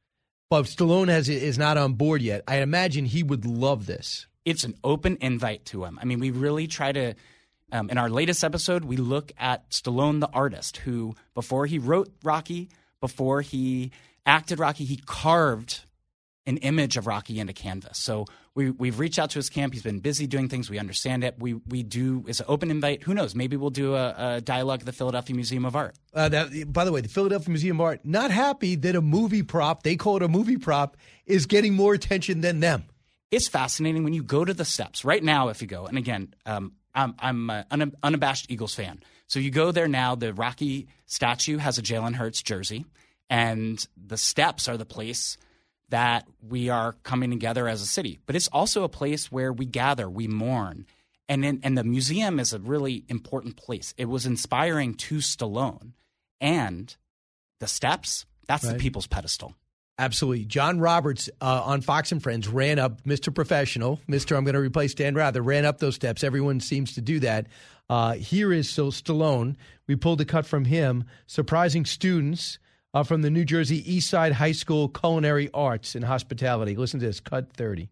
But 0.49 0.65
Stallone 0.65 1.09
has 1.09 1.29
is 1.29 1.59
not 1.59 1.77
on 1.77 1.93
board 1.93 2.23
yet. 2.23 2.43
I 2.49 2.57
imagine 2.57 3.05
he 3.05 3.23
would 3.23 3.45
love 3.45 3.85
this. 3.85 4.27
it's 4.47 4.65
an 4.65 4.75
open 4.83 5.19
invite 5.21 5.67
to 5.67 5.85
him. 5.85 5.99
I 6.01 6.07
mean, 6.07 6.21
we 6.21 6.31
really 6.31 6.67
try 6.67 6.91
to. 6.93 7.15
Um, 7.73 7.91
in 7.91 7.99
our 7.99 8.11
latest 8.11 8.45
episode, 8.45 8.85
we 8.85 8.97
look 8.99 9.33
at 9.39 9.69
Stallone, 9.71 10.21
the 10.21 10.29
artist, 10.33 10.77
who 10.77 11.15
before 11.35 11.67
he 11.67 11.79
wrote 11.79 12.11
Rocky, 12.23 12.69
before 13.01 13.41
he 13.41 13.91
acted 14.27 14.59
Rocky, 14.59 14.85
he 14.85 14.99
carved 14.99 15.81
an 16.45 16.59
image 16.59 16.97
of 16.97 17.07
Rocky 17.07 17.41
into 17.41 17.53
canvas. 17.53 17.99
So 17.99 18.27
we 18.55 18.71
we've 18.71 18.99
reached 18.99 19.19
out 19.19 19.31
to 19.31 19.39
his 19.39 19.49
camp. 19.49 19.73
He's 19.73 19.83
been 19.83 20.01
busy 20.01 20.27
doing 20.27 20.49
things. 20.51 20.69
We 20.69 20.79
understand 20.79 21.25
it. 21.25 21.37
We 21.39 21.55
we 21.55 21.83
do 21.83 22.25
it's 22.29 22.41
an 22.41 22.47
open 22.49 22.71
invite. 22.71 23.05
Who 23.05 23.15
knows? 23.15 23.35
Maybe 23.35 23.57
we'll 23.57 23.71
do 23.71 23.95
a, 23.95 24.15
a 24.37 24.41
dialogue 24.43 24.81
at 24.81 24.87
the 24.87 24.93
Philadelphia 24.93 25.35
Museum 25.35 25.65
of 25.65 25.75
Art. 25.75 25.97
Uh, 26.13 26.29
that, 26.29 26.73
by 26.73 26.85
the 26.85 26.93
way, 26.93 27.01
the 27.01 27.09
Philadelphia 27.09 27.49
Museum 27.49 27.81
of 27.81 27.87
Art 27.87 28.01
not 28.05 28.31
happy 28.31 28.75
that 28.75 28.95
a 28.95 29.01
movie 29.01 29.43
prop, 29.43 29.83
they 29.83 29.97
call 29.97 30.17
it 30.17 30.23
a 30.23 30.29
movie 30.29 30.59
prop, 30.59 30.99
is 31.25 31.47
getting 31.47 31.75
more 31.75 31.95
attention 31.95 32.43
than 32.43 32.61
them. 32.61 32.85
it's 33.31 33.49
fascinating 33.49 34.05
when 34.05 34.13
you 34.13 34.23
go 34.23 34.45
to 34.45 34.53
the 34.53 34.65
steps 34.65 35.05
right 35.05 35.25
now. 35.25 35.49
If 35.49 35.63
you 35.63 35.69
go, 35.69 35.87
and 35.87 35.97
again, 35.97 36.35
um, 36.45 36.73
I'm 36.95 37.15
I'm 37.19 37.51
uh, 37.51 37.63
an 37.71 37.95
unabashed 38.03 38.51
Eagles 38.51 38.75
fan, 38.75 39.03
so 39.27 39.39
you 39.39 39.51
go 39.51 39.73
there 39.73 39.89
now. 39.89 40.15
The 40.15 40.35
Rocky 40.35 40.89
statue 41.07 41.59
has 41.59 41.79
a 41.79 41.83
Jalen 41.83 42.15
Hurts 42.15 42.43
jersey, 42.43 42.85
and 43.31 43.87
the 43.97 44.17
steps 44.19 44.69
are 44.69 44.77
the 44.77 44.85
place 44.85 45.37
that 45.89 46.27
we 46.47 46.69
are 46.69 46.95
coming 47.03 47.31
together 47.31 47.69
as 47.69 47.83
a 47.83 47.87
city. 47.87 48.19
But 48.27 48.37
it's 48.37 48.49
also 48.49 48.83
a 48.83 48.89
place 48.89 49.31
where 49.31 49.53
we 49.53 49.67
gather, 49.67 50.09
we 50.09 50.27
mourn, 50.27 50.87
and 51.29 51.45
in, 51.45 51.61
and 51.63 51.77
the 51.77 51.85
museum 51.85 52.41
is 52.41 52.53
a 52.53 52.59
really 52.59 53.05
important 53.09 53.57
place. 53.57 53.95
It 53.97 54.07
was 54.07 54.27
inspiring 54.27 54.95
to 54.95 55.17
Stallone, 55.17 55.93
and 56.41 56.95
the 57.61 57.69
steps. 57.69 58.27
That's 58.49 58.65
the 58.67 58.75
people's 58.75 59.07
pedestal. 59.07 59.55
Absolutely. 59.99 60.47
John 60.47 60.81
Roberts 60.81 61.29
uh, 61.41 61.63
on 61.65 61.81
Fox 61.81 62.13
and 62.13 62.23
Friends 62.23 62.49
ran 62.49 62.79
up, 62.79 63.05
Mr. 63.05 63.35
Professional, 63.35 64.01
Mr. 64.09 64.37
I'm 64.37 64.45
going 64.45 64.55
to 64.55 64.61
replace 64.61 64.95
Dan 64.95 65.15
Rather, 65.15 65.43
ran 65.43 65.65
up 65.65 65.79
those 65.79 65.95
steps. 65.95 66.25
Everyone 66.25 66.61
seems 66.61 66.95
to 66.95 67.01
do 67.01 67.21
that. 67.21 67.47
Uh, 67.91 68.15
here 68.15 68.53
is 68.53 68.71
so 68.71 68.87
Stallone. 68.87 69.57
We 69.87 69.97
pulled 69.97 70.21
a 70.21 70.25
cut 70.25 70.47
from 70.47 70.65
him, 70.65 71.05
surprising 71.27 71.85
students 71.85 72.59
uh, 72.95 73.03
from 73.03 73.23
the 73.23 73.31
New 73.31 73.45
Jersey 73.45 73.93
East 73.93 74.09
Side 74.09 74.33
High 74.33 74.53
School 74.53 74.89
Culinary 74.89 75.51
Arts 75.53 75.95
and 75.95 76.05
Hospitality. 76.05 76.75
Listen 76.75 77.01
to 77.01 77.07
this, 77.07 77.21
cut 77.21 77.53
30. 77.53 77.91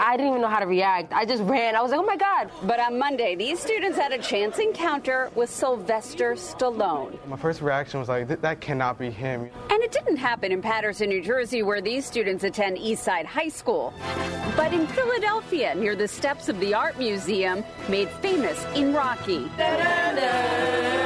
I 0.00 0.16
didn't 0.16 0.30
even 0.30 0.40
know 0.40 0.48
how 0.48 0.60
to 0.60 0.66
react. 0.66 1.12
I 1.12 1.26
just 1.26 1.42
ran. 1.42 1.76
I 1.76 1.82
was 1.82 1.90
like, 1.90 2.00
oh 2.00 2.04
my 2.04 2.16
God. 2.16 2.50
But 2.62 2.80
on 2.80 2.98
Monday, 2.98 3.34
these 3.34 3.60
students 3.60 3.98
had 3.98 4.12
a 4.12 4.18
chance 4.18 4.58
encounter 4.58 5.30
with 5.34 5.50
Sylvester 5.50 6.32
Stallone. 6.32 7.18
My 7.26 7.36
first 7.36 7.60
reaction 7.60 8.00
was 8.00 8.08
like, 8.08 8.26
that 8.28 8.60
cannot 8.62 8.98
be 8.98 9.10
him. 9.10 9.50
And 9.68 9.82
it 9.82 9.92
didn't 9.92 10.16
happen 10.16 10.52
in 10.52 10.62
Paterson, 10.62 11.10
New 11.10 11.22
Jersey, 11.22 11.62
where 11.62 11.82
these 11.82 12.06
students 12.06 12.44
attend 12.44 12.78
Eastside 12.78 13.26
High 13.26 13.48
School, 13.48 13.92
but 14.56 14.72
in 14.72 14.86
Philadelphia, 14.86 15.74
near 15.74 15.94
the 15.94 16.08
steps 16.08 16.48
of 16.48 16.58
the 16.60 16.72
Art 16.72 16.98
Museum, 16.98 17.62
made 17.88 18.08
famous 18.08 18.64
in 18.74 18.94
Rocky. 18.94 19.50
and 19.58 20.99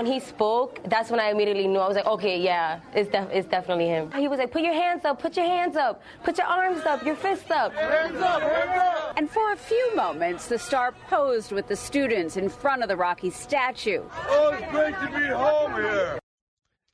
when 0.00 0.10
he 0.10 0.18
spoke, 0.18 0.80
that's 0.84 1.10
when 1.10 1.20
I 1.20 1.28
immediately 1.28 1.66
knew. 1.68 1.78
I 1.78 1.86
was 1.86 1.94
like, 1.94 2.06
okay, 2.06 2.40
yeah, 2.40 2.80
it's, 2.94 3.10
def- 3.10 3.28
it's 3.30 3.46
definitely 3.46 3.86
him. 3.86 4.10
He 4.12 4.28
was 4.28 4.38
like, 4.38 4.50
put 4.50 4.62
your 4.62 4.72
hands 4.72 5.04
up, 5.04 5.20
put 5.20 5.36
your 5.36 5.44
hands 5.44 5.76
up, 5.76 6.02
put 6.24 6.38
your 6.38 6.46
arms 6.46 6.80
up, 6.86 7.04
your 7.04 7.16
fists 7.16 7.50
up. 7.50 7.74
Hands 7.74 8.16
up, 8.16 8.40
hands 8.40 8.80
up. 8.80 9.12
And 9.18 9.28
for 9.28 9.52
a 9.52 9.56
few 9.56 9.94
moments, 9.94 10.46
the 10.46 10.58
star 10.58 10.94
posed 11.10 11.52
with 11.52 11.68
the 11.68 11.76
students 11.76 12.38
in 12.38 12.48
front 12.48 12.82
of 12.82 12.88
the 12.88 12.96
Rocky 12.96 13.28
statue. 13.28 14.02
Oh, 14.26 14.56
it's 14.58 14.72
great 14.72 14.94
to 14.94 15.18
be 15.18 15.26
home 15.26 15.74
here. 15.74 16.18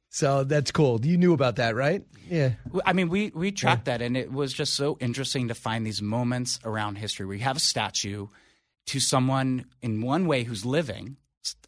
So 0.08 0.42
that's 0.42 0.72
cool. 0.72 0.98
You 1.06 1.16
knew 1.16 1.32
about 1.32 1.56
that, 1.56 1.76
right? 1.76 2.02
Yeah. 2.28 2.54
I 2.84 2.92
mean, 2.92 3.08
we 3.08 3.30
we 3.36 3.52
tracked 3.52 3.84
that, 3.84 4.02
and 4.02 4.16
it 4.16 4.32
was 4.32 4.52
just 4.52 4.74
so 4.74 4.98
interesting 4.98 5.46
to 5.46 5.54
find 5.54 5.86
these 5.86 6.02
moments 6.02 6.58
around 6.64 6.96
history 6.96 7.24
where 7.24 7.36
you 7.36 7.44
have 7.44 7.58
a 7.58 7.60
statue 7.60 8.26
to 8.86 8.98
someone 8.98 9.66
in 9.80 10.00
one 10.00 10.26
way 10.26 10.42
who's 10.42 10.66
living. 10.66 11.18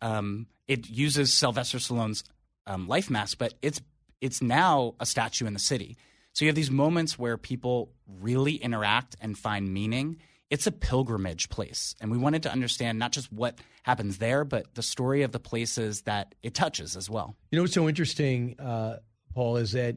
Um, 0.02 0.48
it 0.68 0.88
uses 0.88 1.32
Sylvester 1.32 1.78
Stallone's 1.78 2.22
um, 2.66 2.86
life 2.86 3.10
mask, 3.10 3.38
but 3.38 3.54
it's 3.62 3.80
it's 4.20 4.42
now 4.42 4.94
a 5.00 5.06
statue 5.06 5.46
in 5.46 5.54
the 5.54 5.58
city. 5.58 5.96
So 6.32 6.44
you 6.44 6.48
have 6.48 6.56
these 6.56 6.70
moments 6.70 7.18
where 7.18 7.36
people 7.36 7.90
really 8.20 8.54
interact 8.54 9.16
and 9.20 9.36
find 9.36 9.72
meaning. 9.72 10.18
It's 10.50 10.66
a 10.66 10.72
pilgrimage 10.72 11.50
place, 11.50 11.94
and 12.00 12.10
we 12.10 12.16
wanted 12.16 12.44
to 12.44 12.52
understand 12.52 12.98
not 12.98 13.12
just 13.12 13.30
what 13.32 13.58
happens 13.82 14.18
there, 14.18 14.44
but 14.44 14.74
the 14.74 14.82
story 14.82 15.22
of 15.22 15.32
the 15.32 15.38
places 15.38 16.02
that 16.02 16.34
it 16.42 16.54
touches 16.54 16.96
as 16.96 17.10
well. 17.10 17.36
You 17.50 17.56
know 17.56 17.62
what's 17.62 17.74
so 17.74 17.88
interesting, 17.88 18.58
uh, 18.58 18.98
Paul, 19.34 19.58
is 19.58 19.72
that 19.72 19.96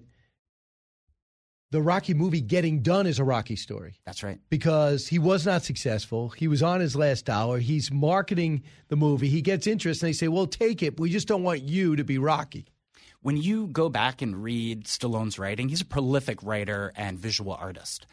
the 1.71 1.81
Rocky 1.81 2.13
movie 2.13 2.41
Getting 2.41 2.81
Done 2.81 3.07
is 3.07 3.17
a 3.17 3.23
Rocky 3.23 3.55
story. 3.55 3.95
That's 4.05 4.23
right. 4.23 4.39
Because 4.49 5.07
he 5.07 5.19
was 5.19 5.45
not 5.45 5.63
successful. 5.63 6.29
He 6.29 6.47
was 6.47 6.61
on 6.61 6.81
his 6.81 6.95
last 6.95 7.25
dollar. 7.25 7.59
He's 7.59 7.91
marketing 7.91 8.63
the 8.89 8.97
movie. 8.97 9.29
He 9.29 9.41
gets 9.41 9.67
interest, 9.67 10.03
and 10.03 10.09
they 10.09 10.13
say, 10.13 10.27
well, 10.27 10.47
take 10.47 10.83
it. 10.83 10.99
We 10.99 11.09
just 11.09 11.27
don't 11.27 11.43
want 11.43 11.61
you 11.61 11.95
to 11.95 12.03
be 12.03 12.17
Rocky. 12.17 12.67
when 13.21 13.37
you 13.37 13.67
go 13.67 13.89
back 13.89 14.21
and 14.21 14.43
read 14.43 14.85
Stallone's 14.85 15.37
writing, 15.37 15.69
he's 15.69 15.81
a 15.81 15.85
prolific 15.85 16.41
writer 16.43 16.91
and 16.95 17.19
visual 17.19 17.53
artist. 17.53 18.07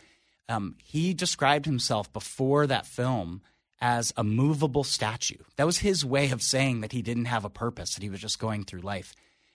Um, 0.48 0.76
he 0.82 1.14
described 1.14 1.66
himself 1.66 2.12
before 2.12 2.66
that 2.66 2.86
film 2.86 3.42
as 3.80 4.12
a 4.16 4.24
movable 4.24 4.84
statue. 4.84 5.38
That 5.56 5.66
was 5.66 5.78
his 5.78 6.04
way 6.04 6.30
of 6.30 6.42
saying 6.42 6.80
that 6.80 6.92
he 6.92 7.02
didn't 7.02 7.26
have 7.26 7.44
a 7.44 7.50
purpose, 7.50 7.94
that 7.94 8.02
he 8.02 8.10
was 8.10 8.20
just 8.20 8.38
going 8.38 8.64
through 8.64 8.80
life. 8.80 9.14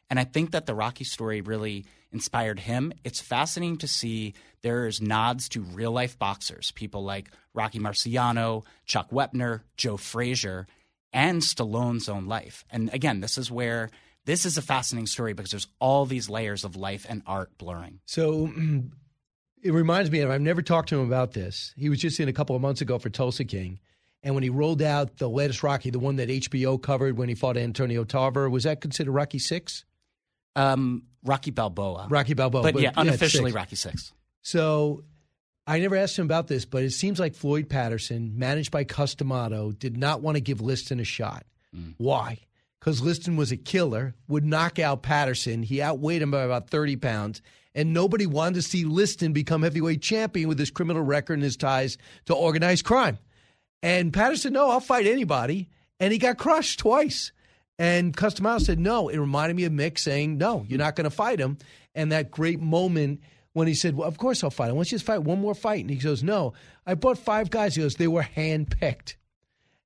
And 0.10 0.20
I 0.20 0.24
think 0.24 0.52
that 0.52 0.66
the 0.66 0.76
Rocky 0.76 1.04
story 1.04 1.42
really 1.42 1.86
inspired 2.14 2.60
him. 2.60 2.94
It's 3.04 3.22
fascinating 3.22 3.78
to 3.80 3.88
see 3.88 4.34
there's 4.62 5.02
nods 5.02 5.50
to 5.50 5.62
real 5.62 5.92
life 5.92 6.18
boxers, 6.18 6.72
people 6.72 7.04
like 7.04 7.30
Rocky 7.54 7.80
Marciano, 7.80 8.64
Chuck 8.86 9.10
Wepner, 9.12 9.62
Joe 9.78 9.98
Frazier, 9.98 10.68
and 11.12 11.42
Stallone's 11.42 12.10
own 12.10 12.26
life. 12.26 12.66
And 12.72 12.94
again, 12.94 13.20
this 13.20 13.38
is 13.38 13.52
where 13.52 13.90
this 14.26 14.46
is 14.46 14.58
a 14.58 14.62
fascinating 14.62 15.08
story 15.08 15.34
because 15.34 15.52
there's 15.52 15.68
all 15.80 16.06
these 16.06 16.30
layers 16.30 16.64
of 16.64 16.76
life 16.76 17.06
and 17.08 17.22
art 17.28 17.58
blurring. 17.58 18.00
So 18.06 18.52
it 19.62 19.74
reminds 19.74 20.10
me 20.10 20.20
of, 20.20 20.32
I've 20.32 20.42
never 20.42 20.62
talked 20.62 20.90
to 20.90 21.00
him 21.00 21.06
about 21.06 21.34
this. 21.34 21.74
He 21.78 21.90
was 21.90 22.00
just 22.00 22.20
in 22.20 22.30
a 22.30 22.34
couple 22.34 22.56
of 22.56 22.62
months 22.62 22.82
ago 22.82 22.98
for 23.00 23.10
Tulsa 23.10 23.46
King. 23.46 23.80
And 24.24 24.36
when 24.36 24.44
he 24.44 24.50
rolled 24.50 24.82
out 24.82 25.18
the 25.18 25.30
latest 25.30 25.64
Rocky, 25.64 25.90
the 25.90 26.00
one 26.00 26.16
that 26.16 26.30
HBO 26.30 26.82
covered 26.82 27.18
when 27.18 27.28
he 27.28 27.36
fought 27.36 27.58
Antonio 27.58 28.06
Tarver, 28.06 28.50
was 28.50 28.64
that 28.64 28.80
considered 28.80 29.12
Rocky 29.12 29.40
Six? 29.40 29.84
Um, 30.56 31.04
Rocky 31.24 31.52
Balboa. 31.52 32.08
Rocky 32.10 32.34
Balboa. 32.34 32.64
But, 32.64 32.80
yeah, 32.80 32.92
unofficially 32.96 33.52
six. 33.52 33.56
Rocky 33.56 33.76
Six. 33.76 34.14
So 34.42 35.04
I 35.66 35.80
never 35.80 35.96
asked 35.96 36.20
him 36.20 36.26
about 36.26 36.48
this, 36.48 36.66
but 36.66 36.84
it 36.84 36.92
seems 36.92 37.20
like 37.20 37.36
Floyd 37.36 37.70
Patterson, 37.70 38.38
managed 38.38 38.72
by 38.72 38.84
Cus 38.84 39.16
D'Amato, 39.16 39.72
did 39.72 39.98
not 39.98 40.22
want 40.22 40.36
to 40.36 40.42
give 40.42 40.62
Liston 40.62 41.00
a 41.00 41.06
shot. 41.06 41.46
Mm. 41.76 41.96
Why? 41.98 42.40
Because 42.80 43.02
Liston 43.02 43.38
was 43.38 43.52
a 43.54 43.58
killer, 43.58 44.14
would 44.28 44.44
knock 44.44 44.78
out 44.78 45.04
Patterson. 45.04 45.64
He 45.64 45.82
outweighed 45.82 46.22
him 46.22 46.32
by 46.32 46.42
about 46.42 46.70
30 46.70 46.98
pounds. 46.98 47.42
And 47.74 47.94
nobody 47.94 48.26
wanted 48.26 48.56
to 48.56 48.62
see 48.62 48.84
Liston 48.84 49.32
become 49.32 49.64
heavyweight 49.64 50.02
champion 50.02 50.50
with 50.50 50.60
his 50.60 50.70
criminal 50.70 51.02
record 51.02 51.36
and 51.36 51.44
his 51.44 51.58
ties 51.58 51.98
to 52.26 52.36
organized 52.36 52.84
crime. 52.84 53.18
And 53.82 54.14
Patterson, 54.14 54.54
no, 54.54 54.70
I'll 54.70 54.80
fight 54.82 55.08
anybody. 55.08 55.70
And 56.00 56.12
he 56.12 56.20
got 56.20 56.38
crushed 56.38 56.80
twice. 56.80 57.32
And 57.80 58.16
Cus 58.16 58.36
D'Amato 58.36 58.64
said 58.64 58.80
no. 58.80 59.10
It 59.10 59.18
reminded 59.18 59.56
me 59.56 59.66
of 59.66 59.74
Mick 59.74 59.98
saying, 59.98 60.38
no, 60.38 60.66
you're 60.68 60.80
not 60.80 60.96
going 60.96 61.06
to 61.06 61.10
fight 61.10 61.40
him. 61.40 61.58
And 61.96 62.12
that 62.12 62.32
great 62.32 62.60
moment 62.60 63.22
when 63.54 63.68
he 63.68 63.74
said, 63.74 63.96
well, 63.96 64.08
of 64.08 64.18
course 64.18 64.44
I'll 64.44 64.50
fight 64.50 64.70
him. 64.70 64.78
Let's 64.78 64.90
just 64.90 65.06
fight 65.06 65.24
one 65.24 65.42
more 65.42 65.56
fight. 65.56 65.82
And 65.82 65.90
he 65.90 65.96
goes, 65.96 66.24
no, 66.24 66.54
I 66.86 66.96
bought 66.96 67.18
five 67.18 67.50
guys. 67.50 67.76
He 67.76 67.82
goes, 67.82 67.96
they 67.96 68.08
were 68.08 68.24
handpicked. 68.24 69.16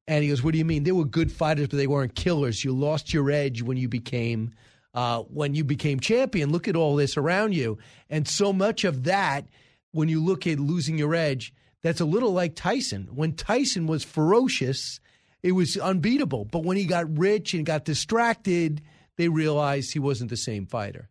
And 0.07 0.23
he 0.23 0.30
goes, 0.30 0.41
what 0.41 0.53
do 0.53 0.57
you 0.57 0.65
mean? 0.65 0.84
They 0.84 0.93
were 0.93 1.05
good 1.05 1.31
fighters, 1.31 1.68
but 1.68 1.77
they 1.77 1.88
weren't 1.88 2.15
killers. 2.15 2.64
You 2.64 2.73
lost 2.73 3.14
your 3.14 3.30
edge 3.30 3.61
when 3.61 3.77
you 3.77 3.89
became 3.89 4.53
uh, 4.93 5.22
when 5.23 5.53
you 5.53 5.64
became 5.64 5.99
champion. 5.99 6.51
Look 6.51 6.68
at 6.68 6.76
all 6.76 6.95
this 6.95 7.18
around 7.18 7.53
you. 7.53 7.77
And 8.09 8.27
so 8.27 8.51
much 8.51 8.84
of 8.84 9.03
that, 9.03 9.45
when 9.91 10.09
you 10.09 10.23
look 10.23 10.47
at 10.47 10.59
losing 10.59 10.97
your 10.97 11.14
edge, 11.14 11.53
that's 11.84 12.01
a 12.01 12.05
little 12.05 12.31
like 12.31 12.55
Tyson. 12.55 13.09
When 13.14 13.34
Tyson 13.34 13.85
was 13.85 14.03
ferocious, 14.03 14.99
it 15.43 15.51
was 15.51 15.77
unbeatable. 15.77 16.45
But 16.45 16.64
when 16.64 16.77
he 16.77 16.85
got 16.85 17.18
rich 17.18 17.53
and 17.53 17.65
got 17.65 17.85
distracted, 17.85 18.81
they 19.18 19.30
realized 19.30 19.93
he 19.93 19.99
wasn't 19.99 20.30
the 20.30 20.38
same 20.38 20.65
fighter. 20.65 21.09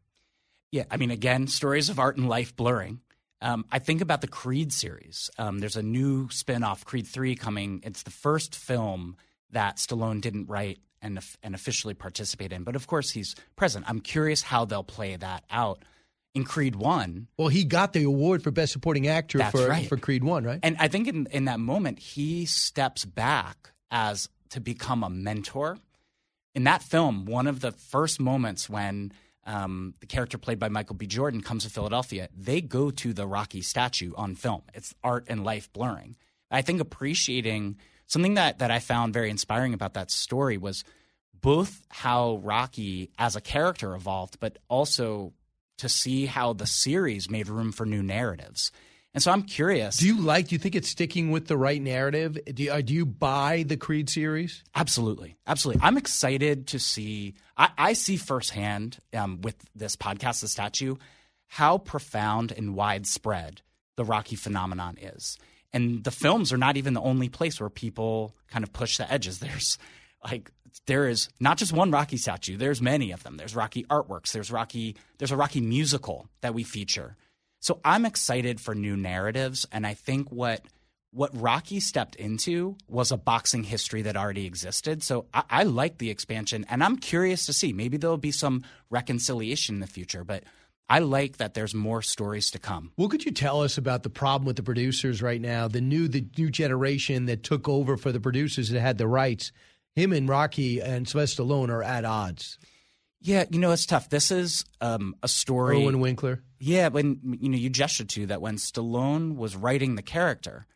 Yeah, 0.73 0.85
I 0.91 0.97
mean, 0.97 1.11
again, 1.11 1.47
stories 1.47 1.89
of 1.89 1.99
art 1.99 2.17
and 2.17 2.29
life 2.29 2.55
blurring. 2.57 3.01
Um, 3.41 3.65
I 3.71 3.79
think 3.79 4.01
about 4.01 4.21
the 4.21 4.29
Creed 4.29 4.73
series. 4.73 5.31
Um, 5.39 5.59
there's 5.59 5.77
a 5.77 5.83
new 5.83 6.29
spin 6.31 6.63
off, 6.65 6.85
Creed 6.85 7.07
3, 7.07 7.37
coming. 7.37 7.81
It's 7.85 8.03
the 8.03 8.11
first 8.11 8.55
film 8.55 9.17
that 9.51 9.77
Stallone 9.77 10.21
didn't 10.21 10.49
write 10.49 10.79
and, 11.03 11.21
and 11.43 11.55
officially 11.55 11.95
participate 11.95 12.53
in. 12.53 12.65
But 12.65 12.77
of 12.77 12.87
course, 12.87 13.11
he's 13.11 13.37
present. 13.55 13.85
I'm 13.89 14.01
curious 14.01 14.43
how 14.43 14.65
they'll 14.65 14.83
play 14.83 15.17
that 15.17 15.45
out. 15.51 15.85
In 16.35 16.45
Creed 16.45 16.77
One, 16.77 17.29
well, 17.39 17.49
he 17.49 17.65
got 17.65 17.95
the 17.95 18.03
award 18.03 18.43
for 18.43 18.51
Best 18.51 18.71
Supporting 18.71 19.09
Actor 19.09 19.43
for 19.45 19.69
right. 19.69 19.89
for 19.89 19.97
Creed 19.97 20.23
One, 20.23 20.45
right? 20.45 20.61
And 20.63 20.77
I 20.79 20.89
think 20.89 21.09
in 21.09 21.27
in 21.31 21.47
that 21.47 21.59
moment, 21.59 21.99
he 21.99 22.45
steps 22.45 23.07
back 23.07 23.73
as 23.91 24.29
to 24.51 24.61
become 24.61 25.03
a 25.03 25.11
mentor. 25.11 25.79
In 26.55 26.65
that 26.65 26.83
film, 26.83 27.27
one 27.27 27.47
of 27.47 27.61
the 27.61 27.73
first 27.73 28.21
moments 28.21 28.69
when 28.69 29.13
um, 29.45 29.95
the 30.01 30.07
character 30.07 30.39
played 30.39 30.59
by 30.59 30.69
Michael 30.69 30.97
B. 30.97 31.07
Jordan 31.07 31.41
comes 31.41 31.65
to 31.65 31.71
Philadelphia, 31.71 32.29
they 32.37 32.61
go 32.61 32.91
to 32.91 33.13
the 33.13 33.27
Rocky 33.27 33.63
statue 33.63 34.13
on 34.17 34.35
film. 34.35 34.63
It's 34.75 34.95
art 35.05 35.27
and 35.29 35.45
life 35.45 35.73
blurring. 35.73 36.17
I 36.51 36.63
think 36.63 36.81
appreciating 36.81 37.77
something 38.07 38.35
that 38.35 38.59
that 38.59 38.71
I 38.71 38.81
found 38.81 39.13
very 39.13 39.31
inspiring 39.31 39.75
about 39.75 39.95
that 39.95 40.11
story 40.11 40.59
was 40.59 40.85
both 41.41 41.83
how 41.89 42.41
Rocky 42.43 43.11
as 43.19 43.37
a 43.37 43.41
character 43.41 43.95
evolved, 43.95 44.39
but 44.41 44.59
also 44.69 45.33
to 45.79 45.89
see 45.89 46.27
how 46.27 46.53
the 46.53 46.67
series 46.67 47.31
made 47.31 47.49
room 47.49 47.71
for 47.71 47.87
new 47.87 48.03
narratives. 48.03 48.73
And 49.17 49.23
so 49.23 49.33
I'm 49.33 49.45
curious. 49.45 49.97
Do 49.97 50.07
you 50.07 50.21
like? 50.21 50.49
Do 50.49 50.55
you 50.55 50.59
think 50.59 50.75
it's 50.75 50.91
sticking 50.91 51.31
with 51.31 51.47
the 51.47 51.57
right 51.57 51.81
narrative? 51.81 52.39
Do 52.53 52.65
you, 52.65 52.71
uh, 52.71 52.83
do 52.83 52.93
you 52.93 53.07
buy 53.07 53.65
the 53.67 53.79
Creed 53.79 54.11
series? 54.11 54.63
Absolutely, 54.75 55.39
absolutely. 55.47 55.83
I'm 55.83 55.97
excited 55.97 56.67
to 56.67 56.79
see. 56.79 57.33
I, 57.57 57.71
I 57.79 57.93
see 57.95 58.19
firsthand 58.19 58.99
um, 59.15 59.41
with 59.41 59.57
this 59.75 59.97
podcast, 59.97 60.43
the 60.43 60.49
statue, 60.49 60.97
how 61.47 61.79
profound 61.79 62.53
and 62.53 62.75
widespread 62.75 63.63
the 63.97 64.05
Rocky 64.05 64.37
phenomenon 64.37 64.99
is. 65.01 65.39
And 65.73 66.05
the 66.05 66.11
films 66.11 66.53
are 66.53 66.59
not 66.59 66.77
even 66.77 66.93
the 66.93 67.01
only 67.01 67.31
place 67.31 67.59
where 67.59 67.71
people 67.71 68.37
kind 68.51 68.65
of 68.65 68.75
push 68.75 68.99
the 68.99 69.11
edges. 69.11 69.39
There's 69.41 69.79
like 70.23 70.51
there 70.85 71.09
is 71.09 71.31
not 71.41 71.57
just 71.57 71.73
one 71.73 71.91
Rocky 71.91 72.19
statue. 72.19 72.59
There's 72.59 72.83
many 72.83 73.13
of 73.13 73.23
them. 73.23 73.39
There's 73.39 73.57
Rocky 73.57 73.85
artworks. 73.85 74.33
There's 74.33 74.53
Rocky. 74.53 74.95
There's 75.17 75.33
a 75.33 75.37
Rocky 75.39 75.63
musical 75.63 76.29
that 76.43 76.53
we 76.53 76.65
feature. 76.65 77.17
So 77.61 77.81
I'm 77.85 78.05
excited 78.05 78.61
for 78.61 78.75
new 78.75 78.97
narratives, 78.97 79.67
and 79.73 79.87
I 79.87 79.95
think 79.95 80.31
what 80.31 80.63
what 81.13 81.31
Rocky 81.41 81.81
stepped 81.81 82.15
into 82.17 82.77
was 82.89 83.11
a 83.11 83.17
boxing 83.17 83.65
history 83.65 84.03
that 84.03 84.19
already 84.19 84.45
existed. 84.45 85.03
So 85.03 85.25
I, 85.33 85.45
I 85.49 85.63
like 85.63 85.97
the 85.97 86.11
expansion, 86.11 86.67
and 86.69 86.85
I'm 86.85 86.99
curious 86.99 87.47
to 87.47 87.55
see. 87.55 87.73
Maybe 87.73 87.97
there'll 87.97 88.19
be 88.19 88.33
some 88.33 88.65
reconciliation 88.91 89.77
in 89.77 89.81
the 89.81 89.87
future, 89.87 90.25
but 90.25 90.45
I 90.89 91.01
like 91.01 91.39
that 91.39 91.55
there's 91.55 91.75
more 91.75 92.03
stories 92.03 92.51
to 92.51 92.59
come. 92.59 92.93
What 92.97 93.11
could 93.11 93.25
you 93.25 93.33
tell 93.33 93.63
us 93.63 93.77
about 93.79 94.03
the 94.03 94.11
problem 94.11 94.47
with 94.47 94.57
the 94.57 94.63
producers 94.63 95.23
right 95.23 95.41
now? 95.41 95.69
The 95.69 95.81
new 95.81 96.07
the 96.07 96.27
new 96.37 96.51
generation 96.51 97.27
that 97.27 97.43
took 97.43 97.69
over 97.69 97.97
for 97.97 98.13
the 98.13 98.21
producers 98.21 98.71
that 98.71 98.81
had 98.81 98.99
the 98.99 99.09
rights. 99.09 99.53
Him 99.95 100.13
and 100.13 100.29
Rocky 100.29 100.81
and 100.81 101.09
Sylvester 101.09 101.43
Stallone 101.43 101.71
are 101.71 101.83
at 101.83 102.05
odds. 102.05 102.59
Yeah, 103.21 103.45
you 103.51 103.59
know 103.59 103.73
it's 103.73 103.87
tough. 103.87 104.09
This 104.09 104.31
is 104.31 104.65
um, 104.81 105.17
a 105.23 105.29
story. 105.29 105.83
Irwin 105.83 106.01
Winkler. 106.01 106.43
Yeah, 106.59 106.89
when 106.89 107.37
you 107.41 107.49
know 107.49 107.59
you 107.59 107.71
gestured 107.71 108.09
to 108.11 108.27
that 108.27 108.41
when 108.41 108.57
Stallone 108.57 109.37
was 109.37 109.57
writing 109.57 109.95
the 109.95 110.03
character, 110.03 110.67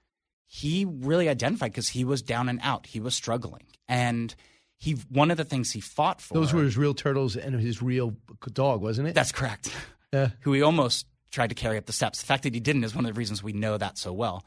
he 0.46 0.84
really 0.84 1.28
identified 1.28 1.72
because 1.72 1.88
he 1.88 2.04
was 2.04 2.22
down 2.22 2.48
and 2.48 2.58
out. 2.62 2.86
He 2.86 3.00
was 3.00 3.14
struggling, 3.14 3.66
and 3.88 4.34
he 4.78 4.92
one 5.10 5.30
of 5.30 5.36
the 5.36 5.44
things 5.44 5.70
he 5.70 5.80
fought 5.80 6.20
for. 6.20 6.34
Those 6.34 6.52
were 6.52 6.62
his 6.62 6.76
real 6.76 6.94
turtles 6.94 7.36
and 7.36 7.54
his 7.60 7.82
real 7.82 8.16
dog, 8.52 8.80
wasn't 8.80 9.08
it? 9.08 9.14
That's 9.14 9.32
correct. 9.32 9.72
Yeah. 10.12 10.30
Who 10.40 10.52
he 10.52 10.62
almost 10.62 11.06
tried 11.30 11.48
to 11.48 11.54
carry 11.54 11.78
up 11.78 11.86
the 11.86 11.92
steps. 11.92 12.20
The 12.20 12.26
fact 12.26 12.42
that 12.42 12.54
he 12.54 12.60
didn't 12.60 12.84
is 12.84 12.94
one 12.94 13.04
of 13.04 13.14
the 13.14 13.18
reasons 13.18 13.42
we 13.42 13.52
know 13.52 13.76
that 13.76 13.98
so 13.98 14.12
well. 14.12 14.44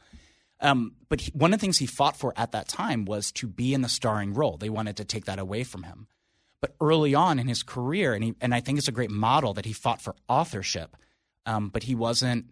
Um, 0.59 0.93
but 1.09 1.21
he, 1.21 1.31
one 1.33 1.53
of 1.53 1.59
the 1.59 1.61
things 1.61 1.77
he 1.77 1.85
fought 1.85 2.17
for 2.17 2.33
at 2.35 2.51
that 2.53 2.67
time 2.67 3.05
was 3.05 3.31
to 3.33 3.47
be 3.47 3.73
in 3.73 3.81
the 3.81 3.89
starring 3.89 4.33
role. 4.33 4.57
They 4.57 4.69
wanted 4.69 4.97
to 4.97 5.05
take 5.05 5.25
that 5.25 5.39
away 5.39 5.63
from 5.63 5.83
him. 5.83 6.07
But 6.63 6.75
early 6.79 7.13
on 7.13 7.39
in 7.39 7.49
his 7.49 7.61
career, 7.61 8.13
and 8.13 8.23
he, 8.23 8.35
and 8.39 8.55
I 8.55 8.61
think 8.61 8.77
it's 8.77 8.87
a 8.87 8.93
great 8.93 9.11
model 9.11 9.53
that 9.55 9.65
he 9.65 9.73
fought 9.73 10.01
for 10.01 10.15
authorship, 10.29 10.95
um, 11.45 11.67
but 11.67 11.83
he 11.83 11.93
wasn't. 11.93 12.45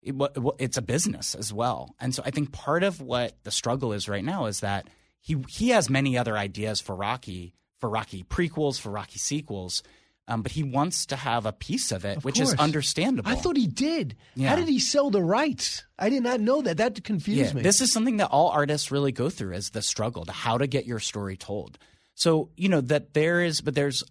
It, 0.00 0.14
it's 0.58 0.78
a 0.78 0.82
business 0.82 1.34
as 1.34 1.52
well, 1.52 1.94
and 2.00 2.14
so 2.14 2.22
I 2.24 2.30
think 2.30 2.52
part 2.52 2.82
of 2.82 3.02
what 3.02 3.34
the 3.44 3.50
struggle 3.50 3.92
is 3.92 4.08
right 4.08 4.24
now 4.24 4.46
is 4.46 4.60
that 4.60 4.88
he 5.20 5.36
he 5.46 5.68
has 5.68 5.90
many 5.90 6.16
other 6.16 6.38
ideas 6.38 6.80
for 6.80 6.96
Rocky, 6.96 7.52
for 7.80 7.90
Rocky 7.90 8.22
prequels, 8.22 8.80
for 8.80 8.88
Rocky 8.88 9.18
sequels, 9.18 9.82
um, 10.26 10.40
but 10.40 10.52
he 10.52 10.62
wants 10.62 11.04
to 11.06 11.16
have 11.16 11.44
a 11.44 11.52
piece 11.52 11.92
of 11.92 12.06
it, 12.06 12.16
Of 12.16 12.24
which 12.24 12.36
course. 12.36 12.54
is 12.54 12.58
understandable. 12.58 13.28
I 13.28 13.34
thought 13.34 13.58
he 13.58 13.66
did. 13.66 14.16
Yeah. 14.36 14.48
How 14.48 14.56
did 14.56 14.68
he 14.68 14.78
sell 14.78 15.10
the 15.10 15.22
rights? 15.22 15.84
I 15.98 16.08
did 16.08 16.22
not 16.22 16.40
know 16.40 16.62
that. 16.62 16.78
That 16.78 17.04
confused 17.04 17.50
yeah, 17.50 17.56
me. 17.56 17.62
This 17.62 17.82
is 17.82 17.92
something 17.92 18.16
that 18.16 18.28
all 18.28 18.48
artists 18.48 18.90
really 18.90 19.12
go 19.12 19.28
through 19.28 19.52
is 19.52 19.68
the 19.68 19.82
struggle 19.82 20.24
to 20.24 20.32
how 20.32 20.56
to 20.56 20.66
get 20.66 20.86
your 20.86 20.98
story 21.00 21.36
told. 21.36 21.76
So, 22.20 22.50
you 22.54 22.68
know, 22.68 22.82
that 22.82 23.14
there 23.14 23.40
is, 23.40 23.62
but 23.62 23.74
there's, 23.74 24.04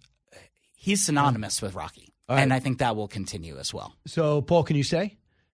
he's 0.74 1.06
synonymous 1.06 1.62
with 1.62 1.76
Rocky. 1.76 2.12
All 2.28 2.34
right. 2.34 2.42
And 2.42 2.52
I 2.52 2.58
think 2.58 2.78
that 2.78 2.96
will 2.96 3.06
continue 3.06 3.56
as 3.56 3.72
well. 3.72 3.94
so, 4.04 4.42
Paul, 4.42 4.64
can 4.64 4.74
you 4.74 4.82
say? 4.82 5.16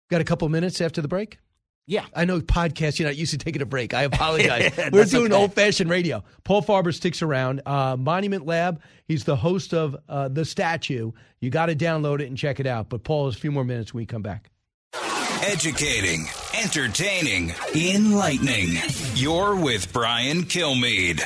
Got 0.09 0.19
a 0.19 0.25
couple 0.25 0.49
minutes 0.49 0.81
after 0.81 1.01
the 1.01 1.07
break? 1.07 1.39
Yeah. 1.87 2.05
I 2.13 2.25
know 2.25 2.41
podcasts, 2.41 2.99
you're 2.99 3.07
not 3.07 3.15
used 3.15 3.31
to 3.31 3.37
taking 3.37 3.61
a 3.61 3.65
break. 3.65 3.93
I 3.93 4.03
apologize. 4.03 4.73
We're 4.91 5.05
doing 5.05 5.31
okay. 5.31 5.41
old 5.41 5.53
fashioned 5.53 5.89
radio. 5.89 6.25
Paul 6.43 6.61
Farber 6.61 6.93
sticks 6.93 7.21
around. 7.21 7.61
Uh, 7.65 7.95
Monument 7.95 8.45
Lab, 8.45 8.81
he's 9.07 9.23
the 9.23 9.37
host 9.37 9.73
of 9.73 9.95
uh, 10.09 10.27
The 10.27 10.43
Statue. 10.43 11.13
You 11.39 11.51
got 11.51 11.67
to 11.67 11.75
download 11.75 12.19
it 12.19 12.27
and 12.27 12.37
check 12.37 12.59
it 12.59 12.67
out. 12.67 12.89
But, 12.89 13.05
Paul, 13.05 13.27
has 13.27 13.37
a 13.37 13.39
few 13.39 13.53
more 13.53 13.63
minutes 13.63 13.93
when 13.93 14.01
we 14.01 14.05
come 14.07 14.23
back. 14.23 14.51
Educating, 15.41 16.25
entertaining, 16.53 17.53
enlightening. 17.73 18.73
You're 19.15 19.55
with 19.55 19.93
Brian 19.93 20.43
Kilmeade. 20.43 21.25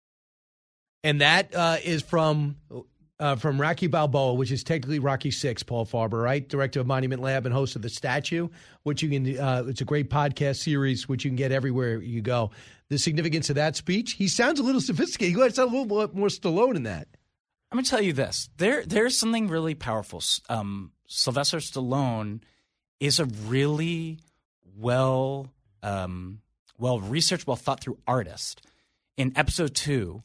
And 1.03 1.21
that 1.21 1.55
uh, 1.55 1.77
is 1.83 2.01
from 2.01 2.57
uh, 3.19 3.35
from 3.35 3.61
Rocky 3.61 3.87
Balboa, 3.87 4.33
which 4.33 4.51
is 4.51 4.63
technically 4.63 4.99
Rocky 4.99 5.31
Six. 5.31 5.63
Paul 5.63 5.85
Farber, 5.85 6.21
right, 6.21 6.47
director 6.47 6.79
of 6.79 6.87
Monument 6.87 7.21
Lab 7.21 7.45
and 7.45 7.53
host 7.53 7.75
of 7.75 7.81
the 7.81 7.89
Statue, 7.89 8.49
which 8.83 9.03
you 9.03 9.09
can. 9.09 9.39
Uh, 9.39 9.63
it's 9.67 9.81
a 9.81 9.85
great 9.85 10.09
podcast 10.09 10.57
series 10.57 11.07
which 11.07 11.23
you 11.23 11.29
can 11.29 11.35
get 11.35 11.51
everywhere 11.51 12.01
you 12.01 12.21
go. 12.21 12.51
The 12.89 12.97
significance 12.97 13.49
of 13.49 13.55
that 13.55 13.75
speech. 13.75 14.13
He 14.13 14.27
sounds 14.27 14.59
a 14.59 14.63
little 14.63 14.81
sophisticated. 14.81 15.35
He 15.35 15.49
sounds 15.49 15.71
a 15.71 15.75
little 15.75 15.87
more 16.13 16.27
Stallone 16.27 16.75
in 16.75 16.83
that. 16.83 17.07
I'm 17.71 17.77
going 17.77 17.85
to 17.85 17.89
tell 17.89 18.01
you 18.01 18.11
this. 18.11 18.49
There, 18.57 18.83
there's 18.85 19.17
something 19.17 19.47
really 19.47 19.75
powerful. 19.75 20.21
Um, 20.49 20.91
Sylvester 21.07 21.59
Stallone 21.59 22.41
is 22.99 23.21
a 23.21 23.25
really 23.25 24.19
well, 24.77 25.53
um, 25.81 26.41
well 26.77 26.99
researched, 26.99 27.47
well 27.47 27.55
thought 27.55 27.79
through 27.79 27.97
artist. 28.05 28.61
In 29.15 29.31
episode 29.37 29.73
two, 29.73 30.21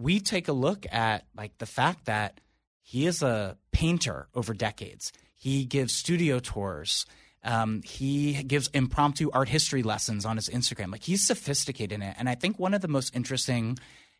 we 0.00 0.20
take 0.20 0.48
a 0.48 0.52
look 0.52 0.86
at 0.90 1.24
like 1.36 1.58
the 1.58 1.66
fact 1.66 2.06
that 2.06 2.40
he 2.82 3.06
is 3.06 3.22
a 3.22 3.56
painter 3.72 4.28
over 4.34 4.54
decades. 4.54 5.12
He 5.34 5.64
gives 5.64 5.92
studio 5.92 6.38
tours. 6.38 7.06
Um, 7.42 7.82
he 7.84 8.42
gives 8.42 8.68
impromptu 8.68 9.30
art 9.32 9.48
history 9.48 9.82
lessons 9.82 10.24
on 10.24 10.36
his 10.36 10.48
Instagram. 10.48 10.92
Like 10.92 11.04
he's 11.04 11.26
sophisticated 11.26 11.92
in 11.92 12.02
it. 12.02 12.16
And 12.18 12.28
I 12.28 12.34
think 12.34 12.58
one 12.58 12.74
of 12.74 12.80
the 12.80 12.88
most 12.88 13.14
interesting 13.14 13.78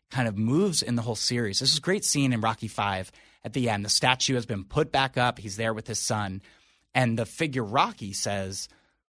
kind 0.09 0.27
of 0.27 0.37
moves 0.37 0.81
in 0.81 0.95
the 0.95 1.01
whole 1.01 1.15
series. 1.15 1.59
This 1.59 1.71
is 1.71 1.77
a 1.77 1.81
great 1.81 2.05
scene 2.05 2.33
in 2.33 2.41
Rocky 2.41 2.67
Five 2.67 3.11
at 3.43 3.53
the 3.53 3.69
end. 3.69 3.85
The 3.85 3.89
statue 3.89 4.35
has 4.35 4.45
been 4.45 4.65
put 4.65 4.91
back 4.91 5.17
up. 5.17 5.39
He's 5.39 5.57
there 5.57 5.73
with 5.73 5.87
his 5.87 5.99
son, 5.99 6.41
and 6.93 7.17
the 7.17 7.25
figure 7.25 7.63
Rocky 7.63 8.13
says, 8.13 8.67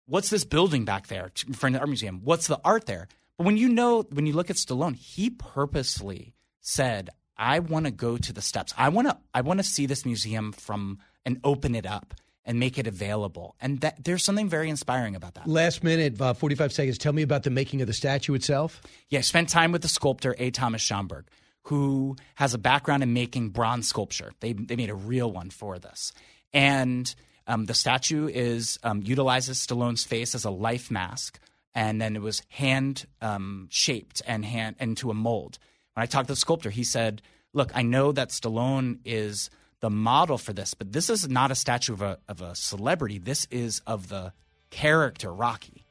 "What's 0.05 0.29
this 0.29 0.43
building 0.43 0.83
back 0.83 1.07
there?" 1.07 1.31
In 1.47 1.53
front 1.53 1.75
of 1.75 1.79
the 1.79 1.81
art 1.81 1.89
museum. 1.89 2.21
What's 2.23 2.47
the 2.47 2.59
art 2.63 2.85
there? 2.85 3.07
But 3.37 3.45
when 3.45 3.57
you 3.57 3.69
know, 3.69 4.03
when 4.11 4.25
you 4.25 4.33
look 4.33 4.49
at 4.49 4.57
Stallone, 4.57 4.95
he 4.95 5.29
purposely 5.29 6.33
said, 6.61 7.09
"I 7.37 7.59
want 7.59 7.85
to 7.85 7.91
go 7.91 8.17
to 8.17 8.33
the 8.33 8.41
steps. 8.41 8.73
I 8.77 8.89
want 8.89 9.09
to. 9.09 9.17
I 9.33 9.41
want 9.41 9.59
to 9.59 9.63
see 9.63 9.85
this 9.85 10.05
museum 10.05 10.51
from 10.51 10.99
and 11.25 11.39
open 11.43 11.75
it 11.75 11.85
up." 11.85 12.13
And 12.43 12.59
make 12.59 12.79
it 12.79 12.87
available, 12.87 13.55
and 13.61 13.81
that 13.81 14.03
there's 14.03 14.23
something 14.23 14.49
very 14.49 14.67
inspiring 14.67 15.15
about 15.15 15.35
that. 15.35 15.47
Last 15.47 15.83
minute, 15.83 16.19
uh, 16.19 16.33
45 16.33 16.73
seconds. 16.73 16.97
Tell 16.97 17.13
me 17.13 17.21
about 17.21 17.43
the 17.43 17.51
making 17.51 17.81
of 17.81 17.87
the 17.87 17.93
statue 17.93 18.33
itself. 18.33 18.81
Yeah, 19.09 19.19
I 19.19 19.21
spent 19.21 19.47
time 19.47 19.71
with 19.71 19.83
the 19.83 19.87
sculptor 19.87 20.35
A. 20.39 20.49
Thomas 20.49 20.81
Schomberg, 20.81 21.25
who 21.65 22.15
has 22.33 22.55
a 22.55 22.57
background 22.57 23.03
in 23.03 23.13
making 23.13 23.49
bronze 23.49 23.87
sculpture. 23.87 24.31
They 24.39 24.53
they 24.53 24.75
made 24.75 24.89
a 24.89 24.95
real 24.95 25.31
one 25.31 25.51
for 25.51 25.77
this, 25.77 26.13
and 26.51 27.13
um, 27.47 27.65
the 27.65 27.73
statue 27.73 28.27
is 28.27 28.79
um, 28.83 29.01
utilizes 29.03 29.59
Stallone's 29.59 30.03
face 30.03 30.35
as 30.35 30.45
a 30.45 30.51
life 30.51 30.91
mask, 30.91 31.39
and 31.73 32.01
then 32.01 32.15
it 32.15 32.21
was 32.21 32.43
hand 32.49 33.05
um, 33.21 33.67
shaped 33.69 34.21
and 34.25 34.45
hand 34.45 34.75
into 34.79 35.11
a 35.11 35.13
mold. 35.13 35.59
When 35.93 36.03
I 36.03 36.05
talked 36.05 36.27
to 36.27 36.33
the 36.33 36.37
sculptor, 36.37 36.69
he 36.69 36.83
said, 36.83 37.21
"Look, 37.53 37.71
I 37.75 37.81
know 37.81 38.11
that 38.11 38.29
Stallone 38.29 38.99
is." 39.05 39.49
The 39.79 39.89
model 39.89 40.37
for 40.37 40.53
this, 40.53 40.75
but 40.75 40.91
this 40.91 41.09
is 41.09 41.27
not 41.27 41.49
a 41.49 41.55
statue 41.55 41.93
of 41.93 42.03
a 42.03 42.19
of 42.27 42.39
a 42.39 42.53
celebrity. 42.53 43.17
This 43.17 43.47
is 43.49 43.81
of 43.87 44.09
the 44.09 44.31
character 44.69 45.33
Rocky. 45.33 45.87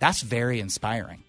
That's 0.00 0.20
very 0.20 0.60
inspiring 0.60 1.24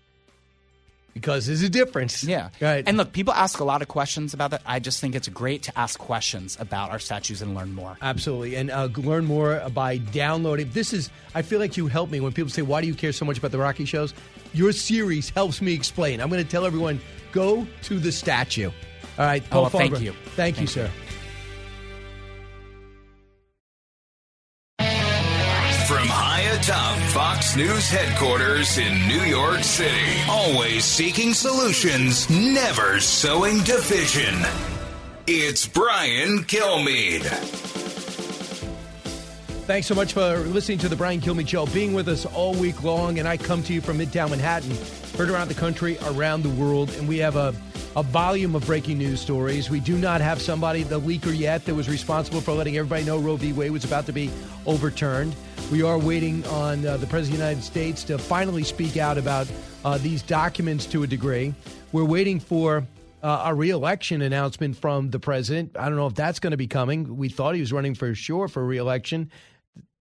because 1.14 1.46
there's 1.46 1.62
a 1.62 1.70
difference. 1.70 2.24
Yeah. 2.24 2.50
Right. 2.60 2.84
And 2.88 2.98
look, 2.98 3.14
people 3.14 3.34
ask 3.34 3.60
a 3.60 3.64
lot 3.64 3.82
of 3.82 3.88
questions 3.88 4.34
about 4.34 4.52
that. 4.52 4.62
I 4.66 4.80
just 4.80 5.00
think 5.00 5.16
it's 5.16 5.28
great 5.28 5.64
to 5.64 5.80
ask 5.80 6.00
questions 6.00 6.58
about 6.60 6.92
our 6.92 7.00
statues 7.00 7.42
and 7.42 7.56
learn 7.56 7.74
more. 7.74 7.98
Absolutely. 8.02 8.56
And 8.56 8.72
uh, 8.72 8.90
learn 8.98 9.26
more 9.26 9.62
by 9.74 9.98
downloading. 9.98 10.72
This 10.72 10.94
is, 10.94 11.10
I 11.36 11.42
feel 11.42 11.60
like 11.60 11.78
you 11.78 11.88
help 11.88 12.10
me 12.10 12.20
when 12.20 12.34
people 12.34 12.50
say, 12.50 12.64
why 12.64 12.82
do 12.82 12.88
you 12.88 12.96
care 12.96 13.12
so 13.12 13.26
much 13.26 13.38
about 13.38 13.52
the 13.52 13.60
Rocky 13.60 13.86
shows? 13.86 14.14
Your 14.54 14.72
series 14.72 15.30
helps 15.30 15.62
me 15.62 15.74
explain. 15.74 16.22
I'm 16.22 16.30
going 16.30 16.44
to 16.44 16.50
tell 16.50 16.66
everyone, 16.66 17.02
go 17.32 17.68
to 17.84 18.00
the 18.00 18.12
statue. 18.12 18.70
All 19.18 19.26
right. 19.26 19.48
Paul 19.50 19.60
oh, 19.60 19.64
well, 19.64 19.70
thank 19.70 20.00
you. 20.00 20.12
Thank, 20.12 20.36
thank 20.36 20.58
you, 20.58 20.62
you, 20.62 20.68
sir. 20.68 20.90
From 25.88 26.08
high 26.08 26.42
atop 26.42 26.98
Fox 27.12 27.56
News 27.58 27.90
headquarters 27.90 28.78
in 28.78 29.08
New 29.08 29.22
York 29.22 29.64
City, 29.64 30.22
always 30.30 30.86
seeking 30.86 31.34
solutions, 31.34 32.30
never 32.30 33.00
sowing 33.00 33.60
division. 33.64 34.34
It's 35.28 35.68
Brian 35.68 36.40
Kilmeade. 36.46 37.83
Thanks 39.66 39.88
so 39.88 39.96
much 39.96 40.12
for 40.12 40.40
listening 40.40 40.78
to 40.80 40.90
the 40.90 40.96
Brian 40.98 41.22
Kilmeade 41.22 41.48
Show, 41.48 41.66
being 41.68 41.94
with 41.94 42.10
us 42.10 42.26
all 42.26 42.54
week 42.54 42.84
long. 42.84 43.20
And 43.20 43.26
I 43.26 43.38
come 43.38 43.64
to 43.64 43.74
you 43.74 43.80
from 43.80 43.98
Midtown 43.98 44.30
Manhattan, 44.30 44.76
heard 45.18 45.30
around 45.30 45.48
the 45.48 45.54
country, 45.54 45.98
around 46.08 46.44
the 46.44 46.50
world, 46.50 46.90
and 46.98 47.08
we 47.08 47.18
have 47.20 47.38
a 47.38 47.56
a 47.96 48.04
volume 48.04 48.56
of 48.56 48.66
breaking 48.66 48.98
news 48.98 49.22
stories. 49.22 49.70
We 49.70 49.80
do 49.80 49.98
not 49.98 50.20
have 50.20 50.42
somebody, 50.42 50.82
the 50.82 51.00
leaker 51.00 51.38
yet, 51.38 51.64
that 51.66 51.76
was 51.76 51.88
responsible 51.88 52.42
for 52.42 52.52
letting 52.52 52.76
everybody 52.76 53.06
know 53.06 53.20
Roe 53.20 53.36
v. 53.36 53.54
Wade 53.54 53.72
was 53.72 53.86
about 53.86 54.08
to 54.08 54.12
be 54.12 54.32
overturned. 54.66 55.36
We 55.72 55.84
are 55.84 56.00
waiting 56.00 56.44
on 56.48 56.86
uh, 56.86 56.98
the 56.98 57.06
President 57.06 57.36
of 57.36 57.40
the 57.40 57.46
United 57.46 57.64
States 57.64 58.04
to 58.06 58.18
finally 58.18 58.64
speak 58.64 58.98
out 58.98 59.20
about 59.20 59.48
uh, 59.86 60.00
these 60.00 60.24
documents 60.24 60.88
to 60.88 61.04
a 61.04 61.08
degree. 61.08 61.54
We're 61.92 62.04
waiting 62.04 62.40
for 62.40 62.84
uh, 63.22 63.44
a 63.46 63.54
reelection 63.54 64.24
announcement 64.24 64.76
from 64.76 65.12
the 65.12 65.20
president. 65.20 65.78
I 65.78 65.88
don't 65.88 65.96
know 65.96 66.08
if 66.08 66.16
that's 66.16 66.40
going 66.40 66.52
to 66.52 66.58
be 66.58 66.68
coming. 66.68 67.16
We 67.16 67.30
thought 67.30 67.54
he 67.54 67.62
was 67.62 67.72
running 67.72 67.94
for 67.94 68.14
sure 68.16 68.48
for 68.48 68.66
reelection. 68.66 69.30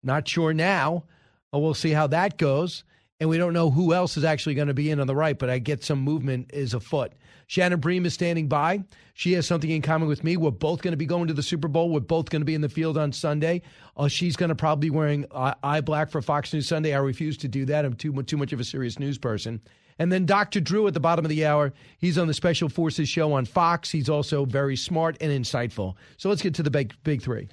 Not 0.06 0.26
sure 0.28 0.54
now. 0.54 1.04
We'll 1.52 1.74
see 1.74 1.90
how 1.90 2.06
that 2.08 2.38
goes. 2.38 2.84
And 3.18 3.30
we 3.30 3.38
don't 3.38 3.54
know 3.54 3.70
who 3.70 3.94
else 3.94 4.16
is 4.16 4.24
actually 4.24 4.54
going 4.54 4.68
to 4.68 4.74
be 4.74 4.90
in 4.90 5.00
on 5.00 5.06
the 5.06 5.16
right, 5.16 5.38
but 5.38 5.48
I 5.48 5.58
get 5.58 5.82
some 5.82 6.00
movement 6.00 6.50
is 6.52 6.74
afoot. 6.74 7.12
Shannon 7.46 7.80
Bream 7.80 8.04
is 8.04 8.12
standing 8.12 8.46
by. 8.46 8.84
She 9.14 9.32
has 9.32 9.46
something 9.46 9.70
in 9.70 9.80
common 9.80 10.06
with 10.06 10.22
me. 10.22 10.36
We're 10.36 10.50
both 10.50 10.82
going 10.82 10.92
to 10.92 10.98
be 10.98 11.06
going 11.06 11.28
to 11.28 11.32
the 11.32 11.42
Super 11.42 11.68
Bowl. 11.68 11.90
We're 11.90 12.00
both 12.00 12.28
going 12.28 12.42
to 12.42 12.46
be 12.46 12.54
in 12.54 12.60
the 12.60 12.68
field 12.68 12.98
on 12.98 13.12
Sunday. 13.12 13.62
Uh, 13.96 14.08
she's 14.08 14.36
going 14.36 14.50
to 14.50 14.54
probably 14.54 14.90
be 14.90 14.94
wearing 14.94 15.24
uh, 15.30 15.54
eye 15.62 15.80
black 15.80 16.10
for 16.10 16.20
Fox 16.20 16.52
News 16.52 16.68
Sunday. 16.68 16.92
I 16.92 16.98
refuse 16.98 17.38
to 17.38 17.48
do 17.48 17.64
that. 17.66 17.84
I'm 17.84 17.94
too 17.94 18.12
too 18.24 18.36
much 18.36 18.52
of 18.52 18.60
a 18.60 18.64
serious 18.64 18.98
news 18.98 19.16
person. 19.16 19.62
And 19.98 20.12
then 20.12 20.26
Dr. 20.26 20.60
Drew 20.60 20.86
at 20.86 20.94
the 20.94 21.00
bottom 21.00 21.24
of 21.24 21.30
the 21.30 21.46
hour. 21.46 21.72
He's 21.98 22.18
on 22.18 22.26
the 22.26 22.34
Special 22.34 22.68
Forces 22.68 23.08
show 23.08 23.32
on 23.32 23.46
Fox. 23.46 23.90
He's 23.90 24.08
also 24.08 24.44
very 24.44 24.76
smart 24.76 25.16
and 25.20 25.32
insightful. 25.32 25.94
So 26.16 26.28
let's 26.28 26.42
get 26.42 26.54
to 26.54 26.62
the 26.62 26.70
big 26.70 26.94
big 27.02 27.22
three. 27.22 27.48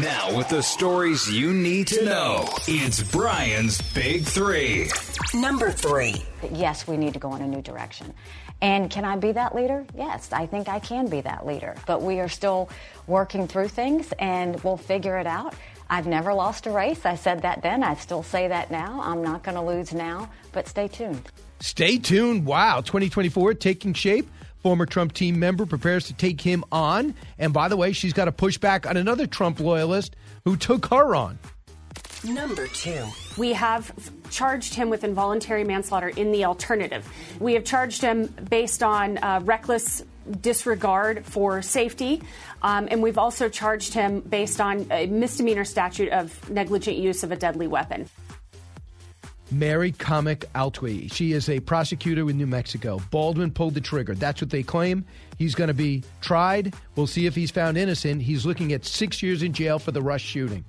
Now, 0.00 0.36
with 0.36 0.48
the 0.48 0.62
stories 0.62 1.30
you 1.30 1.54
need 1.54 1.86
to 1.88 2.04
know, 2.04 2.48
it's 2.66 3.02
Brian's 3.10 3.80
Big 3.92 4.24
Three. 4.24 4.88
Number 5.32 5.70
three. 5.70 6.22
Yes, 6.52 6.86
we 6.86 6.96
need 6.96 7.12
to 7.14 7.18
go 7.18 7.34
in 7.34 7.42
a 7.42 7.46
new 7.46 7.62
direction. 7.62 8.12
And 8.60 8.90
can 8.90 9.04
I 9.04 9.16
be 9.16 9.32
that 9.32 9.54
leader? 9.54 9.86
Yes, 9.96 10.32
I 10.32 10.46
think 10.46 10.68
I 10.68 10.80
can 10.80 11.08
be 11.08 11.20
that 11.20 11.46
leader. 11.46 11.76
But 11.86 12.02
we 12.02 12.18
are 12.20 12.28
still 12.28 12.68
working 13.06 13.46
through 13.46 13.68
things 13.68 14.12
and 14.18 14.62
we'll 14.64 14.76
figure 14.76 15.18
it 15.18 15.26
out. 15.26 15.54
I've 15.88 16.06
never 16.06 16.34
lost 16.34 16.66
a 16.66 16.70
race. 16.70 17.06
I 17.06 17.14
said 17.14 17.42
that 17.42 17.62
then. 17.62 17.82
I 17.82 17.94
still 17.94 18.22
say 18.22 18.48
that 18.48 18.70
now. 18.70 19.00
I'm 19.02 19.22
not 19.22 19.42
going 19.42 19.54
to 19.54 19.62
lose 19.62 19.94
now, 19.94 20.28
but 20.52 20.66
stay 20.66 20.88
tuned. 20.88 21.30
Stay 21.60 21.98
tuned. 21.98 22.46
Wow, 22.46 22.80
2024 22.80 23.54
taking 23.54 23.94
shape. 23.94 24.28
Former 24.62 24.86
Trump 24.86 25.12
team 25.12 25.38
member 25.38 25.66
prepares 25.66 26.06
to 26.06 26.14
take 26.14 26.40
him 26.40 26.64
on. 26.72 27.14
And 27.38 27.52
by 27.52 27.68
the 27.68 27.76
way, 27.76 27.92
she's 27.92 28.12
got 28.12 28.28
a 28.28 28.32
pushback 28.32 28.88
on 28.88 28.96
another 28.96 29.26
Trump 29.26 29.60
loyalist 29.60 30.16
who 30.44 30.56
took 30.56 30.86
her 30.86 31.14
on. 31.14 31.38
Number 32.24 32.66
two. 32.66 33.06
We 33.36 33.52
have 33.52 33.92
charged 34.30 34.74
him 34.74 34.90
with 34.90 35.04
involuntary 35.04 35.62
manslaughter 35.62 36.08
in 36.08 36.32
the 36.32 36.46
alternative. 36.46 37.08
We 37.38 37.54
have 37.54 37.64
charged 37.64 38.02
him 38.02 38.26
based 38.26 38.82
on 38.82 39.18
uh, 39.18 39.40
reckless 39.44 40.02
disregard 40.40 41.24
for 41.24 41.62
safety, 41.62 42.22
um, 42.60 42.88
and 42.90 43.02
we've 43.02 43.18
also 43.18 43.48
charged 43.48 43.94
him 43.94 44.20
based 44.20 44.60
on 44.60 44.86
a 44.90 45.06
misdemeanor 45.06 45.64
statute 45.64 46.10
of 46.10 46.50
negligent 46.50 46.96
use 46.96 47.22
of 47.22 47.30
a 47.30 47.36
deadly 47.36 47.68
weapon. 47.68 48.08
Mary 49.50 49.92
Comic 49.92 50.44
Altwi. 50.54 51.12
She 51.12 51.32
is 51.32 51.48
a 51.48 51.60
prosecutor 51.60 52.28
in 52.28 52.36
New 52.36 52.46
Mexico. 52.46 53.00
Baldwin 53.10 53.50
pulled 53.50 53.74
the 53.74 53.80
trigger. 53.80 54.14
That's 54.14 54.40
what 54.40 54.50
they 54.50 54.62
claim. 54.62 55.04
He's 55.38 55.54
going 55.54 55.68
to 55.68 55.74
be 55.74 56.04
tried. 56.20 56.74
We'll 56.96 57.06
see 57.06 57.26
if 57.26 57.34
he's 57.34 57.50
found 57.50 57.78
innocent. 57.78 58.22
He's 58.22 58.44
looking 58.44 58.72
at 58.72 58.84
six 58.84 59.22
years 59.22 59.42
in 59.42 59.52
jail 59.52 59.78
for 59.78 59.92
the 59.92 60.02
Rust 60.02 60.24
shooting. 60.24 60.64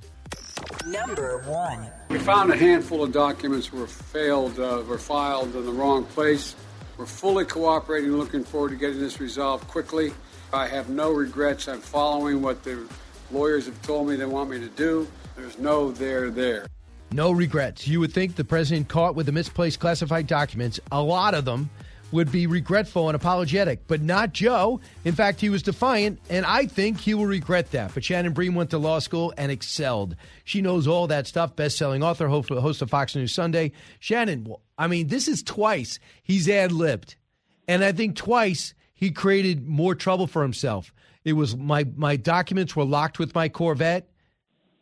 Number 0.86 1.40
one. 1.46 1.90
We 2.10 2.20
found 2.20 2.52
a 2.52 2.56
handful 2.56 3.04
of 3.04 3.12
documents 3.12 3.72
were 3.72 3.88
failed, 3.88 4.60
uh, 4.60 4.84
were 4.88 4.98
filed 4.98 5.56
in 5.56 5.66
the 5.66 5.72
wrong 5.72 6.06
place. 6.06 6.56
We're 6.98 7.06
fully 7.06 7.46
cooperating, 7.46 8.12
looking 8.12 8.44
forward 8.44 8.70
to 8.70 8.76
getting 8.76 9.00
this 9.00 9.20
resolved 9.20 9.68
quickly. 9.68 10.14
I 10.52 10.68
have 10.68 10.90
no 10.90 11.12
regrets. 11.12 11.68
I'm 11.68 11.80
following 11.80 12.42
what 12.42 12.64
the 12.64 12.88
lawyers 13.32 13.66
have 13.68 13.82
told 13.84 14.10
me 14.10 14.16
they 14.16 14.26
want 14.26 14.50
me 14.50 14.60
to 14.60 14.68
do. 14.70 15.08
There's 15.36 15.58
no 15.58 15.92
there 15.92 16.30
there. 16.30 16.68
No 17.12 17.32
regrets. 17.32 17.88
You 17.88 18.00
would 18.02 18.14
think 18.14 18.36
the 18.36 18.44
president 18.44 18.88
caught 18.88 19.16
with 19.16 19.26
the 19.26 19.32
misplaced 19.32 19.80
classified 19.80 20.28
documents, 20.28 20.80
a 20.92 21.02
lot 21.02 21.34
of 21.34 21.44
them, 21.44 21.70
would 22.12 22.32
be 22.32 22.48
regretful 22.48 23.08
and 23.08 23.16
apologetic, 23.16 23.88
but 23.88 24.02
not 24.02 24.34
Joe. 24.34 24.80
In 25.06 25.14
fact, 25.14 25.42
he 25.42 25.50
was 25.50 25.64
defiant, 25.64 26.20
and 26.30 26.46
I 26.46 26.66
think 26.66 27.00
he 27.00 27.14
will 27.14 27.26
regret 27.26 27.72
that. 27.72 27.94
But 27.94 28.04
Shannon 28.04 28.34
Bream 28.34 28.56
went 28.56 28.72
to 28.72 28.78
law 28.78 29.00
school 29.00 29.34
and 29.38 29.52
excelled. 29.52 30.16
She 30.44 30.62
knows 30.62 30.88
all 30.88 31.08
that 31.08 31.28
stuff, 31.28 31.56
best 31.56 31.78
selling 31.78 32.04
author, 32.04 32.28
host 32.28 32.82
of 32.82 32.90
Fox 32.90 33.16
News 33.16 33.34
Sunday. 33.34 33.72
Shannon, 34.00 34.54
I 34.78 34.88
mean, 34.88 35.08
this 35.08 35.28
is 35.28 35.44
twice 35.44 36.00
he's 36.24 36.50
ad 36.50 36.72
libbed. 36.72 37.16
And 37.68 37.84
I 37.84 37.92
think 37.92 38.16
twice 38.16 38.74
he 38.94 39.12
created 39.12 39.68
more 39.68 39.94
trouble 39.94 40.28
for 40.28 40.42
himself. 40.42 40.94
It 41.24 41.34
was 41.34 41.56
my, 41.56 41.86
my 41.96 42.16
documents 42.16 42.76
were 42.76 42.86
locked 42.86 43.20
with 43.20 43.36
my 43.36 43.50
Corvette 43.50 44.10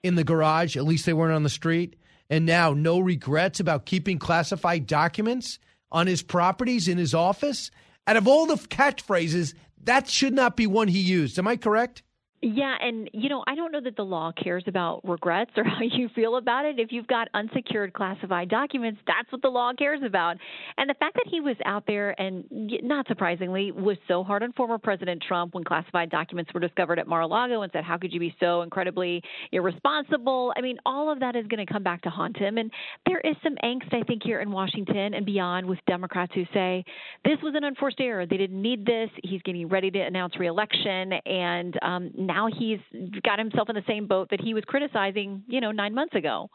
in 0.03 0.15
the 0.15 0.23
garage, 0.23 0.77
at 0.77 0.85
least 0.85 1.05
they 1.05 1.13
weren't 1.13 1.33
on 1.33 1.43
the 1.43 1.49
street 1.49 1.97
and 2.29 2.45
now 2.45 2.73
no 2.73 2.99
regrets 2.99 3.59
about 3.59 3.85
keeping 3.85 4.19
classified 4.19 4.87
documents 4.87 5.59
on 5.91 6.07
his 6.07 6.21
properties 6.21 6.87
in 6.87 6.97
his 6.97 7.13
office. 7.13 7.71
Out 8.05 8.17
of 8.17 8.27
all 8.27 8.45
the 8.45 8.55
catchphrases, 8.55 9.53
that 9.83 10.09
should 10.09 10.33
not 10.33 10.57
be 10.57 10.67
one 10.67 10.87
he 10.87 10.99
used. 10.99 11.39
Am 11.39 11.47
I 11.47 11.55
correct? 11.55 12.03
Yeah, 12.41 12.75
and 12.79 13.09
you 13.13 13.29
know, 13.29 13.43
I 13.47 13.55
don't 13.55 13.71
know 13.71 13.81
that 13.81 13.95
the 13.95 14.05
law 14.05 14.31
cares 14.31 14.63
about 14.67 15.01
regrets 15.03 15.51
or 15.57 15.63
how 15.63 15.81
you 15.81 16.07
feel 16.13 16.37
about 16.37 16.65
it. 16.65 16.79
If 16.79 16.91
you've 16.91 17.07
got 17.07 17.29
unsecured 17.33 17.93
classified 17.93 18.49
documents, 18.49 19.01
that's 19.07 19.31
what 19.31 19.41
the 19.41 19.49
law 19.49 19.73
cares 19.73 20.01
about. 20.05 20.37
And 20.77 20.87
the 20.87 20.93
fact 20.93 21.15
that 21.15 21.25
he 21.29 21.41
was 21.41 21.55
out 21.65 21.85
there 21.87 22.19
and 22.21 22.45
not 22.51 23.07
surprisingly 23.07 23.71
was 23.71 23.97
so 24.07 24.23
hard 24.23 24.43
on 24.43 24.53
former 24.53 24.77
President 24.77 25.23
Trump 25.27 25.55
when 25.55 25.63
classified 25.63 26.11
documents 26.11 26.53
were 26.53 26.59
discovered 26.59 26.99
at 26.99 27.07
Mar-a-Lago 27.07 27.63
and 27.63 27.71
said, 27.71 27.83
"How 27.83 27.97
could 27.97 28.13
you 28.13 28.19
be 28.19 28.35
so 28.39 28.61
incredibly 28.61 29.23
irresponsible?" 29.51 30.53
I 30.55 30.61
mean, 30.61 30.77
all 30.85 31.11
of 31.11 31.19
that 31.21 31.35
is 31.35 31.47
going 31.47 31.65
to 31.65 31.71
come 31.71 31.81
back 31.81 32.03
to 32.03 32.09
haunt 32.11 32.37
him 32.37 32.59
and 32.59 32.71
there 33.07 33.19
is 33.19 33.35
some 33.43 33.55
angst 33.63 33.93
I 33.93 34.03
think 34.03 34.21
here 34.23 34.41
in 34.41 34.51
Washington 34.51 35.15
and 35.15 35.25
beyond 35.25 35.65
with 35.65 35.79
Democrats 35.87 36.33
who 36.35 36.43
say 36.53 36.85
this 37.25 37.37
was 37.41 37.55
an 37.55 37.63
unforced 37.63 37.99
error. 37.99 38.27
They 38.27 38.37
didn't 38.37 38.61
need 38.61 38.85
this. 38.85 39.09
He's 39.23 39.41
getting 39.41 39.67
ready 39.67 39.89
to 39.89 39.99
announce 39.99 40.37
reelection 40.37 41.13
and 41.25 41.75
um 41.81 42.11
now 42.27 42.47
he's 42.47 42.79
got 43.23 43.39
himself 43.39 43.69
in 43.69 43.75
the 43.75 43.83
same 43.87 44.07
boat 44.07 44.29
that 44.31 44.41
he 44.41 44.53
was 44.53 44.63
criticizing, 44.65 45.43
you 45.47 45.61
know, 45.61 45.71
nine 45.71 45.93
months 45.95 46.15
ago. 46.15 46.49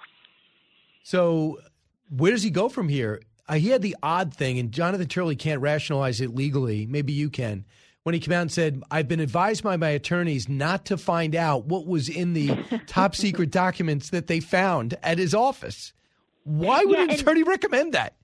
So, 1.03 1.59
where 2.11 2.31
does 2.31 2.43
he 2.43 2.51
go 2.51 2.69
from 2.69 2.89
here? 2.89 3.23
Uh, 3.49 3.55
he 3.55 3.71
had 3.71 3.83
the 3.83 3.97
odd 4.03 4.33
thing, 4.33 4.59
and 4.59 4.71
Jonathan 4.71 5.09
Turley 5.09 5.35
can't 5.35 5.61
rationalize 5.61 6.21
it 6.21 6.35
legally. 6.35 6.87
Maybe 6.87 7.13
you 7.13 7.29
can. 7.31 7.65
When 8.05 8.15
he 8.15 8.21
came 8.21 8.33
out 8.33 8.43
and 8.43 8.53
said, 8.53 8.83
I've 8.91 9.09
been 9.09 9.21
advised 9.21 9.63
by 9.63 9.77
my 9.77 9.91
attorneys 9.91 10.49
not 10.49 10.87
to 10.87 10.97
find 10.97 11.37
out 11.37 11.67
what 11.67 11.87
was 11.87 12.09
in 12.09 12.33
the 12.33 12.57
top 12.87 13.15
secret 13.15 13.51
documents 13.51 14.11
that 14.11 14.27
they 14.27 14.41
found 14.41 14.97
at 15.03 15.19
his 15.19 15.35
office. 15.35 15.93
Why 16.45 16.85
would 16.85 16.99
Yeah, 16.99 17.05
an 17.05 17.11
attorney 17.11 17.45
recommend 17.45 17.95
that? 17.95 18.15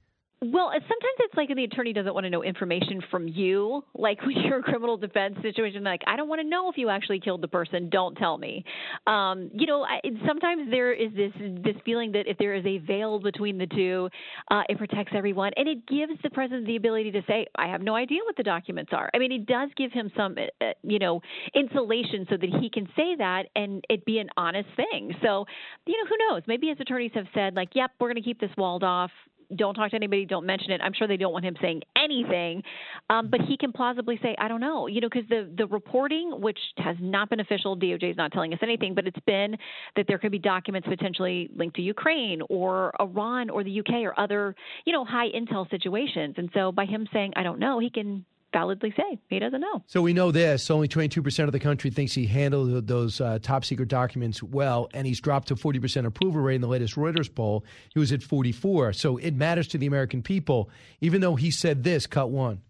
Well, 0.41 0.71
sometimes 0.73 1.17
it's 1.19 1.35
like 1.37 1.49
the 1.53 1.65
attorney 1.65 1.93
doesn't 1.93 2.15
want 2.15 2.23
to 2.25 2.31
know 2.31 2.45
information 2.45 3.03
from 3.11 3.27
you. 3.27 3.83
Like 3.95 4.21
when 4.27 4.37
you're 4.37 4.61
a 4.61 4.63
criminal 4.63 4.97
defense 4.97 5.37
situation, 5.43 5.83
like 5.83 6.03
I 6.07 6.15
don't 6.17 6.29
want 6.29 6.41
to 6.41 6.47
know 6.47 6.71
if 6.71 6.79
you 6.79 6.91
actually 6.91 7.19
killed 7.19 7.43
the 7.43 7.49
person. 7.49 7.89
Don't 7.91 8.15
tell 8.17 8.39
me. 8.39 8.65
Um, 9.09 9.51
you 9.53 9.67
know, 9.67 9.83
I, 9.83 10.01
sometimes 10.27 10.71
there 10.71 10.93
is 10.93 11.11
this 11.13 11.33
this 11.65 11.75
feeling 11.85 12.13
that 12.13 12.29
if 12.29 12.39
there 12.39 12.55
is 12.55 12.65
a 12.67 12.79
veil 12.79 13.19
between 13.19 13.59
the 13.59 13.67
two, 13.67 14.09
uh, 14.51 14.63
it 14.69 14.79
protects 14.79 15.13
everyone, 15.17 15.53
and 15.57 15.69
it 15.69 15.87
gives 15.89 16.13
the 16.23 16.31
president 16.31 16.67
the 16.67 16.77
ability 16.77 17.11
to 17.13 17.23
say, 17.27 17.47
"I 17.57 17.67
have 17.67 17.83
no 17.83 17.97
idea 17.97 18.21
what 18.25 18.37
the 18.37 18.45
documents 18.45 18.93
are." 18.93 19.11
I 19.13 19.19
mean, 19.19 19.33
it 19.33 19.47
does 19.47 19.71
give 19.77 19.91
him 19.91 20.13
some, 20.17 20.37
uh, 20.39 20.65
uh, 20.65 20.73
you 20.85 21.01
know, 21.01 21.21
insulation 21.55 22.27
so 22.31 22.37
that 22.37 22.51
he 22.61 22.71
can 22.71 22.87
say 22.95 23.17
that 23.17 23.47
and 23.57 23.85
it 23.89 24.05
be 24.05 24.21
an 24.21 24.29
honest 24.37 24.69
thing. 24.77 25.17
So, 25.21 25.47
you 25.85 25.95
know, 25.95 26.09
who 26.09 26.17
knows? 26.29 26.43
Maybe 26.47 26.69
his 26.69 26.79
attorneys 26.79 27.13
have 27.15 27.27
said, 27.35 27.57
like, 27.57 27.75
"Yep, 27.75 27.91
we're 27.99 28.09
going 28.09 28.23
to 28.23 28.29
keep 28.29 28.39
this 28.41 28.57
walled 28.57 28.85
off." 28.85 29.11
Don't 29.55 29.75
talk 29.75 29.91
to 29.91 29.97
anybody, 29.97 30.25
don't 30.25 30.47
mention 30.47 30.71
it. 30.71 30.81
I'm 30.83 30.93
sure 30.93 31.07
they 31.09 31.17
don't 31.17 31.33
want 31.33 31.45
him 31.45 31.57
saying 31.61 31.83
anything, 31.97 32.63
um, 33.09 33.29
but 33.31 33.41
he 33.41 33.57
can 33.57 33.73
plausibly 33.73 34.19
say, 34.23 34.35
I 34.39 34.49
don't 34.49 34.61
know, 34.61 34.87
you 34.87 35.01
know, 35.01 35.09
because 35.13 35.29
the 35.29 35.51
the 35.57 35.67
reporting, 35.67 36.41
which 36.41 36.59
has 36.77 36.97
not 37.01 37.31
been 37.31 37.41
official, 37.41 37.77
DOJ 37.77 38.11
is 38.11 38.17
not 38.17 38.33
telling 38.33 38.53
us 38.53 38.59
anything, 38.63 38.95
but 38.95 39.07
it's 39.07 39.19
been 39.27 39.57
that 39.97 40.07
there 40.09 40.19
could 40.19 40.33
be 40.33 40.39
documents 40.39 40.87
potentially 40.89 41.51
linked 41.55 41.77
to 41.77 41.83
Ukraine 41.83 42.43
or 42.49 42.95
Iran 43.01 43.51
or 43.51 43.65
the 43.65 43.81
UK 43.81 44.03
or 44.03 44.19
other, 44.19 44.55
you 44.85 44.93
know, 44.93 45.05
high 45.05 45.29
intel 45.31 45.69
situations. 45.71 46.35
And 46.37 46.51
so 46.55 46.73
by 46.73 46.85
him 46.85 47.09
saying, 47.13 47.33
I 47.37 47.43
don't 47.43 47.59
know, 47.59 47.79
he 47.79 47.91
can 47.91 48.25
validly 48.53 48.93
say 48.97 49.19
he 49.29 49.39
doesn't 49.39 49.61
know. 49.61 49.83
So 49.87 50.03
we 50.03 50.13
know 50.13 50.31
this: 50.31 50.71
only 50.71 50.89
22% 50.89 51.45
of 51.45 51.53
the 51.53 51.61
country 51.61 51.91
thinks 51.91 52.13
he 52.13 52.27
handled 52.27 52.87
those 52.87 53.21
uh, 53.21 53.39
top 53.43 53.65
secret 53.65 53.89
documents 53.89 54.43
well, 54.43 54.89
and 54.95 55.07
he's 55.07 55.21
dropped 55.21 55.49
to 55.49 55.57
40% 55.57 56.07
approval 56.07 56.41
rate 56.41 56.57
in 56.57 56.61
the 56.61 56.69
latest 56.69 56.95
Reuters 56.97 57.33
poll. 57.33 57.65
He 57.93 57.99
was 57.99 58.13
at 58.13 58.23
44. 58.23 58.93
So 58.93 59.17
it 59.17 59.35
matters 59.35 59.69
to 59.69 59.79
the 59.79 59.87
American 59.87 60.23
people, 60.23 60.71
even 61.01 61.21
though 61.21 61.37
he 61.37 61.51
said 61.51 61.85
this. 61.85 62.07
Cut 62.07 62.31
one. 62.31 62.63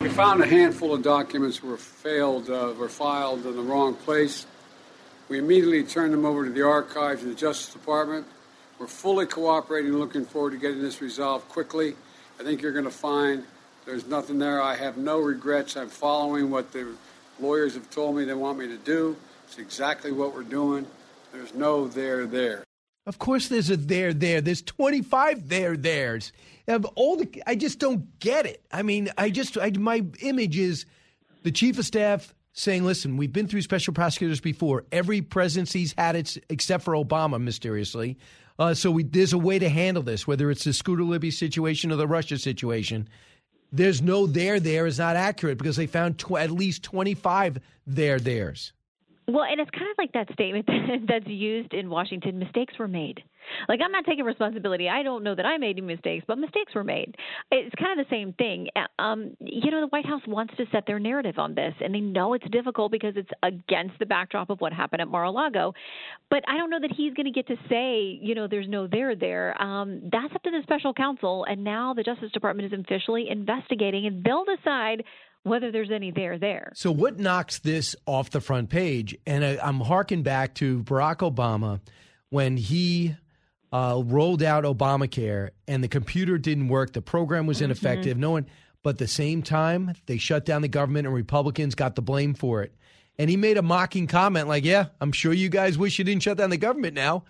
We 0.00 0.08
found 0.08 0.42
a 0.42 0.46
handful 0.46 0.94
of 0.94 1.02
documents 1.02 1.62
were 1.62 1.76
failed, 1.76 2.50
uh, 2.50 2.74
were 2.76 2.88
filed 2.88 3.46
in 3.46 3.54
the 3.54 3.62
wrong 3.62 3.94
place. 3.94 4.46
We 5.28 5.38
immediately 5.38 5.84
turned 5.84 6.12
them 6.12 6.26
over 6.26 6.44
to 6.44 6.50
the 6.50 6.62
archives 6.62 7.22
and 7.22 7.30
the 7.30 7.36
Justice 7.36 7.72
Department. 7.72 8.26
We're 8.80 8.88
fully 8.88 9.26
cooperating, 9.26 9.92
looking 9.92 10.24
forward 10.24 10.50
to 10.50 10.56
getting 10.56 10.82
this 10.82 11.00
resolved 11.00 11.48
quickly. 11.48 11.94
I 12.40 12.42
think 12.42 12.62
you're 12.62 12.72
going 12.72 12.84
to 12.84 12.90
find 12.90 13.44
there's 13.84 14.06
nothing 14.06 14.38
there. 14.38 14.60
I 14.62 14.74
have 14.76 14.96
no 14.96 15.18
regrets. 15.18 15.76
I'm 15.76 15.88
following 15.88 16.50
what 16.50 16.72
the 16.72 16.94
lawyers 17.40 17.74
have 17.74 17.90
told 17.90 18.16
me 18.16 18.24
they 18.24 18.34
want 18.34 18.58
me 18.58 18.68
to 18.68 18.78
do. 18.78 19.16
It's 19.46 19.58
exactly 19.58 20.12
what 20.12 20.34
we're 20.34 20.42
doing. 20.44 20.86
There's 21.32 21.54
no 21.54 21.88
there 21.88 22.26
there. 22.26 22.64
Of 23.06 23.18
course, 23.18 23.48
there's 23.48 23.70
a 23.70 23.76
there 23.76 24.14
there. 24.14 24.40
There's 24.40 24.62
25 24.62 25.48
there 25.48 25.76
there's. 25.76 26.32
Of 26.68 26.84
all 26.94 27.16
the, 27.16 27.42
I 27.46 27.56
just 27.56 27.80
don't 27.80 28.18
get 28.20 28.46
it. 28.46 28.64
I 28.70 28.82
mean, 28.82 29.10
I 29.18 29.30
just, 29.30 29.58
I, 29.58 29.70
my 29.70 30.04
image 30.20 30.56
is 30.56 30.86
the 31.42 31.50
chief 31.50 31.78
of 31.78 31.84
staff 31.84 32.32
saying, 32.52 32.84
"Listen, 32.84 33.16
we've 33.16 33.32
been 33.32 33.48
through 33.48 33.62
special 33.62 33.92
prosecutors 33.92 34.40
before. 34.40 34.84
Every 34.92 35.20
presidency's 35.20 35.94
had 35.98 36.14
it, 36.14 36.38
except 36.48 36.84
for 36.84 36.94
Obama, 36.94 37.42
mysteriously. 37.42 38.18
Uh, 38.58 38.74
so 38.74 38.92
we, 38.92 39.02
there's 39.02 39.32
a 39.32 39.38
way 39.38 39.58
to 39.58 39.68
handle 39.68 40.04
this, 40.04 40.26
whether 40.26 40.50
it's 40.50 40.62
the 40.62 40.72
Scooter 40.72 41.02
Libby 41.02 41.32
situation 41.32 41.90
or 41.90 41.96
the 41.96 42.06
Russia 42.06 42.38
situation." 42.38 43.08
There's 43.72 44.02
no 44.02 44.26
there 44.26 44.60
there 44.60 44.86
is 44.86 44.98
not 44.98 45.16
accurate 45.16 45.58
because 45.58 45.76
they 45.76 45.86
found 45.86 46.18
tw- 46.18 46.36
at 46.36 46.50
least 46.50 46.82
25 46.84 47.58
there 47.86 48.20
there's. 48.20 48.72
Well, 49.28 49.44
and 49.44 49.60
it's 49.60 49.70
kind 49.70 49.90
of 49.90 49.96
like 49.98 50.12
that 50.12 50.32
statement 50.32 50.68
that's 51.08 51.26
used 51.26 51.72
in 51.72 51.88
Washington 51.88 52.38
mistakes 52.38 52.74
were 52.78 52.88
made. 52.88 53.22
Like, 53.68 53.80
I'm 53.84 53.92
not 53.92 54.04
taking 54.04 54.24
responsibility. 54.24 54.88
I 54.88 55.02
don't 55.02 55.22
know 55.22 55.34
that 55.34 55.46
I 55.46 55.58
made 55.58 55.78
any 55.78 55.82
mistakes, 55.82 56.24
but 56.26 56.38
mistakes 56.38 56.74
were 56.74 56.84
made. 56.84 57.14
It's 57.50 57.74
kind 57.76 57.98
of 57.98 58.06
the 58.06 58.14
same 58.14 58.32
thing. 58.34 58.68
Um, 58.98 59.36
you 59.40 59.70
know, 59.70 59.80
the 59.80 59.88
White 59.88 60.06
House 60.06 60.22
wants 60.26 60.54
to 60.56 60.64
set 60.72 60.84
their 60.86 60.98
narrative 60.98 61.38
on 61.38 61.54
this, 61.54 61.74
and 61.80 61.94
they 61.94 62.00
know 62.00 62.34
it's 62.34 62.48
difficult 62.50 62.92
because 62.92 63.14
it's 63.16 63.30
against 63.42 63.98
the 63.98 64.06
backdrop 64.06 64.50
of 64.50 64.60
what 64.60 64.72
happened 64.72 65.02
at 65.02 65.08
Mar 65.08 65.24
a 65.24 65.30
Lago. 65.30 65.74
But 66.30 66.44
I 66.48 66.56
don't 66.56 66.70
know 66.70 66.80
that 66.80 66.92
he's 66.96 67.14
going 67.14 67.26
to 67.26 67.32
get 67.32 67.46
to 67.48 67.56
say, 67.68 68.18
you 68.20 68.34
know, 68.34 68.46
there's 68.48 68.68
no 68.68 68.86
there 68.86 69.14
there. 69.14 69.60
Um, 69.60 70.02
that's 70.10 70.34
up 70.34 70.42
to 70.42 70.50
the 70.50 70.60
special 70.62 70.94
counsel, 70.94 71.44
and 71.48 71.64
now 71.64 71.94
the 71.94 72.02
Justice 72.02 72.32
Department 72.32 72.72
is 72.72 72.78
officially 72.78 73.28
investigating, 73.28 74.06
and 74.06 74.24
they'll 74.24 74.44
decide 74.44 75.04
whether 75.44 75.72
there's 75.72 75.90
any 75.90 76.10
there 76.10 76.38
there. 76.38 76.72
So, 76.74 76.92
what 76.92 77.18
knocks 77.18 77.58
this 77.58 77.96
off 78.06 78.30
the 78.30 78.40
front 78.40 78.70
page? 78.70 79.16
And 79.26 79.44
I, 79.44 79.58
I'm 79.62 79.80
harking 79.80 80.22
back 80.22 80.54
to 80.56 80.82
Barack 80.82 81.18
Obama 81.18 81.80
when 82.30 82.56
he 82.56 83.16
uh, 83.72 84.02
rolled 84.04 84.42
out 84.42 84.64
Obamacare 84.64 85.50
and 85.66 85.82
the 85.82 85.88
computer 85.88 86.38
didn't 86.38 86.68
work, 86.68 86.92
the 86.92 87.02
program 87.02 87.46
was 87.46 87.62
ineffective. 87.62 88.18
No 88.18 88.32
one, 88.32 88.46
but 88.82 88.90
at 88.90 88.98
the 88.98 89.08
same 89.08 89.42
time, 89.42 89.94
they 90.06 90.18
shut 90.18 90.44
down 90.44 90.62
the 90.62 90.68
government 90.68 91.06
and 91.06 91.14
Republicans 91.14 91.74
got 91.74 91.94
the 91.94 92.02
blame 92.02 92.34
for 92.34 92.62
it. 92.62 92.74
And 93.18 93.30
he 93.30 93.36
made 93.36 93.56
a 93.56 93.62
mocking 93.62 94.06
comment 94.06 94.48
like, 94.48 94.64
Yeah, 94.64 94.86
I'm 95.00 95.12
sure 95.12 95.32
you 95.32 95.48
guys 95.48 95.78
wish 95.78 95.98
you 95.98 96.04
didn't 96.04 96.22
shut 96.22 96.38
down 96.38 96.50
the 96.50 96.56
government 96.56 96.94
now. 96.94 97.24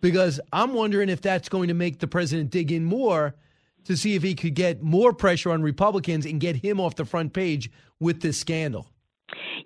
Because 0.00 0.40
I'm 0.52 0.74
wondering 0.74 1.08
if 1.08 1.20
that's 1.20 1.48
going 1.48 1.68
to 1.68 1.74
make 1.74 2.00
the 2.00 2.08
president 2.08 2.50
dig 2.50 2.72
in 2.72 2.84
more 2.84 3.36
to 3.84 3.96
see 3.96 4.16
if 4.16 4.22
he 4.22 4.34
could 4.34 4.54
get 4.54 4.82
more 4.82 5.12
pressure 5.12 5.52
on 5.52 5.62
Republicans 5.62 6.26
and 6.26 6.40
get 6.40 6.56
him 6.56 6.80
off 6.80 6.96
the 6.96 7.04
front 7.04 7.32
page 7.32 7.70
with 8.00 8.20
this 8.20 8.36
scandal. 8.36 8.88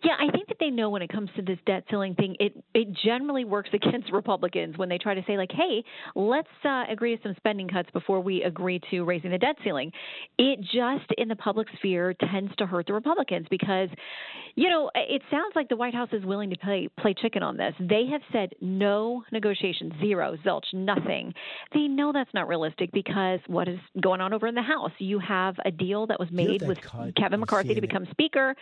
Yeah, 0.03 0.15
I 0.19 0.31
think 0.31 0.49
that 0.49 0.57
they 0.61 0.71
know 0.71 0.91
when 0.91 1.03
it 1.03 1.09
comes 1.09 1.31
to 1.37 1.43
this 1.43 1.59
debt 1.67 1.85
ceiling 1.91 2.15
thing, 2.15 2.37
it 2.41 2.53
it 2.75 2.89
generally 3.05 3.45
works 3.45 3.71
against 3.73 4.13
Republicans 4.13 4.77
when 4.77 4.89
they 4.89 4.99
try 4.99 5.15
to 5.15 5.23
say 5.27 5.37
like, 5.37 5.51
"Hey, 5.53 5.85
let's 6.15 6.49
uh, 6.65 6.85
agree 6.89 7.17
to 7.17 7.23
some 7.23 7.35
spending 7.37 7.69
cuts 7.69 7.91
before 7.93 8.21
we 8.21 8.43
agree 8.43 8.81
to 8.91 9.05
raising 9.05 9.31
the 9.31 9.39
debt 9.39 9.57
ceiling." 9.65 9.93
It 10.39 10.61
just 10.61 11.11
in 11.19 11.29
the 11.29 11.37
public 11.37 11.69
sphere 11.79 12.15
tends 12.15 12.55
to 12.57 12.67
hurt 12.67 12.87
the 12.87 12.95
Republicans 12.95 13.47
because, 13.51 13.89
you 14.55 14.69
know, 14.69 14.91
it 14.95 15.23
sounds 15.31 15.55
like 15.55 15.69
the 15.69 15.77
White 15.77 15.95
House 15.95 16.11
is 16.13 16.25
willing 16.25 16.51
to 16.51 16.59
play 16.59 16.89
play 16.99 17.15
chicken 17.15 17.43
on 17.43 17.57
this. 17.57 17.75
They 17.81 18.07
have 18.11 18.23
said 18.33 18.53
no 18.61 19.25
negotiations, 19.33 19.93
zero, 20.01 20.37
zilch, 20.45 20.73
nothing. 20.73 21.33
They 21.73 21.89
know 21.89 22.13
that's 22.13 22.33
not 22.35 22.49
realistic 22.49 22.93
because 22.93 23.41
what 23.47 23.69
is 23.69 23.79
going 24.01 24.21
on 24.21 24.33
over 24.33 24.47
in 24.47 24.55
the 24.55 24.63
House? 24.63 24.93
You 24.99 25.19
have 25.19 25.57
a 25.65 25.71
deal 25.71 26.07
that 26.07 26.19
was 26.19 26.31
made 26.31 26.63
with 26.67 26.79
Kevin 27.17 27.41
McCarthy 27.41 27.75
to 27.75 27.81
become 27.81 28.07
Speaker 28.11 28.55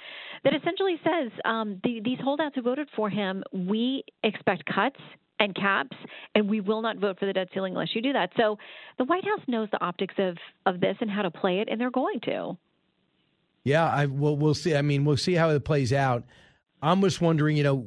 that 0.45 0.55
essentially 0.55 0.97
says 1.05 1.24
um, 1.45 1.81
the, 1.85 2.01
these 2.05 2.19
holdouts 2.23 2.55
who 2.55 2.63
voted 2.63 2.89
for 2.97 3.09
him, 3.11 3.43
we 3.53 4.05
expect 4.23 4.65
cuts 4.67 5.01
and 5.41 5.55
caps, 5.55 5.97
and 6.35 6.49
we 6.49 6.61
will 6.61 6.81
not 6.83 6.99
vote 6.99 7.19
for 7.19 7.27
the 7.27 7.33
debt 7.33 7.49
ceiling 7.53 7.73
unless 7.75 7.95
you 7.95 8.01
do 8.03 8.13
that. 8.13 8.31
So 8.37 8.57
the 8.99 9.05
White 9.05 9.25
House 9.25 9.41
knows 9.49 9.69
the 9.73 9.83
optics 9.85 10.15
of, 10.19 10.37
of 10.67 10.81
this 10.81 10.97
and 11.01 11.11
how 11.11 11.23
to 11.23 11.31
play 11.31 11.59
it, 11.61 11.69
and 11.71 11.81
they're 11.81 11.91
going 11.91 12.21
to. 12.25 12.57
Yeah, 13.65 13.87
I 13.89 14.07
well, 14.07 14.37
we'll 14.37 14.55
see. 14.55 14.77
I 14.77 14.83
mean, 14.83 15.05
we'll 15.05 15.17
see 15.17 15.35
how 15.35 15.49
it 15.51 15.65
plays 15.65 15.93
out. 15.93 16.25
I'm 16.83 17.01
just 17.01 17.21
wondering, 17.21 17.57
you 17.57 17.63
know, 17.65 17.87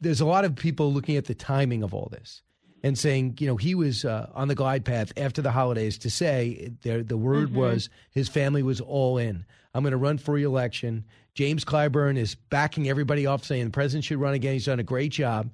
there's 0.00 0.20
a 0.20 0.26
lot 0.26 0.44
of 0.44 0.54
people 0.54 0.92
looking 0.92 1.16
at 1.16 1.24
the 1.24 1.34
timing 1.34 1.82
of 1.82 1.92
all 1.92 2.08
this 2.10 2.42
and 2.84 2.96
saying, 2.96 3.36
you 3.40 3.48
know, 3.48 3.56
he 3.56 3.74
was 3.74 4.04
uh, 4.04 4.30
on 4.32 4.46
the 4.46 4.54
glide 4.54 4.84
path 4.84 5.12
after 5.16 5.42
the 5.42 5.50
holidays 5.50 5.98
to 5.98 6.10
say 6.10 6.70
there 6.82 7.02
the 7.02 7.16
word 7.16 7.50
Mhm. 7.50 7.54
was 7.54 7.90
his 8.12 8.28
family 8.28 8.62
was 8.62 8.80
all 8.80 9.18
in. 9.18 9.44
I'm 9.74 9.82
going 9.82 9.90
to 9.90 9.96
run 9.98 10.18
for 10.18 10.34
reelection. 10.34 11.04
James 11.38 11.64
Clyburn 11.64 12.18
is 12.18 12.34
backing 12.34 12.88
everybody 12.88 13.24
off, 13.24 13.44
saying 13.44 13.66
the 13.66 13.70
president 13.70 14.04
should 14.04 14.18
run 14.18 14.34
again. 14.34 14.54
He's 14.54 14.64
done 14.64 14.80
a 14.80 14.82
great 14.82 15.12
job. 15.12 15.52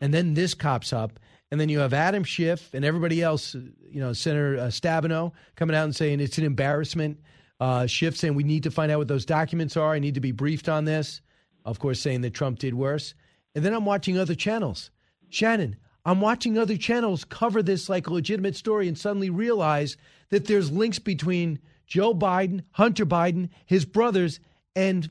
And 0.00 0.14
then 0.14 0.32
this 0.32 0.54
cops 0.54 0.94
up, 0.94 1.20
and 1.50 1.60
then 1.60 1.68
you 1.68 1.80
have 1.80 1.92
Adam 1.92 2.24
Schiff 2.24 2.72
and 2.72 2.86
everybody 2.86 3.20
else, 3.20 3.52
you 3.52 4.00
know, 4.00 4.14
Senator 4.14 4.56
uh, 4.56 4.68
Stabenow 4.68 5.32
coming 5.54 5.76
out 5.76 5.84
and 5.84 5.94
saying 5.94 6.20
it's 6.20 6.38
an 6.38 6.44
embarrassment. 6.44 7.20
Uh, 7.60 7.86
Schiff 7.86 8.16
saying 8.16 8.34
we 8.34 8.44
need 8.44 8.62
to 8.62 8.70
find 8.70 8.90
out 8.90 8.96
what 8.96 9.08
those 9.08 9.26
documents 9.26 9.76
are. 9.76 9.92
I 9.92 9.98
need 9.98 10.14
to 10.14 10.22
be 10.22 10.32
briefed 10.32 10.70
on 10.70 10.86
this. 10.86 11.20
of 11.66 11.78
course, 11.78 12.00
saying 12.00 12.22
that 12.22 12.32
Trump 12.32 12.58
did 12.58 12.72
worse. 12.72 13.12
And 13.54 13.62
then 13.62 13.74
I'm 13.74 13.84
watching 13.84 14.16
other 14.16 14.34
channels. 14.34 14.90
Shannon, 15.28 15.76
I'm 16.06 16.22
watching 16.22 16.56
other 16.56 16.78
channels 16.78 17.26
cover 17.26 17.62
this 17.62 17.90
like 17.90 18.06
a 18.06 18.14
legitimate 18.14 18.56
story 18.56 18.88
and 18.88 18.96
suddenly 18.96 19.28
realize 19.28 19.98
that 20.30 20.46
there's 20.46 20.70
links 20.70 20.98
between 20.98 21.58
Joe 21.86 22.14
Biden, 22.14 22.62
Hunter 22.70 23.04
Biden, 23.04 23.50
his 23.66 23.84
brothers, 23.84 24.40
and 24.74 25.10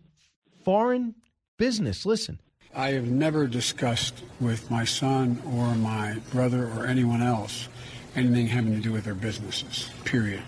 foreign 0.66 1.16
business. 1.58 2.06
Listen. 2.06 2.40
I 2.74 2.92
have 2.92 3.08
never 3.08 3.48
discussed 3.48 4.22
with 4.42 4.70
my 4.70 4.84
son 4.84 5.42
or 5.46 5.76
my 5.76 6.18
brother 6.34 6.68
or 6.76 6.86
anyone 6.86 7.22
else 7.22 7.70
anything 8.16 8.48
having 8.48 8.74
to 8.74 8.82
do 8.82 8.92
with 8.92 9.04
their 9.04 9.14
businesses, 9.14 9.90
period. 10.06 10.42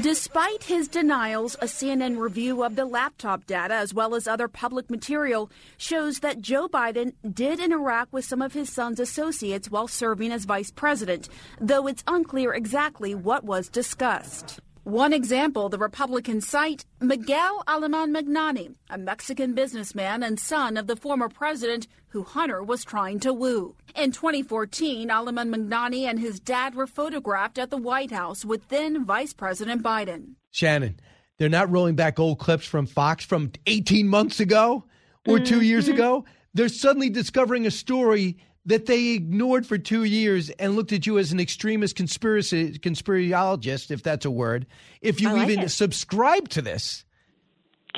Despite 0.00 0.64
his 0.64 0.88
denials, 0.88 1.54
a 1.60 1.66
CNN 1.66 2.18
review 2.18 2.64
of 2.64 2.74
the 2.74 2.84
laptop 2.84 3.46
data 3.46 3.74
as 3.74 3.94
well 3.94 4.14
as 4.16 4.26
other 4.26 4.48
public 4.48 4.90
material 4.90 5.50
shows 5.76 6.18
that 6.20 6.40
Joe 6.40 6.68
Biden 6.68 7.12
did 7.32 7.60
interact 7.60 8.12
with 8.12 8.24
some 8.24 8.42
of 8.42 8.54
his 8.54 8.68
son's 8.68 8.98
associates 8.98 9.70
while 9.70 9.86
serving 9.86 10.32
as 10.32 10.46
vice 10.46 10.72
president, 10.72 11.28
though 11.60 11.86
it's 11.86 12.02
unclear 12.08 12.52
exactly 12.52 13.14
what 13.14 13.44
was 13.44 13.68
discussed. 13.68 14.58
One 14.84 15.14
example, 15.14 15.70
the 15.70 15.78
Republicans 15.78 16.46
cite 16.46 16.84
Miguel 17.00 17.64
Aleman 17.66 18.12
Magnani, 18.14 18.74
a 18.90 18.98
Mexican 18.98 19.54
businessman 19.54 20.22
and 20.22 20.38
son 20.38 20.76
of 20.76 20.86
the 20.88 20.94
former 20.94 21.30
president 21.30 21.86
who 22.08 22.22
Hunter 22.22 22.62
was 22.62 22.84
trying 22.84 23.18
to 23.20 23.32
woo. 23.32 23.76
In 23.96 24.12
2014, 24.12 25.10
Aleman 25.10 25.50
Magnani 25.50 26.02
and 26.02 26.20
his 26.20 26.38
dad 26.38 26.74
were 26.74 26.86
photographed 26.86 27.58
at 27.58 27.70
the 27.70 27.78
White 27.78 28.10
House 28.10 28.44
with 28.44 28.68
then 28.68 29.06
Vice 29.06 29.32
President 29.32 29.82
Biden. 29.82 30.34
Shannon, 30.50 31.00
they're 31.38 31.48
not 31.48 31.70
rolling 31.70 31.96
back 31.96 32.18
old 32.20 32.38
clips 32.38 32.66
from 32.66 32.84
Fox 32.86 33.24
from 33.24 33.52
18 33.66 34.06
months 34.06 34.38
ago 34.38 34.84
or 35.26 35.40
2 35.40 35.62
years 35.62 35.88
Mhm. 35.88 35.94
ago. 35.94 36.24
They're 36.52 36.68
suddenly 36.68 37.08
discovering 37.08 37.66
a 37.66 37.70
story 37.70 38.36
that 38.66 38.86
they 38.86 39.08
ignored 39.10 39.66
for 39.66 39.76
two 39.78 40.04
years 40.04 40.50
and 40.50 40.74
looked 40.74 40.92
at 40.92 41.06
you 41.06 41.18
as 41.18 41.32
an 41.32 41.40
extremist 41.40 41.96
conspiracy 41.96 42.72
conspiraciologist, 42.78 43.90
if 43.90 44.02
that's 44.02 44.24
a 44.24 44.30
word, 44.30 44.66
if 45.02 45.20
you 45.20 45.30
like 45.32 45.48
even 45.50 45.64
it. 45.64 45.68
subscribe 45.70 46.48
to 46.50 46.62
this. 46.62 47.04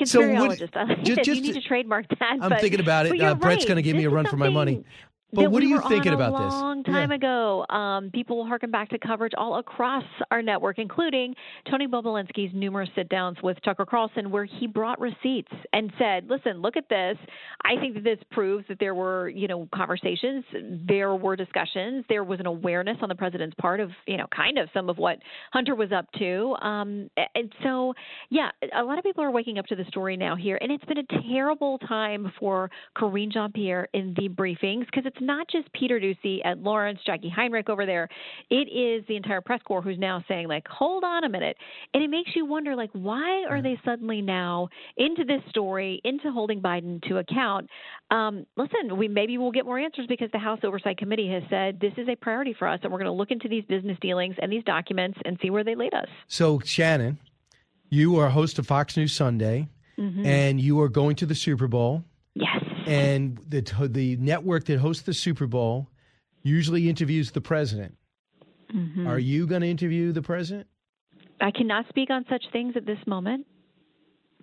So 0.03 0.19
what-. 0.19 0.37
I 0.37 0.47
like 0.47 0.59
ju- 1.03 1.13
it. 1.13 1.23
just- 1.23 1.27
you 1.27 1.41
need 1.41 1.53
to 1.53 1.61
trademark 1.61 2.07
that. 2.09 2.37
I'm 2.41 2.49
but- 2.49 2.61
thinking 2.61 2.79
about 2.79 3.05
it. 3.07 3.19
Uh, 3.21 3.33
Bret's 3.35 3.61
right. 3.63 3.67
going 3.67 3.75
to 3.77 3.81
give 3.81 3.95
me 3.95 4.03
a 4.03 4.09
run 4.09 4.25
for 4.25 4.37
my 4.37 4.49
money. 4.49 4.83
But 5.33 5.51
what 5.51 5.61
we 5.61 5.73
are 5.73 5.75
you 5.75 5.89
thinking 5.89 6.13
about 6.13 6.29
a 6.29 6.43
this? 6.45 6.53
long 6.53 6.83
time 6.85 7.11
ago. 7.11 7.65
Um, 7.69 8.11
people 8.11 8.37
will 8.37 8.45
harken 8.45 8.71
back 8.71 8.89
to 8.89 8.97
coverage 8.97 9.33
all 9.37 9.59
across 9.59 10.05
our 10.31 10.41
network, 10.41 10.79
including 10.79 11.35
Tony 11.69 11.85
Bobulinski's 11.85 12.53
numerous 12.53 12.89
sit 12.95 13.09
downs 13.09 13.37
with 13.43 13.57
Tucker 13.61 13.85
Carlson, 13.85 14.31
where 14.31 14.45
he 14.45 14.67
brought 14.67 15.01
receipts 15.01 15.51
and 15.73 15.91
said, 15.99 16.29
"Listen, 16.29 16.61
look 16.61 16.77
at 16.77 16.87
this. 16.87 17.17
I 17.65 17.75
think 17.75 17.95
that 17.95 18.05
this 18.05 18.19
proves 18.31 18.65
that 18.69 18.79
there 18.79 18.95
were, 18.95 19.27
you 19.27 19.49
know, 19.49 19.67
conversations, 19.75 20.45
there 20.87 21.13
were 21.13 21.35
discussions, 21.35 22.05
there 22.07 22.23
was 22.23 22.39
an 22.39 22.45
awareness 22.45 22.97
on 23.01 23.09
the 23.09 23.15
president's 23.15 23.55
part 23.59 23.81
of, 23.81 23.91
you 24.05 24.15
know, 24.15 24.27
kind 24.33 24.57
of 24.57 24.69
some 24.73 24.89
of 24.89 24.97
what 24.97 25.19
Hunter 25.51 25.75
was 25.75 25.91
up 25.91 26.09
to. 26.19 26.55
Um, 26.61 27.09
and 27.35 27.51
so, 27.63 27.93
yeah, 28.29 28.49
a 28.73 28.83
lot 28.83 28.97
of 28.97 29.03
people 29.03 29.25
are 29.25 29.31
waking 29.31 29.59
up 29.59 29.65
to 29.67 29.75
the 29.75 29.85
story 29.85 30.15
now 30.15 30.37
here, 30.37 30.57
and 30.61 30.71
it's 30.71 30.85
been 30.85 30.99
a 30.99 31.21
terrible 31.29 31.79
time 31.79 32.31
for 32.39 32.71
Karine 32.95 33.29
Jean 33.31 33.51
Pierre 33.51 33.89
in 33.93 34.13
the 34.15 34.29
briefings 34.29 34.85
because 34.85 35.05
it's 35.05 35.16
not 35.21 35.47
just 35.49 35.71
Peter 35.73 35.99
Doocy 35.99 36.39
and 36.43 36.63
Lawrence, 36.63 36.99
Jacqui 37.07 37.31
Heinrich 37.31 37.69
over 37.69 37.85
there. 37.85 38.07
It 38.49 38.67
is 38.69 39.05
the 39.07 39.15
entire 39.15 39.41
press 39.41 39.61
corps 39.63 39.81
who's 39.81 39.97
now 39.97 40.23
saying, 40.27 40.47
like, 40.47 40.67
hold 40.67 41.03
on 41.03 41.23
a 41.23 41.29
minute. 41.29 41.57
And 41.93 42.03
it 42.03 42.09
makes 42.09 42.31
you 42.35 42.45
wonder, 42.45 42.75
like, 42.75 42.89
why 42.93 43.45
are 43.49 43.61
they 43.61 43.79
suddenly 43.83 44.21
now 44.21 44.69
into 44.97 45.23
this 45.23 45.41
story, 45.49 46.01
into 46.03 46.31
holding 46.31 46.61
Biden 46.61 47.01
to 47.07 47.17
account? 47.17 47.69
Um, 48.11 48.45
listen, 48.55 48.97
we 48.97 49.07
maybe 49.07 49.37
we'll 49.37 49.51
get 49.51 49.65
more 49.65 49.79
answers 49.79 50.07
because 50.07 50.29
the 50.31 50.39
House 50.39 50.59
Oversight 50.63 50.97
Committee 50.97 51.29
has 51.31 51.43
said 51.49 51.79
this 51.79 51.93
is 51.97 52.07
a 52.07 52.15
priority 52.15 52.53
for 52.57 52.67
us, 52.67 52.79
and 52.83 52.91
we're 52.91 52.99
going 52.99 53.05
to 53.05 53.11
look 53.11 53.31
into 53.31 53.47
these 53.47 53.65
business 53.65 53.97
dealings 54.01 54.35
and 54.41 54.51
these 54.51 54.63
documents 54.63 55.17
and 55.25 55.37
see 55.41 55.49
where 55.49 55.63
they 55.63 55.75
lead 55.75 55.93
us. 55.93 56.07
So, 56.27 56.59
Shannon, 56.59 57.19
you 57.89 58.17
are 58.17 58.29
host 58.29 58.59
of 58.59 58.67
Fox 58.67 58.97
News 58.97 59.13
Sunday, 59.13 59.67
Mhm. 59.97 60.25
and 60.25 60.61
you 60.61 60.79
are 60.81 60.89
going 60.89 61.15
to 61.17 61.25
the 61.25 61.35
Super 61.35 61.67
Bowl. 61.67 62.03
And 62.87 63.39
the 63.47 63.61
the 63.89 64.15
network 64.17 64.65
that 64.65 64.79
hosts 64.79 65.03
the 65.03 65.13
Super 65.13 65.47
Bowl 65.47 65.89
usually 66.43 66.89
interviews 66.89 67.31
the 67.31 67.41
president. 67.41 67.95
Mhm. 68.73 69.07
Are 69.07 69.19
you 69.19 69.47
going 69.47 69.61
to 69.61 69.67
interview 69.67 70.11
the 70.11 70.21
president? 70.21 70.67
I 71.39 71.51
cannot 71.51 71.87
speak 71.89 72.09
on 72.09 72.25
such 72.29 72.43
things 72.51 72.75
at 72.75 72.85
this 72.85 72.99
moment. 73.05 73.45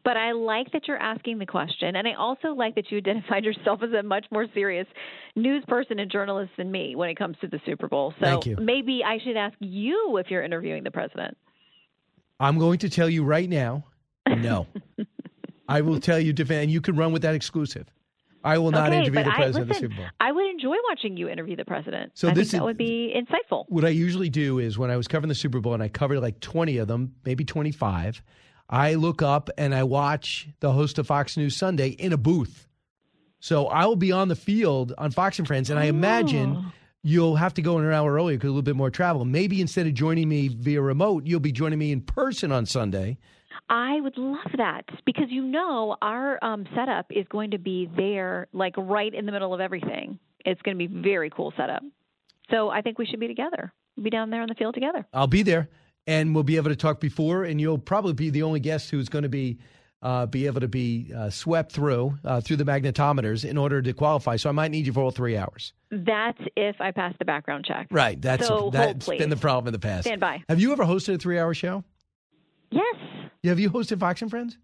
But 0.04 0.18
I 0.18 0.32
like 0.32 0.70
that 0.72 0.86
you're 0.86 0.98
asking 0.98 1.38
the 1.38 1.46
question. 1.46 1.96
And 1.96 2.06
I 2.06 2.12
also 2.12 2.48
like 2.48 2.74
that 2.74 2.90
you 2.90 2.98
identified 2.98 3.44
yourself 3.44 3.82
as 3.82 3.90
a 3.92 4.02
much 4.02 4.26
more 4.30 4.46
serious 4.52 4.86
news 5.34 5.64
person 5.66 5.98
and 5.98 6.10
journalist 6.10 6.52
than 6.58 6.70
me 6.70 6.94
when 6.94 7.08
it 7.08 7.16
comes 7.16 7.38
to 7.40 7.48
the 7.48 7.58
Super 7.64 7.88
Bowl. 7.88 8.12
So 8.20 8.26
Thank 8.26 8.46
you. 8.46 8.56
maybe 8.60 9.02
I 9.04 9.18
should 9.24 9.36
ask 9.36 9.56
you 9.60 10.18
if 10.18 10.30
you're 10.30 10.42
interviewing 10.42 10.84
the 10.84 10.90
president. 10.90 11.38
I'm 12.38 12.58
going 12.58 12.78
to 12.80 12.90
tell 12.90 13.08
you 13.08 13.24
right 13.24 13.48
now, 13.48 13.84
no. 14.28 14.66
I 15.68 15.80
will 15.80 16.00
tell 16.00 16.20
you, 16.20 16.34
and 16.50 16.70
you 16.70 16.82
can 16.82 16.96
run 16.96 17.12
with 17.12 17.22
that 17.22 17.34
exclusive. 17.34 17.86
I 18.44 18.58
will 18.58 18.70
not 18.70 18.88
okay, 18.88 18.98
interview 19.00 19.24
the 19.24 19.32
I, 19.32 19.36
president 19.36 19.62
of 19.62 19.68
the 19.68 19.74
Super 19.74 19.94
Bowl. 19.96 20.04
I 20.20 20.30
would 20.30 20.44
enjoy 20.50 20.76
watching 20.88 21.16
you 21.16 21.28
interview 21.28 21.56
the 21.56 21.64
president. 21.64 22.12
So 22.14 22.28
I 22.28 22.34
this 22.34 22.50
think 22.50 22.60
that 22.60 22.64
is- 22.64 22.66
would 22.66 22.76
be 22.76 23.14
insightful. 23.16 23.64
What 23.68 23.84
I 23.84 23.88
usually 23.88 24.28
do 24.28 24.58
is 24.58 24.76
when 24.78 24.90
I 24.90 24.96
was 24.96 25.08
covering 25.08 25.28
the 25.30 25.34
Super 25.34 25.60
Bowl 25.60 25.72
and 25.74 25.82
I 25.82 25.88
covered 25.88 26.20
like 26.20 26.40
20 26.40 26.76
of 26.78 26.86
them, 26.88 27.14
maybe 27.24 27.44
25, 27.44 28.22
I 28.68 28.94
look 28.94 29.22
up 29.22 29.50
and 29.58 29.74
I 29.74 29.82
watch 29.84 30.48
the 30.60 30.72
host 30.72 30.98
of 30.98 31.06
Fox 31.06 31.36
News 31.36 31.56
Sunday 31.56 31.88
in 31.88 32.12
a 32.12 32.16
booth. 32.18 32.68
So 33.40 33.66
I 33.66 33.86
will 33.86 33.96
be 33.96 34.12
on 34.12 34.28
the 34.28 34.36
field 34.36 34.92
on 34.96 35.10
Fox 35.10 35.38
and 35.38 35.46
Friends, 35.48 35.68
and 35.70 35.78
I 35.78 35.86
Oh. 35.86 35.90
imagine 35.90 36.72
you'll 37.02 37.36
have 37.36 37.52
to 37.54 37.62
go 37.62 37.78
in 37.78 37.84
an 37.84 37.92
hour 37.92 38.12
earlier 38.14 38.36
because 38.38 38.48
a 38.48 38.50
little 38.50 38.62
bit 38.62 38.76
more 38.76 38.90
travel. 38.90 39.24
Maybe 39.26 39.60
instead 39.60 39.86
of 39.86 39.92
joining 39.94 40.28
me 40.28 40.48
via 40.48 40.80
remote, 40.80 41.26
you'll 41.26 41.40
be 41.40 41.52
joining 41.52 41.78
me 41.78 41.92
in 41.92 42.00
person 42.00 42.50
on 42.52 42.64
Sunday. 42.64 43.18
I 43.68 44.00
would 44.00 44.16
love 44.16 44.52
that 44.56 44.84
because 45.04 45.26
you 45.28 45.42
know 45.42 45.96
our 46.02 46.42
um, 46.42 46.66
setup 46.74 47.06
is 47.10 47.26
going 47.28 47.52
to 47.52 47.58
be 47.58 47.88
there, 47.96 48.48
like 48.52 48.74
right 48.76 49.12
in 49.12 49.26
the 49.26 49.32
middle 49.32 49.54
of 49.54 49.60
everything. 49.60 50.18
It's 50.44 50.60
going 50.62 50.78
to 50.78 50.88
be 50.88 51.02
very 51.02 51.30
cool 51.30 51.52
setup. 51.56 51.82
So 52.50 52.68
I 52.68 52.82
think 52.82 52.98
we 52.98 53.06
should 53.06 53.20
be 53.20 53.28
together. 53.28 53.72
We'll 53.96 54.04
be 54.04 54.10
down 54.10 54.30
there 54.30 54.42
on 54.42 54.48
the 54.48 54.54
field 54.54 54.74
together. 54.74 55.06
I'll 55.12 55.26
be 55.26 55.42
there, 55.42 55.68
and 56.06 56.34
we'll 56.34 56.44
be 56.44 56.56
able 56.56 56.70
to 56.70 56.76
talk 56.76 57.00
before, 57.00 57.44
and 57.44 57.60
you'll 57.60 57.78
probably 57.78 58.12
be 58.12 58.30
the 58.30 58.42
only 58.42 58.60
guest 58.60 58.90
who's 58.90 59.08
going 59.08 59.22
to 59.22 59.28
be 59.28 59.58
uh, 60.04 60.26
be 60.26 60.46
able 60.46 60.60
to 60.60 60.68
be 60.68 61.10
uh, 61.16 61.30
swept 61.30 61.72
through 61.72 62.18
uh, 62.24 62.40
through 62.40 62.56
the 62.56 62.64
magnetometers 62.64 63.48
in 63.48 63.56
order 63.56 63.80
to 63.80 63.92
qualify. 63.94 64.36
So 64.36 64.50
I 64.50 64.52
might 64.52 64.70
need 64.70 64.86
you 64.86 64.92
for 64.92 65.02
all 65.02 65.10
three 65.10 65.36
hours. 65.36 65.72
That's 65.90 66.38
if 66.56 66.76
I 66.78 66.90
pass 66.90 67.14
the 67.18 67.24
background 67.24 67.64
check. 67.64 67.86
Right. 67.90 68.20
That's 68.20 68.46
so 68.46 68.68
that's 68.70 69.08
been 69.08 69.30
the 69.30 69.36
problem 69.36 69.68
in 69.68 69.72
the 69.72 69.78
past. 69.78 70.04
Stand 70.04 70.20
by. 70.20 70.44
Have 70.48 70.60
you 70.60 70.72
ever 70.72 70.84
hosted 70.84 71.14
a 71.14 71.18
three-hour 71.18 71.54
show? 71.54 71.84
Yes. 72.74 73.30
Have 73.44 73.58
you 73.60 73.70
hosted 73.70 74.00
Fox 74.00 74.20
and 74.22 74.30
Friends? 74.30 74.58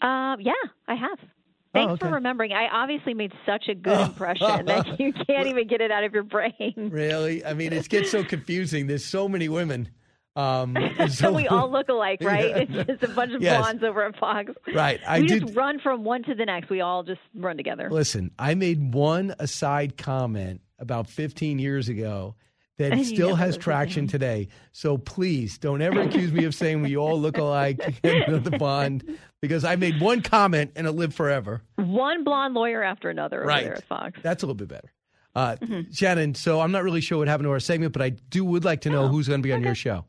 Um, 0.00 0.40
yeah, 0.40 0.52
I 0.88 0.94
have. 0.94 1.18
Oh, 1.20 1.26
Thanks 1.74 1.92
okay. 1.94 2.06
for 2.08 2.14
remembering. 2.14 2.52
I 2.52 2.68
obviously 2.70 3.14
made 3.14 3.32
such 3.46 3.68
a 3.68 3.74
good 3.74 3.98
impression 3.98 4.66
that 4.66 4.86
you 5.00 5.12
can't 5.12 5.46
even 5.46 5.66
get 5.68 5.80
it 5.80 5.90
out 5.90 6.04
of 6.04 6.12
your 6.12 6.22
brain. 6.24 6.74
Really? 6.76 7.44
I 7.44 7.54
mean, 7.54 7.72
it 7.72 7.88
gets 7.88 8.10
so 8.10 8.22
confusing. 8.22 8.86
There's 8.86 9.04
so 9.06 9.28
many 9.28 9.48
women. 9.48 9.88
Um, 10.36 10.76
so 10.98 11.06
so 11.06 11.32
we 11.32 11.48
all 11.48 11.70
look 11.70 11.88
alike, 11.88 12.18
right? 12.22 12.48
Yeah. 12.50 12.56
It's 12.78 12.88
just 13.00 13.02
a 13.04 13.14
bunch 13.14 13.32
of 13.32 13.40
Yes. 13.42 13.58
blondes 13.58 13.82
over 13.84 14.02
at 14.04 14.16
Fox. 14.18 14.50
Right. 14.74 15.00
I 15.06 15.20
we 15.20 15.26
did- 15.26 15.42
just 15.44 15.56
run 15.56 15.78
from 15.80 16.04
one 16.04 16.22
to 16.24 16.34
the 16.34 16.44
next. 16.44 16.68
We 16.68 16.80
all 16.82 17.02
just 17.04 17.20
run 17.34 17.56
together. 17.56 17.88
Listen, 17.90 18.32
I 18.38 18.54
made 18.54 18.92
one 18.94 19.34
aside 19.38 19.96
comment 19.96 20.60
about 20.78 21.08
15 21.08 21.58
years 21.58 21.88
ago 21.88 22.34
that 22.78 22.98
still 23.04 23.34
has 23.34 23.56
traction 23.56 24.06
today. 24.06 24.48
So 24.72 24.98
please 24.98 25.58
don't 25.58 25.82
ever 25.82 26.00
accuse 26.00 26.32
me 26.32 26.44
of 26.44 26.54
saying 26.54 26.82
we 26.82 26.96
all 26.96 27.20
look 27.20 27.36
alike 27.38 27.78
the 28.02 28.56
bond 28.58 29.18
because 29.40 29.64
I 29.64 29.76
made 29.76 30.00
one 30.00 30.22
comment 30.22 30.72
and 30.76 30.86
it 30.86 30.92
lived 30.92 31.14
forever. 31.14 31.62
One 31.76 32.24
blonde 32.24 32.54
lawyer 32.54 32.82
after 32.82 33.10
another 33.10 33.38
over 33.40 33.46
Right. 33.48 33.64
there 33.64 33.74
at 33.76 33.84
Fox. 33.84 34.18
That's 34.22 34.42
a 34.42 34.46
little 34.46 34.56
bit 34.56 34.68
better. 34.68 34.92
Uh, 35.34 35.56
Mm-hmm. 35.62 35.90
Shannon, 35.92 36.34
so 36.34 36.60
I'm 36.60 36.72
not 36.72 36.82
really 36.82 37.00
sure 37.00 37.18
what 37.18 37.28
happened 37.28 37.46
to 37.46 37.50
our 37.52 37.60
segment, 37.60 37.92
but 37.92 38.02
I 38.02 38.10
do 38.10 38.44
would 38.44 38.64
like 38.64 38.82
to 38.82 38.90
know 38.90 39.08
who's 39.08 39.28
going 39.28 39.40
to 39.40 39.46
be 39.46 39.52
on 39.52 39.62
your 39.62 39.74
show. 39.74 40.04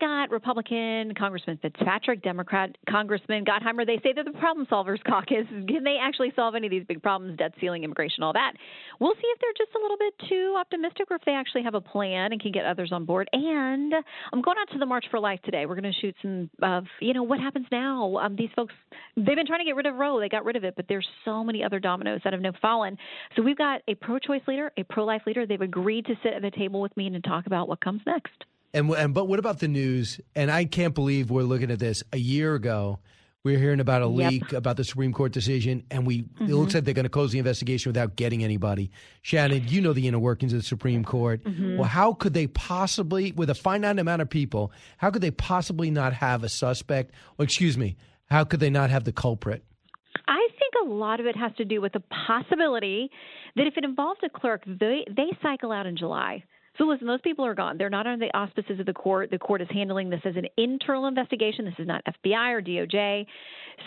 Have 0.00 0.28
got 0.28 0.30
Republican 0.30 1.14
Congressman 1.14 1.58
Fitzpatrick, 1.60 2.22
Democrat 2.22 2.76
Congressman 2.88 3.44
Gottheimer. 3.44 3.86
They 3.86 3.96
say 4.02 4.12
they're 4.14 4.24
the 4.24 4.32
problem 4.32 4.66
solvers 4.66 5.02
caucus. 5.04 5.46
Can 5.48 5.82
they 5.82 5.96
actually 6.00 6.32
solve 6.36 6.54
any 6.54 6.66
of 6.66 6.70
these 6.70 6.84
big 6.86 7.02
problems, 7.02 7.36
debt 7.38 7.52
ceiling, 7.60 7.84
immigration, 7.84 8.22
all 8.22 8.32
that? 8.32 8.52
We'll 9.00 9.14
see 9.14 9.26
if 9.26 9.40
they're 9.40 9.66
just 9.66 9.74
a 9.76 9.80
little 9.80 9.96
bit 9.96 10.14
too 10.28 10.54
optimistic 10.58 11.10
or 11.10 11.16
if 11.16 11.22
they 11.24 11.32
actually 11.32 11.62
have 11.64 11.74
a 11.74 11.80
plan 11.80 12.32
and 12.32 12.40
can 12.40 12.52
get 12.52 12.64
others 12.64 12.90
on 12.92 13.06
board. 13.06 13.28
And 13.32 13.92
I'm 14.32 14.42
going 14.42 14.56
out 14.60 14.72
to 14.72 14.78
the 14.78 14.86
March 14.86 15.06
for 15.10 15.18
Life 15.18 15.40
today. 15.44 15.66
We're 15.66 15.80
going 15.80 15.92
to 15.92 16.00
shoot 16.00 16.14
some 16.22 16.50
of, 16.62 16.84
you 17.00 17.14
know, 17.14 17.22
what 17.22 17.40
happens 17.40 17.66
now. 17.72 18.18
Um, 18.18 18.36
these 18.36 18.50
folks, 18.54 18.74
they've 19.16 19.36
been 19.36 19.46
trying 19.46 19.60
to 19.60 19.66
get 19.66 19.76
rid 19.76 19.86
of 19.86 19.96
Roe. 19.96 20.20
They 20.20 20.28
got 20.28 20.44
rid 20.44 20.56
of 20.56 20.64
it, 20.64 20.74
but 20.76 20.86
there's 20.88 21.08
so 21.24 21.42
many 21.42 21.64
other 21.64 21.80
dominoes 21.80 22.20
that 22.24 22.32
have 22.32 22.42
now 22.42 22.52
fallen. 22.60 22.98
So 23.36 23.42
we've 23.42 23.58
got 23.58 23.80
a 23.88 23.94
pro 23.94 24.18
choice 24.18 24.42
leader, 24.46 24.70
a 24.76 24.84
pro 24.84 25.04
life 25.04 25.22
leader. 25.26 25.46
They've 25.46 25.60
agreed 25.60 26.06
to 26.06 26.14
sit 26.22 26.34
at 26.34 26.42
the 26.42 26.50
table 26.50 26.80
with 26.80 26.96
me 26.96 27.06
and 27.06 27.14
to 27.20 27.28
talk 27.28 27.46
about 27.46 27.68
what 27.68 27.80
comes 27.80 28.02
next. 28.06 28.44
And, 28.74 28.90
and 28.90 29.14
but 29.14 29.28
what 29.28 29.38
about 29.38 29.60
the 29.60 29.68
news? 29.68 30.20
And 30.34 30.50
I 30.50 30.64
can't 30.64 30.94
believe 30.94 31.30
we're 31.30 31.42
looking 31.42 31.70
at 31.70 31.78
this 31.78 32.02
a 32.12 32.18
year 32.18 32.54
ago. 32.54 32.98
We're 33.44 33.58
hearing 33.58 33.80
about 33.80 34.02
a 34.02 34.08
Yep. 34.08 34.30
leak 34.32 34.52
about 34.52 34.76
the 34.76 34.84
Supreme 34.84 35.12
Court 35.12 35.32
decision, 35.32 35.84
and 35.90 36.06
we 36.06 36.18
it 36.18 36.38
Mhm. 36.40 36.48
looks 36.58 36.74
like 36.74 36.84
they're 36.84 36.92
going 36.92 37.04
to 37.04 37.08
close 37.08 37.32
the 37.32 37.38
investigation 37.38 37.88
without 37.88 38.16
getting 38.16 38.42
anybody. 38.44 38.90
Shannon, 39.22 39.66
you 39.68 39.80
know 39.80 39.92
the 39.92 40.06
inner 40.08 40.18
workings 40.18 40.52
of 40.52 40.58
the 40.58 40.64
Supreme 40.66 41.04
Court. 41.04 41.42
Mhm. 41.44 41.76
Well, 41.76 41.88
how 41.88 42.12
could 42.12 42.34
they 42.34 42.48
possibly, 42.48 43.32
with 43.32 43.48
a 43.48 43.54
finite 43.54 43.98
amount 43.98 44.22
of 44.22 44.28
people, 44.28 44.72
how 44.98 45.10
could 45.10 45.22
they 45.22 45.30
possibly 45.30 45.90
not 45.90 46.12
have 46.14 46.42
a 46.42 46.48
suspect? 46.48 47.14
Or 47.38 47.44
excuse 47.44 47.78
me, 47.78 47.96
how 48.26 48.44
could 48.44 48.60
they 48.60 48.70
not 48.70 48.90
have 48.90 49.04
the 49.04 49.12
culprit? 49.12 49.62
I 50.26 50.48
think 50.58 50.74
a 50.84 50.88
lot 50.92 51.20
of 51.20 51.26
it 51.26 51.36
has 51.36 51.52
to 51.56 51.64
do 51.64 51.80
with 51.80 51.92
the 51.92 52.02
possibility 52.10 53.10
that 53.56 53.66
if 53.66 53.78
it 53.78 53.84
involves 53.84 54.20
a 54.22 54.28
clerk, 54.28 54.62
they 54.66 55.04
they 55.08 55.30
cycle 55.40 55.72
out 55.72 55.86
in 55.86 55.96
July. 55.96 56.42
So 56.78 56.84
listen, 56.84 57.06
those 57.06 57.20
people 57.22 57.44
are 57.44 57.54
gone. 57.54 57.76
They're 57.76 57.90
not 57.90 58.06
under 58.06 58.24
the 58.24 58.36
auspices 58.36 58.78
of 58.78 58.86
the 58.86 58.92
court. 58.92 59.30
The 59.30 59.38
court 59.38 59.60
is 59.60 59.68
handling 59.70 60.10
this 60.10 60.20
as 60.24 60.36
an 60.36 60.46
internal 60.56 61.06
investigation. 61.06 61.64
This 61.64 61.74
is 61.78 61.88
not 61.88 62.02
FBI 62.04 62.52
or 62.52 62.62
DOJ. 62.62 63.26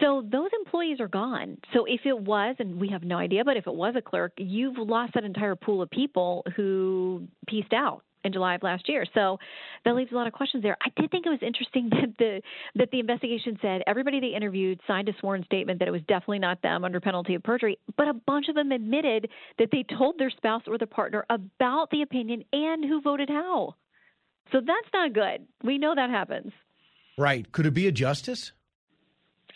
So 0.02 0.26
those 0.30 0.50
employees 0.66 1.00
are 1.00 1.08
gone. 1.08 1.58
So 1.74 1.86
if 1.86 2.02
it 2.06 2.18
was, 2.18 2.56
and 2.60 2.80
we 2.80 2.90
have 2.90 3.04
no 3.04 3.18
idea, 3.18 3.46
but 3.46 3.56
if 3.56 3.66
it 3.66 3.74
was 3.74 3.96
a 3.98 4.02
clerk, 4.02 4.34
you've 4.38 4.78
lost 4.78 5.14
that 5.14 5.24
entire 5.24 5.56
pool 5.56 5.82
of 5.82 5.90
people 5.90 6.46
who 6.56 7.28
pieced 7.48 7.74
out 7.74 8.04
in 8.24 8.34
July 8.34 8.56
of 8.56 8.64
last 8.64 8.88
year. 8.88 9.06
So 9.14 9.38
that 9.86 9.96
leaves 9.96 10.12
a 10.12 10.16
lot 10.16 10.28
of 10.28 10.34
questions 10.34 10.64
there. 10.64 10.78
I 10.82 10.90
did 11.00 11.12
think 11.12 11.26
it 11.26 11.30
was 11.30 11.40
interesting 11.42 11.90
that 11.92 12.18
the 12.18 12.42
that 12.76 12.92
the 12.92 13.00
investigation 13.00 13.58
said 13.62 13.82
everybody 13.88 14.20
they 14.20 14.36
interviewed 14.36 14.80
signed 14.88 15.10
a 15.10 15.14
sworn 15.20 15.44
statement 15.46 15.80
that 15.80 15.88
it 15.88 15.92
was 15.92 16.02
definitely 16.02 16.40
not 16.40 16.62
them 16.62 16.84
under 16.84 17.00
penalty 17.00 17.36
of 17.36 17.44
perjury, 17.44 17.78
but 17.98 18.08
a 18.08 18.14
bunch 18.14 18.48
of 18.50 18.56
them 18.56 18.72
admitted 18.72 19.30
that 19.58 19.70
they 19.72 19.84
told 19.98 20.18
their 20.18 20.30
spouse 20.30 20.64
or 20.68 20.78
their 20.78 20.88
partner 20.88 21.26
about 21.30 21.90
the 21.92 22.02
opinion 22.02 22.44
and 22.54 22.84
who 22.86 23.02
voted 23.02 23.30
how. 23.30 23.76
So 24.52 24.60
that's 24.60 24.94
not 24.94 25.14
good. 25.14 25.48
We 25.64 25.78
know 25.78 25.94
that 25.96 26.10
happens. 26.10 26.52
Right? 27.18 27.50
Could 27.52 27.66
it 27.66 27.74
be 27.74 27.88
a 27.88 27.92
justice? 27.92 28.52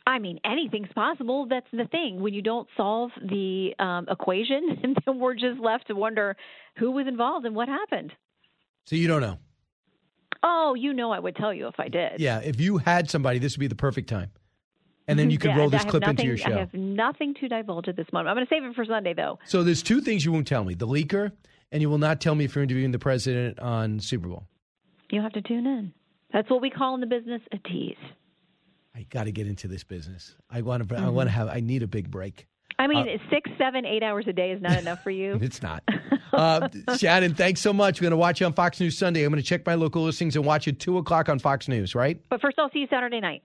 I 0.08 0.20
mean, 0.20 0.40
anything's 0.46 0.92
possible. 0.94 1.48
That's 1.48 1.68
the 1.72 1.86
thing. 1.86 2.20
When 2.20 2.34
you 2.34 2.42
don't 2.42 2.68
solve 2.78 3.12
the 3.22 3.74
um, 3.80 4.08
equation, 4.10 4.80
and 4.84 4.98
then 5.06 5.20
we're 5.20 5.34
just 5.34 5.60
left 5.60 5.88
to 5.88 5.94
wonder 5.94 6.36
who 6.78 6.92
was 6.92 7.08
involved 7.08 7.46
and 7.46 7.56
what 7.56 7.68
happened. 7.68 8.12
So 8.86 8.95
you 8.95 9.07
don't 9.07 9.22
know. 9.22 9.38
Oh, 10.44 10.76
you 10.76 10.94
know, 10.94 11.12
I 11.12 11.20
would 11.20 11.36
tell 11.36 11.53
you 11.53 11.68
if 11.68 11.80
I 11.80 11.88
did. 11.88 12.20
Yeah, 12.20 12.40
if 12.40 12.60
you 12.60 12.78
had 12.78 13.10
somebody, 13.10 13.40
this 13.40 13.56
would 13.56 13.60
be 13.62 13.68
the 13.68 13.76
perfect 13.76 14.07
time, 14.10 14.30
and 15.07 15.18
then 15.18 15.30
you 15.32 15.38
could 15.40 15.49
Yeah, 15.52 15.57
roll 15.57 15.70
this 15.70 15.84
I 15.84 15.90
clip 15.90 16.07
into 16.07 16.26
your 16.26 16.38
show. 16.38 16.56
I 16.56 16.60
have 16.60 16.74
nothing 16.74 17.34
to 17.36 17.48
divulge 17.48 17.88
at 17.88 17.95
this 17.95 18.06
moment. 18.14 18.30
I'm 18.30 18.36
going 18.36 18.45
to 18.45 18.53
save 18.53 18.64
it 18.64 18.76
for 18.76 18.86
Sunday, 18.86 19.14
though. 19.14 19.40
So 19.45 19.64
there's 19.64 19.82
two 19.82 20.02
things 20.02 20.24
you 20.24 20.32
won't 20.32 20.48
tell 20.48 20.64
me: 20.64 20.76
the 20.76 20.88
leaker, 20.88 21.32
and 21.72 21.82
you 21.82 21.90
will 21.90 21.98
not 21.98 22.22
tell 22.22 22.36
me 22.36 22.45
if 22.45 22.53
you're 22.53 22.64
interviewing 22.64 22.91
the 22.91 22.99
president 22.99 23.60
on 23.60 23.99
Super 23.99 24.28
Bowl. 24.28 24.48
You'll 25.10 25.24
have 25.24 25.34
to 25.34 25.41
tune 25.41 25.66
in. 25.66 25.94
That's 26.32 26.49
what 26.49 26.62
we 26.62 26.70
call 26.70 26.94
in 26.95 27.02
the 27.02 27.07
business 27.07 27.41
a 27.52 27.57
tease. 27.68 27.95
I 28.95 29.03
got 29.10 29.24
to 29.26 29.32
get 29.32 29.48
into 29.48 29.68
this 29.68 29.84
business. 29.84 30.36
I 30.49 30.62
want 30.62 30.88
to. 30.88 30.95
I 30.95 30.99
Mhm. 31.02 31.14
want 31.14 31.28
to 31.28 31.32
have. 31.34 31.48
I 31.48 31.60
need 31.60 31.82
a 31.82 31.88
big 31.88 32.12
break. 32.12 32.45
I 32.77 32.88
mean, 32.88 33.07
Uh, 33.07 33.18
six, 33.30 33.49
seven, 33.57 33.85
eight 33.85 34.03
hours 34.03 34.26
a 34.27 34.34
day 34.34 34.52
is 34.52 34.61
not 34.61 34.77
enough 34.77 35.02
for 35.03 35.11
you. 35.11 35.39
It's 35.41 35.61
not. 35.61 35.84
Uh, 36.34 36.68
Shannon, 36.97 37.34
thanks 37.35 37.61
so 37.61 37.72
much. 37.72 37.99
We're 38.02 38.06
going 38.06 38.11
to 38.11 38.18
watch 38.18 38.41
you 38.41 38.45
on 38.45 38.53
Fox 38.53 38.80
News 38.81 38.97
Sunday. 38.97 39.23
I'm 39.23 39.31
going 39.31 39.41
to 39.41 39.47
check 39.47 39.65
my 39.65 39.76
local 39.76 40.03
listings 40.03 40.35
and 40.35 40.43
watch 40.45 40.68
it 40.68 40.80
two 40.80 40.97
o'clock 40.97 41.30
on 41.30 41.39
Fox 41.39 41.68
News. 41.69 41.95
Right? 41.95 42.19
But 42.30 42.41
first, 42.41 42.60
I'll 42.60 42.69
see 42.72 42.80
you 42.80 42.88
Saturday 42.89 43.22
night. 43.22 43.43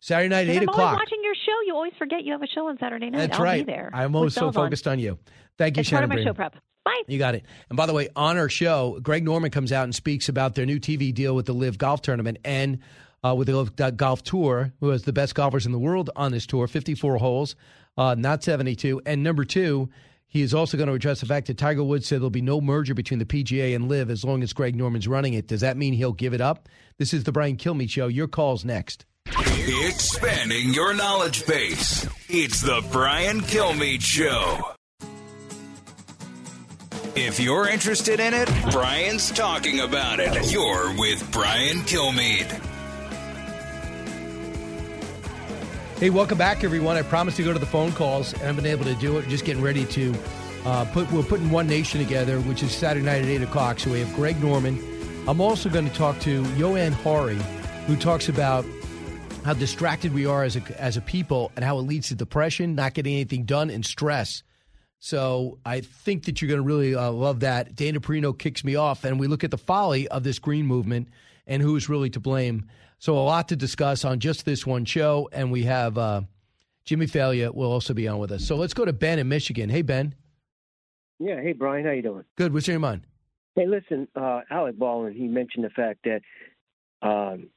Saturday 0.00 0.28
night, 0.28 0.40
And 0.48 0.50
eight 0.50 0.56
I'm 0.58 0.62
o'clock. 0.68 0.78
always 0.78 0.98
watching 1.00 1.20
your 1.22 1.34
show. 1.34 1.52
You 1.66 1.74
always 1.74 1.92
forget 1.98 2.24
you 2.24 2.32
have 2.32 2.42
a 2.42 2.46
show 2.46 2.68
on 2.68 2.78
Saturday 2.78 3.10
night. 3.10 3.18
That's 3.18 3.38
I'll 3.38 3.44
right. 3.44 3.66
be 3.66 3.72
there. 3.72 3.90
I'm 3.92 4.14
always 4.14 4.34
so 4.34 4.52
focused 4.52 4.86
on 4.86 4.98
you. 4.98 5.18
Thank 5.58 5.76
you, 5.76 5.80
It's 5.80 5.88
Shannon. 5.88 6.02
part 6.02 6.04
of 6.04 6.08
my 6.10 6.14
Bream. 6.16 6.26
show 6.28 6.34
prep. 6.34 6.54
Bye. 6.84 7.02
You 7.08 7.18
got 7.18 7.34
it. 7.34 7.44
And 7.70 7.76
by 7.76 7.86
the 7.86 7.92
way, 7.92 8.08
on 8.14 8.36
our 8.38 8.48
show, 8.48 8.98
Greg 9.02 9.24
Norman 9.24 9.50
comes 9.50 9.72
out 9.72 9.84
and 9.84 9.94
speaks 9.94 10.28
about 10.28 10.54
their 10.54 10.66
new 10.66 10.78
TV 10.78 11.12
deal 11.12 11.34
with 11.34 11.46
the 11.46 11.52
LIV 11.54 11.78
Golf 11.78 12.02
Tournament 12.02 12.38
and 12.44 12.78
uh, 13.24 13.34
with 13.34 13.48
the 13.48 13.56
LIV 13.56 13.96
Golf 13.96 14.22
Tour, 14.22 14.72
who 14.80 14.90
has 14.90 15.02
the 15.02 15.12
best 15.12 15.34
golfers 15.34 15.66
in 15.66 15.72
the 15.72 15.78
world 15.78 16.10
on 16.14 16.30
this 16.30 16.46
tour, 16.46 16.66
54 16.68 17.16
holes, 17.16 17.56
uh, 17.96 18.14
not 18.16 18.42
72. 18.42 19.00
And 19.06 19.22
number 19.22 19.44
two, 19.44 19.88
he 20.28 20.42
is 20.42 20.52
also 20.52 20.76
going 20.76 20.88
to 20.88 20.94
address 20.94 21.20
the 21.20 21.26
fact 21.26 21.46
that 21.46 21.56
Tiger 21.56 21.82
Woods 21.82 22.06
said 22.06 22.20
there'll 22.20 22.30
be 22.30 22.42
no 22.42 22.60
merger 22.60 22.94
between 22.94 23.18
the 23.18 23.24
PGA 23.24 23.74
and 23.74 23.88
LIV 23.88 24.10
as 24.10 24.24
long 24.24 24.42
as 24.42 24.52
Greg 24.52 24.76
Norman's 24.76 25.08
running 25.08 25.34
it. 25.34 25.46
Does 25.48 25.60
that 25.60 25.76
mean 25.76 25.94
he'll 25.94 26.12
give 26.12 26.34
it 26.34 26.40
up? 26.40 26.68
This 26.98 27.14
is 27.14 27.24
the 27.24 27.32
Brian 27.32 27.56
Kilmeade 27.56 27.90
Show. 27.90 28.08
Your 28.08 28.28
call's 28.28 28.64
next. 28.64 29.06
Expanding 29.28 30.74
your 30.74 30.94
knowledge 30.94 31.46
base. 31.46 32.06
It's 32.28 32.60
the 32.60 32.86
Brian 32.92 33.40
Kilmeade 33.40 34.02
Show. 34.02 34.72
If 37.16 37.40
you're 37.40 37.66
interested 37.66 38.20
in 38.20 38.34
it, 38.34 38.48
Brian's 38.70 39.30
talking 39.30 39.80
about 39.80 40.20
it. 40.20 40.52
You're 40.52 40.94
with 40.98 41.26
Brian 41.32 41.78
Kilmeade. 41.78 42.75
Hey, 45.98 46.10
welcome 46.10 46.36
back, 46.36 46.62
everyone. 46.62 46.98
I 46.98 47.00
promised 47.00 47.38
to 47.38 47.42
go 47.42 47.54
to 47.54 47.58
the 47.58 47.64
phone 47.64 47.90
calls, 47.90 48.34
and 48.34 48.42
I've 48.42 48.54
been 48.54 48.66
able 48.66 48.84
to 48.84 48.94
do 48.96 49.16
it. 49.16 49.26
Just 49.28 49.46
getting 49.46 49.62
ready 49.62 49.86
to 49.86 50.14
uh, 50.66 50.84
put. 50.92 51.10
We're 51.10 51.22
putting 51.22 51.50
One 51.50 51.66
Nation 51.66 52.02
together, 52.02 52.38
which 52.40 52.62
is 52.62 52.70
Saturday 52.70 53.06
night 53.06 53.22
at 53.22 53.28
eight 53.28 53.40
o'clock. 53.40 53.80
So 53.80 53.92
we 53.92 54.00
have 54.00 54.14
Greg 54.14 54.38
Norman. 54.44 54.78
I'm 55.26 55.40
also 55.40 55.70
going 55.70 55.88
to 55.88 55.94
talk 55.94 56.20
to 56.20 56.44
Johann 56.56 56.92
Hari, 56.92 57.38
who 57.86 57.96
talks 57.96 58.28
about 58.28 58.66
how 59.42 59.54
distracted 59.54 60.12
we 60.12 60.26
are 60.26 60.44
as 60.44 60.56
a 60.56 60.60
as 60.78 60.98
a 60.98 61.00
people 61.00 61.50
and 61.56 61.64
how 61.64 61.78
it 61.78 61.82
leads 61.84 62.08
to 62.08 62.14
depression, 62.14 62.74
not 62.74 62.92
getting 62.92 63.14
anything 63.14 63.44
done, 63.44 63.70
and 63.70 63.86
stress. 63.86 64.42
So 65.06 65.60
I 65.64 65.82
think 65.82 66.24
that 66.24 66.42
you're 66.42 66.48
going 66.48 66.60
to 66.60 66.66
really 66.66 66.96
uh, 66.96 67.12
love 67.12 67.38
that. 67.40 67.76
Dana 67.76 68.00
Perino 68.00 68.36
kicks 68.36 68.64
me 68.64 68.74
off, 68.74 69.04
and 69.04 69.20
we 69.20 69.28
look 69.28 69.44
at 69.44 69.52
the 69.52 69.56
folly 69.56 70.08
of 70.08 70.24
this 70.24 70.40
green 70.40 70.66
movement 70.66 71.06
and 71.46 71.62
who 71.62 71.76
is 71.76 71.88
really 71.88 72.10
to 72.10 72.18
blame. 72.18 72.66
So 72.98 73.16
a 73.16 73.22
lot 73.22 73.46
to 73.50 73.56
discuss 73.56 74.04
on 74.04 74.18
just 74.18 74.44
this 74.44 74.66
one 74.66 74.84
show, 74.84 75.28
and 75.30 75.52
we 75.52 75.62
have 75.62 75.96
uh, 75.96 76.22
Jimmy 76.84 77.06
Failla 77.06 77.54
will 77.54 77.70
also 77.70 77.94
be 77.94 78.08
on 78.08 78.18
with 78.18 78.32
us. 78.32 78.44
So 78.44 78.56
let's 78.56 78.74
go 78.74 78.84
to 78.84 78.92
Ben 78.92 79.20
in 79.20 79.28
Michigan. 79.28 79.70
Hey 79.70 79.82
Ben, 79.82 80.12
Yeah. 81.20 81.40
Hey, 81.40 81.52
Brian. 81.52 81.86
How 81.86 81.92
you 81.92 82.02
doing? 82.02 82.24
good. 82.34 82.52
What's 82.52 82.66
in 82.66 82.72
your 82.72 82.80
mind? 82.80 83.02
Hey, 83.54 83.68
listen. 83.68 84.08
Uh, 84.16 84.40
Alec 84.50 84.76
Baldwin. 84.76 85.12
He 85.12 85.28
mentioned 85.28 85.64
the 85.64 85.70
fact 85.70 86.00
that 86.02 86.22
um, 87.08 87.48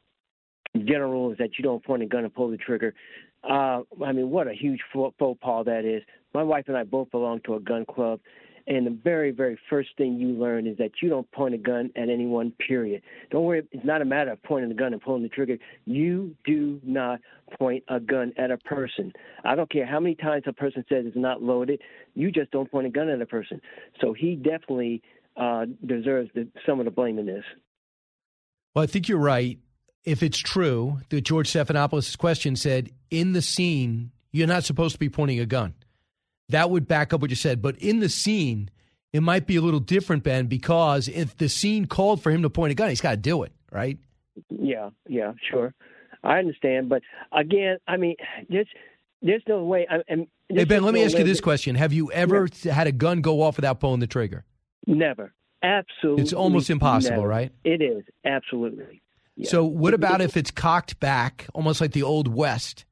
general 0.86 1.12
rule 1.12 1.32
is 1.32 1.40
that 1.40 1.58
you 1.58 1.64
don't 1.64 1.84
point 1.84 2.04
a 2.04 2.06
gun 2.06 2.26
and 2.26 2.34
pull 2.34 2.52
the 2.52 2.58
trigger. 2.58 2.94
Uh, 3.44 3.82
I 4.06 4.12
mean, 4.12 4.30
what 4.30 4.48
a 4.48 4.54
huge 4.54 4.82
faux 4.94 5.16
pas 5.42 5.66
that 5.66 5.84
is. 5.84 6.04
My 6.34 6.44
wife 6.44 6.66
and 6.68 6.78
I 6.78 6.84
both 6.84 7.12
belong 7.12 7.42
to 7.46 7.56
a 7.56 7.60
gun 7.60 7.86
club, 7.86 8.20
and 8.68 8.86
the 8.86 8.92
very, 9.04 9.32
very 9.32 9.58
first 9.68 9.90
thing 9.98 10.20
you 10.20 10.28
learn 10.30 10.68
is 10.68 10.78
that 10.78 10.92
you 11.02 11.10
don't 11.10 11.30
point 11.32 11.56
a 11.56 11.58
gun 11.58 11.90
at 11.96 12.08
anyone. 12.08 12.54
Period. 12.68 13.02
Don't 13.32 13.44
worry. 13.44 13.64
It's 13.72 13.86
not 13.86 14.04
a 14.04 14.06
matter 14.06 14.32
of 14.32 14.44
pointing 14.44 14.70
the 14.70 14.76
gun 14.76 14.94
and 14.94 15.02
pulling 15.02 15.24
the 15.24 15.30
trigger. 15.30 15.58
You 15.86 16.36
do 16.46 16.80
not 16.84 17.20
point 17.58 17.84
a 17.88 18.00
gun 18.00 18.32
at 18.38 18.52
a 18.52 18.58
person. 18.58 19.12
I 19.44 19.56
don't 19.56 19.72
care 19.72 19.88
how 19.88 20.00
many 20.00 20.14
times 20.14 20.44
a 20.46 20.54
person 20.54 20.86
says 20.88 21.06
it's 21.08 21.18
not 21.18 21.42
loaded. 21.42 21.82
You 22.14 22.32
just 22.32 22.52
don't 22.52 22.70
point 22.70 22.86
a 22.86 22.92
gun 22.92 23.10
at 23.10 23.20
a 23.22 23.26
person. 23.26 23.60
So 24.02 24.14
he 24.14 24.36
definitely 24.36 25.02
uh, 25.36 25.66
deserves 25.84 26.30
the, 26.36 26.48
some 26.64 26.80
of 26.80 26.86
the 26.86 26.92
blame 26.92 27.18
in 27.18 27.26
this. 27.26 27.44
Well, 28.76 28.84
I 28.84 28.88
think 28.88 29.10
you're 29.10 29.18
right. 29.18 29.58
If 30.04 30.22
it's 30.22 30.38
true 30.38 31.00
that 31.10 31.22
George 31.22 31.52
Stephanopoulos' 31.52 32.18
question 32.18 32.56
said, 32.56 32.92
in 33.10 33.34
the 33.34 33.42
scene, 33.42 34.12
you're 34.32 34.48
not 34.48 34.64
supposed 34.64 34.94
to 34.94 35.00
be 35.00 35.10
pointing 35.10 35.40
a 35.40 35.46
gun. 35.48 35.74
That 36.50 36.70
would 36.70 36.88
back 36.88 37.14
up 37.14 37.22
what 37.22 37.30
you 37.30 37.36
said. 37.36 37.62
But 37.62 37.78
in 37.78 38.00
the 38.00 38.10
scene, 38.10 38.70
it 39.14 39.22
might 39.22 39.48
be 39.48 39.56
a 39.56 39.62
little 39.62 39.80
different, 39.80 40.24
Ben, 40.24 40.48
because 40.48 41.08
if 41.08 41.38
the 41.38 41.50
scene 41.50 41.86
called 41.86 42.22
for 42.22 42.32
him 42.32 42.42
to 42.44 42.50
point 42.50 42.72
a 42.72 42.76
gun, 42.76 42.90
he's 42.90 43.02
got 43.02 43.12
to 43.12 43.18
do 43.18 43.44
it, 43.44 43.52
right? 43.72 43.98
Yeah, 44.50 44.90
yeah, 45.08 45.34
sure. 45.50 45.74
I 46.24 46.40
understand, 46.40 46.90
but 46.90 47.02
again, 47.32 47.78
I 47.88 47.98
mean, 47.98 48.16
there's 48.50 48.68
there's 49.22 49.44
no 49.48 49.64
way. 49.64 49.88
I, 49.90 49.98
and 50.08 50.28
Hey, 50.50 50.64
Ben, 50.64 50.84
let 50.84 50.94
me 50.94 51.02
no 51.02 51.06
ask 51.06 51.18
you 51.18 51.24
this 51.24 51.42
question. 51.42 51.76
Have 51.76 51.94
you 51.94 52.12
ever 52.12 52.48
had 52.64 52.88
a 52.88 52.92
gun 52.92 53.22
go 53.22 53.42
off 53.42 53.56
without 53.58 53.80
pulling 53.80 54.00
the 54.00 54.08
trigger? 54.08 54.46
Never, 54.88 55.34
absolutely. 55.62 56.24
It's 56.24 56.34
almost 56.34 56.70
impossible, 56.70 57.18
never. 57.18 57.28
right? 57.28 57.52
It 57.64 57.82
is 57.82 58.04
absolutely. 58.26 59.02
Yeah. 59.36 59.50
So, 59.50 59.64
what 59.64 59.94
about 59.94 60.22
if 60.22 60.36
it's 60.36 60.52
cocked 60.52 61.00
back, 61.00 61.48
almost 61.54 61.82
like 61.82 61.92
the 61.92 62.04
Old 62.04 62.28
West, 62.28 62.86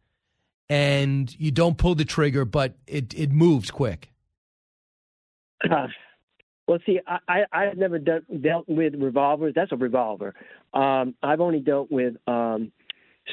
and 0.70 1.34
you 1.40 1.52
don't 1.52 1.78
pull 1.78 1.96
the 1.96 2.06
trigger, 2.06 2.46
but 2.46 2.76
it, 2.88 3.14
it 3.14 3.32
moves 3.32 3.72
quick? 3.72 4.12
Uh, 5.64 5.88
well, 6.68 6.80
see, 6.86 7.00
I, 7.08 7.18
I 7.28 7.44
I've 7.52 7.78
never 7.78 7.98
done, 7.98 8.24
dealt 8.42 8.68
with 8.68 8.94
revolvers. 8.96 9.54
That's 9.56 9.72
a 9.72 9.78
revolver. 9.78 10.34
Um, 10.74 11.16
I've 11.24 11.40
only 11.40 11.60
dealt 11.60 11.90
with 11.90 12.16
um, 12.28 12.72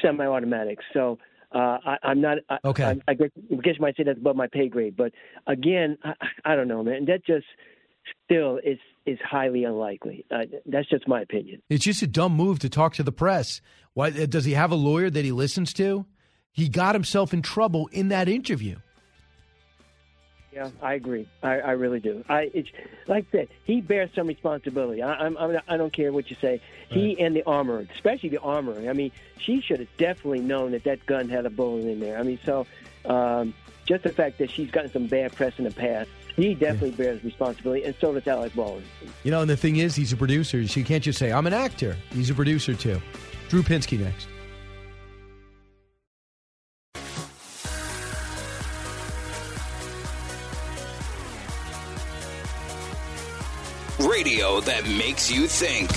semi-automatics. 0.01 0.83
So 0.93 1.19
uh, 1.53 1.77
I, 1.85 1.97
I'm 2.03 2.21
not. 2.21 2.37
I, 2.49 2.57
Okay. 2.65 2.83
I, 2.83 3.11
I 3.11 3.13
guess, 3.13 3.29
I 3.51 3.55
guess 3.55 3.73
you 3.77 3.81
might 3.81 3.97
say 3.97 4.03
that's 4.03 4.17
above 4.17 4.35
my 4.35 4.47
pay 4.47 4.69
grade. 4.69 4.95
But 4.95 5.11
again, 5.47 5.97
I, 6.03 6.13
I 6.45 6.55
don't 6.55 6.67
know, 6.67 6.83
man. 6.83 7.05
That 7.05 7.25
just 7.25 7.45
still 8.23 8.57
is 8.57 8.79
is 9.05 9.19
highly 9.23 9.65
unlikely. 9.65 10.25
Uh, 10.31 10.45
that's 10.65 10.89
just 10.89 11.07
my 11.07 11.21
opinion. 11.21 11.61
It's 11.69 11.85
just 11.85 12.01
a 12.01 12.07
dumb 12.07 12.33
move 12.33 12.59
to 12.59 12.69
talk 12.69 12.95
to 12.95 13.03
the 13.03 13.11
press. 13.11 13.61
Why 13.93 14.09
does 14.09 14.45
he 14.45 14.53
have 14.53 14.71
a 14.71 14.75
lawyer 14.75 15.09
that 15.09 15.23
he 15.23 15.31
listens 15.31 15.73
to? 15.73 16.05
He 16.55 16.69
got 16.69 16.95
himself 16.95 17.33
in 17.33 17.41
trouble 17.41 17.89
in 17.91 18.07
that 18.07 18.29
interview. 18.29 18.77
Yeah, 20.53 20.69
I 20.81 20.93
agree. 20.93 21.27
I, 21.43 21.59
I 21.59 21.71
really 21.71 21.99
do. 21.99 22.23
I 22.29 22.49
it's 22.53 22.69
like 23.07 23.25
I 23.27 23.31
said, 23.39 23.47
he 23.65 23.81
bears 23.81 24.09
some 24.15 24.25
responsibility. 24.25 25.01
I, 25.01 25.25
I'm, 25.25 25.37
I'm 25.37 25.59
I 25.67 25.75
don't 25.75 25.91
care 25.91 26.13
what 26.13 26.29
you 26.29 26.37
say. 26.39 26.61
He 26.87 27.19
and 27.19 27.35
the 27.35 27.43
armor, 27.43 27.85
especially 27.93 28.29
the 28.29 28.39
armor. 28.39 28.89
I 28.89 28.93
mean, 28.93 29.11
she 29.37 29.59
should 29.59 29.81
have 29.81 29.97
definitely 29.97 30.39
known 30.39 30.71
that 30.71 30.85
that 30.85 31.05
gun 31.05 31.27
had 31.27 31.45
a 31.45 31.49
bullet 31.49 31.83
in 31.83 31.99
there. 31.99 32.17
I 32.17 32.23
mean, 32.23 32.39
so 32.45 32.65
um, 33.03 33.53
just 33.85 34.03
the 34.03 34.13
fact 34.13 34.37
that 34.37 34.49
she's 34.49 34.71
gotten 34.71 34.93
some 34.93 35.07
bad 35.07 35.35
press 35.35 35.55
in 35.57 35.65
the 35.65 35.71
past, 35.71 36.09
he 36.37 36.53
definitely 36.53 36.91
bears 36.91 37.21
responsibility, 37.21 37.83
and 37.83 37.93
so 37.99 38.13
does 38.13 38.25
Alec 38.25 38.55
Baldwin. 38.55 38.85
You 39.25 39.31
know, 39.31 39.41
and 39.41 39.49
the 39.49 39.57
thing 39.57 39.75
is, 39.75 39.93
he's 39.93 40.13
a 40.13 40.17
producer. 40.17 40.65
So 40.67 40.79
you 40.79 40.85
can't 40.85 41.03
just 41.03 41.19
say, 41.19 41.33
I'm 41.33 41.47
an 41.47 41.53
actor. 41.53 41.97
He's 42.11 42.29
a 42.29 42.33
producer, 42.33 42.75
too. 42.75 43.01
Drew 43.49 43.61
Pinsky 43.61 43.99
next. 43.99 44.27
Radio 54.15 54.61
that 54.61 54.87
makes 54.87 55.29
you 55.29 55.45
think. 55.45 55.89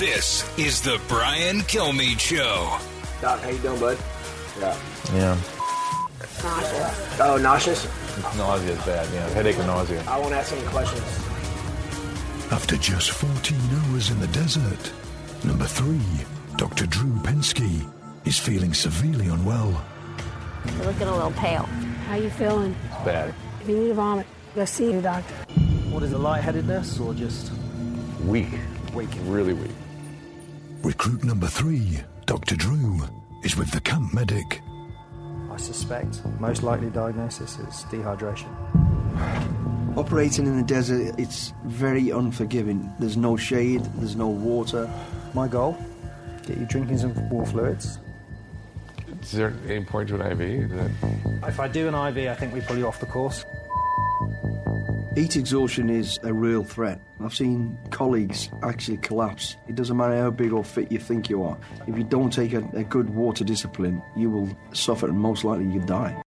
This 0.00 0.42
is 0.58 0.80
the 0.80 1.00
Brian 1.06 1.60
Kilmeade 1.60 2.18
Show. 2.18 2.76
Doc, 3.20 3.40
how 3.42 3.48
you 3.48 3.58
doing, 3.58 3.78
bud? 3.78 3.96
Yeah. 4.58 4.76
Yeah. 5.12 5.38
Nauseous. 6.42 7.20
Oh, 7.20 7.38
nauseous? 7.40 7.84
Nausea 8.36 8.72
is 8.72 8.84
bad. 8.84 9.08
Yeah, 9.14 9.28
headache 9.28 9.56
and 9.58 9.68
nausea. 9.68 10.02
I 10.08 10.18
won't 10.18 10.34
ask 10.34 10.52
any 10.52 10.66
questions. 10.66 11.04
After 12.50 12.76
just 12.76 13.12
14 13.12 13.56
hours 13.84 14.10
in 14.10 14.18
the 14.18 14.26
desert, 14.28 14.92
number 15.44 15.66
three, 15.66 16.26
Dr. 16.56 16.86
Drew 16.86 17.12
Pinsky, 17.22 17.88
is 18.24 18.36
feeling 18.36 18.74
severely 18.74 19.28
unwell. 19.28 19.80
You're 20.66 20.86
looking 20.86 21.06
a 21.06 21.14
little 21.14 21.30
pale. 21.30 21.66
How 22.08 22.16
you 22.16 22.30
feeling? 22.30 22.74
It's 22.90 23.04
bad. 23.04 23.32
If 23.60 23.68
you 23.68 23.78
need 23.78 23.88
to 23.88 23.94
vomit, 23.94 24.26
go 24.56 24.64
see 24.64 24.90
your 24.90 25.02
doctor. 25.02 25.34
What 25.94 26.02
is 26.02 26.12
it, 26.12 26.18
lightheadedness 26.18 26.98
or 26.98 27.14
just 27.14 27.52
Weak. 28.26 28.48
weak? 28.94 29.08
Really 29.26 29.52
weak. 29.52 29.70
Recruit 30.82 31.22
number 31.22 31.46
three, 31.46 32.00
Dr. 32.26 32.56
Drew, 32.56 33.00
is 33.44 33.56
with 33.56 33.70
the 33.70 33.80
camp 33.80 34.12
medic. 34.12 34.60
I 35.52 35.56
suspect 35.56 36.20
most 36.40 36.64
likely 36.64 36.90
diagnosis 36.90 37.60
is 37.60 37.84
dehydration. 37.92 38.48
Operating 39.96 40.46
in 40.46 40.56
the 40.56 40.64
desert, 40.64 41.14
it's 41.16 41.52
very 41.64 42.10
unforgiving. 42.10 42.92
There's 42.98 43.16
no 43.16 43.36
shade, 43.36 43.84
there's 43.98 44.16
no 44.16 44.26
water. 44.26 44.90
My 45.32 45.46
goal: 45.46 45.78
get 46.44 46.58
you 46.58 46.66
drinking 46.66 46.98
some 46.98 47.30
water 47.30 47.52
fluids. 47.52 48.00
Is 49.22 49.30
there 49.30 49.54
any 49.68 49.84
point 49.84 50.08
to 50.08 50.20
an 50.20 50.32
IV? 50.32 50.70
That... 50.70 50.90
If 51.46 51.60
I 51.60 51.68
do 51.68 51.86
an 51.86 51.94
IV, 51.94 52.28
I 52.28 52.34
think 52.34 52.52
we 52.52 52.62
pull 52.62 52.78
you 52.78 52.88
off 52.88 52.98
the 52.98 53.06
course. 53.06 53.44
Heat 55.14 55.36
exhaustion 55.36 55.90
is 55.90 56.18
a 56.24 56.34
real 56.34 56.64
threat. 56.64 57.00
I've 57.20 57.34
seen 57.34 57.78
colleagues 57.90 58.50
actually 58.64 58.96
collapse. 58.96 59.56
It 59.68 59.76
doesn't 59.76 59.96
matter 59.96 60.16
how 60.16 60.32
big 60.32 60.52
or 60.52 60.64
fit 60.64 60.90
you 60.90 60.98
think 60.98 61.30
you 61.30 61.44
are. 61.44 61.56
If 61.86 61.96
you 61.96 62.02
don't 62.02 62.32
take 62.32 62.52
a, 62.52 62.68
a 62.72 62.82
good 62.82 63.10
water 63.10 63.44
discipline, 63.44 64.02
you 64.16 64.28
will 64.28 64.48
suffer 64.72 65.06
and 65.06 65.16
most 65.16 65.44
likely 65.44 65.66
you 65.66 65.78
die. 65.78 66.20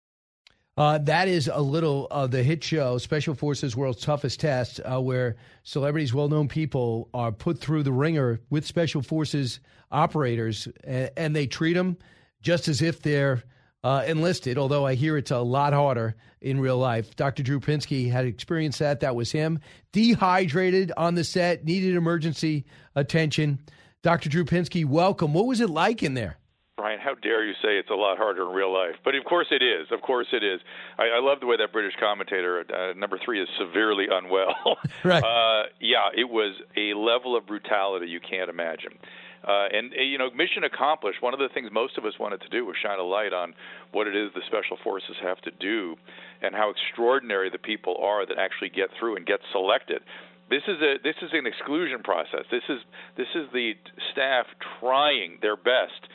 Uh, 0.78 1.00
that 1.00 1.28
is 1.28 1.50
a 1.52 1.60
little 1.60 2.08
of 2.12 2.32
the 2.32 2.44
hit 2.44 2.64
show, 2.64 2.98
Special 2.98 3.36
Forces 3.36 3.76
World's 3.76 4.02
Toughest 4.02 4.40
Test, 4.40 4.80
uh, 4.86 5.02
where 5.02 5.36
celebrities, 5.64 6.14
well 6.14 6.30
known 6.30 6.48
people, 6.48 7.10
are 7.14 7.34
put 7.34 7.60
through 7.60 7.84
the 7.84 7.92
ringer 7.92 8.40
with 8.50 8.66
Special 8.66 9.02
Forces 9.02 9.60
operators, 9.92 10.66
and, 10.86 11.12
and 11.18 11.36
they 11.36 11.46
treat 11.46 11.74
them 11.74 11.98
just 12.42 12.70
as 12.70 12.82
if 12.82 13.02
they're 13.02 13.44
uh, 13.84 14.04
enlisted, 14.08 14.58
although 14.58 14.86
I 14.86 14.96
hear 14.96 15.18
it's 15.18 15.32
a 15.32 15.40
lot 15.40 15.74
harder 15.74 16.16
in 16.42 16.60
real 16.60 16.78
life. 16.78 17.16
Dr. 17.16 17.44
Drew 17.44 17.60
Pinsky 17.60 18.12
had 18.12 18.26
experienced 18.26 18.80
that. 18.80 19.00
That 19.00 19.16
was 19.16 19.32
him. 19.32 19.60
Dehydrated 19.92 20.92
on 20.98 21.16
the 21.16 21.24
set, 21.24 21.66
needed 21.66 21.96
emergency 21.96 22.66
attention. 22.96 23.60
Dr. 24.04 24.30
Drew 24.30 24.46
Pinsky, 24.46 24.86
welcome. 24.86 25.34
What 25.34 25.48
was 25.48 25.62
it 25.62 25.70
like 25.70 26.04
in 26.04 26.14
there? 26.14 26.38
Brian, 26.78 27.00
how 27.00 27.16
dare 27.16 27.44
you 27.44 27.54
say 27.54 27.80
it's 27.80 27.90
a 27.90 27.96
lot 27.96 28.20
harder 28.20 28.44
in 28.48 28.50
real 28.50 28.72
life? 28.72 28.96
But 29.04 29.16
of 29.16 29.26
course 29.26 29.48
it 29.50 29.64
is. 29.64 29.88
Of 29.92 30.02
course 30.02 30.28
it 30.32 30.44
is. 30.44 30.62
I, 31.00 31.18
I 31.18 31.20
love 31.20 31.40
the 31.40 31.48
way 31.48 31.58
that 31.58 31.74
British 31.74 31.94
commentator, 32.00 32.64
uh, 32.70 32.94
number 32.94 33.20
three, 33.24 33.42
is 33.42 33.50
severely 33.58 34.06
unwell. 34.12 34.78
right. 35.04 35.24
Uh, 35.24 35.70
yeah, 35.82 36.10
it 36.16 36.30
was 36.30 36.54
a 36.76 36.94
level 36.94 37.36
of 37.36 37.48
brutality 37.48 38.06
you 38.06 38.20
can't 38.20 38.52
imagine. 38.52 39.00
Uh, 39.44 39.68
and 39.72 39.94
uh, 39.94 40.02
you 40.02 40.18
know, 40.18 40.30
mission 40.32 40.64
accomplished. 40.64 41.22
One 41.22 41.34
of 41.34 41.40
the 41.40 41.50
things 41.54 41.70
most 41.72 41.98
of 41.98 42.06
us 42.06 42.14
wanted 42.20 42.42
to 42.42 42.50
do 42.50 42.66
was 42.66 42.76
shine 42.82 43.00
a 43.00 43.04
light 43.04 43.34
on 43.34 43.54
what 43.92 44.08
it 44.08 44.16
is 44.16 44.32
the 44.34 44.42
special 44.48 44.78
forces 44.84 45.16
have 45.22 45.40
to 45.42 45.52
do, 45.52 45.96
and 46.42 46.56
how 46.56 46.72
extraordinary 46.72 47.50
the 47.50 47.60
people 47.60 47.98
are 48.02 48.26
that 48.26 48.38
actually 48.38 48.70
get 48.70 48.90
through 49.00 49.18
and 49.18 49.26
get 49.26 49.40
selected. 49.52 50.02
This 50.50 50.64
is 50.68 50.82
a 50.82 50.96
this 51.04 51.16
is 51.22 51.30
an 51.34 51.46
exclusion 51.46 52.04
process. 52.04 52.46
This 52.52 52.64
is 52.70 52.80
this 53.18 53.28
is 53.36 53.48
the 53.54 53.74
staff 54.12 54.46
trying 54.80 55.40
their 55.42 55.58
best 55.58 56.08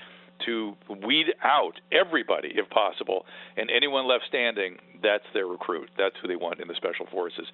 to 0.47 0.74
weed 1.05 1.27
out 1.43 1.81
everybody 1.93 2.53
if 2.55 2.69
possible, 2.70 3.24
and 3.57 3.70
anyone 3.70 4.09
left 4.09 4.24
standing, 4.28 4.77
that's 5.03 5.24
their 5.35 5.47
recruit. 5.47 5.90
That's 5.97 6.16
who 6.20 6.28
they 6.28 6.36
want 6.36 6.61
in 6.61 6.69
the 6.69 6.74
special 6.74 7.07
forces. 7.11 7.47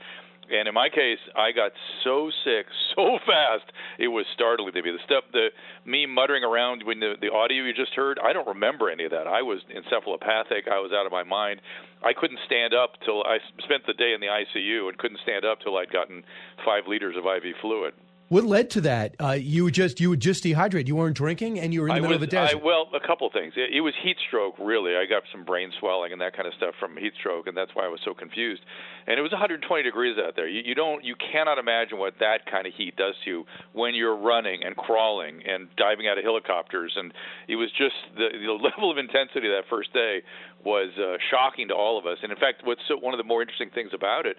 And 0.50 0.68
in 0.68 0.74
my 0.74 0.88
case, 0.88 1.18
I 1.36 1.52
got 1.52 1.72
so 2.04 2.30
sick 2.44 2.66
so 2.96 3.18
fast 3.26 3.70
it 3.98 4.08
was 4.08 4.26
startling 4.34 4.72
to 4.72 4.82
me. 4.82 4.90
The 4.90 5.04
stuff, 5.04 5.24
the 5.32 5.48
me 5.84 6.06
muttering 6.06 6.44
around 6.44 6.82
when 6.84 7.00
the 7.00 7.14
the 7.20 7.30
audio 7.30 7.64
you 7.64 7.74
just 7.74 7.94
heard, 7.94 8.18
I 8.22 8.32
don't 8.32 8.48
remember 8.48 8.90
any 8.90 9.04
of 9.04 9.10
that. 9.10 9.26
I 9.26 9.42
was 9.42 9.60
encephalopathic. 9.70 10.68
I 10.70 10.80
was 10.80 10.92
out 10.92 11.06
of 11.06 11.12
my 11.12 11.24
mind. 11.24 11.60
I 12.02 12.12
couldn't 12.12 12.38
stand 12.46 12.74
up 12.74 12.92
till 13.04 13.24
I 13.24 13.38
spent 13.64 13.86
the 13.86 13.94
day 13.94 14.14
in 14.14 14.20
the 14.20 14.28
ICU 14.28 14.88
and 14.88 14.96
couldn't 14.98 15.20
stand 15.22 15.44
up 15.44 15.58
till 15.60 15.76
I'd 15.76 15.90
gotten 15.90 16.22
five 16.64 16.84
liters 16.86 17.16
of 17.16 17.24
IV 17.24 17.54
fluid. 17.60 17.94
What 18.28 18.44
led 18.44 18.68
to 18.70 18.82
that? 18.82 19.14
Uh, 19.18 19.30
you 19.30 19.64
would 19.64 19.72
just 19.72 20.00
you 20.00 20.10
would 20.10 20.20
just 20.20 20.44
dehydrate. 20.44 20.86
You 20.86 20.96
weren't 20.96 21.16
drinking, 21.16 21.58
and 21.58 21.72
you 21.72 21.80
were 21.80 21.88
in 21.88 21.94
the 21.94 21.96
I 21.96 22.00
middle 22.00 22.18
was, 22.18 22.22
of 22.24 22.28
the 22.28 22.36
desert. 22.36 22.60
I, 22.60 22.64
well, 22.64 22.88
a 22.92 23.00
couple 23.00 23.26
of 23.26 23.32
things. 23.32 23.54
It, 23.56 23.74
it 23.74 23.80
was 23.80 23.94
heat 24.02 24.16
stroke, 24.28 24.58
really. 24.58 24.96
I 24.96 25.06
got 25.06 25.22
some 25.32 25.44
brain 25.44 25.72
swelling 25.80 26.12
and 26.12 26.20
that 26.20 26.36
kind 26.36 26.46
of 26.46 26.52
stuff 26.52 26.74
from 26.78 26.98
heat 26.98 27.14
stroke, 27.18 27.46
and 27.46 27.56
that's 27.56 27.70
why 27.74 27.86
I 27.86 27.88
was 27.88 28.00
so 28.04 28.12
confused. 28.12 28.60
And 29.06 29.18
it 29.18 29.22
was 29.22 29.32
120 29.32 29.82
degrees 29.82 30.18
out 30.18 30.36
there. 30.36 30.46
You, 30.46 30.60
you 30.62 30.74
don't, 30.74 31.02
you 31.02 31.16
cannot 31.16 31.56
imagine 31.56 31.96
what 31.96 32.14
that 32.20 32.44
kind 32.44 32.66
of 32.66 32.74
heat 32.74 32.96
does 32.96 33.14
to 33.24 33.30
you 33.30 33.44
when 33.72 33.94
you're 33.94 34.16
running 34.16 34.62
and 34.62 34.76
crawling 34.76 35.40
and 35.48 35.68
diving 35.78 36.06
out 36.06 36.18
of 36.18 36.24
helicopters. 36.24 36.92
And 36.96 37.14
it 37.48 37.56
was 37.56 37.70
just 37.72 37.96
the, 38.14 38.28
the 38.32 38.52
level 38.62 38.90
of 38.90 38.98
intensity 38.98 39.48
that 39.48 39.62
first 39.70 39.94
day 39.94 40.20
was 40.64 40.90
uh, 40.98 41.16
shocking 41.30 41.68
to 41.68 41.74
all 41.74 41.98
of 41.98 42.04
us. 42.04 42.18
And 42.22 42.30
in 42.30 42.36
fact, 42.36 42.60
what's 42.64 42.82
so, 42.88 42.98
one 42.98 43.14
of 43.14 43.18
the 43.18 43.24
more 43.24 43.40
interesting 43.40 43.70
things 43.70 43.92
about 43.94 44.26
it, 44.26 44.36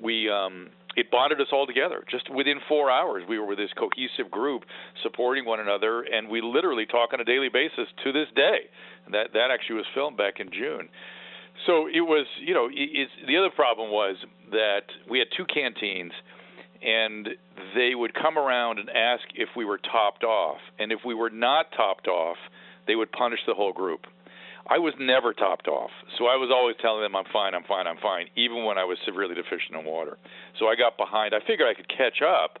we 0.00 0.28
um, 0.28 0.68
it 0.96 1.10
bonded 1.10 1.40
us 1.40 1.48
all 1.52 1.66
together. 1.66 2.04
Just 2.10 2.28
within 2.30 2.60
four 2.68 2.90
hours, 2.90 3.24
we 3.28 3.38
were 3.38 3.46
with 3.46 3.58
this 3.58 3.70
cohesive 3.78 4.30
group, 4.30 4.64
supporting 5.02 5.44
one 5.44 5.60
another, 5.60 6.02
and 6.02 6.28
we 6.28 6.40
literally 6.40 6.86
talk 6.86 7.12
on 7.12 7.20
a 7.20 7.24
daily 7.24 7.48
basis 7.48 7.88
to 8.04 8.12
this 8.12 8.28
day. 8.36 8.68
And 9.06 9.14
that 9.14 9.32
that 9.32 9.48
actually 9.52 9.76
was 9.76 9.86
filmed 9.94 10.16
back 10.16 10.40
in 10.40 10.50
June. 10.50 10.88
So 11.66 11.86
it 11.86 12.00
was, 12.00 12.26
you 12.40 12.54
know, 12.54 12.66
it, 12.66 12.72
it's, 12.74 13.12
the 13.26 13.36
other 13.36 13.50
problem 13.50 13.90
was 13.90 14.16
that 14.50 14.84
we 15.08 15.18
had 15.18 15.28
two 15.36 15.44
canteens, 15.44 16.12
and 16.82 17.28
they 17.74 17.94
would 17.94 18.14
come 18.14 18.36
around 18.38 18.78
and 18.78 18.88
ask 18.90 19.22
if 19.34 19.50
we 19.56 19.64
were 19.64 19.78
topped 19.78 20.24
off, 20.24 20.58
and 20.78 20.92
if 20.92 21.00
we 21.04 21.14
were 21.14 21.30
not 21.30 21.66
topped 21.76 22.08
off, 22.08 22.36
they 22.86 22.96
would 22.96 23.12
punish 23.12 23.40
the 23.46 23.54
whole 23.54 23.72
group. 23.72 24.06
I 24.66 24.78
was 24.78 24.94
never 24.98 25.32
topped 25.32 25.66
off, 25.66 25.90
so 26.18 26.26
I 26.26 26.36
was 26.36 26.50
always 26.52 26.76
telling 26.80 27.02
them 27.02 27.16
I'm 27.16 27.24
fine, 27.32 27.54
I'm 27.54 27.64
fine, 27.64 27.86
I'm 27.86 27.98
fine, 27.98 28.28
even 28.36 28.64
when 28.64 28.78
I 28.78 28.84
was 28.84 28.98
severely 29.04 29.34
deficient 29.34 29.74
in 29.74 29.84
water. 29.84 30.18
So 30.58 30.66
I 30.66 30.76
got 30.76 30.96
behind. 30.96 31.34
I 31.34 31.40
figured 31.40 31.68
I 31.68 31.74
could 31.74 31.88
catch 31.88 32.22
up. 32.22 32.58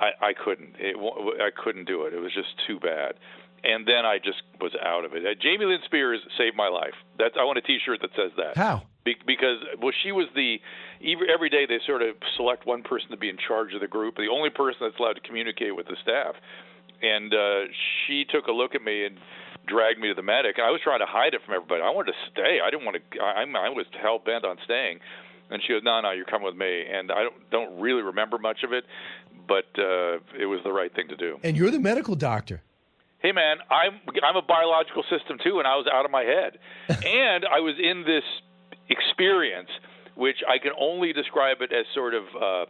I, 0.00 0.30
I 0.30 0.32
couldn't. 0.32 0.74
It, 0.78 0.96
I 1.40 1.50
couldn't 1.54 1.84
do 1.86 2.04
it. 2.04 2.14
It 2.14 2.20
was 2.20 2.32
just 2.32 2.48
too 2.66 2.80
bad. 2.80 3.14
And 3.62 3.86
then 3.86 4.04
I 4.04 4.18
just 4.18 4.42
was 4.60 4.72
out 4.84 5.04
of 5.04 5.14
it. 5.14 5.24
Uh, 5.24 5.34
Jamie 5.40 5.64
Lynn 5.64 5.80
Spears 5.84 6.20
saved 6.36 6.56
my 6.56 6.68
life. 6.68 6.94
That's 7.18 7.34
I 7.38 7.44
want 7.44 7.58
a 7.58 7.62
T-shirt 7.62 8.00
that 8.02 8.10
says 8.16 8.32
that. 8.36 8.56
How? 8.56 8.82
Be- 9.04 9.16
because 9.26 9.58
well, 9.80 9.92
she 10.02 10.12
was 10.12 10.26
the 10.34 10.58
every 11.00 11.28
every 11.32 11.50
day 11.50 11.64
they 11.66 11.78
sort 11.86 12.02
of 12.02 12.16
select 12.36 12.66
one 12.66 12.82
person 12.82 13.10
to 13.10 13.16
be 13.16 13.28
in 13.28 13.36
charge 13.36 13.72
of 13.72 13.80
the 13.80 13.88
group, 13.88 14.16
the 14.16 14.28
only 14.32 14.50
person 14.50 14.80
that's 14.82 14.98
allowed 14.98 15.14
to 15.14 15.20
communicate 15.20 15.76
with 15.76 15.86
the 15.86 15.96
staff. 16.02 16.34
And 17.00 17.32
uh, 17.32 17.72
she 18.06 18.24
took 18.24 18.46
a 18.46 18.52
look 18.52 18.74
at 18.74 18.82
me 18.82 19.06
and 19.06 19.18
dragged 19.66 19.98
me 19.98 20.08
to 20.08 20.14
the 20.14 20.22
medic. 20.22 20.58
And 20.58 20.66
I 20.66 20.70
was 20.70 20.80
trying 20.82 21.00
to 21.00 21.06
hide 21.06 21.34
it 21.34 21.40
from 21.44 21.54
everybody. 21.54 21.82
I 21.82 21.90
wanted 21.90 22.12
to 22.12 22.18
stay. 22.32 22.58
I 22.64 22.70
didn't 22.70 22.84
want 22.84 22.96
to. 22.98 23.20
I, 23.20 23.42
I 23.42 23.68
was 23.70 23.86
hell 24.00 24.18
bent 24.18 24.44
on 24.44 24.58
staying. 24.64 25.00
And 25.50 25.62
she 25.62 25.72
goes, 25.74 25.82
"No, 25.84 26.00
no, 26.00 26.10
you're 26.12 26.24
coming 26.24 26.46
with 26.46 26.56
me." 26.56 26.84
And 26.90 27.12
I 27.12 27.22
don't 27.22 27.50
don't 27.50 27.80
really 27.80 28.02
remember 28.02 28.38
much 28.38 28.62
of 28.64 28.72
it, 28.72 28.84
but 29.46 29.66
uh, 29.78 30.18
it 30.38 30.46
was 30.46 30.60
the 30.64 30.72
right 30.72 30.94
thing 30.94 31.08
to 31.08 31.16
do. 31.16 31.38
and 31.42 31.56
you're 31.56 31.70
the 31.70 31.78
medical 31.80 32.14
doctor. 32.14 32.62
Hey 33.18 33.32
man, 33.32 33.56
I'm 33.70 34.00
I'm 34.22 34.36
a 34.36 34.42
biological 34.42 35.02
system 35.08 35.38
too, 35.42 35.58
and 35.58 35.66
I 35.68 35.76
was 35.76 35.86
out 35.92 36.04
of 36.04 36.10
my 36.10 36.22
head, 36.24 36.58
and 36.88 37.44
I 37.44 37.60
was 37.60 37.74
in 37.78 38.04
this 38.04 38.24
experience, 38.88 39.70
which 40.14 40.36
I 40.48 40.58
can 40.58 40.72
only 40.78 41.12
describe 41.12 41.58
it 41.60 41.72
as 41.72 41.86
sort 41.94 42.14
of 42.14 42.24
uh, 42.40 42.64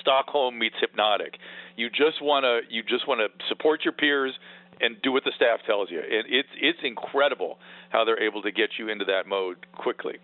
Stockholm 0.00 0.58
meets 0.58 0.76
hypnotic. 0.80 1.38
You 1.76 1.90
just 1.90 2.22
want 2.22 2.44
to 2.44 2.60
you 2.72 2.82
just 2.82 3.08
want 3.08 3.20
to 3.20 3.28
support 3.48 3.84
your 3.84 3.92
peers 3.92 4.32
and 4.80 5.00
do 5.02 5.12
what 5.12 5.24
the 5.24 5.32
staff 5.36 5.60
tells 5.66 5.90
you. 5.90 5.98
And 5.98 6.26
it's 6.28 6.48
it's 6.60 6.78
incredible 6.82 7.58
how 7.90 8.04
they're 8.04 8.22
able 8.22 8.42
to 8.42 8.52
get 8.52 8.70
you 8.78 8.88
into 8.88 9.04
that 9.06 9.26
mode 9.26 9.66
quickly. 9.72 10.18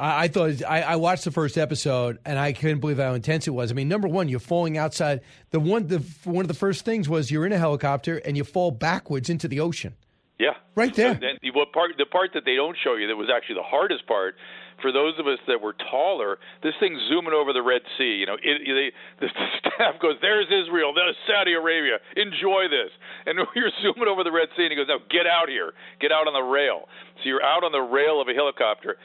I, 0.00 0.28
thought 0.28 0.62
I, 0.62 0.82
I 0.82 0.96
watched 0.96 1.24
the 1.24 1.32
first 1.32 1.58
episode 1.58 2.18
and 2.24 2.38
I 2.38 2.52
couldn't 2.52 2.78
believe 2.78 2.98
how 2.98 3.14
intense 3.14 3.48
it 3.48 3.50
was. 3.50 3.72
I 3.72 3.74
mean, 3.74 3.88
number 3.88 4.06
one, 4.06 4.28
you're 4.28 4.38
falling 4.38 4.78
outside. 4.78 5.22
The 5.50 5.58
one, 5.58 5.88
the 5.88 5.98
one 6.22 6.44
of 6.44 6.48
the 6.48 6.54
first 6.54 6.84
things 6.84 7.08
was 7.08 7.32
you're 7.32 7.44
in 7.46 7.52
a 7.52 7.58
helicopter 7.58 8.18
and 8.18 8.36
you 8.36 8.44
fall 8.44 8.70
backwards 8.70 9.28
into 9.28 9.48
the 9.48 9.58
ocean. 9.58 9.96
Yeah, 10.38 10.54
right 10.76 10.94
there. 10.94 11.12
And 11.12 11.38
the, 11.42 11.50
what 11.50 11.72
part, 11.72 11.92
the 11.98 12.06
part 12.06 12.30
that 12.34 12.44
they 12.44 12.54
don't 12.54 12.76
show 12.82 12.94
you 12.94 13.08
that 13.08 13.16
was 13.16 13.28
actually 13.28 13.56
the 13.56 13.66
hardest 13.66 14.06
part 14.06 14.36
for 14.80 14.92
those 14.92 15.18
of 15.18 15.26
us 15.26 15.38
that 15.46 15.60
were 15.60 15.74
taller, 15.90 16.38
this 16.62 16.74
thing's 16.78 17.00
zooming 17.10 17.34
over 17.34 17.52
the 17.52 17.62
Red 17.62 17.82
Sea. 17.98 18.22
You 18.22 18.26
know, 18.26 18.38
it, 18.38 18.62
they, 18.62 18.94
the 19.18 19.28
staff 19.58 19.98
goes, 20.00 20.16
"There's 20.22 20.46
Israel, 20.46 20.94
there's 20.94 21.16
Saudi 21.26 21.54
Arabia. 21.54 21.98
Enjoy 22.14 22.70
this." 22.70 22.94
And 23.26 23.38
you're 23.56 23.74
zooming 23.82 24.08
over 24.08 24.22
the 24.22 24.32
Red 24.32 24.48
Sea, 24.56 24.70
and 24.70 24.72
he 24.72 24.76
goes, 24.76 24.86
"Now 24.88 25.02
get 25.10 25.26
out 25.26 25.48
here, 25.48 25.72
get 26.00 26.12
out 26.12 26.26
on 26.26 26.34
the 26.34 26.46
rail." 26.46 26.86
So 27.18 27.22
you're 27.28 27.42
out 27.42 27.64
on 27.64 27.72
the 27.72 27.82
rail 27.82 28.20
of 28.22 28.28
a 28.28 28.34
helicopter. 28.34 28.96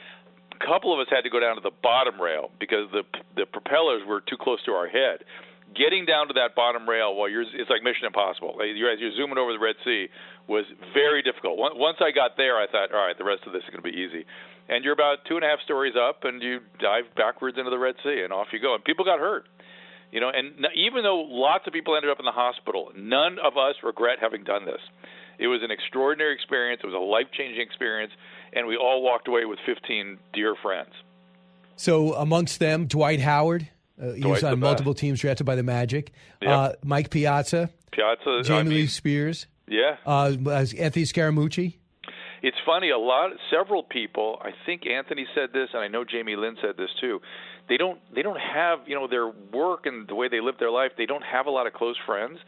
A 0.54 0.64
couple 0.64 0.94
of 0.94 1.02
us 1.02 1.10
had 1.10 1.26
to 1.26 1.30
go 1.30 1.40
down 1.40 1.56
to 1.56 1.62
the 1.62 1.74
bottom 1.82 2.20
rail 2.20 2.50
because 2.60 2.86
the 2.92 3.02
the 3.34 3.46
propellers 3.46 4.06
were 4.06 4.22
too 4.22 4.38
close 4.38 4.62
to 4.64 4.72
our 4.72 4.86
head. 4.86 5.26
Getting 5.74 6.06
down 6.06 6.28
to 6.28 6.34
that 6.34 6.54
bottom 6.54 6.88
rail 6.88 7.14
while 7.14 7.28
you're 7.28 7.42
it's 7.42 7.70
like 7.70 7.82
Mission 7.82 8.06
Impossible. 8.06 8.56
You're, 8.62 8.92
as 8.92 9.00
you're 9.00 9.14
zooming 9.16 9.38
over 9.38 9.52
the 9.52 9.58
Red 9.58 9.76
Sea 9.84 10.08
was 10.46 10.64
very 10.92 11.22
difficult. 11.22 11.58
Once 11.58 11.98
I 12.00 12.12
got 12.12 12.36
there, 12.36 12.56
I 12.56 12.66
thought, 12.70 12.94
all 12.94 13.04
right, 13.04 13.16
the 13.18 13.24
rest 13.24 13.42
of 13.46 13.52
this 13.52 13.62
is 13.64 13.70
going 13.70 13.82
to 13.82 13.90
be 13.90 13.96
easy 13.96 14.24
and 14.68 14.84
you're 14.84 14.92
about 14.92 15.24
two 15.28 15.36
and 15.36 15.44
a 15.44 15.48
half 15.48 15.60
stories 15.64 15.94
up, 15.96 16.24
and 16.24 16.42
you 16.42 16.60
dive 16.80 17.04
backwards 17.16 17.58
into 17.58 17.70
the 17.70 17.78
Red 17.78 17.96
Sea, 18.02 18.22
and 18.24 18.32
off 18.32 18.48
you 18.52 18.60
go. 18.60 18.74
And 18.74 18.84
people 18.84 19.04
got 19.04 19.18
hurt, 19.18 19.46
you 20.10 20.20
know. 20.20 20.30
And 20.30 20.66
even 20.74 21.02
though 21.02 21.26
lots 21.28 21.66
of 21.66 21.72
people 21.72 21.96
ended 21.96 22.10
up 22.10 22.18
in 22.18 22.24
the 22.24 22.32
hospital, 22.32 22.90
none 22.96 23.38
of 23.44 23.56
us 23.56 23.76
regret 23.82 24.18
having 24.20 24.44
done 24.44 24.64
this. 24.64 24.80
It 25.38 25.48
was 25.48 25.62
an 25.62 25.70
extraordinary 25.70 26.34
experience. 26.34 26.80
It 26.82 26.86
was 26.86 26.94
a 26.94 26.98
life 26.98 27.26
changing 27.36 27.60
experience, 27.60 28.12
and 28.52 28.66
we 28.66 28.76
all 28.76 29.02
walked 29.02 29.28
away 29.28 29.44
with 29.44 29.58
15 29.66 30.18
dear 30.32 30.54
friends. 30.54 30.92
So 31.76 32.14
amongst 32.14 32.60
them, 32.60 32.86
Dwight 32.86 33.20
Howard. 33.20 33.68
Uh, 34.00 34.12
he 34.12 34.24
was 34.24 34.42
on 34.42 34.58
multiple 34.58 34.92
best. 34.92 35.00
teams 35.00 35.20
drafted 35.20 35.46
by 35.46 35.54
the 35.54 35.62
Magic. 35.62 36.12
Yep. 36.42 36.50
Uh, 36.50 36.72
Mike 36.84 37.10
Piazza. 37.10 37.70
Piazza. 37.92 38.42
Jamie 38.42 38.58
I 38.58 38.62
mean, 38.64 38.72
Lee 38.74 38.86
Spears. 38.86 39.46
Yeah. 39.68 39.96
Uh, 40.04 40.32
Anthony 40.46 41.04
Scaramucci. 41.04 41.76
It's 42.42 42.56
funny. 42.66 42.90
A 42.90 42.98
lot, 42.98 43.30
several 43.50 43.82
people. 43.82 44.38
I 44.42 44.50
think 44.66 44.86
Anthony 44.86 45.26
said 45.34 45.50
this, 45.54 45.70
and 45.72 45.82
I 45.82 45.88
know 45.88 46.04
Jamie 46.04 46.36
Lynn 46.36 46.56
said 46.60 46.76
this 46.76 46.90
too. 47.00 47.20
They 47.68 47.78
don't. 47.78 47.98
They 48.14 48.20
don't 48.20 48.38
have. 48.38 48.80
You 48.86 48.96
know, 48.96 49.08
their 49.08 49.28
work 49.28 49.86
and 49.86 50.06
the 50.06 50.14
way 50.14 50.28
they 50.28 50.40
live 50.40 50.56
their 50.58 50.70
life. 50.70 50.92
They 50.98 51.06
don't 51.06 51.24
have 51.24 51.46
a 51.46 51.50
lot 51.50 51.66
of 51.66 51.72
close 51.72 51.96
friends, 52.04 52.38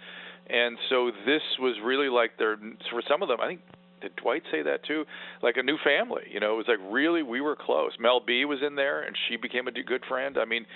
and 0.50 0.76
so 0.90 1.10
this 1.24 1.40
was 1.58 1.76
really 1.82 2.10
like 2.10 2.36
their. 2.36 2.58
For 2.90 3.02
some 3.08 3.22
of 3.22 3.28
them, 3.28 3.40
I 3.40 3.46
think 3.48 3.60
did 4.02 4.14
Dwight 4.16 4.42
say 4.50 4.62
that 4.62 4.84
too? 4.84 5.06
Like 5.42 5.56
a 5.56 5.62
new 5.62 5.78
family, 5.82 6.24
you 6.30 6.40
know. 6.40 6.52
It 6.52 6.56
was 6.56 6.68
like 6.68 6.92
really 6.92 7.22
we 7.22 7.40
were 7.40 7.56
close. 7.56 7.92
Mel 7.98 8.20
B 8.20 8.44
was 8.44 8.58
in 8.64 8.74
there, 8.74 9.02
and 9.02 9.16
she 9.28 9.36
became 9.36 9.66
a 9.66 9.72
good 9.72 10.04
friend. 10.06 10.36
I 10.36 10.44
mean, 10.44 10.66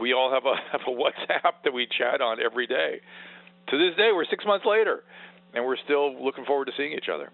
we 0.00 0.12
all 0.12 0.32
have 0.32 0.44
a 0.44 0.56
have 0.72 0.82
a 0.86 0.90
WhatsApp 0.90 1.62
that 1.64 1.72
we 1.72 1.86
chat 1.86 2.20
on 2.20 2.38
every 2.40 2.66
day. 2.66 3.00
To 3.68 3.78
this 3.78 3.96
day, 3.96 4.10
we're 4.14 4.24
six 4.24 4.44
months 4.46 4.64
later, 4.64 5.04
and 5.54 5.64
we're 5.64 5.76
still 5.76 6.22
looking 6.24 6.44
forward 6.44 6.66
to 6.66 6.72
seeing 6.76 6.92
each 6.92 7.08
other. 7.12 7.30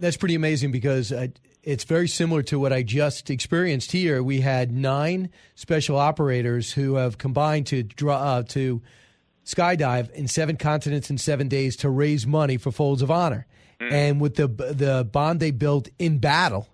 That's 0.00 0.16
pretty 0.16 0.34
amazing 0.34 0.72
because 0.72 1.12
uh, 1.12 1.28
it's 1.62 1.84
very 1.84 2.08
similar 2.08 2.42
to 2.44 2.58
what 2.58 2.72
I 2.72 2.82
just 2.82 3.30
experienced 3.30 3.92
here. 3.92 4.22
We 4.22 4.40
had 4.40 4.72
nine 4.72 5.30
special 5.54 5.96
operators 5.96 6.72
who 6.72 6.96
have 6.96 7.18
combined 7.18 7.68
to 7.68 7.84
draw 7.84 8.16
uh, 8.16 8.42
to 8.44 8.82
skydive 9.44 10.10
in 10.12 10.26
seven 10.28 10.56
continents 10.56 11.10
in 11.10 11.18
seven 11.18 11.48
days 11.48 11.76
to 11.76 11.90
raise 11.90 12.26
money 12.26 12.56
for 12.56 12.72
Folds 12.72 13.02
of 13.02 13.10
Honor. 13.10 13.46
Mm. 13.80 13.92
And 13.92 14.20
with 14.20 14.34
the 14.36 14.48
the 14.48 15.08
bond 15.10 15.40
they 15.40 15.50
built 15.50 15.88
in 15.98 16.18
battle, 16.18 16.68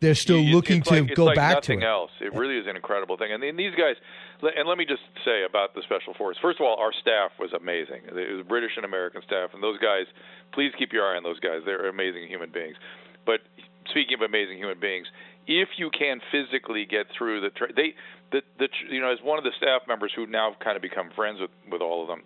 they're 0.00 0.14
still 0.14 0.40
it's, 0.40 0.52
looking 0.52 0.78
it's 0.78 0.88
to 0.88 1.04
go 1.14 1.26
like 1.26 1.36
back 1.36 1.62
to 1.62 1.72
it. 1.72 1.82
else. 1.82 2.10
It 2.20 2.34
really 2.34 2.58
is 2.58 2.66
an 2.66 2.76
incredible 2.76 3.16
thing. 3.16 3.32
And, 3.32 3.42
and 3.42 3.58
these 3.58 3.74
guys, 3.74 3.96
and 4.42 4.68
let 4.68 4.78
me 4.78 4.84
just 4.84 5.02
say 5.24 5.44
about 5.48 5.74
the 5.74 5.82
special 5.82 6.14
force. 6.14 6.36
First 6.42 6.58
of 6.58 6.66
all, 6.66 6.76
our 6.78 6.92
staff 7.00 7.30
was 7.38 7.52
amazing. 7.52 8.02
It 8.10 8.36
was 8.36 8.46
British 8.46 8.72
and 8.76 8.84
American 8.84 9.22
staff, 9.22 9.50
and 9.54 9.62
those 9.62 9.78
guys. 9.78 10.06
Please 10.52 10.72
keep 10.78 10.92
your 10.92 11.06
eye 11.06 11.16
on 11.16 11.22
those 11.22 11.40
guys. 11.40 11.62
They're 11.64 11.88
amazing 11.88 12.28
human 12.28 12.50
beings. 12.50 12.76
But 13.24 13.40
speaking 13.88 14.14
of 14.14 14.20
amazing 14.20 14.58
human 14.58 14.80
beings, 14.80 15.06
if 15.46 15.68
you 15.78 15.90
can 15.90 16.20
physically 16.30 16.84
get 16.84 17.06
through 17.16 17.40
the 17.40 17.50
tra- 17.50 17.72
they 17.72 17.94
the 18.30 18.42
the 18.58 18.68
you 18.90 19.00
know 19.00 19.10
as 19.12 19.18
one 19.22 19.38
of 19.38 19.44
the 19.44 19.52
staff 19.56 19.82
members 19.88 20.12
who 20.14 20.26
now 20.26 20.54
kind 20.62 20.76
of 20.76 20.82
become 20.82 21.10
friends 21.14 21.40
with 21.40 21.50
with 21.70 21.82
all 21.82 22.02
of 22.02 22.08
them 22.08 22.22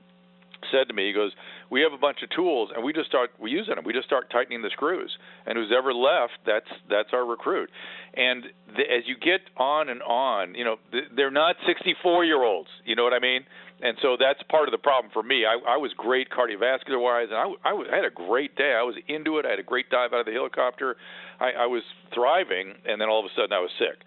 said 0.70 0.88
to 0.88 0.94
me, 0.94 1.08
he 1.08 1.12
goes, 1.12 1.32
"We 1.70 1.80
have 1.82 1.92
a 1.92 1.98
bunch 1.98 2.22
of 2.22 2.30
tools, 2.30 2.70
and 2.74 2.84
we 2.84 2.92
just 2.92 3.08
start 3.08 3.30
we 3.38 3.50
using 3.50 3.74
them. 3.74 3.84
We 3.84 3.92
just 3.92 4.06
start 4.06 4.30
tightening 4.30 4.62
the 4.62 4.70
screws, 4.70 5.16
and 5.46 5.56
who's 5.56 5.72
ever 5.76 5.92
left, 5.92 6.38
that's 6.44 6.68
that's 6.88 7.10
our 7.12 7.24
recruit." 7.24 7.70
And 8.14 8.44
the, 8.76 8.82
as 8.82 9.04
you 9.06 9.16
get 9.16 9.40
on 9.56 9.88
and 9.88 10.02
on, 10.02 10.54
you 10.54 10.64
know, 10.64 10.76
they're 11.14 11.30
not 11.30 11.56
64 11.66 12.24
year 12.24 12.42
olds. 12.42 12.70
You 12.84 12.96
know 12.96 13.04
what 13.04 13.12
I 13.12 13.20
mean? 13.20 13.44
And 13.82 13.98
so 14.00 14.16
that's 14.18 14.42
part 14.48 14.68
of 14.68 14.72
the 14.72 14.78
problem 14.78 15.12
for 15.12 15.22
me. 15.22 15.44
I, 15.44 15.74
I 15.74 15.76
was 15.76 15.92
great 15.96 16.28
cardiovascular 16.30 17.00
wise, 17.00 17.28
and 17.28 17.36
I, 17.36 17.70
I, 17.70 17.72
was, 17.74 17.86
I 17.92 17.96
had 17.96 18.06
a 18.06 18.10
great 18.10 18.56
day. 18.56 18.72
I 18.72 18.82
was 18.82 18.94
into 19.06 19.36
it. 19.36 19.44
I 19.44 19.50
had 19.50 19.58
a 19.58 19.68
great 19.68 19.90
dive 19.90 20.14
out 20.14 20.20
of 20.20 20.26
the 20.26 20.32
helicopter. 20.32 20.96
I, 21.40 21.64
I 21.64 21.66
was 21.66 21.82
thriving, 22.14 22.72
and 22.86 22.98
then 22.98 23.10
all 23.10 23.20
of 23.20 23.26
a 23.26 23.34
sudden 23.36 23.52
I 23.52 23.60
was 23.60 23.70
sick 23.78 24.00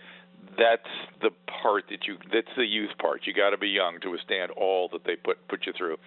that's 0.57 0.89
the 1.21 1.29
part 1.61 1.85
that 1.89 2.05
you 2.07 2.17
that's 2.33 2.53
the 2.57 2.65
youth 2.65 2.91
part 2.99 3.21
you 3.25 3.33
got 3.33 3.51
to 3.51 3.57
be 3.57 3.69
young 3.69 3.99
to 4.01 4.09
withstand 4.09 4.51
all 4.51 4.89
that 4.91 5.03
they 5.05 5.15
put 5.15 5.47
put 5.47 5.65
you 5.65 5.73
through 5.77 5.97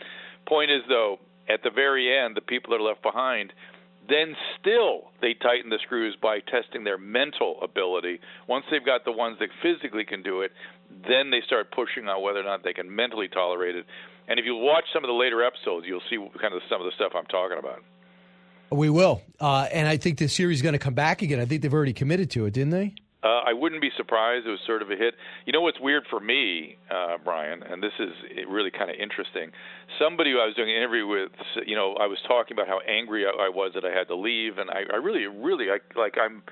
Point 0.47 0.71
is, 0.71 0.83
though, 0.89 1.19
at 1.49 1.63
the 1.63 1.71
very 1.71 2.17
end, 2.17 2.37
the 2.37 2.41
people 2.41 2.71
that 2.71 2.83
are 2.83 2.89
left 2.89 3.03
behind, 3.03 3.53
then 4.09 4.35
still 4.61 5.13
they 5.21 5.35
tighten 5.35 5.71
the 5.71 5.79
screws 5.85 6.17
by 6.21 6.41
testing 6.41 6.85
their 6.85 6.99
mental 6.99 7.59
ability. 7.63 8.21
Once 8.49 8.65
they've 8.71 8.85
got 8.85 9.05
the 9.05 9.13
ones 9.13 9.39
that 9.39 9.49
physically 9.63 10.05
can 10.05 10.23
do 10.23 10.41
it, 10.41 10.53
then 11.09 11.31
they 11.31 11.41
start 11.47 11.71
pushing 11.71 12.09
on 12.09 12.23
whether 12.23 12.41
or 12.41 12.45
not 12.45 12.65
they 12.65 12.73
can 12.73 12.95
mentally 12.95 13.29
tolerate 13.29 13.77
it. 13.77 13.87
And 14.29 14.39
if 14.39 14.47
you 14.47 14.57
watch 14.57 14.85
some 14.93 15.05
of 15.05 15.09
the 15.09 15.15
later 15.15 15.45
episodes, 15.45 15.87
you'll 15.87 16.03
see 16.11 16.17
kind 16.41 16.55
of 16.55 16.63
some 16.69 16.81
of 16.81 16.87
the 16.87 16.93
stuff 16.97 17.13
I'm 17.15 17.27
talking 17.27 17.59
about. 17.59 17.83
We 18.71 18.89
will, 18.89 19.23
uh, 19.39 19.69
and 19.71 19.87
I 19.87 19.99
think 19.99 20.19
the 20.19 20.29
series 20.29 20.59
is 20.59 20.63
going 20.63 20.73
to 20.73 20.79
come 20.79 20.95
back 20.95 21.21
again. 21.21 21.41
I 21.41 21.45
think 21.45 21.61
they've 21.61 21.73
already 21.73 21.93
committed 21.93 22.31
to 22.31 22.47
it, 22.47 22.55
didn't 22.55 22.71
they? 22.71 22.95
Uh, 23.23 23.40
I 23.47 23.53
wouldn't 23.53 23.81
be 23.81 23.90
surprised. 23.97 24.47
It 24.47 24.51
was 24.51 24.59
sort 24.66 24.82
of 24.82 24.90
a 24.90 24.97
hit. 24.97 25.15
You 25.47 25.53
know 25.53 25.61
what's 25.61 25.78
weird 25.81 26.05
for 26.11 26.19
me, 26.19 26.77
uh, 26.90 27.19
Brian, 27.24 27.62
and 27.62 27.81
this 27.82 27.93
is 28.01 28.11
really 28.49 28.70
kind 28.70 28.90
of 28.90 28.97
interesting. 28.97 29.53
Somebody 29.99 30.32
who 30.32 30.40
I 30.40 30.47
was 30.47 30.57
doing 30.57 30.70
an 30.70 30.77
interview 30.77 31.07
with, 31.07 31.31
you 31.65 31.77
know, 31.77 31.94
I 31.94 32.07
was 32.07 32.19
talking 32.27 32.57
about 32.57 32.66
how 32.66 32.81
angry 32.81 33.24
I, 33.24 33.47
I 33.47 33.49
was 33.49 33.73
that 33.74 33.85
I 33.85 33.97
had 33.97 34.09
to 34.09 34.16
leave, 34.16 34.59
and 34.59 34.70
I, 34.70 34.82
I 34.93 34.97
really, 34.97 35.27
really, 35.27 35.66
I, 35.70 35.78
like 35.99 36.16
I'm, 36.20 36.43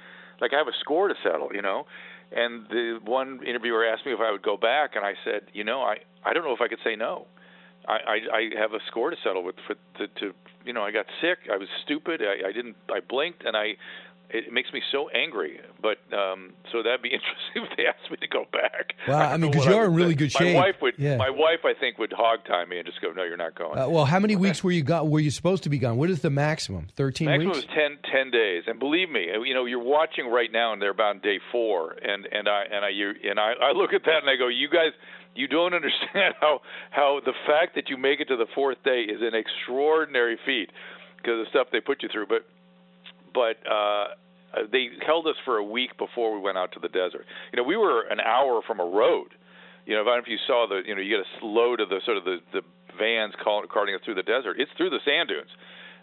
like 0.40 0.52
I 0.55 0.59
have 0.59 0.68
a 0.68 0.78
score 0.78 1.09
to 1.09 1.14
settle, 1.24 1.48
you 1.52 1.62
know. 1.62 1.86
And 2.30 2.68
the 2.68 3.01
one 3.05 3.40
interviewer 3.44 3.84
asked 3.84 4.06
me 4.06 4.12
if 4.12 4.20
I 4.20 4.30
would 4.30 4.42
go 4.42 4.56
back, 4.56 4.94
and 4.94 5.05
I 5.05 5.14
said, 5.24 5.51
you 5.52 5.64
know, 5.64 5.80
I, 5.80 5.97
I 6.24 6.32
don't 6.32 6.44
know 6.44 6.55
if 6.55 6.60
I 6.60 6.68
could 6.68 6.78
say 6.84 6.94
no. 6.94 7.26
I, 7.88 7.92
I, 7.92 8.36
I 8.36 8.60
have 8.60 8.72
a 8.74 8.78
score 8.86 9.10
to 9.10 9.16
settle 9.24 9.42
with 9.42 9.56
for 9.66 9.74
to, 9.98 10.06
to 10.20 10.34
you 10.64 10.72
know 10.72 10.82
I 10.82 10.90
got 10.92 11.06
sick 11.20 11.38
I 11.51 11.56
was 11.56 11.68
stupid 11.84 12.20
I, 12.20 12.48
I 12.48 12.52
didn't 12.52 12.76
I 12.90 13.01
blinked 13.01 13.44
and 13.44 13.56
I 13.56 13.72
it 14.32 14.52
makes 14.52 14.73
me 14.73 14.82
so 14.93 15.09
angry. 15.11 15.61
But 15.81 15.98
um, 16.16 16.52
so 16.73 16.82
that'd 16.82 17.02
be 17.02 17.09
interesting 17.12 17.65
if 17.70 17.77
they 17.77 17.86
asked 17.86 18.11
me 18.11 18.16
to 18.19 18.28
go 18.28 18.44
back. 18.52 18.94
Well, 19.07 19.19
I, 19.19 19.35
I 19.35 19.36
mean, 19.36 19.51
because 19.51 19.66
you're 19.66 19.85
in 19.85 19.94
really 19.94 20.15
good 20.15 20.32
shape. 20.32 20.55
My 20.55 20.66
wife 20.66 20.77
would. 20.82 20.94
Yeah. 20.98 21.16
My 21.16 21.31
wife, 21.31 21.61
I 21.65 21.74
think, 21.78 21.98
would 21.98 22.12
hog 22.12 22.40
tie 22.47 22.65
me 22.65 22.78
and 22.78 22.86
just 22.86 23.01
go, 23.01 23.12
"No, 23.12 23.24
you're 23.24 23.36
not 23.36 23.55
going." 23.55 23.78
Uh, 23.78 23.89
well, 23.89 24.05
how 24.05 24.19
many 24.19 24.36
weeks 24.36 24.62
were 24.62 24.70
you 24.70 24.82
got? 24.82 25.09
Were 25.09 25.20
you 25.20 25.31
supposed 25.31 25.62
to 25.65 25.69
be 25.69 25.78
gone? 25.78 25.97
What 25.97 26.11
is 26.11 26.20
the 26.23 26.31
maximum? 26.31 26.89
Thirteen 26.97 27.28
maximum 27.28 27.48
weeks. 27.55 27.66
Maximum 27.66 27.93
is 27.93 27.98
10, 28.02 28.12
10 28.12 28.31
days. 28.31 28.62
And 28.66 28.78
believe 28.78 29.11
me, 29.11 29.28
you 29.44 29.55
know, 29.55 29.65
you're 29.65 29.82
watching 29.82 30.27
right 30.27 30.51
now, 30.52 30.73
and 30.73 30.81
they're 30.81 30.90
about 30.90 31.23
day 31.23 31.40
four. 31.52 31.93
And 31.93 32.27
and 32.31 32.48
I 32.48 32.65
and 32.73 32.85
I 32.85 32.90
you, 32.90 33.12
and 33.28 33.39
I, 33.39 33.52
I 33.61 33.73
look 33.73 33.93
at 33.93 34.05
that 34.05 34.19
and 34.23 34.31
I 34.31 34.36
go, 34.36 34.48
"You 34.48 34.69
guys." 34.69 34.93
You 35.32 35.47
don't 35.47 35.73
understand 35.81 36.35
how 36.40 36.61
how 36.90 37.20
the 37.24 37.32
fact 37.47 37.77
that 37.77 37.89
you 37.89 37.97
make 37.97 38.19
it 38.19 38.27
to 38.28 38.36
the 38.36 38.48
fourth 38.52 38.82
day 38.82 39.02
is 39.02 39.23
an 39.23 39.32
extraordinary 39.32 40.36
feat 40.44 40.70
because 41.16 41.39
of 41.39 41.44
the 41.47 41.51
stuff 41.51 41.69
they 41.70 41.81
put 41.81 42.02
you 42.02 42.09
through. 42.12 42.27
But 42.27 42.44
but 43.32 43.57
uh, 43.69 43.73
uh, 44.52 44.66
they 44.70 44.89
held 45.07 45.27
us 45.27 45.36
for 45.44 45.57
a 45.57 45.65
week 45.65 45.97
before 45.98 46.35
we 46.35 46.40
went 46.40 46.59
out 46.59 46.73
to 46.73 46.81
the 46.81 46.89
desert. 46.89 47.24
You 47.52 47.57
know, 47.57 47.62
we 47.62 47.77
were 47.77 48.02
an 48.02 48.20
hour 48.20 48.61
from 48.66 48.81
a 48.81 48.85
road. 48.85 49.28
You 49.86 49.94
know, 49.94 50.02
I 50.02 50.05
don't 50.05 50.16
know 50.16 50.23
if 50.23 50.28
you 50.28 50.39
saw 50.47 50.66
the, 50.69 50.82
you 50.86 50.94
know, 50.94 51.01
you 51.01 51.16
get 51.16 51.27
a 51.43 51.47
load 51.47 51.81
of 51.81 51.89
the 51.89 52.01
sort 52.05 52.16
of 52.16 52.24
the 52.24 52.39
the 52.52 52.62
vans 52.98 53.35
carting 53.43 53.94
us 53.94 54.01
through 54.05 54.16
the 54.16 54.23
desert. 54.23 54.57
It's 54.59 54.70
through 54.77 54.90
the 54.90 55.01
sand 55.05 55.28
dunes. 55.28 55.51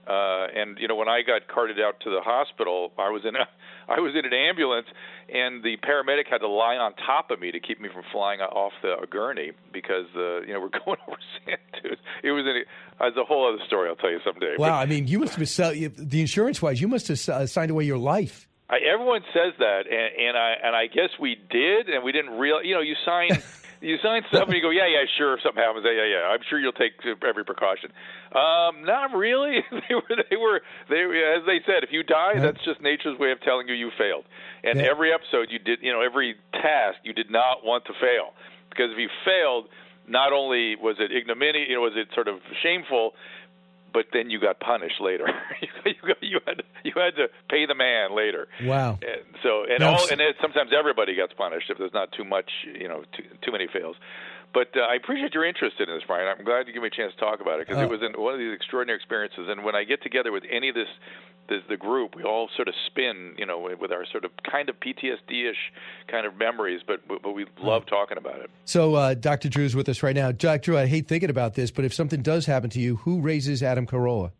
Uh, 0.07 0.47
and 0.55 0.77
you 0.79 0.87
know, 0.87 0.95
when 0.95 1.09
I 1.09 1.21
got 1.21 1.47
carted 1.47 1.79
out 1.79 1.99
to 2.01 2.09
the 2.09 2.21
hospital, 2.21 2.91
I 2.97 3.09
was 3.09 3.23
in 3.25 3.35
a, 3.35 3.47
I 3.89 3.99
was 3.99 4.13
in 4.15 4.25
an 4.25 4.33
ambulance, 4.33 4.87
and 5.27 5.63
the 5.63 5.77
paramedic 5.77 6.27
had 6.29 6.39
to 6.39 6.47
lie 6.47 6.75
on 6.75 6.93
top 6.95 7.31
of 7.31 7.39
me 7.39 7.51
to 7.51 7.59
keep 7.59 7.81
me 7.81 7.89
from 7.93 8.03
flying 8.11 8.39
off 8.39 8.73
the 8.81 8.95
gurney 9.09 9.51
because 9.73 10.07
uh, 10.15 10.41
you 10.41 10.53
know 10.53 10.61
we're 10.61 10.79
going 10.85 10.97
over 11.07 11.17
sand 11.45 11.59
dunes. 11.83 11.99
It 12.23 12.31
was 12.31 12.45
an, 12.45 12.63
it's 13.01 13.17
a 13.17 13.23
whole 13.23 13.53
other 13.53 13.63
story. 13.65 13.89
I'll 13.89 13.95
tell 13.95 14.11
you 14.11 14.19
someday. 14.25 14.55
Wow, 14.57 14.69
but, 14.69 14.73
I 14.73 14.85
mean, 14.85 15.07
you 15.07 15.19
must 15.19 15.35
have 15.35 15.49
sell, 15.49 15.71
the 15.71 16.21
insurance 16.21 16.61
wise, 16.61 16.79
you 16.79 16.87
must 16.87 17.07
have 17.09 17.49
signed 17.49 17.71
away 17.71 17.83
your 17.83 17.97
life. 17.97 18.47
I, 18.69 18.77
everyone 18.79 19.21
says 19.33 19.53
that, 19.59 19.87
and, 19.87 20.27
and 20.27 20.37
I 20.37 20.53
and 20.63 20.75
I 20.75 20.87
guess 20.87 21.09
we 21.19 21.35
did, 21.49 21.89
and 21.89 22.03
we 22.03 22.11
didn't 22.11 22.37
real. 22.37 22.61
You 22.63 22.75
know, 22.75 22.81
you 22.81 22.95
sign 23.05 23.29
you 23.81 23.97
sign 24.03 24.23
stuff 24.29 24.45
and 24.47 24.53
you 24.55 24.61
go, 24.61 24.69
yeah, 24.69 24.87
yeah, 24.87 25.05
sure. 25.17 25.35
If 25.35 25.41
something 25.43 25.61
happens, 25.61 25.85
yeah, 25.85 25.93
yeah, 25.93 26.09
yeah. 26.21 26.33
I'm 26.33 26.39
sure 26.49 26.59
you'll 26.59 26.73
take 26.73 26.93
every 27.27 27.45
precaution. 27.45 27.91
Um, 28.33 28.83
not 28.85 29.15
really. 29.15 29.59
they 29.71 29.95
were, 29.95 30.15
they 30.29 30.35
were, 30.37 30.61
they 30.89 31.01
as 31.37 31.45
they 31.45 31.59
said, 31.65 31.83
if 31.83 31.91
you 31.91 32.03
die, 32.03 32.39
that's 32.39 32.63
just 32.65 32.81
nature's 32.81 33.17
way 33.19 33.31
of 33.31 33.41
telling 33.41 33.67
you 33.67 33.73
you 33.75 33.91
failed. 33.97 34.25
And 34.63 34.79
Yeah. 34.79 34.89
every 34.89 35.13
episode 35.13 35.47
you 35.49 35.59
did, 35.59 35.79
you 35.81 35.91
know, 35.93 36.01
every 36.01 36.35
task 36.53 36.97
you 37.03 37.13
did 37.13 37.29
not 37.29 37.63
want 37.63 37.85
to 37.85 37.93
fail 38.01 38.33
because 38.69 38.91
if 38.91 38.97
you 38.97 39.09
failed, 39.25 39.65
not 40.07 40.31
only 40.33 40.75
was 40.75 40.95
it 40.99 41.11
ignominious, 41.11 41.67
you 41.69 41.75
know, 41.75 41.81
was 41.81 41.93
it 41.95 42.07
sort 42.13 42.27
of 42.27 42.39
shameful, 42.63 43.13
but 43.93 44.05
then 44.13 44.29
you 44.29 44.39
got 44.39 44.59
punished 44.59 44.99
later. 45.01 45.27
you, 45.85 45.93
got, 46.05 46.17
you 46.21 46.39
had 46.45 46.63
you 46.83 46.91
had 46.95 47.15
to 47.15 47.27
pay 47.49 47.65
the 47.65 47.75
man 47.75 48.15
later. 48.15 48.47
Wow. 48.63 48.99
And 49.01 49.21
so 49.43 49.63
and 49.63 49.79
Now, 49.79 49.95
all 49.95 50.07
and 50.11 50.21
it, 50.21 50.35
sometimes 50.41 50.71
everybody 50.77 51.15
gets 51.15 51.33
punished 51.33 51.69
if 51.69 51.77
there's 51.77 51.93
not 51.93 52.11
too 52.11 52.23
much, 52.23 52.49
you 52.65 52.87
know, 52.87 53.03
too, 53.15 53.23
too 53.41 53.51
many 53.51 53.67
fails. 53.71 53.95
But 54.53 54.69
uh, 54.75 54.81
I 54.81 54.95
appreciate 54.95 55.33
your 55.33 55.45
interest 55.45 55.75
in 55.79 55.85
this, 55.87 56.03
Brian. 56.07 56.27
I'm 56.27 56.43
glad 56.43 56.67
you 56.67 56.73
gave 56.73 56.81
me 56.81 56.87
a 56.87 56.91
chance 56.91 57.13
to 57.13 57.19
talk 57.19 57.41
about 57.41 57.59
it 57.59 57.67
because 57.67 57.81
Uh, 57.81 57.85
it 57.85 57.89
was 57.89 58.01
an, 58.01 58.19
one 58.19 58.33
of 58.33 58.39
these 58.39 58.53
extraordinary 58.53 58.97
experiences. 58.97 59.47
And 59.49 59.63
when 59.63 59.75
I 59.75 59.83
get 59.83 60.01
together 60.01 60.31
with 60.31 60.43
any 60.49 60.69
of 60.69 60.75
this, 60.75 60.87
this, 61.49 61.61
the 61.69 61.77
group, 61.77 62.15
we 62.15 62.23
all 62.23 62.49
sort 62.55 62.67
of 62.67 62.73
spin, 62.87 63.35
you 63.37 63.45
know, 63.45 63.69
with 63.79 63.91
our 63.91 64.05
sort 64.05 64.25
of 64.25 64.31
kind 64.49 64.69
of 64.69 64.79
PTSD-ish 64.79 65.71
kind 66.07 66.25
of 66.25 66.37
memories, 66.37 66.81
but 66.85 67.07
but, 67.07 67.31
we 67.33 67.45
love 67.59 67.85
talking 67.85 68.17
about 68.17 68.39
it. 68.39 68.49
So, 68.65 68.95
uh, 68.95 69.13
Dr. 69.13 69.49
Drew's 69.49 69.75
with 69.75 69.87
us 69.89 70.01
right 70.01 70.15
now. 70.15 70.31
Dr. 70.31 70.71
Drew, 70.71 70.77
I 70.77 70.87
hate 70.87 71.07
thinking 71.07 71.29
about 71.29 71.53
this, 71.53 71.69
but 71.69 71.85
if 71.85 71.93
something 71.93 72.21
does 72.21 72.45
happen 72.45 72.69
to 72.71 72.79
you, 72.79 72.97
who 72.97 73.21
raises 73.21 73.61
Adam 73.61 73.85
Carolla? 73.85 74.31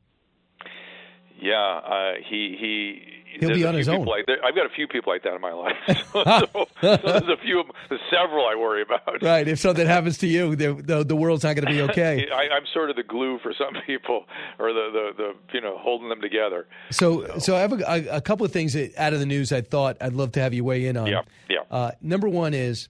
Yeah, 1.40 1.56
uh, 1.62 2.14
he 2.28 2.58
he. 2.60 3.14
He'll 3.40 3.54
be 3.54 3.66
on 3.66 3.76
his 3.76 3.88
own. 3.88 4.06
Like, 4.06 4.26
I've 4.44 4.56
got 4.56 4.66
a 4.66 4.70
few 4.70 4.88
people 4.88 5.14
like 5.14 5.24
that 5.24 5.34
in 5.34 5.42
my 5.42 5.54
life. 5.54 5.76
so, 6.14 6.24
so, 6.24 6.66
so 6.82 6.98
there's 6.98 7.30
a 7.30 7.38
few, 7.42 7.64
there's 7.90 8.02
several 8.10 8.46
I 8.46 8.56
worry 8.56 8.82
about. 8.82 9.22
Right. 9.22 9.48
If 9.48 9.60
something 9.60 9.86
happens 9.86 10.18
to 10.20 10.28
you, 10.28 10.56
the, 10.56 10.74
the, 10.74 11.04
the 11.04 11.16
world's 11.16 11.44
not 11.44 11.56
going 11.56 11.66
to 11.66 11.72
be 11.72 11.82
okay. 11.92 12.28
I, 12.34 12.56
I'm 12.56 12.66
sort 12.74 12.90
of 12.90 12.96
the 12.96 13.04
glue 13.04 13.40
for 13.40 13.54
some 13.58 13.82
people, 13.86 14.26
or 14.60 14.74
the, 14.74 14.90
the 14.92 15.24
the 15.24 15.34
you 15.54 15.62
know 15.62 15.78
holding 15.78 16.10
them 16.10 16.22
together. 16.22 16.68
So, 16.92 17.38
so 17.40 17.56
I 17.56 17.60
have 17.60 17.74
a, 17.74 17.84
a, 17.86 18.18
a 18.18 18.22
couple 18.22 18.46
of 18.46 18.52
things 18.52 18.74
that, 18.74 18.98
out 18.98 19.14
of 19.14 19.20
the 19.20 19.26
news 19.26 19.52
I 19.52 19.62
thought 19.62 19.98
I'd 20.02 20.14
love 20.14 20.32
to 20.34 20.42
have 20.42 20.54
you 20.54 20.64
weigh 20.64 20.86
in 20.86 20.98
on. 20.98 21.08
Yeah, 21.08 21.22
yeah. 21.50 21.60
Uh, 21.70 21.92
number 22.02 22.30
one 22.30 22.54
is 22.54 22.90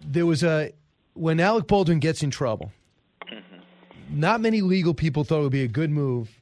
there 0.00 0.26
was 0.26 0.42
a 0.42 0.72
when 1.14 1.40
Alec 1.40 1.66
Baldwin 1.66 1.98
gets 1.98 2.22
in 2.22 2.30
trouble. 2.30 2.72
Mm-hmm. 3.30 4.20
Not 4.20 4.40
many 4.40 4.60
legal 4.60 4.94
people 4.94 5.24
thought 5.24 5.40
it 5.40 5.42
would 5.42 5.52
be 5.52 5.62
a 5.62 5.68
good 5.68 5.90
move 5.90 6.40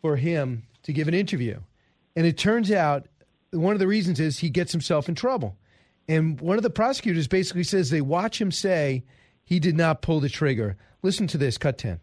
for 0.00 0.16
him 0.16 0.64
to 0.84 0.92
give 0.92 1.08
an 1.08 1.14
interview, 1.14 1.60
and 2.20 2.26
it 2.26 2.36
turns 2.36 2.70
out 2.70 3.06
one 3.50 3.72
of 3.72 3.78
the 3.78 3.86
reasons 3.86 4.20
is 4.20 4.40
he 4.40 4.50
gets 4.50 4.72
himself 4.72 5.08
in 5.08 5.14
trouble. 5.14 5.56
And 6.06 6.38
one 6.38 6.58
of 6.58 6.62
the 6.62 6.68
prosecutors 6.68 7.26
basically 7.26 7.64
says 7.64 7.88
they 7.88 8.02
watch 8.02 8.38
him 8.38 8.52
say 8.52 9.04
he 9.42 9.58
did 9.58 9.74
not 9.74 10.02
pull 10.02 10.20
the 10.20 10.28
trigger. 10.28 10.76
Listen 11.02 11.26
to 11.28 11.38
this, 11.38 11.56
cut 11.56 11.78
ten. 11.78 11.98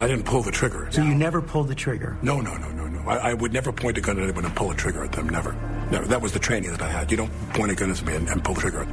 I 0.00 0.08
didn't 0.08 0.24
pull 0.24 0.42
the 0.42 0.50
trigger. 0.50 0.88
So 0.90 1.04
you 1.04 1.14
never 1.14 1.40
pulled 1.40 1.68
the 1.68 1.74
trigger? 1.76 2.18
No, 2.20 2.40
no, 2.40 2.56
no, 2.56 2.68
no, 2.72 2.88
no. 2.88 3.08
I, 3.08 3.30
I 3.30 3.34
would 3.34 3.52
never 3.52 3.70
point 3.70 3.96
a 3.96 4.00
gun 4.00 4.18
at 4.18 4.24
anyone 4.24 4.44
and 4.44 4.56
pull 4.56 4.72
a 4.72 4.74
trigger 4.74 5.04
at 5.04 5.12
them. 5.12 5.28
Never. 5.28 5.52
Never. 5.92 6.06
That 6.06 6.20
was 6.20 6.32
the 6.32 6.40
training 6.40 6.72
that 6.72 6.82
I 6.82 6.90
had. 6.90 7.12
You 7.12 7.16
don't 7.16 7.32
point 7.50 7.70
a 7.70 7.76
gun 7.76 7.92
at 7.92 8.04
me 8.04 8.16
and, 8.16 8.28
and 8.28 8.42
pull 8.42 8.54
the 8.56 8.60
trigger. 8.62 8.88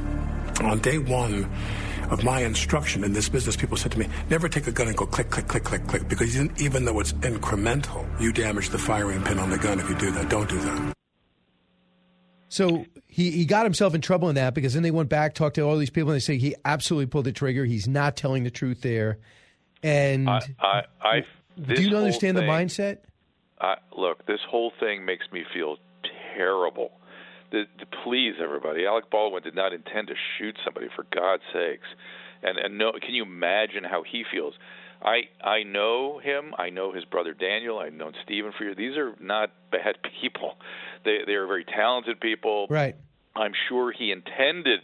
On 0.62 0.78
day 0.78 0.98
one 0.98 1.50
of 2.10 2.24
my 2.24 2.40
instruction 2.42 3.04
in 3.04 3.12
this 3.12 3.28
business, 3.28 3.56
people 3.56 3.76
said 3.76 3.92
to 3.92 3.98
me, 3.98 4.08
never 4.30 4.48
take 4.48 4.66
a 4.66 4.72
gun 4.72 4.88
and 4.88 4.96
go 4.96 5.06
click, 5.06 5.30
click, 5.30 5.48
click, 5.48 5.64
click, 5.64 5.86
click, 5.86 6.08
because 6.08 6.34
even- 6.34 6.52
even 6.58 6.84
though 6.84 7.00
it's 7.00 7.12
incremental, 7.14 8.06
you 8.20 8.32
damage 8.32 8.70
the 8.70 8.78
firing 8.78 9.22
pin 9.22 9.38
on 9.38 9.50
the 9.50 9.58
gun 9.58 9.78
if 9.78 9.88
you 9.88 9.96
do 9.96 10.10
that. 10.12 10.28
Don't 10.28 10.48
do 10.48 10.58
that. 10.58 10.94
So 12.50 12.86
he, 13.06 13.30
he 13.30 13.44
got 13.44 13.64
himself 13.64 13.94
in 13.94 14.00
trouble 14.00 14.28
in 14.30 14.36
that 14.36 14.54
because 14.54 14.74
then 14.74 14.82
they 14.82 14.90
went 14.90 15.08
back, 15.10 15.34
talked 15.34 15.56
to 15.56 15.62
all 15.62 15.76
these 15.76 15.90
people, 15.90 16.10
and 16.10 16.16
they 16.16 16.20
say 16.20 16.38
he 16.38 16.54
absolutely 16.64 17.06
pulled 17.06 17.26
the 17.26 17.32
trigger. 17.32 17.64
He's 17.64 17.86
not 17.86 18.16
telling 18.16 18.44
the 18.44 18.50
truth 18.50 18.80
there. 18.80 19.18
And 19.82 20.28
I, 20.28 20.40
I, 20.58 20.82
I 21.02 21.24
do 21.60 21.82
you 21.82 21.90
whole 21.90 21.98
understand 21.98 22.36
the 22.36 22.42
mindset? 22.42 22.98
I, 23.60 23.76
look, 23.96 24.24
this 24.26 24.40
whole 24.48 24.72
thing 24.80 25.04
makes 25.04 25.26
me 25.32 25.44
feel 25.52 25.76
terrible. 26.36 26.92
The, 27.50 27.64
the, 27.78 27.86
please, 28.04 28.34
everybody, 28.42 28.86
Alec 28.86 29.10
Baldwin 29.10 29.42
did 29.42 29.54
not 29.54 29.72
intend 29.72 30.08
to 30.08 30.14
shoot 30.36 30.56
somebody 30.64 30.88
for 30.94 31.06
God's 31.14 31.42
sakes, 31.52 31.88
and 32.42 32.58
and 32.58 32.78
no, 32.78 32.92
can 32.92 33.14
you 33.14 33.22
imagine 33.22 33.84
how 33.84 34.02
he 34.02 34.24
feels? 34.30 34.54
I 35.02 35.28
I 35.42 35.62
know 35.62 36.18
him. 36.18 36.54
I 36.58 36.70
know 36.70 36.92
his 36.92 37.04
brother 37.04 37.32
Daniel. 37.32 37.78
I've 37.78 37.92
known 37.92 38.14
Stephen 38.24 38.52
for 38.56 38.64
years. 38.64 38.76
These 38.76 38.96
are 38.96 39.14
not 39.20 39.50
bad 39.70 39.96
people. 40.20 40.56
They 41.04 41.18
they 41.26 41.34
are 41.34 41.46
very 41.46 41.64
talented 41.64 42.20
people. 42.20 42.66
Right. 42.68 42.96
I'm 43.36 43.52
sure 43.68 43.92
he 43.92 44.10
intended. 44.10 44.80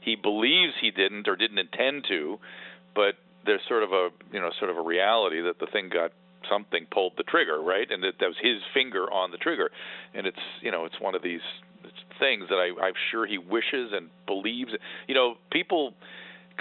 He 0.00 0.14
believes 0.14 0.72
he 0.80 0.92
didn't 0.92 1.26
or 1.26 1.34
didn't 1.34 1.58
intend 1.58 2.04
to, 2.08 2.38
but 2.94 3.14
there's 3.44 3.62
sort 3.68 3.82
of 3.82 3.92
a 3.92 4.10
you 4.32 4.40
know 4.40 4.50
sort 4.58 4.70
of 4.70 4.76
a 4.76 4.82
reality 4.82 5.42
that 5.42 5.58
the 5.58 5.66
thing 5.66 5.88
got 5.88 6.12
something 6.48 6.86
pulled 6.92 7.14
the 7.16 7.24
trigger, 7.24 7.60
right? 7.60 7.90
And 7.90 8.04
that, 8.04 8.14
that 8.20 8.26
was 8.26 8.36
his 8.40 8.62
finger 8.72 9.10
on 9.12 9.32
the 9.32 9.38
trigger. 9.38 9.70
And 10.14 10.26
it's 10.26 10.38
you 10.60 10.70
know 10.70 10.84
it's 10.84 11.00
one 11.00 11.14
of 11.14 11.22
these 11.22 11.40
things 12.18 12.44
that 12.48 12.56
I, 12.56 12.86
I'm 12.86 12.94
sure 13.10 13.26
he 13.26 13.38
wishes 13.38 13.92
and 13.92 14.08
believes. 14.26 14.70
You 15.06 15.14
know, 15.14 15.34
people 15.50 15.94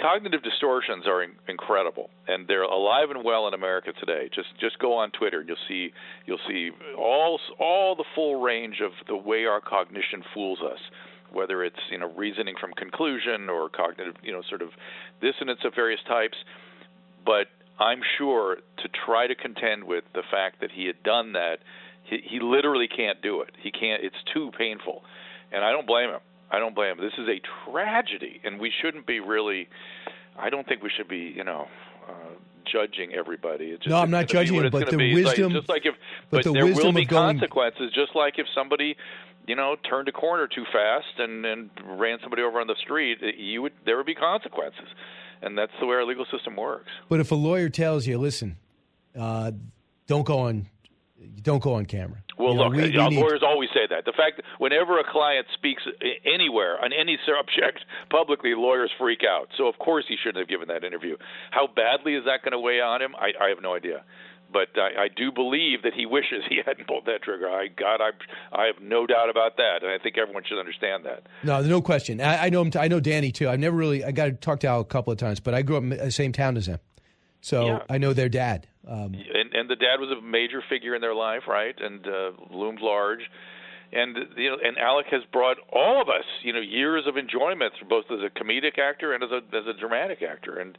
cognitive 0.01 0.43
distortions 0.43 1.07
are 1.07 1.23
in, 1.23 1.31
incredible 1.47 2.09
and 2.27 2.47
they're 2.47 2.63
alive 2.63 3.09
and 3.09 3.23
well 3.23 3.47
in 3.47 3.53
America 3.53 3.91
today. 3.99 4.29
Just 4.33 4.49
just 4.59 4.79
go 4.79 4.93
on 4.93 5.11
Twitter 5.11 5.39
and 5.39 5.47
you'll 5.47 5.57
see 5.67 5.91
you'll 6.25 6.39
see 6.47 6.71
all 6.97 7.39
all 7.59 7.95
the 7.95 8.05
full 8.13 8.41
range 8.41 8.81
of 8.83 8.91
the 9.07 9.15
way 9.15 9.45
our 9.45 9.61
cognition 9.61 10.23
fools 10.33 10.59
us. 10.61 10.79
Whether 11.31 11.63
it's 11.63 11.79
you 11.89 11.97
know 11.97 12.11
reasoning 12.15 12.55
from 12.59 12.71
conclusion 12.73 13.49
or 13.49 13.69
cognitive 13.69 14.15
you 14.23 14.31
know 14.31 14.41
sort 14.47 14.61
of 14.61 14.69
dissonance 15.21 15.59
of 15.63 15.73
various 15.75 16.01
types, 16.07 16.37
but 17.25 17.47
I'm 17.79 18.01
sure 18.17 18.57
to 18.77 18.89
try 19.05 19.27
to 19.27 19.35
contend 19.35 19.83
with 19.83 20.05
the 20.13 20.23
fact 20.31 20.61
that 20.61 20.71
he 20.71 20.85
had 20.85 21.01
done 21.03 21.33
that, 21.33 21.59
he, 22.03 22.19
he 22.23 22.39
literally 22.39 22.87
can't 22.87 23.21
do 23.21 23.41
it. 23.41 23.51
He 23.61 23.71
can't. 23.71 24.03
It's 24.03 24.15
too 24.33 24.51
painful, 24.57 25.03
and 25.51 25.63
I 25.63 25.71
don't 25.71 25.87
blame 25.87 26.09
him. 26.09 26.19
I 26.51 26.59
don't 26.59 26.75
blame 26.75 26.97
him. 26.97 27.01
This 27.01 27.13
is 27.17 27.27
a 27.27 27.41
tragedy, 27.71 28.39
and 28.43 28.59
we 28.59 28.71
shouldn't 28.81 29.05
be 29.07 29.19
really. 29.19 29.67
I 30.37 30.49
don't 30.49 30.67
think 30.67 30.83
we 30.83 30.89
should 30.95 31.07
be, 31.07 31.33
you 31.35 31.43
know, 31.43 31.67
uh, 32.07 32.11
judging 32.71 33.13
everybody. 33.13 33.65
It's 33.65 33.83
just, 33.83 33.89
No, 33.89 33.97
I'm 34.01 34.11
not 34.11 34.23
it's 34.23 34.33
gonna 34.33 34.43
be 34.43 34.47
judging 34.49 34.63
him, 34.65 34.69
but 34.71 34.89
the 34.89 34.97
be. 34.97 35.11
It's 35.11 35.25
like- 35.25 35.37
wisdom- 35.37 35.53
just 35.53 35.69
like 35.69 35.85
if, 35.85 35.95
but 36.29 36.37
but, 36.37 36.43
the 36.43 36.51
there 36.53 36.65
wisdom 36.65 36.85
will 36.87 36.93
be 37.01 37.05
going- 37.05 37.37
consequences. 37.39 37.91
Just 37.93 38.15
like 38.15 38.37
if 38.37 38.45
somebody, 38.53 38.95
you 39.47 39.55
know, 39.55 39.75
turned 39.89 40.07
a 40.07 40.11
corner 40.11 40.47
too 40.47 40.65
fast 40.71 41.17
and 41.19 41.45
and 41.45 41.69
ran 41.83 42.19
somebody 42.21 42.41
over 42.43 42.59
on 42.59 42.67
the 42.67 42.75
street, 42.75 43.19
you 43.37 43.61
would 43.63 43.73
there 43.85 43.97
would 43.97 44.05
be 44.05 44.15
consequences, 44.15 44.87
and 45.41 45.57
that's 45.57 45.71
the 45.79 45.85
way 45.85 45.95
our 45.95 46.05
legal 46.05 46.25
system 46.31 46.55
works. 46.55 46.89
But 47.09 47.19
if 47.19 47.31
a 47.31 47.35
lawyer 47.35 47.69
tells 47.69 48.05
you, 48.07 48.17
listen, 48.17 48.57
uh, 49.17 49.51
don't 50.07 50.25
go 50.25 50.39
on, 50.39 50.67
don't 51.41 51.61
go 51.61 51.73
on 51.75 51.85
camera. 51.85 52.21
Well, 52.37 52.51
You 52.51 52.55
know, 52.57 52.63
look, 52.65 52.73
we- 52.73 52.89
we 52.91 52.97
uh, 52.97 53.09
need- 53.09 53.19
lawyers 53.19 53.41
always 53.43 53.69
say 53.73 53.87
that. 53.89 54.05
The 54.05 54.11
fact 54.13 54.37
that 54.37 54.45
whenever 54.59 54.99
a 54.99 55.03
client 55.09 55.47
speaks 55.53 55.83
anywhere 56.25 56.83
on 56.83 56.91
any 56.93 57.17
subject 57.25 57.79
publicly, 58.09 58.53
lawyers 58.55 58.91
freak 58.97 59.21
out. 59.23 59.49
So 59.57 59.67
of 59.67 59.77
course 59.79 60.05
he 60.07 60.15
shouldn't 60.17 60.37
have 60.39 60.47
given 60.47 60.67
that 60.69 60.83
interview. 60.83 61.17
How 61.51 61.67
badly 61.67 62.15
is 62.15 62.25
that 62.25 62.41
going 62.43 62.51
to 62.53 62.59
weigh 62.59 62.81
on 62.81 63.01
him? 63.01 63.15
I, 63.15 63.31
I 63.43 63.49
have 63.49 63.61
no 63.61 63.73
idea. 63.75 64.03
But 64.51 64.69
I, 64.77 65.05
I 65.05 65.07
do 65.13 65.31
believe 65.31 65.81
that 65.83 65.93
he 65.93 66.05
wishes 66.05 66.43
he 66.47 66.57
hadn't 66.65 66.87
pulled 66.87 67.05
that 67.07 67.23
trigger. 67.23 67.49
I 67.49 67.67
God, 67.67 67.99
I 67.99 68.11
I 68.51 68.65
have 68.67 68.81
no 68.81 69.05
doubt 69.07 69.29
about 69.29 69.57
that, 69.57 69.79
and 69.81 69.91
I 69.91 69.97
think 69.97 70.17
everyone 70.17 70.43
should 70.47 70.59
understand 70.59 71.03
that. 71.05 71.23
No, 71.43 71.61
no 71.61 71.81
question. 71.81 72.21
I, 72.21 72.45
I 72.45 72.49
know 72.49 72.61
him. 72.61 72.71
I 72.79 72.87
know 72.87 72.99
Danny 72.99 73.31
too. 73.31 73.49
I've 73.49 73.59
never 73.59 73.75
really. 73.75 74.05
I 74.05 74.11
got 74.11 74.25
to 74.25 74.31
talk 74.33 74.59
to 74.61 74.67
Al 74.67 74.81
a 74.81 74.85
couple 74.85 75.11
of 75.11 75.17
times, 75.19 75.39
but 75.39 75.53
I 75.55 75.61
grew 75.61 75.77
up 75.77 75.83
in 75.83 75.89
the 75.89 76.11
same 76.11 76.31
town 76.31 76.55
as 76.57 76.67
him, 76.67 76.79
so 77.41 77.65
Yeah. 77.65 77.79
I 77.89 77.97
know 77.97 78.13
their 78.13 78.29
dad. 78.29 78.67
Um, 78.87 79.15
and 79.15 79.53
and 79.53 79.69
the 79.69 79.75
dad 79.75 79.99
was 79.99 80.09
a 80.11 80.21
major 80.21 80.61
figure 80.69 80.95
in 80.95 81.01
their 81.01 81.15
life, 81.15 81.43
right? 81.47 81.75
And 81.79 82.05
uh, 82.05 82.31
loomed 82.51 82.81
large. 82.81 83.29
And 83.91 84.17
you 84.35 84.49
know, 84.49 84.57
and 84.63 84.77
Alec 84.77 85.07
has 85.11 85.21
brought 85.31 85.57
all 85.71 86.01
of 86.01 86.09
us, 86.09 86.25
you 86.43 86.51
know, 86.53 86.59
years 86.59 87.03
of 87.07 87.17
enjoyment, 87.17 87.73
both 87.89 88.05
as 88.11 88.19
a 88.19 88.29
comedic 88.29 88.77
actor 88.79 89.13
and 89.13 89.23
as 89.23 89.31
a 89.31 89.37
as 89.55 89.67
a 89.67 89.79
dramatic 89.79 90.21
actor. 90.21 90.59
And 90.59 90.77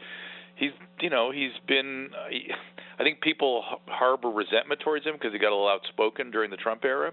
he's, 0.56 0.72
you 1.00 1.10
know, 1.10 1.30
he's 1.30 1.52
been. 1.66 2.10
He, 2.30 2.50
I 2.98 3.02
think 3.02 3.20
people 3.20 3.62
harbor 3.86 4.28
resentment 4.28 4.80
towards 4.80 5.04
him 5.04 5.14
because 5.14 5.32
he 5.32 5.38
got 5.38 5.50
a 5.50 5.54
little 5.54 5.68
outspoken 5.68 6.30
during 6.30 6.50
the 6.50 6.56
Trump 6.56 6.84
era, 6.84 7.12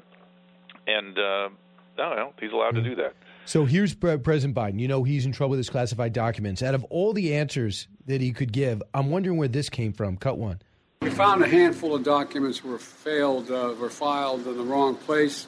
and 0.88 1.18
uh, 1.18 1.50
I 1.98 2.10
don't 2.10 2.16
know, 2.16 2.34
he's 2.40 2.52
allowed 2.52 2.76
to 2.76 2.82
do 2.82 2.96
that. 2.96 3.14
so 3.46 3.66
here's 3.66 3.94
President 3.94 4.56
Biden. 4.56 4.80
You 4.80 4.88
know 4.88 5.04
he's 5.04 5.26
in 5.26 5.32
trouble 5.32 5.52
with 5.52 5.60
his 5.60 5.70
classified 5.70 6.14
documents. 6.14 6.64
Out 6.64 6.74
of 6.74 6.84
all 6.86 7.14
the 7.14 7.36
answers 7.36 7.88
that 8.08 8.22
he 8.22 8.32
could 8.32 8.52
give, 8.52 8.82
I'm 8.94 9.10
wondering 9.10 9.38
where 9.38 9.48
this 9.48 9.70
came 9.70 9.94
from. 9.94 10.18
Cut 10.18 10.38
one. 10.38 10.62
We 11.04 11.10
found 11.10 11.44
a 11.44 11.48
handful 11.50 11.94
of 11.96 12.04
documents 12.04 12.64
were 12.64 12.80
failed, 12.80 13.52
uh, 13.52 13.76
were 13.78 13.90
filed 13.90 14.48
in 14.48 14.56
the 14.56 14.64
wrong 14.64 14.96
place. 14.96 15.48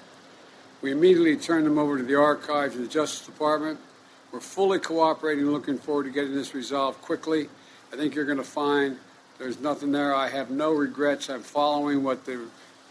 We 0.81 0.91
immediately 0.91 1.37
turned 1.37 1.65
them 1.65 1.77
over 1.77 1.97
to 1.97 2.03
the 2.03 2.15
archives 2.15 2.75
and 2.75 2.83
the 2.83 2.89
Justice 2.89 3.25
Department. 3.25 3.79
We're 4.33 4.41
fully 4.41 4.79
cooperating, 4.79 5.45
looking 5.45 5.77
forward 5.77 6.03
to 6.03 6.09
getting 6.09 6.35
this 6.35 6.53
resolved 6.53 7.01
quickly. 7.01 7.47
I 7.93 7.95
think 7.95 8.15
you're 8.15 8.25
going 8.25 8.37
to 8.37 8.43
find 8.43 8.97
there's 9.37 9.57
nothing 9.61 9.93
there. 9.93 10.13
I 10.13 10.27
have 10.27 10.49
no 10.49 10.73
regrets. 10.73 11.29
I'm 11.29 11.41
following 11.41 12.03
what 12.03 12.25
the 12.25 12.41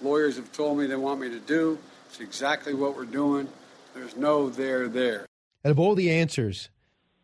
lawyers 0.00 0.36
have 0.36 0.50
told 0.50 0.78
me 0.78 0.86
they 0.86 0.96
want 0.96 1.20
me 1.20 1.28
to 1.28 1.40
do. 1.40 1.78
It's 2.08 2.20
exactly 2.20 2.72
what 2.72 2.96
we're 2.96 3.04
doing. 3.04 3.46
There's 3.92 4.16
no 4.16 4.48
there 4.48 4.88
there. 4.88 5.26
Out 5.66 5.70
of 5.70 5.78
all 5.78 5.94
the 5.94 6.10
answers 6.10 6.70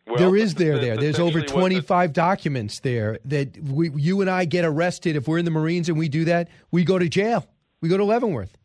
Well, 0.06 0.16
there 0.16 0.36
is 0.36 0.54
there 0.54 0.78
there. 0.78 0.96
There's 0.96 1.18
over 1.18 1.38
essentially 1.38 1.62
what 1.62 1.68
the- 1.70 1.80
25 1.80 2.12
documents 2.12 2.80
there 2.80 3.18
that 3.26 3.56
we, 3.62 3.90
you 3.90 4.20
and 4.20 4.30
I 4.30 4.44
get 4.44 4.64
arrested 4.64 5.16
if 5.16 5.28
we're 5.28 5.38
in 5.38 5.44
the 5.44 5.50
Marines 5.50 5.88
and 5.88 5.98
we 5.98 6.08
do 6.08 6.24
that. 6.24 6.48
We 6.70 6.84
go 6.84 6.98
to 6.98 7.08
jail. 7.08 7.46
We 7.80 7.88
go 7.88 7.96
to 7.96 8.04
Leavenworth. 8.04 8.56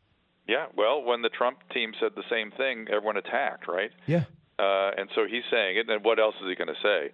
Yeah, 0.47 0.67
well, 0.75 1.01
when 1.03 1.21
the 1.21 1.29
Trump 1.29 1.57
team 1.73 1.93
said 1.99 2.11
the 2.15 2.23
same 2.29 2.51
thing, 2.51 2.87
everyone 2.89 3.17
attacked, 3.17 3.67
right? 3.67 3.91
Yeah. 4.05 4.25
Uh, 4.59 4.91
and 4.97 5.09
so 5.15 5.25
he's 5.29 5.43
saying 5.51 5.77
it, 5.77 5.89
and 5.89 6.03
what 6.03 6.19
else 6.19 6.35
is 6.41 6.47
he 6.47 6.55
going 6.55 6.67
to 6.67 6.81
say? 6.81 7.11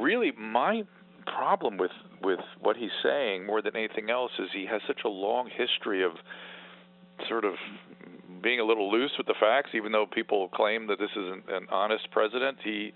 Really, 0.00 0.32
my 0.32 0.82
problem 1.26 1.76
with 1.78 1.92
with 2.20 2.40
what 2.60 2.76
he's 2.76 2.90
saying 3.02 3.46
more 3.46 3.62
than 3.62 3.76
anything 3.76 4.10
else 4.10 4.32
is 4.38 4.48
he 4.52 4.66
has 4.66 4.80
such 4.86 5.00
a 5.04 5.08
long 5.08 5.48
history 5.48 6.04
of 6.04 6.12
sort 7.28 7.44
of 7.44 7.54
being 8.42 8.60
a 8.60 8.64
little 8.64 8.90
loose 8.90 9.12
with 9.16 9.26
the 9.26 9.34
facts, 9.38 9.70
even 9.74 9.92
though 9.92 10.06
people 10.06 10.48
claim 10.48 10.88
that 10.88 10.98
this 10.98 11.10
is 11.12 11.24
an, 11.32 11.42
an 11.48 11.66
honest 11.70 12.10
president. 12.10 12.58
He 12.62 12.92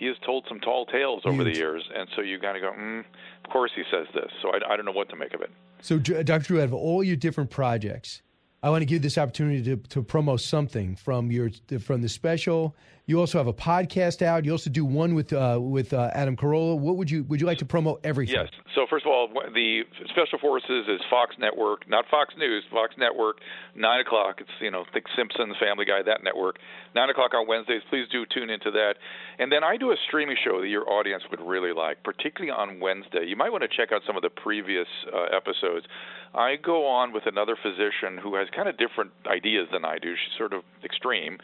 he 0.00 0.06
has 0.06 0.16
told 0.24 0.46
some 0.48 0.58
tall 0.60 0.86
tales 0.86 1.22
over 1.26 1.44
the 1.44 1.54
years, 1.54 1.86
and 1.94 2.08
so 2.16 2.22
you 2.22 2.38
kind 2.40 2.56
of 2.56 2.62
go, 2.62 2.72
mm, 2.72 3.00
of 3.44 3.50
course 3.52 3.70
he 3.76 3.82
says 3.92 4.06
this. 4.14 4.30
So 4.40 4.48
I, 4.48 4.72
I 4.72 4.76
don't 4.76 4.86
know 4.86 4.92
what 4.92 5.10
to 5.10 5.16
make 5.16 5.34
of 5.34 5.42
it. 5.42 5.50
So, 5.82 5.98
Dr. 5.98 6.38
Drew, 6.38 6.60
out 6.60 6.64
of 6.64 6.74
all 6.74 7.04
your 7.04 7.16
different 7.16 7.50
projects, 7.50 8.22
I 8.62 8.70
want 8.70 8.80
to 8.80 8.86
give 8.86 9.02
this 9.02 9.18
opportunity 9.18 9.62
to, 9.64 9.76
to 9.76 10.02
promo 10.02 10.40
something 10.40 10.96
from 10.96 11.30
your 11.30 11.50
from 11.80 12.00
the 12.00 12.08
special. 12.08 12.74
You 13.06 13.18
also 13.18 13.38
have 13.38 13.46
a 13.46 13.52
podcast 13.52 14.22
out. 14.22 14.44
You 14.44 14.52
also 14.52 14.70
do 14.70 14.84
one 14.84 15.14
with 15.14 15.34
uh, 15.34 15.58
with 15.60 15.92
uh, 15.92 16.10
Adam 16.14 16.36
Carolla. 16.36 16.78
What 16.78 16.96
would 16.96 17.10
you 17.10 17.24
would 17.24 17.40
you 17.40 17.46
like 17.46 17.58
to 17.58 17.66
promote 17.66 18.00
everything? 18.04 18.36
Yes. 18.36 18.48
So 18.74 18.86
first 18.88 19.04
of 19.04 19.09
all, 19.09 19.09
the 19.54 19.82
Special 20.10 20.38
Forces 20.38 20.86
is 20.88 21.00
Fox 21.08 21.36
Network, 21.38 21.88
not 21.88 22.04
Fox 22.10 22.34
News. 22.36 22.64
Fox 22.70 22.94
Network, 22.98 23.38
nine 23.74 24.00
o'clock. 24.00 24.36
It's 24.40 24.50
you 24.60 24.70
know 24.70 24.84
think 24.92 25.06
Simpsons, 25.16 25.56
Family 25.60 25.84
Guy, 25.84 26.02
that 26.02 26.22
network. 26.22 26.58
Nine 26.94 27.10
o'clock 27.10 27.34
on 27.34 27.46
Wednesdays. 27.46 27.82
Please 27.90 28.06
do 28.10 28.24
tune 28.26 28.50
into 28.50 28.70
that. 28.72 28.94
And 29.38 29.50
then 29.50 29.62
I 29.64 29.76
do 29.76 29.90
a 29.90 29.96
streaming 30.08 30.36
show 30.42 30.60
that 30.60 30.68
your 30.68 30.88
audience 30.90 31.22
would 31.30 31.40
really 31.40 31.72
like, 31.72 32.02
particularly 32.02 32.50
on 32.50 32.80
Wednesday. 32.80 33.24
You 33.26 33.36
might 33.36 33.50
want 33.50 33.62
to 33.62 33.68
check 33.68 33.92
out 33.92 34.02
some 34.06 34.16
of 34.16 34.22
the 34.22 34.30
previous 34.30 34.88
uh, 35.12 35.36
episodes. 35.36 35.86
I 36.34 36.56
go 36.56 36.86
on 36.86 37.12
with 37.12 37.26
another 37.26 37.56
physician 37.60 38.18
who 38.22 38.36
has 38.36 38.48
kind 38.54 38.68
of 38.68 38.78
different 38.78 39.10
ideas 39.26 39.68
than 39.72 39.84
I 39.84 39.98
do. 39.98 40.14
She's 40.14 40.38
sort 40.38 40.52
of 40.52 40.62
extreme, 40.84 41.38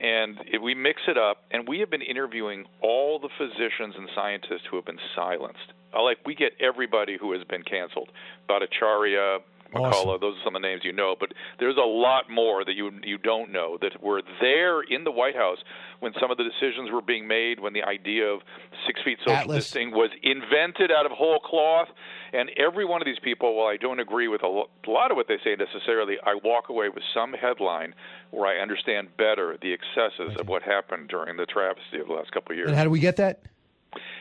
and 0.00 0.38
we 0.62 0.74
mix 0.74 1.02
it 1.06 1.18
up. 1.18 1.44
And 1.50 1.68
we 1.68 1.80
have 1.80 1.90
been 1.90 2.02
interviewing 2.02 2.64
all 2.80 3.18
the 3.18 3.28
physicians 3.38 3.94
and 3.96 4.08
scientists 4.14 4.66
who 4.70 4.76
have 4.76 4.84
been 4.84 5.02
silenced. 5.14 5.72
Like 5.94 6.18
we 6.24 6.34
get 6.34 6.52
everybody 6.60 7.16
who 7.18 7.32
has 7.32 7.44
been 7.44 7.62
canceled. 7.62 8.10
Bhattacharya, 8.48 9.40
McCullough, 9.74 10.20
those 10.20 10.36
are 10.36 10.44
some 10.44 10.54
of 10.54 10.62
the 10.62 10.68
names 10.68 10.82
you 10.84 10.92
know, 10.92 11.16
but 11.18 11.32
there's 11.58 11.76
a 11.76 11.86
lot 11.86 12.30
more 12.30 12.64
that 12.64 12.74
you 12.74 12.90
you 13.02 13.18
don't 13.18 13.50
know 13.50 13.78
that 13.80 14.02
were 14.02 14.22
there 14.40 14.82
in 14.82 15.04
the 15.04 15.10
White 15.10 15.34
House 15.34 15.58
when 16.00 16.12
some 16.20 16.30
of 16.30 16.36
the 16.36 16.44
decisions 16.44 16.90
were 16.90 17.00
being 17.00 17.26
made, 17.26 17.60
when 17.60 17.72
the 17.72 17.82
idea 17.82 18.26
of 18.26 18.40
six 18.86 19.00
feet 19.02 19.18
social 19.20 19.34
Atlas. 19.34 19.64
distancing 19.64 19.92
was 19.92 20.10
invented 20.22 20.90
out 20.90 21.06
of 21.06 21.12
whole 21.12 21.38
cloth. 21.40 21.88
And 22.34 22.50
every 22.56 22.86
one 22.86 23.02
of 23.02 23.06
these 23.06 23.18
people, 23.18 23.56
while 23.56 23.66
I 23.66 23.76
don't 23.76 24.00
agree 24.00 24.28
with 24.28 24.42
a 24.42 24.46
a 24.86 24.90
lot 24.90 25.10
of 25.10 25.16
what 25.16 25.28
they 25.28 25.38
say 25.44 25.54
necessarily, 25.54 26.16
I 26.24 26.38
walk 26.42 26.68
away 26.68 26.88
with 26.88 27.02
some 27.14 27.34
headline 27.34 27.94
where 28.30 28.46
I 28.46 28.60
understand 28.60 29.16
better 29.16 29.56
the 29.60 29.72
excesses 29.72 30.36
of 30.38 30.48
what 30.48 30.62
happened 30.62 31.08
during 31.08 31.36
the 31.36 31.46
travesty 31.46 32.00
of 32.00 32.08
the 32.08 32.14
last 32.14 32.32
couple 32.32 32.52
of 32.52 32.56
years. 32.56 32.68
And 32.68 32.76
how 32.76 32.84
do 32.84 32.90
we 32.90 33.00
get 33.00 33.16
that? 33.16 33.42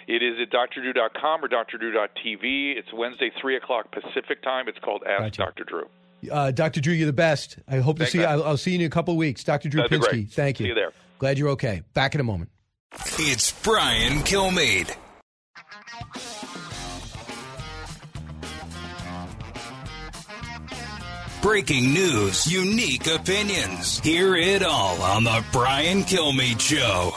It 0.07 0.23
is 0.23 0.38
at 0.41 0.49
drdrew.com 0.52 1.44
or 1.44 1.48
drdrew.tv. 1.48 2.78
It's 2.78 2.91
Wednesday, 2.94 3.32
3 3.40 3.57
o'clock 3.57 3.91
Pacific 3.91 4.41
time. 4.44 4.68
It's 4.68 4.80
called 4.80 5.03
Ask 5.07 5.36
Dr. 5.36 5.64
Drew. 5.64 5.88
Uh, 6.32 6.52
Dr. 6.52 6.82
Drew, 6.82 6.94
you're 6.94 7.07
the 7.07 7.14
best. 7.14 7.57
I 7.68 7.78
hope 7.78 7.98
to 7.98 8.02
Thanks, 8.02 8.11
see 8.11 8.19
you. 8.19 8.26
I'll, 8.26 8.44
I'll 8.44 8.57
see 8.57 8.72
you 8.72 8.80
in 8.80 8.86
a 8.86 8.90
couple 8.90 9.14
of 9.14 9.18
weeks. 9.18 9.44
Dr. 9.44 9.69
Drew 9.69 9.82
That'd 9.82 10.02
Pinsky, 10.02 10.30
thank 10.30 10.60
you. 10.60 10.65
See 10.65 10.69
you 10.69 10.76
there. 10.76 10.91
Glad 11.19 11.38
you're 11.38 11.49
okay. 11.49 11.82
Back 11.94 12.15
in 12.15 12.22
a 12.22 12.23
moment. 12.23 12.49
It's 13.18 13.52
Brian 13.64 14.19
Kilmeade. 14.19 14.95
Breaking 21.41 21.91
news, 21.91 22.52
unique 22.52 23.07
opinions. 23.07 23.99
Hear 23.99 24.36
it 24.36 24.61
all 24.61 25.02
on 25.02 25.23
the 25.23 25.44
Brian 25.52 26.03
Kilmeade 26.03 26.60
Show. 26.60 27.14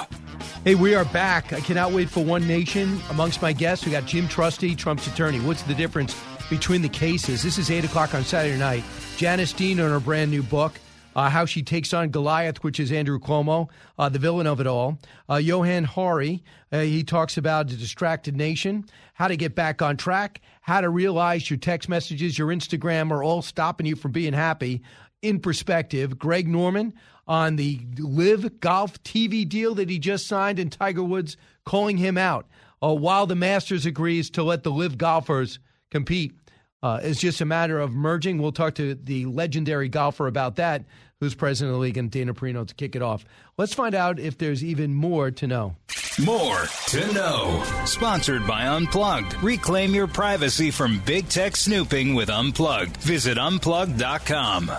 Hey, 0.64 0.76
we 0.76 0.94
are 0.94 1.04
back. 1.04 1.52
I 1.52 1.60
cannot 1.60 1.92
wait 1.92 2.08
for 2.08 2.24
One 2.24 2.48
Nation. 2.48 2.98
Amongst 3.10 3.42
my 3.42 3.52
guests, 3.52 3.84
we 3.84 3.92
got 3.92 4.06
Jim 4.06 4.26
Trusty, 4.26 4.74
Trump's 4.74 5.06
attorney. 5.06 5.38
What's 5.38 5.60
the 5.64 5.74
difference 5.74 6.18
between 6.48 6.80
the 6.80 6.88
cases? 6.88 7.42
This 7.42 7.58
is 7.58 7.70
8 7.70 7.84
o'clock 7.84 8.14
on 8.14 8.24
Saturday 8.24 8.58
night. 8.58 8.82
Janice 9.18 9.52
Dean 9.52 9.78
on 9.78 9.90
her 9.90 10.00
brand 10.00 10.30
new 10.30 10.42
book, 10.42 10.72
uh, 11.14 11.28
How 11.28 11.44
She 11.44 11.62
Takes 11.62 11.92
on 11.92 12.08
Goliath, 12.08 12.64
which 12.64 12.80
is 12.80 12.92
Andrew 12.92 13.18
Cuomo, 13.18 13.68
uh, 13.98 14.08
the 14.08 14.18
villain 14.18 14.46
of 14.46 14.58
it 14.58 14.66
all. 14.66 14.98
Uh, 15.28 15.34
Johann 15.34 15.84
Hari, 15.84 16.42
uh, 16.72 16.80
he 16.80 17.04
talks 17.04 17.36
about 17.36 17.68
the 17.68 17.76
distracted 17.76 18.34
nation, 18.34 18.86
how 19.12 19.28
to 19.28 19.36
get 19.36 19.54
back 19.54 19.82
on 19.82 19.98
track, 19.98 20.40
how 20.62 20.80
to 20.80 20.88
realize 20.88 21.50
your 21.50 21.58
text 21.58 21.90
messages, 21.90 22.38
your 22.38 22.48
Instagram 22.48 23.10
are 23.10 23.22
all 23.22 23.42
stopping 23.42 23.84
you 23.84 23.96
from 23.96 24.12
being 24.12 24.32
happy 24.32 24.80
in 25.24 25.40
perspective. 25.40 26.18
Greg 26.18 26.46
Norman 26.46 26.94
on 27.26 27.56
the 27.56 27.80
LIV 27.98 28.60
Golf 28.60 29.02
TV 29.02 29.48
deal 29.48 29.74
that 29.76 29.88
he 29.88 29.98
just 29.98 30.26
signed, 30.26 30.58
and 30.58 30.70
Tiger 30.70 31.02
Woods 31.02 31.36
calling 31.64 31.96
him 31.96 32.18
out 32.18 32.46
uh, 32.82 32.94
while 32.94 33.26
the 33.26 33.34
Masters 33.34 33.86
agrees 33.86 34.30
to 34.30 34.42
let 34.42 34.62
the 34.62 34.70
LIV 34.70 34.98
golfers 34.98 35.58
compete. 35.90 36.34
Uh, 36.82 37.00
it's 37.02 37.18
just 37.18 37.40
a 37.40 37.46
matter 37.46 37.78
of 37.80 37.94
merging. 37.94 38.36
We'll 38.38 38.52
talk 38.52 38.74
to 38.74 38.94
the 38.94 39.24
legendary 39.24 39.88
golfer 39.88 40.26
about 40.26 40.56
that, 40.56 40.84
who's 41.18 41.34
president 41.34 41.70
of 41.72 41.76
the 41.76 41.80
league, 41.80 41.96
and 41.96 42.10
Dana 42.10 42.34
Perino 42.34 42.66
to 42.66 42.74
kick 42.74 42.94
it 42.94 43.00
off. 43.00 43.24
Let's 43.56 43.72
find 43.72 43.94
out 43.94 44.18
if 44.20 44.36
there's 44.36 44.62
even 44.62 44.92
more 44.92 45.30
to 45.30 45.46
know. 45.46 45.76
More 46.22 46.62
to 46.88 47.12
know. 47.12 47.64
Sponsored 47.86 48.46
by 48.46 48.66
Unplugged. 48.66 49.34
Reclaim 49.42 49.94
your 49.94 50.06
privacy 50.06 50.70
from 50.70 51.00
big 51.06 51.28
tech 51.28 51.56
snooping 51.56 52.14
with 52.14 52.28
Unplugged. 52.28 52.98
Visit 52.98 53.36
unplugged.com. 53.38 54.70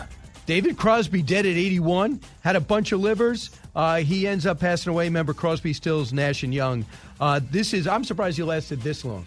David 0.46 0.78
Crosby 0.78 1.22
dead 1.22 1.46
at 1.46 1.56
81, 1.56 2.20
had 2.42 2.56
a 2.56 2.60
bunch 2.60 2.92
of 2.92 3.00
livers. 3.00 3.50
Uh, 3.76 3.98
he 3.98 4.28
ends 4.28 4.46
up 4.46 4.60
passing 4.60 4.92
away. 4.92 5.06
Remember, 5.06 5.34
Crosby, 5.34 5.74
Stills, 5.74 6.14
Nash, 6.14 6.44
and 6.44 6.54
Young. 6.54 6.86
Uh, 7.20 7.40
this 7.52 7.74
is, 7.74 7.88
I'm 7.88 8.04
surprised 8.04 8.38
he 8.38 8.44
lasted 8.44 8.82
this 8.82 9.04
long. 9.04 9.26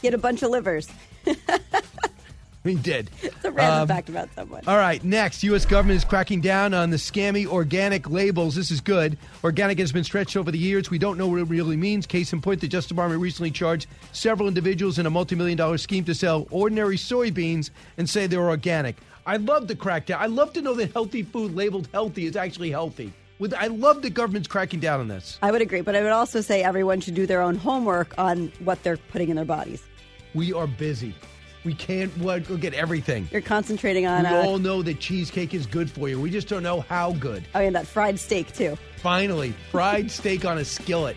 He 0.00 0.06
had 0.08 0.14
a 0.14 0.18
bunch 0.18 0.42
of 0.42 0.50
livers. 0.50 0.88
He 2.64 2.76
did. 2.76 3.10
It's 3.22 3.44
a 3.44 3.50
random 3.50 3.82
Um, 3.82 3.88
fact 3.88 4.08
about 4.08 4.28
someone. 4.36 4.62
All 4.68 4.76
right, 4.76 5.02
next, 5.02 5.42
U.S. 5.42 5.66
government 5.66 5.96
is 5.96 6.04
cracking 6.04 6.40
down 6.40 6.74
on 6.74 6.90
the 6.90 6.96
scammy 6.96 7.44
organic 7.44 8.08
labels. 8.08 8.54
This 8.54 8.70
is 8.70 8.80
good. 8.80 9.18
Organic 9.42 9.80
has 9.80 9.90
been 9.90 10.04
stretched 10.04 10.36
over 10.36 10.52
the 10.52 10.58
years. 10.58 10.88
We 10.88 10.98
don't 10.98 11.18
know 11.18 11.26
what 11.26 11.40
it 11.40 11.48
really 11.48 11.76
means. 11.76 12.06
Case 12.06 12.32
in 12.32 12.40
point, 12.40 12.60
the 12.60 12.68
Justice 12.68 12.90
Department 12.90 13.20
recently 13.20 13.50
charged 13.50 13.88
several 14.12 14.46
individuals 14.46 15.00
in 15.00 15.06
a 15.06 15.10
multi-million 15.10 15.58
dollar 15.58 15.76
scheme 15.76 16.04
to 16.04 16.14
sell 16.14 16.46
ordinary 16.52 16.96
soybeans 16.96 17.70
and 17.98 18.08
say 18.08 18.28
they're 18.28 18.48
organic. 18.48 18.94
I 19.24 19.36
love 19.36 19.68
the 19.68 19.76
crackdown. 19.76 20.16
I 20.18 20.26
love 20.26 20.52
to 20.54 20.62
know 20.62 20.74
that 20.74 20.92
healthy 20.92 21.22
food 21.22 21.54
labeled 21.54 21.88
healthy 21.92 22.26
is 22.26 22.36
actually 22.36 22.70
healthy. 22.70 23.12
With, 23.38 23.54
I 23.54 23.68
love 23.68 24.02
the 24.02 24.10
government's 24.10 24.48
cracking 24.48 24.80
down 24.80 25.00
on 25.00 25.08
this. 25.08 25.38
I 25.42 25.50
would 25.50 25.62
agree, 25.62 25.80
but 25.80 25.96
I 25.96 26.02
would 26.02 26.12
also 26.12 26.40
say 26.40 26.62
everyone 26.62 27.00
should 27.00 27.14
do 27.14 27.26
their 27.26 27.40
own 27.40 27.56
homework 27.56 28.14
on 28.18 28.52
what 28.64 28.82
they're 28.82 28.96
putting 28.96 29.28
in 29.30 29.36
their 29.36 29.44
bodies. 29.44 29.82
We 30.34 30.52
are 30.52 30.66
busy. 30.66 31.14
We 31.64 31.74
can't 31.74 32.16
what, 32.18 32.48
go 32.48 32.56
get 32.56 32.74
everything. 32.74 33.28
You're 33.30 33.40
concentrating 33.40 34.06
on. 34.06 34.22
we 34.22 34.28
uh, 34.28 34.42
all 34.42 34.58
know 34.58 34.82
that 34.82 34.98
cheesecake 34.98 35.54
is 35.54 35.66
good 35.66 35.88
for 35.90 36.08
you. 36.08 36.20
We 36.20 36.30
just 36.30 36.48
don't 36.48 36.64
know 36.64 36.80
how 36.80 37.12
good. 37.12 37.44
Oh, 37.54 37.60
and 37.60 37.74
that 37.76 37.86
fried 37.86 38.18
steak 38.18 38.52
too. 38.52 38.76
Finally, 38.96 39.54
fried 39.70 40.10
steak 40.10 40.44
on 40.44 40.58
a 40.58 40.64
skillet. 40.64 41.16